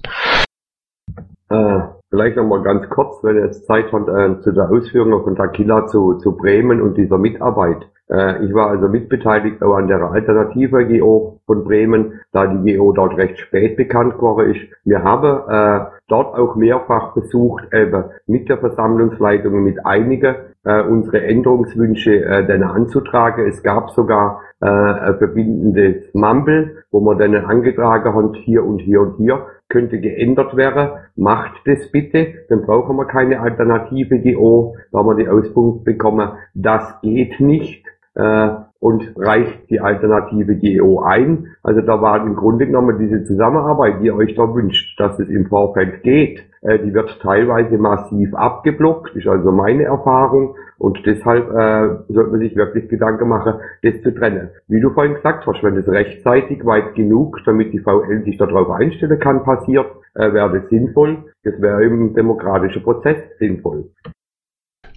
Äh, 1.50 1.80
vielleicht 2.08 2.36
nochmal 2.36 2.62
ganz 2.62 2.88
kurz, 2.88 3.22
ihr 3.24 3.44
jetzt 3.44 3.66
Zeit 3.66 3.92
habt, 3.92 4.08
äh, 4.08 4.40
zu 4.40 4.52
der 4.52 4.70
Ausführung 4.70 5.22
von 5.24 5.36
Takila 5.36 5.86
zu, 5.88 6.14
zu 6.14 6.36
Bremen 6.36 6.80
und 6.80 6.96
dieser 6.96 7.18
Mitarbeit. 7.18 7.86
Äh, 8.14 8.44
ich 8.46 8.54
war 8.54 8.70
also 8.70 8.88
mitbeteiligt 8.88 9.62
auch 9.62 9.74
an 9.74 9.88
der 9.88 10.02
Alternative 10.02 10.86
GO 10.86 11.40
von 11.46 11.64
Bremen, 11.64 12.20
da 12.32 12.46
die 12.46 12.76
GO 12.76 12.92
dort 12.92 13.16
recht 13.16 13.38
spät 13.38 13.76
bekannt 13.76 14.14
geworden 14.14 14.54
ist. 14.54 14.60
Wir 14.84 15.02
haben 15.02 15.48
äh, 15.48 15.86
dort 16.08 16.38
auch 16.38 16.54
mehrfach 16.54 17.12
versucht, 17.14 17.64
eben 17.72 18.04
mit 18.26 18.48
der 18.48 18.58
Versammlungsleitung, 18.58 19.64
mit 19.64 19.84
einigen 19.84 20.36
äh, 20.64 20.82
unsere 20.82 21.24
Änderungswünsche 21.24 22.24
äh, 22.24 22.46
dann 22.46 22.62
anzutragen. 22.62 23.46
Es 23.48 23.62
gab 23.62 23.90
sogar 23.90 24.40
äh, 24.60 24.66
ein 24.66 25.18
verbindendes 25.18 26.14
Mumble, 26.14 26.84
wo 26.90 27.00
man 27.00 27.18
dann 27.18 27.34
angetragen 27.34 28.14
hat, 28.14 28.36
hier 28.44 28.64
und 28.64 28.78
hier 28.78 29.00
und 29.00 29.16
hier 29.16 29.46
könnte 29.68 29.98
geändert 29.98 30.56
werden. 30.56 30.90
Macht 31.16 31.54
das 31.66 31.90
bitte, 31.90 32.46
dann 32.48 32.62
brauchen 32.62 32.96
wir 32.96 33.06
keine 33.06 33.40
alternative 33.40 34.20
GO. 34.20 34.76
Da 34.92 34.98
haben 34.98 35.08
wir 35.08 35.16
die 35.16 35.28
Auskunft 35.28 35.84
bekommen, 35.84 36.30
das 36.54 37.00
geht 37.02 37.40
nicht 37.40 37.84
äh, 38.14 38.48
und 38.80 39.14
reicht 39.16 39.70
die 39.70 39.80
alternative 39.80 40.56
GEO 40.56 41.00
ein. 41.02 41.56
Also 41.62 41.80
da 41.80 42.02
war 42.02 42.24
im 42.24 42.36
Grunde 42.36 42.66
genommen 42.66 42.98
diese 42.98 43.24
Zusammenarbeit, 43.24 44.00
die 44.00 44.06
ihr 44.06 44.14
euch 44.14 44.34
da 44.34 44.42
wünscht, 44.54 45.00
dass 45.00 45.18
es 45.18 45.30
im 45.30 45.46
Vorfeld 45.46 46.02
geht, 46.02 46.40
äh, 46.60 46.78
die 46.78 46.92
wird 46.92 47.18
teilweise 47.20 47.78
massiv 47.78 48.34
abgeblockt, 48.34 49.16
ist 49.16 49.26
also 49.26 49.52
meine 49.52 49.84
Erfahrung 49.84 50.54
und 50.78 50.98
deshalb 51.06 51.48
äh, 51.50 52.12
sollte 52.12 52.30
man 52.30 52.40
sich 52.40 52.56
wirklich 52.56 52.88
Gedanken 52.88 53.28
machen, 53.28 53.54
das 53.82 54.00
zu 54.02 54.14
trennen. 54.14 54.50
Wie 54.68 54.80
du 54.80 54.90
vorhin 54.90 55.14
gesagt 55.14 55.46
hast, 55.46 55.62
wenn 55.62 55.76
es 55.76 55.88
rechtzeitig 55.88 56.64
weit 56.66 56.94
genug, 56.94 57.38
damit 57.46 57.72
die 57.72 57.80
VL 57.80 58.22
sich 58.24 58.36
darauf 58.36 58.70
einstellen 58.70 59.18
kann, 59.18 59.44
passiert, 59.44 59.86
äh, 60.14 60.32
wäre 60.32 60.60
das 60.60 60.68
sinnvoll. 60.68 61.24
Das 61.42 61.60
wäre 61.60 61.84
im 61.84 62.14
demokratischen 62.14 62.82
Prozess 62.82 63.16
sinnvoll. 63.38 63.90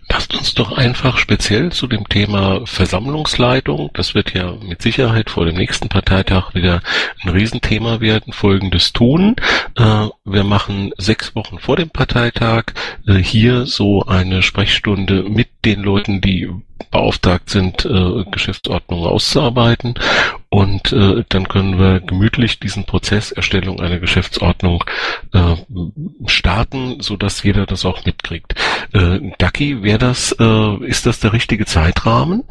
Lasst 0.09 0.33
uns 0.33 0.53
doch 0.53 0.71
einfach 0.71 1.17
speziell 1.17 1.71
zu 1.71 1.85
dem 1.85 2.07
Thema 2.07 2.65
Versammlungsleitung, 2.65 3.89
das 3.93 4.15
wird 4.15 4.33
ja 4.33 4.53
mit 4.61 4.81
Sicherheit 4.81 5.29
vor 5.29 5.45
dem 5.45 5.55
nächsten 5.55 5.89
Parteitag 5.89 6.53
wieder 6.55 6.81
ein 7.21 7.29
Riesenthema 7.29 7.99
werden, 7.99 8.31
folgendes 8.31 8.93
tun. 8.93 9.35
Äh, 9.75 10.07
wir 10.23 10.43
machen 10.45 10.91
sechs 10.97 11.35
Wochen 11.35 11.59
vor 11.59 11.75
dem 11.75 11.89
Parteitag 11.89 12.73
äh, 13.05 13.15
hier 13.15 13.65
so 13.65 14.03
eine 14.05 14.43
Sprechstunde 14.43 15.23
mit 15.23 15.49
den 15.67 15.83
Leuten, 15.83 16.21
die 16.21 16.49
beauftragt 16.91 17.49
sind, 17.49 17.85
äh, 17.85 18.23
Geschäftsordnungen 18.31 19.05
auszuarbeiten. 19.05 19.95
Und 20.49 20.93
äh, 20.93 21.25
dann 21.27 21.49
können 21.49 21.77
wir 21.77 21.99
gemütlich 21.99 22.59
diesen 22.59 22.85
Prozess 22.85 23.31
Erstellung 23.33 23.81
einer 23.81 23.99
Geschäftsordnung 23.99 24.85
äh, 25.33 25.55
starten, 26.25 27.01
so 27.01 27.17
dass 27.17 27.43
jeder 27.43 27.65
das 27.65 27.83
auch 27.83 28.05
mitkriegt. 28.05 28.55
Äh, 28.93 29.19
Ducky, 29.37 29.83
wäre 29.83 29.97
das, 29.97 30.33
äh, 30.39 30.85
ist 30.85 31.05
das 31.05 31.19
der 31.19 31.33
richtige 31.33 31.65
Zeitrahmen? 31.65 32.43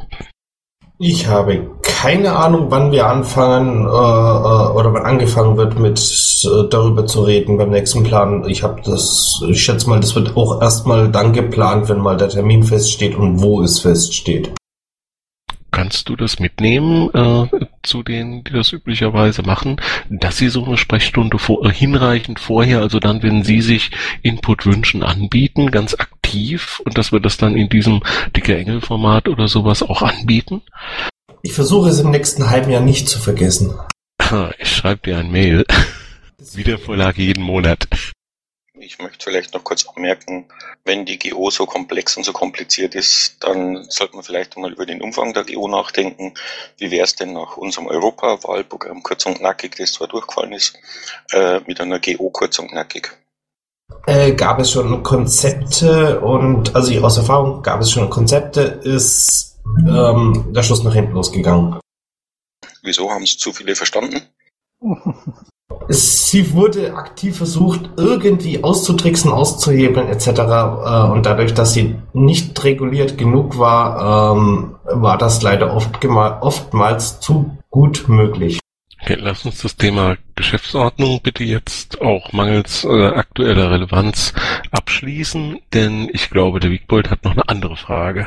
Ich 0.98 1.26
habe 1.26 1.76
keine 1.82 2.34
Ahnung, 2.34 2.66
wann 2.70 2.90
wir 2.90 3.06
anfangen 3.06 3.84
äh, 3.84 3.88
äh, 3.88 4.72
oder 4.72 4.94
wann 4.94 5.04
angefangen 5.04 5.58
wird 5.58 5.78
mit 5.78 5.98
äh, 5.98 6.68
darüber 6.70 7.04
zu 7.04 7.22
reden 7.22 7.58
beim 7.58 7.68
nächsten 7.68 8.02
Plan. 8.02 8.48
Ich 8.48 8.62
habe 8.62 8.80
das, 8.82 9.42
ich 9.46 9.62
schätze 9.62 9.90
mal, 9.90 10.00
das 10.00 10.14
wird 10.14 10.38
auch 10.38 10.62
erstmal 10.62 11.10
dann 11.10 11.34
geplant, 11.34 11.90
wenn 11.90 11.98
mal 11.98 12.16
der 12.16 12.30
Termin 12.30 12.62
feststeht 12.62 13.14
und 13.14 13.42
wo 13.42 13.60
es 13.60 13.80
feststeht. 13.80 14.52
Kannst 15.76 16.08
du 16.08 16.16
das 16.16 16.40
mitnehmen 16.40 17.10
äh, 17.12 17.66
zu 17.82 18.02
denen, 18.02 18.42
die 18.44 18.52
das 18.54 18.72
üblicherweise 18.72 19.42
machen, 19.42 19.78
dass 20.08 20.38
sie 20.38 20.48
so 20.48 20.64
eine 20.64 20.78
Sprechstunde 20.78 21.38
vor, 21.38 21.66
äh, 21.66 21.70
hinreichend 21.70 22.40
vorher, 22.40 22.80
also 22.80 22.98
dann, 22.98 23.22
wenn 23.22 23.44
sie 23.44 23.60
sich 23.60 23.90
Input 24.22 24.64
wünschen, 24.64 25.02
anbieten, 25.02 25.70
ganz 25.70 25.92
aktiv 25.92 26.80
und 26.86 26.96
dass 26.96 27.12
wir 27.12 27.20
das 27.20 27.36
dann 27.36 27.56
in 27.56 27.68
diesem 27.68 28.02
dicke 28.34 28.56
Engel-Format 28.56 29.28
oder 29.28 29.48
sowas 29.48 29.82
auch 29.82 30.00
anbieten? 30.00 30.62
Ich 31.42 31.52
versuche 31.52 31.90
es 31.90 32.00
im 32.00 32.10
nächsten 32.10 32.48
halben 32.48 32.70
Jahr 32.70 32.80
nicht 32.80 33.06
zu 33.10 33.18
vergessen. 33.18 33.74
Ich 34.58 34.74
schreibe 34.74 35.02
dir 35.04 35.18
ein 35.18 35.30
Mail. 35.30 35.66
Wiedervorlage 36.54 37.22
jeden 37.22 37.44
Monat. 37.44 37.86
Ich 38.86 39.00
möchte 39.00 39.24
vielleicht 39.24 39.52
noch 39.52 39.64
kurz 39.64 39.84
anmerken, 39.84 40.46
wenn 40.84 41.04
die 41.04 41.18
GO 41.18 41.50
so 41.50 41.66
komplex 41.66 42.16
und 42.16 42.22
so 42.22 42.32
kompliziert 42.32 42.94
ist, 42.94 43.42
dann 43.42 43.84
sollte 43.90 44.14
man 44.14 44.22
vielleicht 44.22 44.56
mal 44.56 44.72
über 44.72 44.86
den 44.86 45.02
Umfang 45.02 45.34
der 45.34 45.42
GO 45.42 45.66
nachdenken. 45.66 46.34
Wie 46.78 46.92
wäre 46.92 47.02
es 47.02 47.16
denn 47.16 47.32
nach 47.32 47.56
unserem 47.56 47.88
Europawahlprogramm 47.88 49.02
kurz 49.02 49.26
und 49.26 49.38
knackig, 49.38 49.74
das 49.74 49.94
zwar 49.94 50.06
durchgefallen 50.06 50.52
ist, 50.52 50.78
äh, 51.32 51.58
mit 51.66 51.80
einer 51.80 51.98
GO 51.98 52.30
kurz 52.30 52.60
und 52.60 52.68
knackig? 52.68 53.10
Äh, 54.06 54.34
gab 54.34 54.60
es 54.60 54.70
schon 54.70 55.02
Konzepte 55.02 56.20
und, 56.20 56.76
also 56.76 56.96
aus 57.00 57.16
Erfahrung 57.16 57.64
gab 57.64 57.80
es 57.80 57.90
schon 57.90 58.08
Konzepte, 58.08 58.60
ist 58.84 59.58
ähm, 59.80 60.52
der 60.54 60.62
Schluss 60.62 60.84
nach 60.84 60.94
hinten 60.94 61.14
losgegangen. 61.14 61.80
Wieso 62.82 63.10
haben 63.10 63.24
es 63.24 63.36
zu 63.36 63.52
viele 63.52 63.74
verstanden? 63.74 64.22
Sie 65.88 66.52
wurde 66.52 66.94
aktiv 66.94 67.36
versucht, 67.36 67.90
irgendwie 67.96 68.62
auszutricksen, 68.64 69.30
auszuhebeln 69.30 70.08
etc. 70.08 70.28
Äh, 70.28 71.12
Und 71.12 71.26
dadurch, 71.26 71.54
dass 71.54 71.74
sie 71.74 71.96
nicht 72.12 72.62
reguliert 72.64 73.16
genug 73.18 73.58
war, 73.58 74.36
ähm, 74.36 74.76
war 74.84 75.16
das 75.16 75.42
leider 75.42 75.74
oft 75.74 76.04
oftmals 76.04 77.20
zu 77.20 77.56
gut 77.70 78.04
möglich. 78.08 78.58
Okay, 79.00 79.16
lass 79.20 79.44
uns 79.46 79.62
das 79.62 79.76
Thema 79.76 80.16
Geschäftsordnung 80.34 81.20
bitte 81.22 81.44
jetzt 81.44 82.00
auch 82.00 82.32
mangels 82.32 82.84
äh, 82.84 83.06
aktueller 83.06 83.70
Relevanz 83.70 84.34
abschließen, 84.72 85.60
denn 85.72 86.08
ich 86.12 86.30
glaube, 86.30 86.58
der 86.58 86.70
Wiegbold 86.70 87.10
hat 87.10 87.24
noch 87.24 87.32
eine 87.32 87.48
andere 87.48 87.76
Frage. 87.76 88.26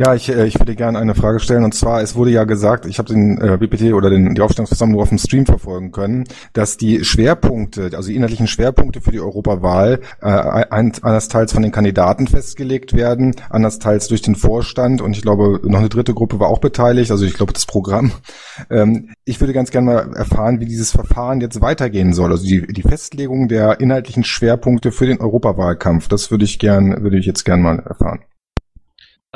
Ja, 0.00 0.14
ich, 0.14 0.28
äh, 0.28 0.46
ich 0.46 0.60
würde 0.60 0.76
gerne 0.76 0.96
eine 0.96 1.16
Frage 1.16 1.40
stellen. 1.40 1.64
Und 1.64 1.74
zwar, 1.74 2.00
es 2.02 2.14
wurde 2.14 2.30
ja 2.30 2.44
gesagt, 2.44 2.86
ich 2.86 3.00
habe 3.00 3.12
den 3.12 3.36
äh, 3.40 3.56
BPT 3.58 3.92
oder 3.94 4.10
den, 4.10 4.32
die 4.32 4.40
Aufstellungsversammlung 4.40 5.00
auf 5.00 5.08
dem 5.08 5.18
Stream 5.18 5.44
verfolgen 5.44 5.90
können, 5.90 6.22
dass 6.52 6.76
die 6.76 7.04
Schwerpunkte, 7.04 7.90
also 7.96 8.08
die 8.08 8.14
inhaltlichen 8.14 8.46
Schwerpunkte 8.46 9.00
für 9.00 9.10
die 9.10 9.18
Europawahl 9.18 9.98
äh, 10.22 10.28
ein, 10.28 10.92
andersteils 11.02 11.52
von 11.52 11.64
den 11.64 11.72
Kandidaten 11.72 12.28
festgelegt 12.28 12.94
werden, 12.94 13.34
andersteils 13.50 14.06
durch 14.06 14.22
den 14.22 14.36
Vorstand 14.36 15.02
und 15.02 15.16
ich 15.16 15.22
glaube, 15.22 15.60
noch 15.64 15.80
eine 15.80 15.88
dritte 15.88 16.14
Gruppe 16.14 16.38
war 16.38 16.48
auch 16.48 16.60
beteiligt, 16.60 17.10
also 17.10 17.24
ich 17.24 17.34
glaube 17.34 17.52
das 17.52 17.66
Programm. 17.66 18.12
Ähm, 18.70 19.10
ich 19.24 19.40
würde 19.40 19.52
ganz 19.52 19.72
gerne 19.72 19.86
mal 19.86 20.14
erfahren, 20.14 20.60
wie 20.60 20.66
dieses 20.66 20.92
Verfahren 20.92 21.40
jetzt 21.40 21.60
weitergehen 21.60 22.12
soll. 22.12 22.30
Also 22.30 22.46
die, 22.46 22.68
die 22.68 22.82
Festlegung 22.82 23.48
der 23.48 23.80
inhaltlichen 23.80 24.22
Schwerpunkte 24.22 24.92
für 24.92 25.06
den 25.06 25.20
Europawahlkampf. 25.20 26.06
Das 26.06 26.30
würde 26.30 26.44
ich 26.44 26.60
gern, 26.60 27.02
würde 27.02 27.18
ich 27.18 27.26
jetzt 27.26 27.44
gern 27.44 27.62
mal 27.62 27.80
erfahren. 27.80 28.20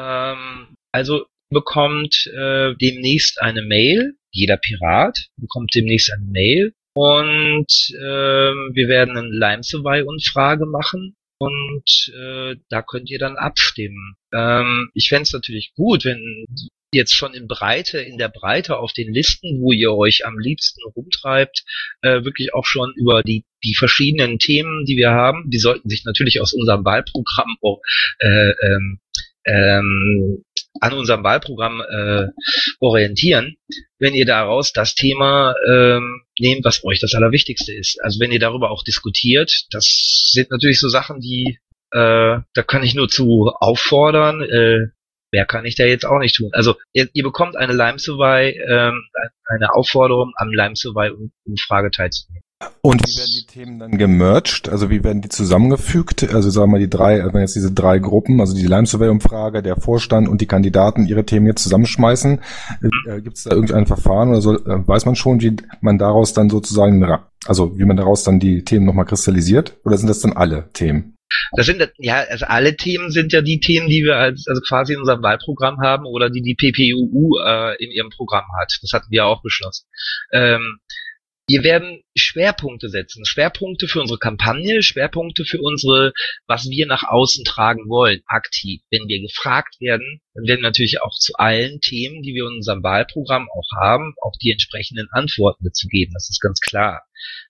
Ähm, 0.02 0.76
also 0.92 1.26
bekommt 1.50 2.26
äh, 2.26 2.74
demnächst 2.80 3.40
eine 3.40 3.62
Mail, 3.62 4.14
jeder 4.32 4.56
Pirat 4.56 5.28
bekommt 5.36 5.74
demnächst 5.74 6.12
eine 6.12 6.24
Mail. 6.24 6.74
Und 6.94 7.72
ähm, 7.90 8.70
wir 8.74 8.88
werden 8.88 9.16
eine 9.16 9.28
Lime 9.28 9.62
Survey 9.62 10.02
Umfrage 10.02 10.66
machen. 10.66 11.14
Und 11.38 12.12
äh, 12.14 12.56
da 12.68 12.82
könnt 12.82 13.10
ihr 13.10 13.18
dann 13.18 13.36
abstimmen. 13.36 14.14
Ähm, 14.32 14.90
ich 14.94 15.08
fände 15.08 15.22
es 15.22 15.32
natürlich 15.32 15.72
gut, 15.74 16.04
wenn 16.04 16.46
jetzt 16.94 17.14
schon 17.14 17.34
in 17.34 17.48
Breite, 17.48 17.98
in 17.98 18.18
der 18.18 18.28
Breite 18.28 18.78
auf 18.78 18.92
den 18.92 19.12
Listen, 19.12 19.60
wo 19.60 19.72
ihr 19.72 19.92
euch 19.92 20.26
am 20.26 20.38
liebsten 20.38 20.82
rumtreibt, 20.94 21.64
äh, 22.02 22.22
wirklich 22.22 22.54
auch 22.54 22.66
schon 22.66 22.92
über 22.96 23.22
die, 23.22 23.44
die 23.64 23.74
verschiedenen 23.74 24.38
Themen, 24.38 24.84
die 24.84 24.96
wir 24.96 25.10
haben, 25.10 25.50
die 25.50 25.58
sollten 25.58 25.88
sich 25.88 26.04
natürlich 26.04 26.40
aus 26.40 26.52
unserem 26.52 26.84
Wahlprogramm 26.84 27.56
auch 27.62 27.80
äh, 28.20 28.50
ähm, 28.50 29.00
ähm, 29.44 30.44
an 30.80 30.92
unserem 30.94 31.22
Wahlprogramm 31.22 31.80
äh, 31.80 32.26
orientieren, 32.80 33.56
wenn 33.98 34.14
ihr 34.14 34.26
daraus 34.26 34.72
das 34.72 34.94
Thema 34.94 35.54
ähm, 35.68 36.22
nehmt, 36.38 36.64
was 36.64 36.84
euch 36.84 37.00
das 37.00 37.14
Allerwichtigste 37.14 37.72
ist. 37.74 38.02
Also 38.02 38.20
wenn 38.20 38.32
ihr 38.32 38.40
darüber 38.40 38.70
auch 38.70 38.82
diskutiert, 38.82 39.66
das 39.70 40.30
sind 40.32 40.50
natürlich 40.50 40.80
so 40.80 40.88
Sachen, 40.88 41.20
die 41.20 41.58
äh, 41.92 42.40
da 42.54 42.62
kann 42.66 42.82
ich 42.82 42.94
nur 42.94 43.08
zu 43.08 43.52
auffordern. 43.60 44.42
Äh, 44.42 44.88
Mehr 45.32 45.46
kann 45.46 45.64
ich 45.64 45.76
da 45.76 45.84
jetzt 45.84 46.04
auch 46.04 46.18
nicht 46.18 46.36
tun. 46.36 46.50
Also 46.52 46.76
ihr, 46.92 47.08
ihr 47.14 47.22
bekommt 47.22 47.56
eine 47.56 47.72
Lime 47.72 47.98
ähm, 47.98 49.08
eine 49.46 49.72
Aufforderung, 49.74 50.32
am 50.36 50.52
Lime 50.52 50.76
Survey 50.76 51.10
Umfrage 51.46 51.90
teilzunehmen. 51.90 52.42
Und 52.80 53.00
wie 53.06 53.16
werden 53.16 53.30
die 53.38 53.46
Themen 53.46 53.78
dann 53.78 53.98
gemerged? 53.98 54.68
Also 54.68 54.90
wie 54.90 55.04
werden 55.04 55.22
die 55.22 55.28
zusammengefügt? 55.28 56.34
Also 56.34 56.50
sagen 56.50 56.68
wir 56.70 56.78
mal 56.78 56.80
die 56.80 56.90
drei, 56.90 57.22
wenn 57.32 57.40
jetzt 57.40 57.54
diese 57.54 57.72
drei 57.72 57.98
Gruppen, 57.98 58.40
also 58.40 58.54
die 58.54 58.66
Lime 58.66 58.86
Survey 58.86 59.08
Umfrage, 59.08 59.62
der 59.62 59.76
Vorstand 59.76 60.28
und 60.28 60.40
die 60.40 60.46
Kandidaten 60.46 61.06
ihre 61.06 61.24
Themen 61.24 61.46
jetzt 61.46 61.62
zusammenschmeißen, 61.62 62.40
äh, 63.08 63.20
gibt 63.20 63.36
es 63.36 63.44
da 63.44 63.50
irgendein 63.50 63.86
Verfahren 63.86 64.30
oder 64.30 64.40
so, 64.40 64.54
äh, 64.54 64.86
weiß 64.86 65.06
man 65.06 65.14
schon, 65.14 65.40
wie 65.40 65.56
man 65.80 65.98
daraus 65.98 66.32
dann 66.32 66.50
sozusagen, 66.50 67.04
also 67.46 67.78
wie 67.78 67.84
man 67.84 67.96
daraus 67.96 68.24
dann 68.24 68.40
die 68.40 68.64
Themen 68.64 68.86
nochmal 68.86 69.06
kristallisiert? 69.06 69.76
Oder 69.84 69.96
sind 69.96 70.08
das 70.08 70.20
dann 70.20 70.32
alle 70.32 70.70
Themen? 70.72 71.16
Das 71.56 71.66
sind 71.66 71.86
ja, 71.98 72.24
also 72.28 72.46
alle 72.46 72.76
Themen 72.76 73.10
sind 73.10 73.32
ja 73.32 73.40
die 73.40 73.60
Themen, 73.60 73.88
die 73.88 74.04
wir 74.04 74.16
als, 74.16 74.46
also 74.48 74.60
quasi 74.62 74.94
in 74.94 75.00
unserem 75.00 75.22
Wahlprogramm 75.22 75.78
haben 75.80 76.06
oder 76.06 76.30
die 76.30 76.42
die 76.42 76.54
PPUU 76.54 77.38
äh, 77.44 77.82
in 77.82 77.90
ihrem 77.90 78.10
Programm 78.10 78.44
hat. 78.60 78.78
Das 78.82 78.92
hatten 78.92 79.10
wir 79.10 79.26
auch 79.26 79.42
beschlossen. 79.42 79.86
Ähm, 80.32 80.78
wir 81.52 81.64
werden 81.64 82.02
Schwerpunkte 82.16 82.88
setzen, 82.88 83.26
Schwerpunkte 83.26 83.86
für 83.86 84.00
unsere 84.00 84.18
Kampagne, 84.18 84.82
Schwerpunkte 84.82 85.44
für 85.44 85.60
unsere, 85.60 86.14
was 86.46 86.70
wir 86.70 86.86
nach 86.86 87.02
außen 87.02 87.44
tragen 87.44 87.90
wollen, 87.90 88.22
aktiv. 88.24 88.80
Wenn 88.90 89.06
wir 89.06 89.20
gefragt 89.20 89.78
werden, 89.78 90.22
dann 90.32 90.46
werden 90.46 90.60
wir 90.60 90.68
natürlich 90.68 91.02
auch 91.02 91.14
zu 91.14 91.34
allen 91.34 91.82
Themen, 91.82 92.22
die 92.22 92.32
wir 92.34 92.44
in 92.44 92.56
unserem 92.56 92.82
Wahlprogramm 92.82 93.50
auch 93.50 93.68
haben, 93.78 94.14
auch 94.22 94.32
die 94.40 94.50
entsprechenden 94.50 95.08
Antworten 95.10 95.64
dazu 95.64 95.88
geben. 95.88 96.12
Das 96.14 96.30
ist 96.30 96.40
ganz 96.40 96.58
klar. 96.60 97.02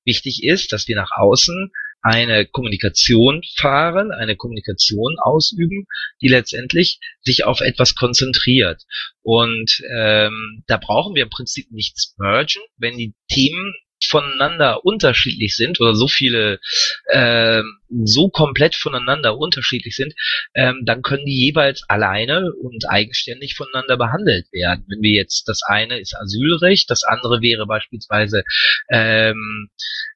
Wichtig 0.05 0.43
ist, 0.43 0.73
dass 0.73 0.89
wir 0.89 0.97
nach 0.97 1.13
außen 1.15 1.71
eine 2.03 2.45
Kommunikation 2.47 3.43
fahren, 3.57 4.11
eine 4.11 4.35
Kommunikation 4.35 5.17
ausüben, 5.21 5.87
die 6.21 6.27
letztendlich 6.27 6.99
sich 7.21 7.45
auf 7.45 7.61
etwas 7.61 7.95
konzentriert. 7.95 8.83
Und 9.23 9.81
ähm, 9.95 10.65
da 10.67 10.79
brauchen 10.79 11.15
wir 11.15 11.23
im 11.23 11.31
Prinzip 11.31 11.71
nichts 11.71 12.17
mergen, 12.19 12.61
wenn 12.77 12.99
die 12.99 13.15
Themen 13.29 13.73
voneinander 14.09 14.85
unterschiedlich 14.85 15.57
sind 15.57 15.81
oder 15.81 15.95
so 15.95 16.09
viele 16.09 16.61
äh, 17.07 17.63
so 18.05 18.29
komplett 18.29 18.75
voneinander 18.75 19.39
unterschiedlich 19.39 19.97
sind, 19.97 20.15
ähm, 20.55 20.83
dann 20.85 21.03
können 21.03 21.27
die 21.27 21.47
jeweils 21.47 21.83
alleine 21.89 22.53
und 22.53 22.89
eigenständig 22.89 23.55
voneinander 23.55 23.97
behandelt 23.97 24.47
werden. 24.53 24.85
Wenn 24.89 25.03
wir 25.03 25.13
jetzt 25.13 25.49
das 25.49 25.61
eine 25.67 25.99
ist 25.99 26.15
Asylrecht, 26.17 26.91
das 26.91 27.05
andere 27.05 27.41
wäre 27.41 27.67
beispielsweise 27.67 28.45
ähm, 28.91 29.71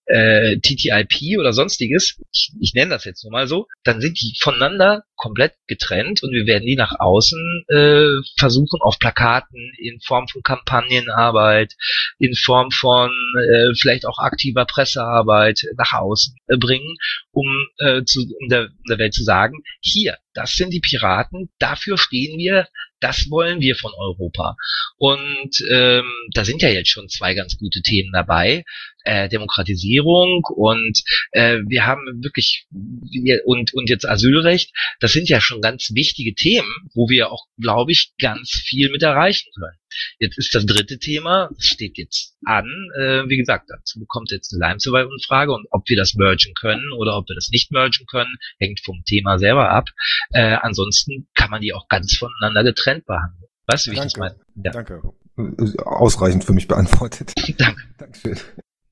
äh, 0.07 0.59
TTIP 0.59 1.39
oder 1.39 1.53
sonstiges, 1.53 2.21
ich, 2.33 2.53
ich 2.61 2.75
nenne 2.75 2.91
das 2.91 3.05
jetzt 3.05 3.25
nur 3.25 3.33
mal 3.33 3.49
so, 3.49 3.67
dann 3.83 4.01
sind 4.01 4.21
die 4.21 4.37
voneinander 4.41 5.05
komplett 5.17 5.55
getrennt 5.67 6.23
und 6.23 6.33
wir 6.33 6.47
werden 6.47 6.67
die 6.67 6.77
nach 6.77 7.01
außen 7.01 7.65
äh, 7.69 8.23
versuchen 8.39 8.81
auf 8.83 8.99
Plakaten 8.99 9.73
in 9.79 10.01
Form 10.01 10.29
von 10.29 10.43
Kampagnenarbeit, 10.43 11.75
in 12.19 12.35
Form 12.35 12.71
von 12.71 13.11
äh, 13.37 13.75
vielleicht 13.75 14.07
auch 14.07 14.19
aktiver 14.19 14.65
Pressearbeit 14.65 15.63
nach 15.77 15.93
außen 15.95 16.37
äh, 16.47 16.57
bringen, 16.57 16.97
um, 17.37 17.69
äh, 17.79 18.03
zu, 18.05 18.21
um 18.41 18.49
der, 18.49 18.71
der 18.89 18.99
Welt 18.99 19.13
zu 19.13 19.23
sagen, 19.23 19.63
hier, 19.81 20.17
das 20.33 20.55
sind 20.55 20.73
die 20.73 20.81
Piraten, 20.81 21.51
dafür 21.59 21.99
stehen 21.99 22.39
wir, 22.39 22.67
Das 23.01 23.29
wollen 23.29 23.61
wir 23.61 23.77
von 23.77 23.93
Europa. 23.95 24.57
Und 24.97 25.53
ähm, 25.71 26.11
da 26.33 26.45
sind 26.47 26.63
ja 26.63 26.71
jetzt 26.71 26.89
schon 26.89 27.11
zwei 27.11 27.35
ganz 27.35 27.59
gute 27.59 27.83
Themen 27.83 28.11
dabei. 28.13 28.65
Äh, 29.05 29.29
Demokratisierung 29.29 30.45
und 30.57 31.03
äh, 31.33 31.59
wir 31.69 31.85
haben 31.85 32.23
wirklich 32.23 32.67
wir, 32.71 33.43
und 33.45 33.75
und 33.75 33.91
jetzt 33.91 34.09
Asylrecht, 34.09 34.73
das 35.01 35.13
sind 35.13 35.29
ja 35.29 35.41
schon 35.41 35.61
ganz 35.61 35.91
wichtige 35.95 36.35
Themen, 36.35 36.73
wo 36.95 37.09
wir 37.09 37.31
auch, 37.31 37.45
glaube 37.61 37.93
ich, 37.93 38.13
ganz 38.19 38.51
viel 38.51 38.91
mit 38.91 39.03
erreichen 39.03 39.51
können. 39.55 39.77
Jetzt 40.19 40.39
ist 40.39 40.55
das 40.55 40.67
dritte 40.67 40.99
Thema, 40.99 41.49
das 41.55 41.65
steht 41.65 41.99
jetzt 41.99 42.35
an. 42.45 42.67
Äh, 42.99 43.29
wie 43.29 43.37
gesagt, 43.37 43.69
dazu 43.69 44.01
bekommt 44.01 44.31
jetzt 44.31 44.53
eine 44.53 44.67
Lime-Survival-Frage 44.67 45.53
und 45.53 45.67
ob 45.71 45.89
wir 45.89 45.97
das 45.97 46.15
mergen 46.15 46.55
können 46.59 46.93
oder 46.93 47.17
ob 47.17 47.29
wir 47.29 47.35
das 47.35 47.49
nicht 47.51 47.73
mergen 47.73 48.07
können, 48.11 48.37
hängt 48.59 48.81
vom 48.85 49.03
Thema 49.05 49.39
selber 49.39 49.71
ab. 49.71 49.89
Äh, 50.31 50.57
ansonsten 50.61 51.29
kann 51.35 51.51
man 51.51 51.61
die 51.61 51.73
auch 51.73 51.89
ganz 51.89 52.17
voneinander 52.17 52.65
getrennt 52.65 53.07
behandeln. 53.07 53.51
Weißt 53.67 53.87
du, 53.87 53.93
ich 53.93 53.99
das 53.99 54.17
meine? 54.17 54.37
Ja. 54.63 54.71
Danke. 54.71 55.03
Ausreichend 55.85 56.45
für 56.45 56.53
mich 56.53 56.69
beantwortet. 56.69 57.33
Danke. 57.59 57.83
Dankeschön. 57.99 58.39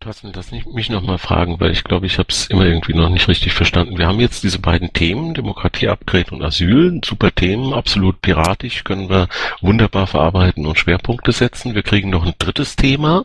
Thorsten, 0.05 0.33
lass 0.35 0.51
mich, 0.51 0.67
mich 0.67 0.91
nochmal 0.91 1.17
fragen, 1.17 1.61
weil 1.61 1.71
ich 1.71 1.83
glaube, 1.83 2.05
ich 2.05 2.19
habe 2.19 2.29
es 2.29 2.49
immer 2.49 2.67
irgendwie 2.67 2.93
noch 2.93 3.09
nicht 3.09 3.27
richtig 3.27 3.55
verstanden. 3.55 3.97
Wir 3.97 4.07
haben 4.07 4.21
jetzt 4.21 4.43
diese 4.43 4.59
beiden 4.59 4.93
Themen, 4.93 5.33
Demokratie, 5.33 5.89
Upgrade 5.89 6.31
und 6.31 6.43
Asyl, 6.43 7.01
super 7.03 7.35
Themen, 7.35 7.73
absolut 7.73 8.21
piratisch, 8.21 8.85
können 8.85 9.09
wir 9.09 9.29
wunderbar 9.63 10.07
verarbeiten 10.07 10.67
und 10.67 10.79
Schwerpunkte 10.79 11.33
setzen. 11.33 11.75
Wir 11.75 11.83
kriegen 11.83 12.11
noch 12.11 12.27
ein 12.27 12.35
drittes 12.39 12.77
Thema. 12.77 13.25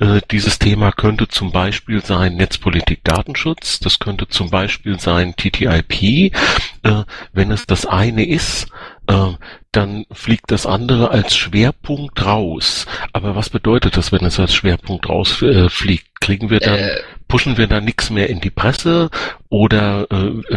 Äh, 0.00 0.20
dieses 0.32 0.58
Thema 0.58 0.90
könnte 0.90 1.28
zum 1.28 1.52
Beispiel 1.52 2.04
sein 2.04 2.34
Netzpolitik, 2.34 3.04
Datenschutz. 3.04 3.78
Das 3.78 4.00
könnte 4.00 4.26
zum 4.26 4.50
Beispiel 4.50 4.98
sein 4.98 5.36
TTIP. 5.36 6.32
Äh, 6.82 7.04
wenn 7.32 7.52
es 7.52 7.64
das 7.66 7.86
eine 7.86 8.26
ist, 8.26 8.66
dann 9.72 10.06
fliegt 10.10 10.50
das 10.50 10.66
andere 10.66 11.10
als 11.10 11.36
Schwerpunkt 11.36 12.24
raus. 12.24 12.86
Aber 13.12 13.36
was 13.36 13.50
bedeutet 13.50 13.96
das, 13.96 14.12
wenn 14.12 14.24
es 14.24 14.38
als 14.40 14.54
Schwerpunkt 14.54 15.08
rausfliegt? 15.08 15.54
Äh, 15.56 15.68
fliegt? 15.68 16.20
Kriegen 16.20 16.50
wir 16.50 16.58
dann, 16.60 16.78
Äh. 16.78 17.00
pushen 17.28 17.56
wir 17.58 17.68
da 17.68 17.80
nichts 17.80 18.10
mehr 18.10 18.28
in 18.28 18.40
die 18.40 18.50
Presse 18.50 19.08
oder 19.48 20.06
äh, 20.10 20.54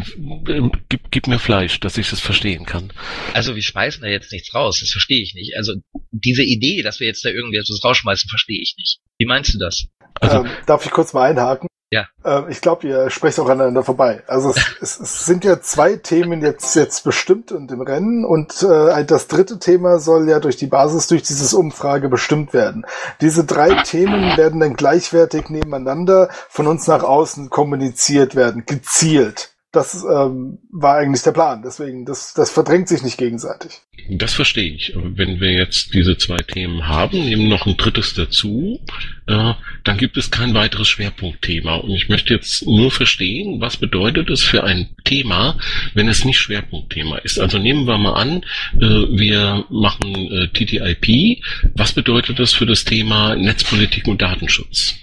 äh, 0.52 0.70
gib, 0.90 1.12
gib 1.12 1.28
mir 1.28 1.40
Fleisch, 1.40 1.80
dass 1.80 1.98
ich 1.98 2.12
es 2.12 2.20
verstehen 2.20 2.66
kann? 2.66 2.92
Also 3.34 3.56
wir 3.56 3.62
schmeißen 3.62 4.02
da 4.02 4.10
jetzt 4.10 4.32
nichts 4.32 4.54
raus, 4.56 4.80
das 4.80 4.90
verstehe 4.90 5.22
ich 5.22 5.34
nicht. 5.36 5.56
Also 5.56 5.74
diese 6.12 6.44
Idee, 6.44 6.82
dass 6.82 7.00
wir 7.00 7.08
jetzt 7.08 7.24
da 7.24 7.30
irgendwie 7.30 7.58
etwas 7.58 7.84
rausschmeißen, 7.84 8.28
verstehe 8.30 8.60
ich 8.62 8.76
nicht. 8.78 9.00
Wie 9.20 9.26
meinst 9.26 9.54
du 9.54 9.60
das? 9.60 9.86
Also, 10.20 10.44
ähm, 10.44 10.50
darf 10.66 10.86
ich 10.86 10.92
kurz 10.92 11.14
mal 11.14 11.30
einhaken? 11.30 11.68
Ja. 11.92 12.08
Ähm, 12.24 12.46
ich 12.50 12.62
glaube, 12.62 12.88
ihr 12.88 13.10
sprecht 13.10 13.38
auch 13.40 13.50
aneinander 13.50 13.84
vorbei. 13.84 14.24
Also 14.26 14.52
es, 14.52 14.66
es, 14.82 15.00
es 15.00 15.26
sind 15.26 15.44
ja 15.44 15.62
zwei 15.62 15.98
Themen 15.98 16.42
jetzt 16.42 16.74
jetzt 16.76 17.04
bestimmt 17.04 17.52
und 17.52 17.70
im 17.72 17.82
Rennen 17.82 18.24
und 18.24 18.64
äh, 18.64 19.04
das 19.04 19.28
dritte 19.28 19.60
Thema 19.60 20.00
soll 20.00 20.30
ja 20.30 20.40
durch 20.40 20.56
die 20.56 20.68
Basis 20.68 21.08
durch 21.08 21.22
dieses 21.24 21.54
Umfrage 21.54 22.08
bestimmt 22.08 22.54
werden. 22.54 22.86
Diese 23.20 23.44
drei 23.44 23.84
Themen 23.84 24.38
werden 24.38 24.62
dann 24.62 24.76
gleichwertig 24.76 25.50
nebeneinander 25.50 26.30
von 26.50 26.68
uns 26.68 26.88
nach 26.88 27.04
außen 27.04 27.50
kommuniziert 27.50 28.36
werden, 28.36 28.66
gezielt. 28.66 29.51
Das 29.72 30.04
ähm, 30.04 30.60
war 30.70 30.98
eigentlich 30.98 31.24
der 31.24 31.32
Plan. 31.32 31.62
Deswegen, 31.64 32.06
das, 32.06 32.34
das 32.34 32.52
verdrängt 32.52 32.90
sich 32.90 33.04
nicht 33.04 33.18
gegenseitig. 33.18 33.80
Das 34.10 34.34
verstehe 34.34 34.74
ich. 34.74 34.94
Wenn 34.96 35.40
wir 35.40 35.52
jetzt 35.54 35.94
diese 35.94 36.18
zwei 36.18 36.38
Themen 36.38 36.90
haben, 36.90 37.24
nehmen 37.24 37.48
noch 37.48 37.66
ein 37.66 37.78
drittes 37.78 38.14
dazu, 38.14 38.82
äh, 39.28 39.54
dann 39.86 39.98
gibt 39.98 40.18
es 40.18 40.30
kein 40.30 40.54
weiteres 40.54 40.90
Schwerpunktthema. 40.90 41.76
Und 41.76 41.92
ich 41.92 42.10
möchte 42.10 42.34
jetzt 42.34 42.66
nur 42.66 42.92
verstehen, 42.92 43.62
was 43.62 43.78
bedeutet 43.78 44.30
es 44.30 44.44
für 44.44 44.66
ein 44.66 44.90
Thema, 45.06 45.58
wenn 45.94 46.10
es 46.10 46.26
nicht 46.26 46.40
Schwerpunktthema 46.40 47.20
ist. 47.20 47.40
Also 47.40 47.58
nehmen 47.58 47.88
wir 47.88 47.98
mal 47.98 48.16
an, 48.16 48.44
äh, 48.76 48.80
wir 48.80 49.66
machen 49.70 50.32
äh, 50.32 50.48
TTIP. 50.50 51.42
Was 51.76 51.94
bedeutet 51.94 52.40
das 52.40 52.54
für 52.54 52.66
das 52.66 52.84
Thema 52.84 53.36
Netzpolitik 53.36 54.10
und 54.10 54.22
Datenschutz? 54.22 54.96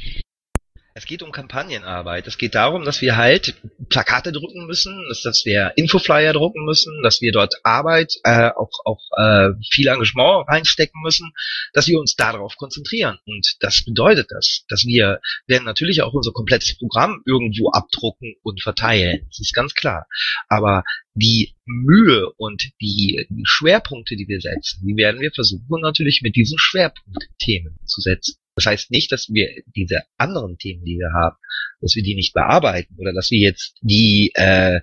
Es 0.99 1.07
geht 1.07 1.23
um 1.23 1.31
Kampagnenarbeit. 1.31 2.27
Es 2.27 2.39
geht 2.39 2.57
darum, 2.57 2.85
dass 2.85 3.01
wir 3.03 3.17
halt 3.17 3.55
Plakate 3.89 4.33
drucken 4.33 4.67
müssen, 4.67 5.07
dass, 5.09 5.23
dass 5.23 5.45
wir 5.45 5.75
Infoflyer 5.77 6.33
drucken 6.33 6.65
müssen, 6.65 7.05
dass 7.05 7.21
wir 7.21 7.31
dort 7.31 7.55
Arbeit, 7.63 8.15
äh, 8.25 8.51
auch, 8.51 8.73
auch 8.85 9.01
äh, 9.17 9.51
viel 9.71 9.87
Engagement 9.87 10.49
reinstecken 10.49 11.01
müssen, 11.01 11.31
dass 11.73 11.87
wir 11.87 12.01
uns 12.01 12.17
darauf 12.17 12.57
konzentrieren. 12.57 13.17
Und 13.27 13.47
das 13.61 13.85
bedeutet 13.85 14.27
das, 14.31 14.65
dass 14.69 14.87
wir 14.87 15.21
werden 15.47 15.65
natürlich 15.65 16.03
auch 16.03 16.15
unser 16.15 16.33
komplettes 16.33 16.77
Programm 16.77 17.23
irgendwo 17.25 17.71
abdrucken 17.71 18.35
und 18.43 18.61
verteilen. 18.61 19.25
Das 19.29 19.39
ist 19.39 19.55
ganz 19.55 19.75
klar. 19.75 20.07
Aber 20.49 20.83
die 21.15 21.55
Mühe 21.65 22.29
und 22.39 22.71
die, 22.81 23.25
die 23.31 23.45
Schwerpunkte, 23.45 24.17
die 24.17 24.27
wir 24.27 24.41
setzen, 24.41 24.85
die 24.85 24.97
werden 24.97 25.21
wir 25.21 25.31
versuchen 25.33 25.81
natürlich 25.81 26.23
mit 26.23 26.35
diesen 26.35 26.59
Schwerpunktthemen 26.59 27.79
zu 27.85 28.01
setzen. 28.01 28.41
Das 28.59 28.67
heißt 28.67 28.91
nicht, 28.91 29.13
dass 29.13 29.29
wir 29.29 29.63
diese 29.67 30.03
anderen 30.17 30.59
Themen, 30.59 30.85
die 30.85 30.99
wir 30.99 31.13
haben, 31.13 31.37
dass 31.81 31.95
wir 31.95 32.03
die 32.03 32.17
nicht 32.17 32.35
bearbeiten 32.35 32.97
oder 32.99 33.13
dass 33.13 33.31
wir 33.31 33.39
jetzt 33.39 33.77
die, 33.83 34.33
äh, 34.35 34.81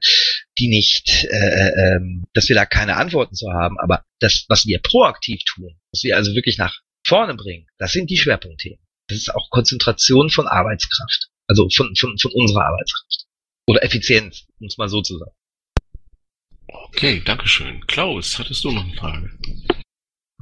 die 0.57 0.69
nicht, 0.69 1.25
äh, 1.29 1.95
ähm, 1.95 2.23
dass 2.33 2.47
wir 2.47 2.55
da 2.55 2.65
keine 2.65 2.95
Antworten 2.95 3.35
zu 3.35 3.51
haben. 3.51 3.77
Aber 3.79 4.05
das, 4.19 4.45
was 4.47 4.65
wir 4.65 4.79
proaktiv 4.79 5.41
tun, 5.43 5.75
was 5.91 6.05
wir 6.05 6.15
also 6.15 6.33
wirklich 6.35 6.57
nach 6.57 6.79
vorne 7.05 7.35
bringen, 7.35 7.67
das 7.77 7.91
sind 7.91 8.09
die 8.09 8.17
Schwerpunktthemen. 8.17 8.79
Das 9.09 9.17
ist 9.17 9.35
auch 9.35 9.49
Konzentration 9.49 10.29
von 10.29 10.47
Arbeitskraft, 10.47 11.27
also 11.47 11.67
von, 11.75 11.93
von, 11.97 12.17
von 12.17 12.31
unserer 12.33 12.67
Arbeitskraft 12.67 13.25
oder 13.67 13.83
Effizienz, 13.83 14.47
um 14.61 14.67
es 14.67 14.77
mal 14.77 14.87
so 14.87 15.01
zu 15.01 15.17
sagen. 15.17 15.35
Okay, 16.67 17.21
Dankeschön. 17.25 17.85
Klaus, 17.87 18.39
hattest 18.39 18.63
du 18.63 18.71
noch 18.71 18.85
eine 18.85 18.93
Frage? 18.93 19.31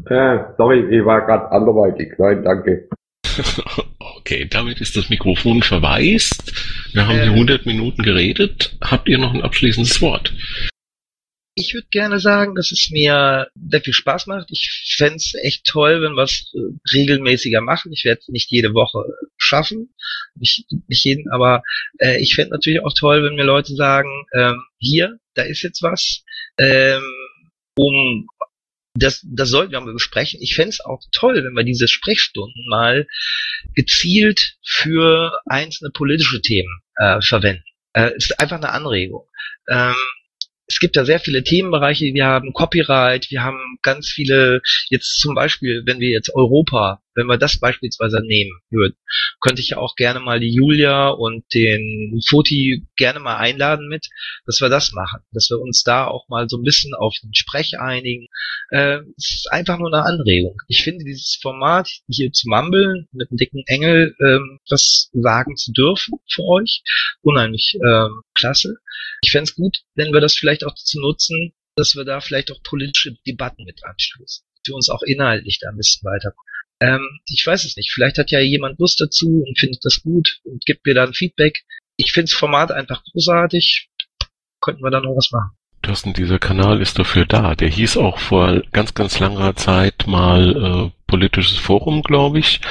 Äh, 0.06 0.54
sorry, 0.56 0.96
ich 0.96 1.04
war 1.04 1.26
gerade 1.26 1.50
anderweitig. 1.52 2.14
Nein, 2.20 2.44
danke. 2.44 2.90
Okay, 4.00 4.46
damit 4.50 4.80
ist 4.80 4.96
das 4.96 5.10
Mikrofon 5.10 5.62
verwaist. 5.64 6.54
Wir 6.94 7.08
haben 7.08 7.18
Äh. 7.18 7.24
hier 7.24 7.32
100 7.34 7.66
Minuten 7.66 8.04
geredet. 8.04 8.76
Habt 8.82 9.10
ihr 9.10 9.18
noch 9.18 9.34
ein 9.34 9.42
abschließendes 9.42 10.02
Wort? 10.02 10.34
Ich 11.56 11.74
würde 11.76 11.88
gerne 11.92 12.20
sagen, 12.20 12.56
dass 12.56 12.72
es 12.72 12.90
mir 12.90 13.48
sehr 13.70 13.82
viel 13.82 13.94
Spaß 13.94 14.26
macht. 14.28 14.48
Ich 14.50 14.96
fänd's 14.98 15.34
echt 15.36 15.66
toll, 15.66 16.02
wenn 16.02 16.14
wir 16.14 16.24
es 16.24 16.52
äh, 16.56 16.60
regelmäßiger 16.96 17.62
machen. 17.62 17.92
Ich 17.94 18.06
werde 18.06 18.22
es 18.22 18.28
nicht 18.30 18.50
jede 18.50 18.74
Woche 18.74 19.04
schaffen, 19.38 19.94
nicht, 20.36 20.66
nicht 20.88 21.06
jeden, 21.06 21.30
aber 21.30 21.62
äh, 22.00 22.20
ich 22.22 22.34
fänd 22.34 22.50
natürlich 22.50 22.84
auch 22.84 22.94
toll, 22.98 23.24
wenn 23.24 23.36
mir 23.36 23.44
Leute 23.44 23.76
sagen, 23.76 24.26
ähm, 24.34 24.64
hier, 24.80 25.20
da 25.36 25.44
ist 25.44 25.62
jetzt 25.62 25.84
was, 25.84 26.24
ähm, 26.58 27.04
um 27.76 28.28
das, 28.96 29.26
das 29.28 29.50
sollten 29.50 29.72
wir 29.72 29.82
mal 29.82 29.94
besprechen. 29.94 30.40
Ich 30.42 30.56
fänd's 30.56 30.80
auch 30.82 31.02
toll, 31.12 31.44
wenn 31.44 31.54
wir 31.54 31.64
diese 31.64 31.88
Sprechstunden 31.88 32.68
mal 32.70 33.08
gezielt 33.74 34.58
für 34.64 35.40
einzelne 35.46 35.90
politische 35.92 36.42
Themen 36.42 36.82
äh, 36.98 37.20
verwenden. 37.22 37.64
Äh, 37.94 38.16
ist 38.16 38.40
einfach 38.40 38.58
eine 38.58 38.70
Anregung. 38.70 39.28
Ähm, 39.68 39.96
es 40.68 40.80
gibt 40.80 40.96
ja 40.96 41.06
sehr 41.06 41.20
viele 41.20 41.44
Themenbereiche. 41.44 42.14
Wir 42.14 42.26
haben 42.26 42.54
Copyright, 42.54 43.30
wir 43.30 43.44
haben 43.44 43.78
ganz 43.82 44.10
viele, 44.10 44.62
jetzt 44.90 45.20
zum 45.20 45.36
Beispiel, 45.36 45.84
wenn 45.86 46.00
wir 46.00 46.10
jetzt 46.10 46.34
Europa, 46.34 47.02
wenn 47.16 47.28
wir 47.28 47.38
das 47.38 47.60
beispielsweise 47.60 48.22
nehmen 48.22 48.60
würden, 48.70 48.96
könnte 49.42 49.62
ich 49.62 49.70
ja 49.70 49.78
auch 49.78 49.96
gerne 49.96 50.20
mal 50.20 50.40
die 50.40 50.54
Julia 50.54 51.10
und 51.10 51.46
den 51.54 52.22
Foti 52.28 52.86
gerne 52.96 53.20
mal 53.20 53.38
einladen 53.38 53.88
mit, 53.88 54.08
dass 54.46 54.62
wir 54.62 54.70
das 54.70 54.92
machen, 54.94 55.22
dass 55.32 55.50
wir 55.50 55.60
uns 55.60 55.84
da 55.84 56.08
auch 56.08 56.28
mal 56.30 56.48
so 56.50 56.58
ein 56.58 56.64
bisschen 56.64 56.94
auf 56.94 57.16
den 57.24 57.34
Sprech 57.34 57.80
einigen. 57.80 58.28
Äh, 58.70 59.00
es 59.18 59.32
ist 59.32 59.52
einfach 59.52 59.78
nur 59.78 59.94
eine 59.94 60.04
Anregung. 60.04 60.58
Ich 60.68 60.84
finde 60.84 61.06
dieses 61.06 61.38
Format 61.42 61.90
hier 62.08 62.32
zu 62.32 62.50
mumbeln, 62.50 63.08
mit 63.12 63.30
einem 63.30 63.38
dicken 63.38 63.64
Engel 63.68 64.16
ähm, 64.20 64.60
was 64.70 65.10
sagen 65.14 65.56
zu 65.56 65.72
dürfen 65.72 66.20
für 66.32 66.44
euch, 66.44 66.84
unheimlich 67.22 67.78
ähm, 67.86 68.22
klasse. 68.34 68.78
Ich 69.22 69.32
fände 69.32 69.46
es 69.46 69.56
gut, 69.56 69.78
wenn 69.96 70.14
wir 70.14 70.22
das 70.22 70.36
vielleicht 70.36 70.66
auch 70.66 70.74
dazu 70.74 71.00
nutzen, 71.00 71.54
dass 71.76 71.96
wir 71.96 72.06
da 72.06 72.22
vielleicht 72.22 72.52
auch 72.52 72.62
politische 72.64 73.16
Debatten 73.26 73.64
mit 73.64 73.84
anstoßen. 73.84 74.46
Für 74.66 74.76
uns 74.76 74.90
auch 74.90 75.02
inhaltlich 75.02 75.60
da 75.60 75.70
ein 75.70 75.78
bisschen 75.78 76.06
weiterkommen. 76.06 76.53
Ähm, 76.84 77.20
ich 77.28 77.46
weiß 77.46 77.64
es 77.64 77.78
nicht. 77.78 77.92
Vielleicht 77.92 78.18
hat 78.18 78.32
ja 78.32 78.40
jemand 78.40 78.78
Lust 78.80 79.00
dazu 79.00 79.44
und 79.48 79.58
findet 79.58 79.86
das 79.86 80.02
gut 80.04 80.40
und 80.44 80.66
gibt 80.66 80.86
mir 80.86 80.94
dann 80.94 81.14
Feedback. 81.14 81.64
Ich 81.96 82.12
finde 82.12 82.30
das 82.30 82.38
Format 82.38 82.72
einfach 82.72 83.02
großartig. 83.12 83.90
Könnten 84.60 84.84
wir 84.84 84.92
da 84.92 85.00
noch 85.00 85.16
was 85.16 85.32
machen. 85.32 85.52
Thorsten, 85.82 86.14
dieser 86.14 86.40
Kanal 86.40 86.82
ist 86.82 86.98
dafür 86.98 87.26
da. 87.26 87.56
Der 87.56 87.68
hieß 87.68 87.98
auch 87.98 88.18
vor 88.18 88.62
ganz, 88.72 88.94
ganz 88.94 89.20
langer 89.20 89.56
Zeit 89.56 90.08
mal 90.08 90.56
äh, 90.56 90.92
politisches 91.08 91.58
Forum, 91.58 92.04
glaube 92.04 92.40
ich. 92.40 92.62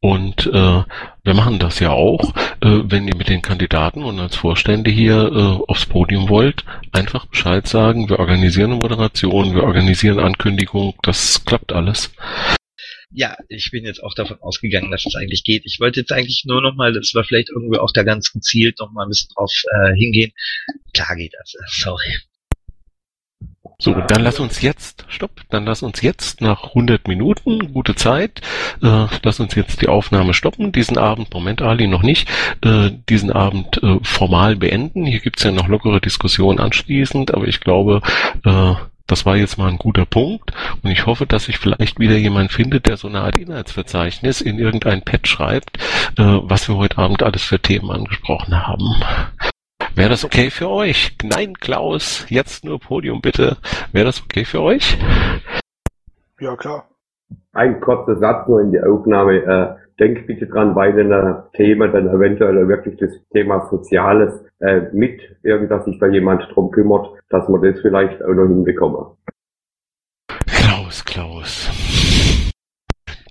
Und 0.00 0.46
äh, 0.46 0.82
wir 1.24 1.34
machen 1.34 1.58
das 1.58 1.80
ja 1.80 1.90
auch. 1.90 2.34
Äh, 2.60 2.82
wenn 2.84 3.08
ihr 3.08 3.16
mit 3.16 3.30
den 3.30 3.42
Kandidaten 3.42 4.02
und 4.02 4.20
als 4.20 4.36
Vorstände 4.36 4.90
hier 4.90 5.16
äh, 5.16 5.64
aufs 5.66 5.86
Podium 5.86 6.28
wollt, 6.28 6.64
einfach 6.92 7.26
Bescheid 7.26 7.66
sagen. 7.66 8.08
Wir 8.08 8.18
organisieren 8.18 8.72
eine 8.72 8.80
Moderation, 8.80 9.54
wir 9.54 9.64
organisieren 9.64 10.20
Ankündigung. 10.20 10.94
Das 11.02 11.44
klappt 11.44 11.72
alles. 11.72 12.12
Ja, 13.10 13.36
ich 13.48 13.70
bin 13.70 13.86
jetzt 13.86 14.02
auch 14.02 14.14
davon 14.14 14.40
ausgegangen, 14.42 14.90
dass 14.90 15.06
es 15.06 15.14
eigentlich 15.14 15.42
geht. 15.42 15.64
Ich 15.64 15.80
wollte 15.80 16.00
jetzt 16.00 16.12
eigentlich 16.12 16.44
nur 16.46 16.60
nochmal, 16.60 16.92
dass 16.92 17.14
wir 17.14 17.24
vielleicht 17.24 17.48
irgendwie 17.48 17.78
auch 17.78 17.92
da 17.92 18.02
ganz 18.02 18.32
gezielt 18.32 18.78
nochmal 18.78 19.06
ein 19.06 19.08
bisschen 19.08 19.30
drauf 19.34 19.52
äh, 19.72 19.94
hingehen. 19.94 20.32
Klar 20.92 21.16
geht 21.16 21.32
das, 21.38 21.54
äh, 21.54 21.64
sorry. 21.68 22.18
So, 23.80 23.94
dann 23.94 24.22
lass 24.22 24.40
uns 24.40 24.60
jetzt, 24.60 25.04
stopp, 25.08 25.30
dann 25.50 25.64
lass 25.64 25.84
uns 25.84 26.02
jetzt 26.02 26.40
nach 26.40 26.64
100 26.64 27.06
Minuten, 27.06 27.72
gute 27.72 27.94
Zeit, 27.94 28.40
äh, 28.82 29.06
lass 29.22 29.38
uns 29.38 29.54
jetzt 29.54 29.80
die 29.80 29.86
Aufnahme 29.86 30.34
stoppen, 30.34 30.72
diesen 30.72 30.98
Abend, 30.98 31.32
Moment 31.32 31.62
Ali, 31.62 31.86
noch 31.86 32.02
nicht, 32.02 32.28
äh, 32.64 32.90
diesen 33.08 33.30
Abend 33.30 33.80
äh, 33.82 34.00
formal 34.02 34.56
beenden. 34.56 35.06
Hier 35.06 35.20
gibt's 35.20 35.44
ja 35.44 35.52
noch 35.52 35.68
lockere 35.68 36.00
Diskussionen 36.00 36.58
anschließend, 36.58 37.32
aber 37.32 37.46
ich 37.46 37.60
glaube, 37.60 38.02
äh, 38.44 38.74
das 39.08 39.26
war 39.26 39.36
jetzt 39.36 39.58
mal 39.58 39.68
ein 39.68 39.78
guter 39.78 40.06
Punkt 40.06 40.52
und 40.82 40.90
ich 40.90 41.06
hoffe, 41.06 41.26
dass 41.26 41.46
sich 41.46 41.58
vielleicht 41.58 41.98
wieder 41.98 42.16
jemand 42.16 42.52
findet, 42.52 42.86
der 42.86 42.96
so 42.96 43.08
eine 43.08 43.22
Art 43.22 43.36
Inhaltsverzeichnis 43.36 44.40
in 44.40 44.58
irgendein 44.58 45.02
Pad 45.02 45.26
schreibt, 45.26 45.78
äh, 46.18 46.22
was 46.42 46.68
wir 46.68 46.76
heute 46.76 46.98
Abend 46.98 47.22
alles 47.22 47.42
für 47.42 47.58
Themen 47.58 47.90
angesprochen 47.90 48.66
haben. 48.66 49.02
Wäre 49.94 50.10
das 50.10 50.24
okay 50.24 50.50
für 50.50 50.68
euch? 50.68 51.16
Nein, 51.24 51.54
Klaus, 51.54 52.26
jetzt 52.28 52.64
nur 52.64 52.78
Podium 52.78 53.20
bitte. 53.20 53.56
Wäre 53.90 54.04
das 54.04 54.22
okay 54.22 54.44
für 54.44 54.60
euch? 54.60 54.96
Ja, 56.38 56.54
klar. 56.54 56.88
Ein 57.52 57.80
kurzer 57.80 58.18
Satz 58.18 58.48
nur 58.48 58.60
in 58.60 58.72
die 58.72 58.80
Aufnahme. 58.80 59.42
Äh, 59.42 59.88
denk 59.98 60.26
bitte 60.26 60.46
dran, 60.46 60.74
bei 60.74 60.92
den 60.92 61.12
Themen 61.54 61.92
dann 61.92 62.08
eventuell 62.08 62.68
wirklich 62.68 62.96
das 62.98 63.10
Thema 63.32 63.68
Soziales 63.68 64.44
äh, 64.60 64.82
mit, 64.92 65.20
irgend, 65.42 65.84
sich 65.84 65.98
da 65.98 66.06
jemand 66.06 66.42
drum 66.54 66.70
kümmert, 66.70 67.08
dass 67.30 67.48
wir 67.48 67.60
das 67.60 67.80
vielleicht 67.80 68.22
auch 68.22 68.34
noch 68.34 68.46
hinbekommen. 68.46 69.16
Klaus, 70.46 71.04
Klaus. 71.04 71.68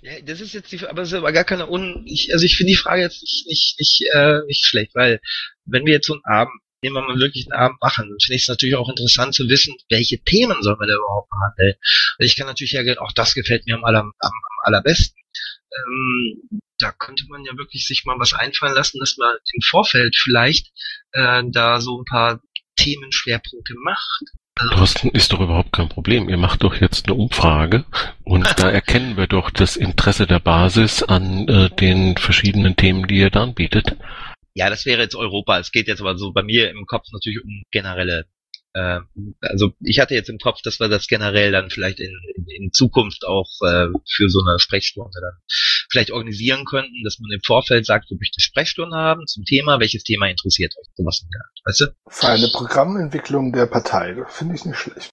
Ja, 0.01 0.13
das 0.25 0.41
ist 0.41 0.53
jetzt 0.53 0.71
die, 0.71 0.85
aber 0.85 1.01
das 1.01 1.11
ist 1.11 1.17
aber 1.17 1.31
gar 1.31 1.43
keine 1.43 1.69
un, 1.69 2.03
ich, 2.05 2.29
also 2.31 2.45
ich 2.45 2.55
finde 2.55 2.71
die 2.71 2.77
Frage 2.77 3.01
jetzt 3.01 3.21
nicht, 3.21 3.45
nicht, 3.47 3.75
nicht, 3.79 4.09
äh, 4.13 4.39
nicht 4.45 4.65
schlecht, 4.65 4.95
weil 4.95 5.19
wenn 5.65 5.85
wir 5.85 5.93
jetzt 5.93 6.07
so 6.07 6.13
einen 6.13 6.23
Abend, 6.23 6.53
nehmen 6.81 6.95
wir 6.95 7.01
mal 7.01 7.19
wirklich 7.19 7.47
einen 7.49 7.59
Abend 7.59 7.81
machen, 7.81 8.09
dann 8.09 8.19
finde 8.19 8.35
ich 8.35 8.43
es 8.43 8.47
natürlich 8.47 8.75
auch 8.75 8.89
interessant 8.89 9.33
zu 9.33 9.49
wissen, 9.49 9.75
welche 9.89 10.19
Themen 10.19 10.61
sollen 10.61 10.79
wir 10.79 10.87
da 10.87 10.95
überhaupt 10.95 11.29
behandeln. 11.29 11.75
Also 12.17 12.27
ich 12.27 12.35
kann 12.35 12.47
natürlich 12.47 12.73
ja, 12.73 12.83
auch 12.99 13.11
das 13.13 13.33
gefällt 13.33 13.65
mir 13.65 13.75
am, 13.75 13.83
aller, 13.83 14.01
am, 14.01 14.13
am 14.19 14.31
allerbesten. 14.63 15.17
Ähm, 15.75 16.61
da 16.79 16.91
könnte 16.91 17.25
man 17.29 17.43
ja 17.43 17.57
wirklich 17.57 17.85
sich 17.85 18.05
mal 18.05 18.19
was 18.19 18.33
einfallen 18.33 18.75
lassen, 18.75 18.99
dass 18.99 19.17
man 19.17 19.35
im 19.53 19.61
Vorfeld 19.61 20.15
vielleicht 20.15 20.71
äh, 21.11 21.43
da 21.47 21.81
so 21.81 21.99
ein 21.99 22.05
paar 22.05 22.39
Themenschwerpunkte 22.75 23.73
macht. 23.83 24.23
Thorsten, 24.71 25.09
ist 25.09 25.33
doch 25.33 25.39
überhaupt 25.39 25.71
kein 25.71 25.89
Problem. 25.89 26.29
Ihr 26.29 26.37
macht 26.37 26.63
doch 26.63 26.75
jetzt 26.75 27.07
eine 27.07 27.15
Umfrage 27.15 27.85
und 28.23 28.47
da 28.57 28.69
erkennen 28.69 29.17
wir 29.17 29.27
doch 29.27 29.49
das 29.49 29.75
Interesse 29.75 30.25
der 30.25 30.39
Basis 30.39 31.03
an 31.03 31.47
äh, 31.47 31.69
den 31.69 32.17
verschiedenen 32.17 32.75
Themen, 32.75 33.07
die 33.07 33.17
ihr 33.17 33.29
da 33.29 33.43
anbietet. 33.43 33.97
Ja, 34.57 34.71
das 34.71 34.87
wäre 34.87 35.03
jetzt 35.03 35.15
Europa. 35.15 35.59
Es 35.59 35.71
geht 35.71 35.87
jetzt 35.87 36.01
aber 36.01 36.17
so 36.17 36.33
bei 36.33 36.41
mir 36.41 36.71
im 36.71 36.87
Kopf 36.87 37.05
natürlich 37.11 37.43
um 37.43 37.61
generelle 37.69 38.25
äh, 38.73 38.99
also 39.41 39.71
ich 39.81 39.99
hatte 39.99 40.15
jetzt 40.15 40.29
im 40.29 40.39
Kopf, 40.39 40.61
dass 40.63 40.79
wir 40.79 40.87
das 40.87 41.07
generell 41.07 41.51
dann 41.51 41.69
vielleicht 41.69 41.99
in, 41.99 42.11
in, 42.35 42.45
in 42.47 42.71
Zukunft 42.71 43.23
auch 43.23 43.47
äh, 43.61 43.87
für 44.09 44.29
so 44.29 44.41
eine 44.43 44.57
Sprechstunde 44.57 45.19
dann 45.21 45.33
vielleicht 45.91 46.09
organisieren 46.09 46.65
könnten, 46.65 47.03
dass 47.03 47.19
man 47.19 47.31
im 47.31 47.41
Vorfeld 47.45 47.85
sagt, 47.85 48.09
wir 48.09 48.17
möchten 48.17 48.41
Sprechstunde 48.41 48.97
haben 48.97 49.27
zum 49.27 49.45
Thema, 49.45 49.79
welches 49.79 50.03
Thema 50.03 50.27
interessiert 50.27 50.73
euch, 50.75 50.87
sowas 50.95 51.21
in 51.23 51.29
der 51.29 51.41
weißt 51.65 51.81
du? 51.81 51.85
Für 52.09 52.27
eine 52.29 52.47
Programmentwicklung 52.47 53.51
der 53.51 53.67
Partei, 53.67 54.15
finde 54.27 54.55
ich 54.55 54.65
nicht 54.65 54.79
schlecht. 54.79 55.11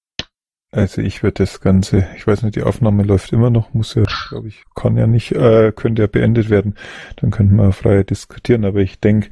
Also 0.74 1.02
ich 1.02 1.22
würde 1.22 1.44
das 1.44 1.60
Ganze, 1.60 2.04
ich 2.16 2.26
weiß 2.26 2.42
nicht, 2.42 2.56
die 2.56 2.64
Aufnahme 2.64 3.04
läuft 3.04 3.32
immer 3.32 3.48
noch, 3.48 3.72
muss 3.74 3.94
ja, 3.94 4.02
glaube 4.28 4.48
ich, 4.48 4.64
kann 4.74 4.96
ja 4.96 5.06
nicht, 5.06 5.30
äh, 5.30 5.70
könnte 5.70 6.02
ja 6.02 6.08
beendet 6.08 6.50
werden. 6.50 6.74
Dann 7.14 7.30
könnten 7.30 7.54
wir 7.54 7.70
frei 7.70 8.02
diskutieren. 8.02 8.64
Aber 8.64 8.80
ich 8.80 8.98
denke, 8.98 9.28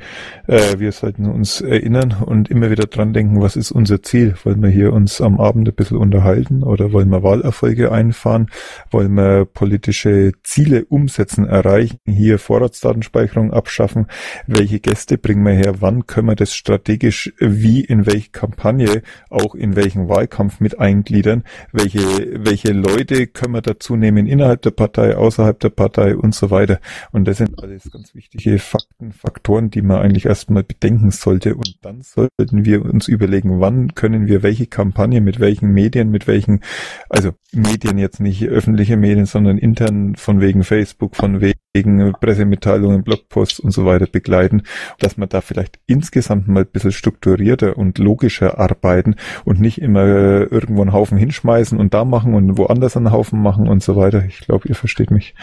äh, 0.47 0.79
wir 0.79 0.93
sollten 0.93 1.27
uns 1.27 1.61
erinnern 1.61 2.15
und 2.25 2.49
immer 2.49 2.71
wieder 2.71 2.85
dran 2.85 3.13
denken, 3.13 3.41
was 3.41 3.57
ist 3.57 3.73
unser 3.73 4.05
Ziel? 4.05 4.37
Wollen 4.45 4.63
wir 4.63 4.69
hier 4.71 4.93
uns 4.93 5.21
am 5.21 5.41
Abend 5.41 5.69
ein 5.69 5.75
bisschen 5.75 5.97
unterhalten 5.97 6.63
oder 6.63 6.93
wollen 6.93 7.09
wir 7.09 7.25
Wahlerfolge 7.25 7.91
einfahren? 7.91 8.47
Wollen 8.93 9.15
wir 9.15 9.45
politische 9.45 10.31
Ziele 10.45 10.85
umsetzen, 10.85 11.45
erreichen? 11.45 11.99
Hier 12.07 12.39
Vorratsdatenspeicherung 12.39 13.53
abschaffen? 13.53 14.07
Welche 14.47 14.79
Gäste 14.79 15.19
bringen 15.19 15.45
wir 15.45 15.55
her? 15.55 15.81
Wann 15.81 16.07
können 16.07 16.29
wir 16.29 16.37
das 16.37 16.55
strategisch 16.55 17.33
wie 17.41 17.81
in 17.81 18.07
welche 18.07 18.31
Kampagne, 18.31 19.03
auch 19.29 19.57
in 19.57 19.75
welchen 19.75 20.09
Wahlkampf 20.09 20.61
mit 20.61 20.79
eingliedern? 20.79 21.32
Diskutieren, 21.33 21.45
welche, 21.73 22.45
welche 22.45 22.73
Leute 22.73 23.27
können 23.27 23.55
wir 23.55 23.63
dazu 23.63 23.97
nehmen 23.97 24.27
innerhalb 24.27 24.63
der 24.63 24.71
Partei, 24.71 25.17
außerhalb 25.17 25.59
der 25.61 25.71
Partei 25.71 26.17
und 26.17 26.35
so 26.35 26.51
weiter. 26.51 26.81
Und 27.13 27.27
das 27.27 27.39
sind 27.39 27.63
alles 27.63 27.91
ganz 27.91 28.15
wichtige 28.15 28.59
Fakten, 28.59 29.13
Faktoren, 29.13 29.71
die 29.71 29.83
man 29.83 30.03
eigentlich 30.03 30.27
erstmal 30.27 30.63
bedenken 30.63 31.11
sollte. 31.11 31.55
Und 31.55 31.77
dann 31.83 32.03
sollten 32.03 32.65
wir 32.65 32.85
uns 32.85 33.09
überlegen, 33.09 33.61
wann 33.61 33.95
können 33.95 34.27
wir 34.27 34.43
welche 34.43 34.67
Kampagne 34.67 35.21
mit 35.21 35.41
welchen 35.41 35.73
Medien, 35.73 36.11
mit 36.11 36.27
welchen, 36.27 36.61
also 37.09 37.31
Medien 37.53 37.99
jetzt 37.99 38.21
nicht 38.21 38.47
öffentliche 38.49 38.97
Medien, 38.97 39.27
sondern 39.27 39.59
intern 39.59 40.17
von 40.17 40.41
wegen 40.41 40.65
Facebook, 40.65 41.17
von 41.17 41.41
wegen 41.41 41.59
Pressemitteilungen, 41.75 43.03
Blogposts 43.03 43.59
und 43.59 43.71
so 43.71 43.87
weiter 43.87 44.07
begleiten, 44.07 44.65
dass 44.99 45.17
man 45.17 45.29
da 45.29 45.41
vielleicht 45.41 45.79
insgesamt 45.87 46.47
mal 46.47 46.65
ein 46.65 46.71
bisschen 46.71 46.93
strukturierter 46.93 47.79
und 47.79 47.99
logischer 47.99 48.59
arbeiten 48.59 49.17
und 49.45 49.61
nicht 49.61 49.79
immer 49.79 50.03
irgendwo 50.05 50.83
einen 50.83 50.93
Haufen 50.93 51.17
hinschmeißen 51.17 51.79
und 51.79 51.95
da 51.95 52.05
machen 52.05 52.35
und 52.35 52.59
woanders 52.59 52.97
einen 52.97 53.11
Haufen 53.11 53.41
machen 53.41 53.69
und 53.69 53.83
so 53.83 53.97
weiter. 53.97 54.25
Ich 54.27 54.41
glaube, 54.41 54.69
ihr 54.69 54.75
versteht 54.75 55.11
mich. 55.11 55.35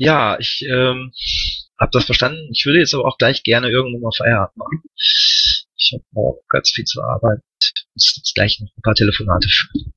Ja, 0.00 0.38
ich 0.38 0.64
ähm, 0.70 1.10
habe 1.78 1.90
das 1.92 2.04
verstanden. 2.04 2.48
Ich 2.52 2.64
würde 2.64 2.78
jetzt 2.78 2.94
aber 2.94 3.06
auch 3.06 3.18
gleich 3.18 3.42
gerne 3.42 3.68
irgendwo 3.68 3.98
mal 3.98 4.12
Feierabend 4.16 4.56
machen. 4.56 4.82
Ich 4.94 5.92
habe 5.92 6.04
auch 6.14 6.40
ganz 6.48 6.70
viel 6.70 6.84
zu 6.84 7.02
arbeiten. 7.02 7.42
Ich 7.60 7.72
muss 7.94 8.16
jetzt 8.16 8.34
gleich 8.34 8.60
noch 8.60 8.68
ein 8.76 8.82
paar 8.82 8.94
Telefonate 8.94 9.48
führen. 9.48 9.92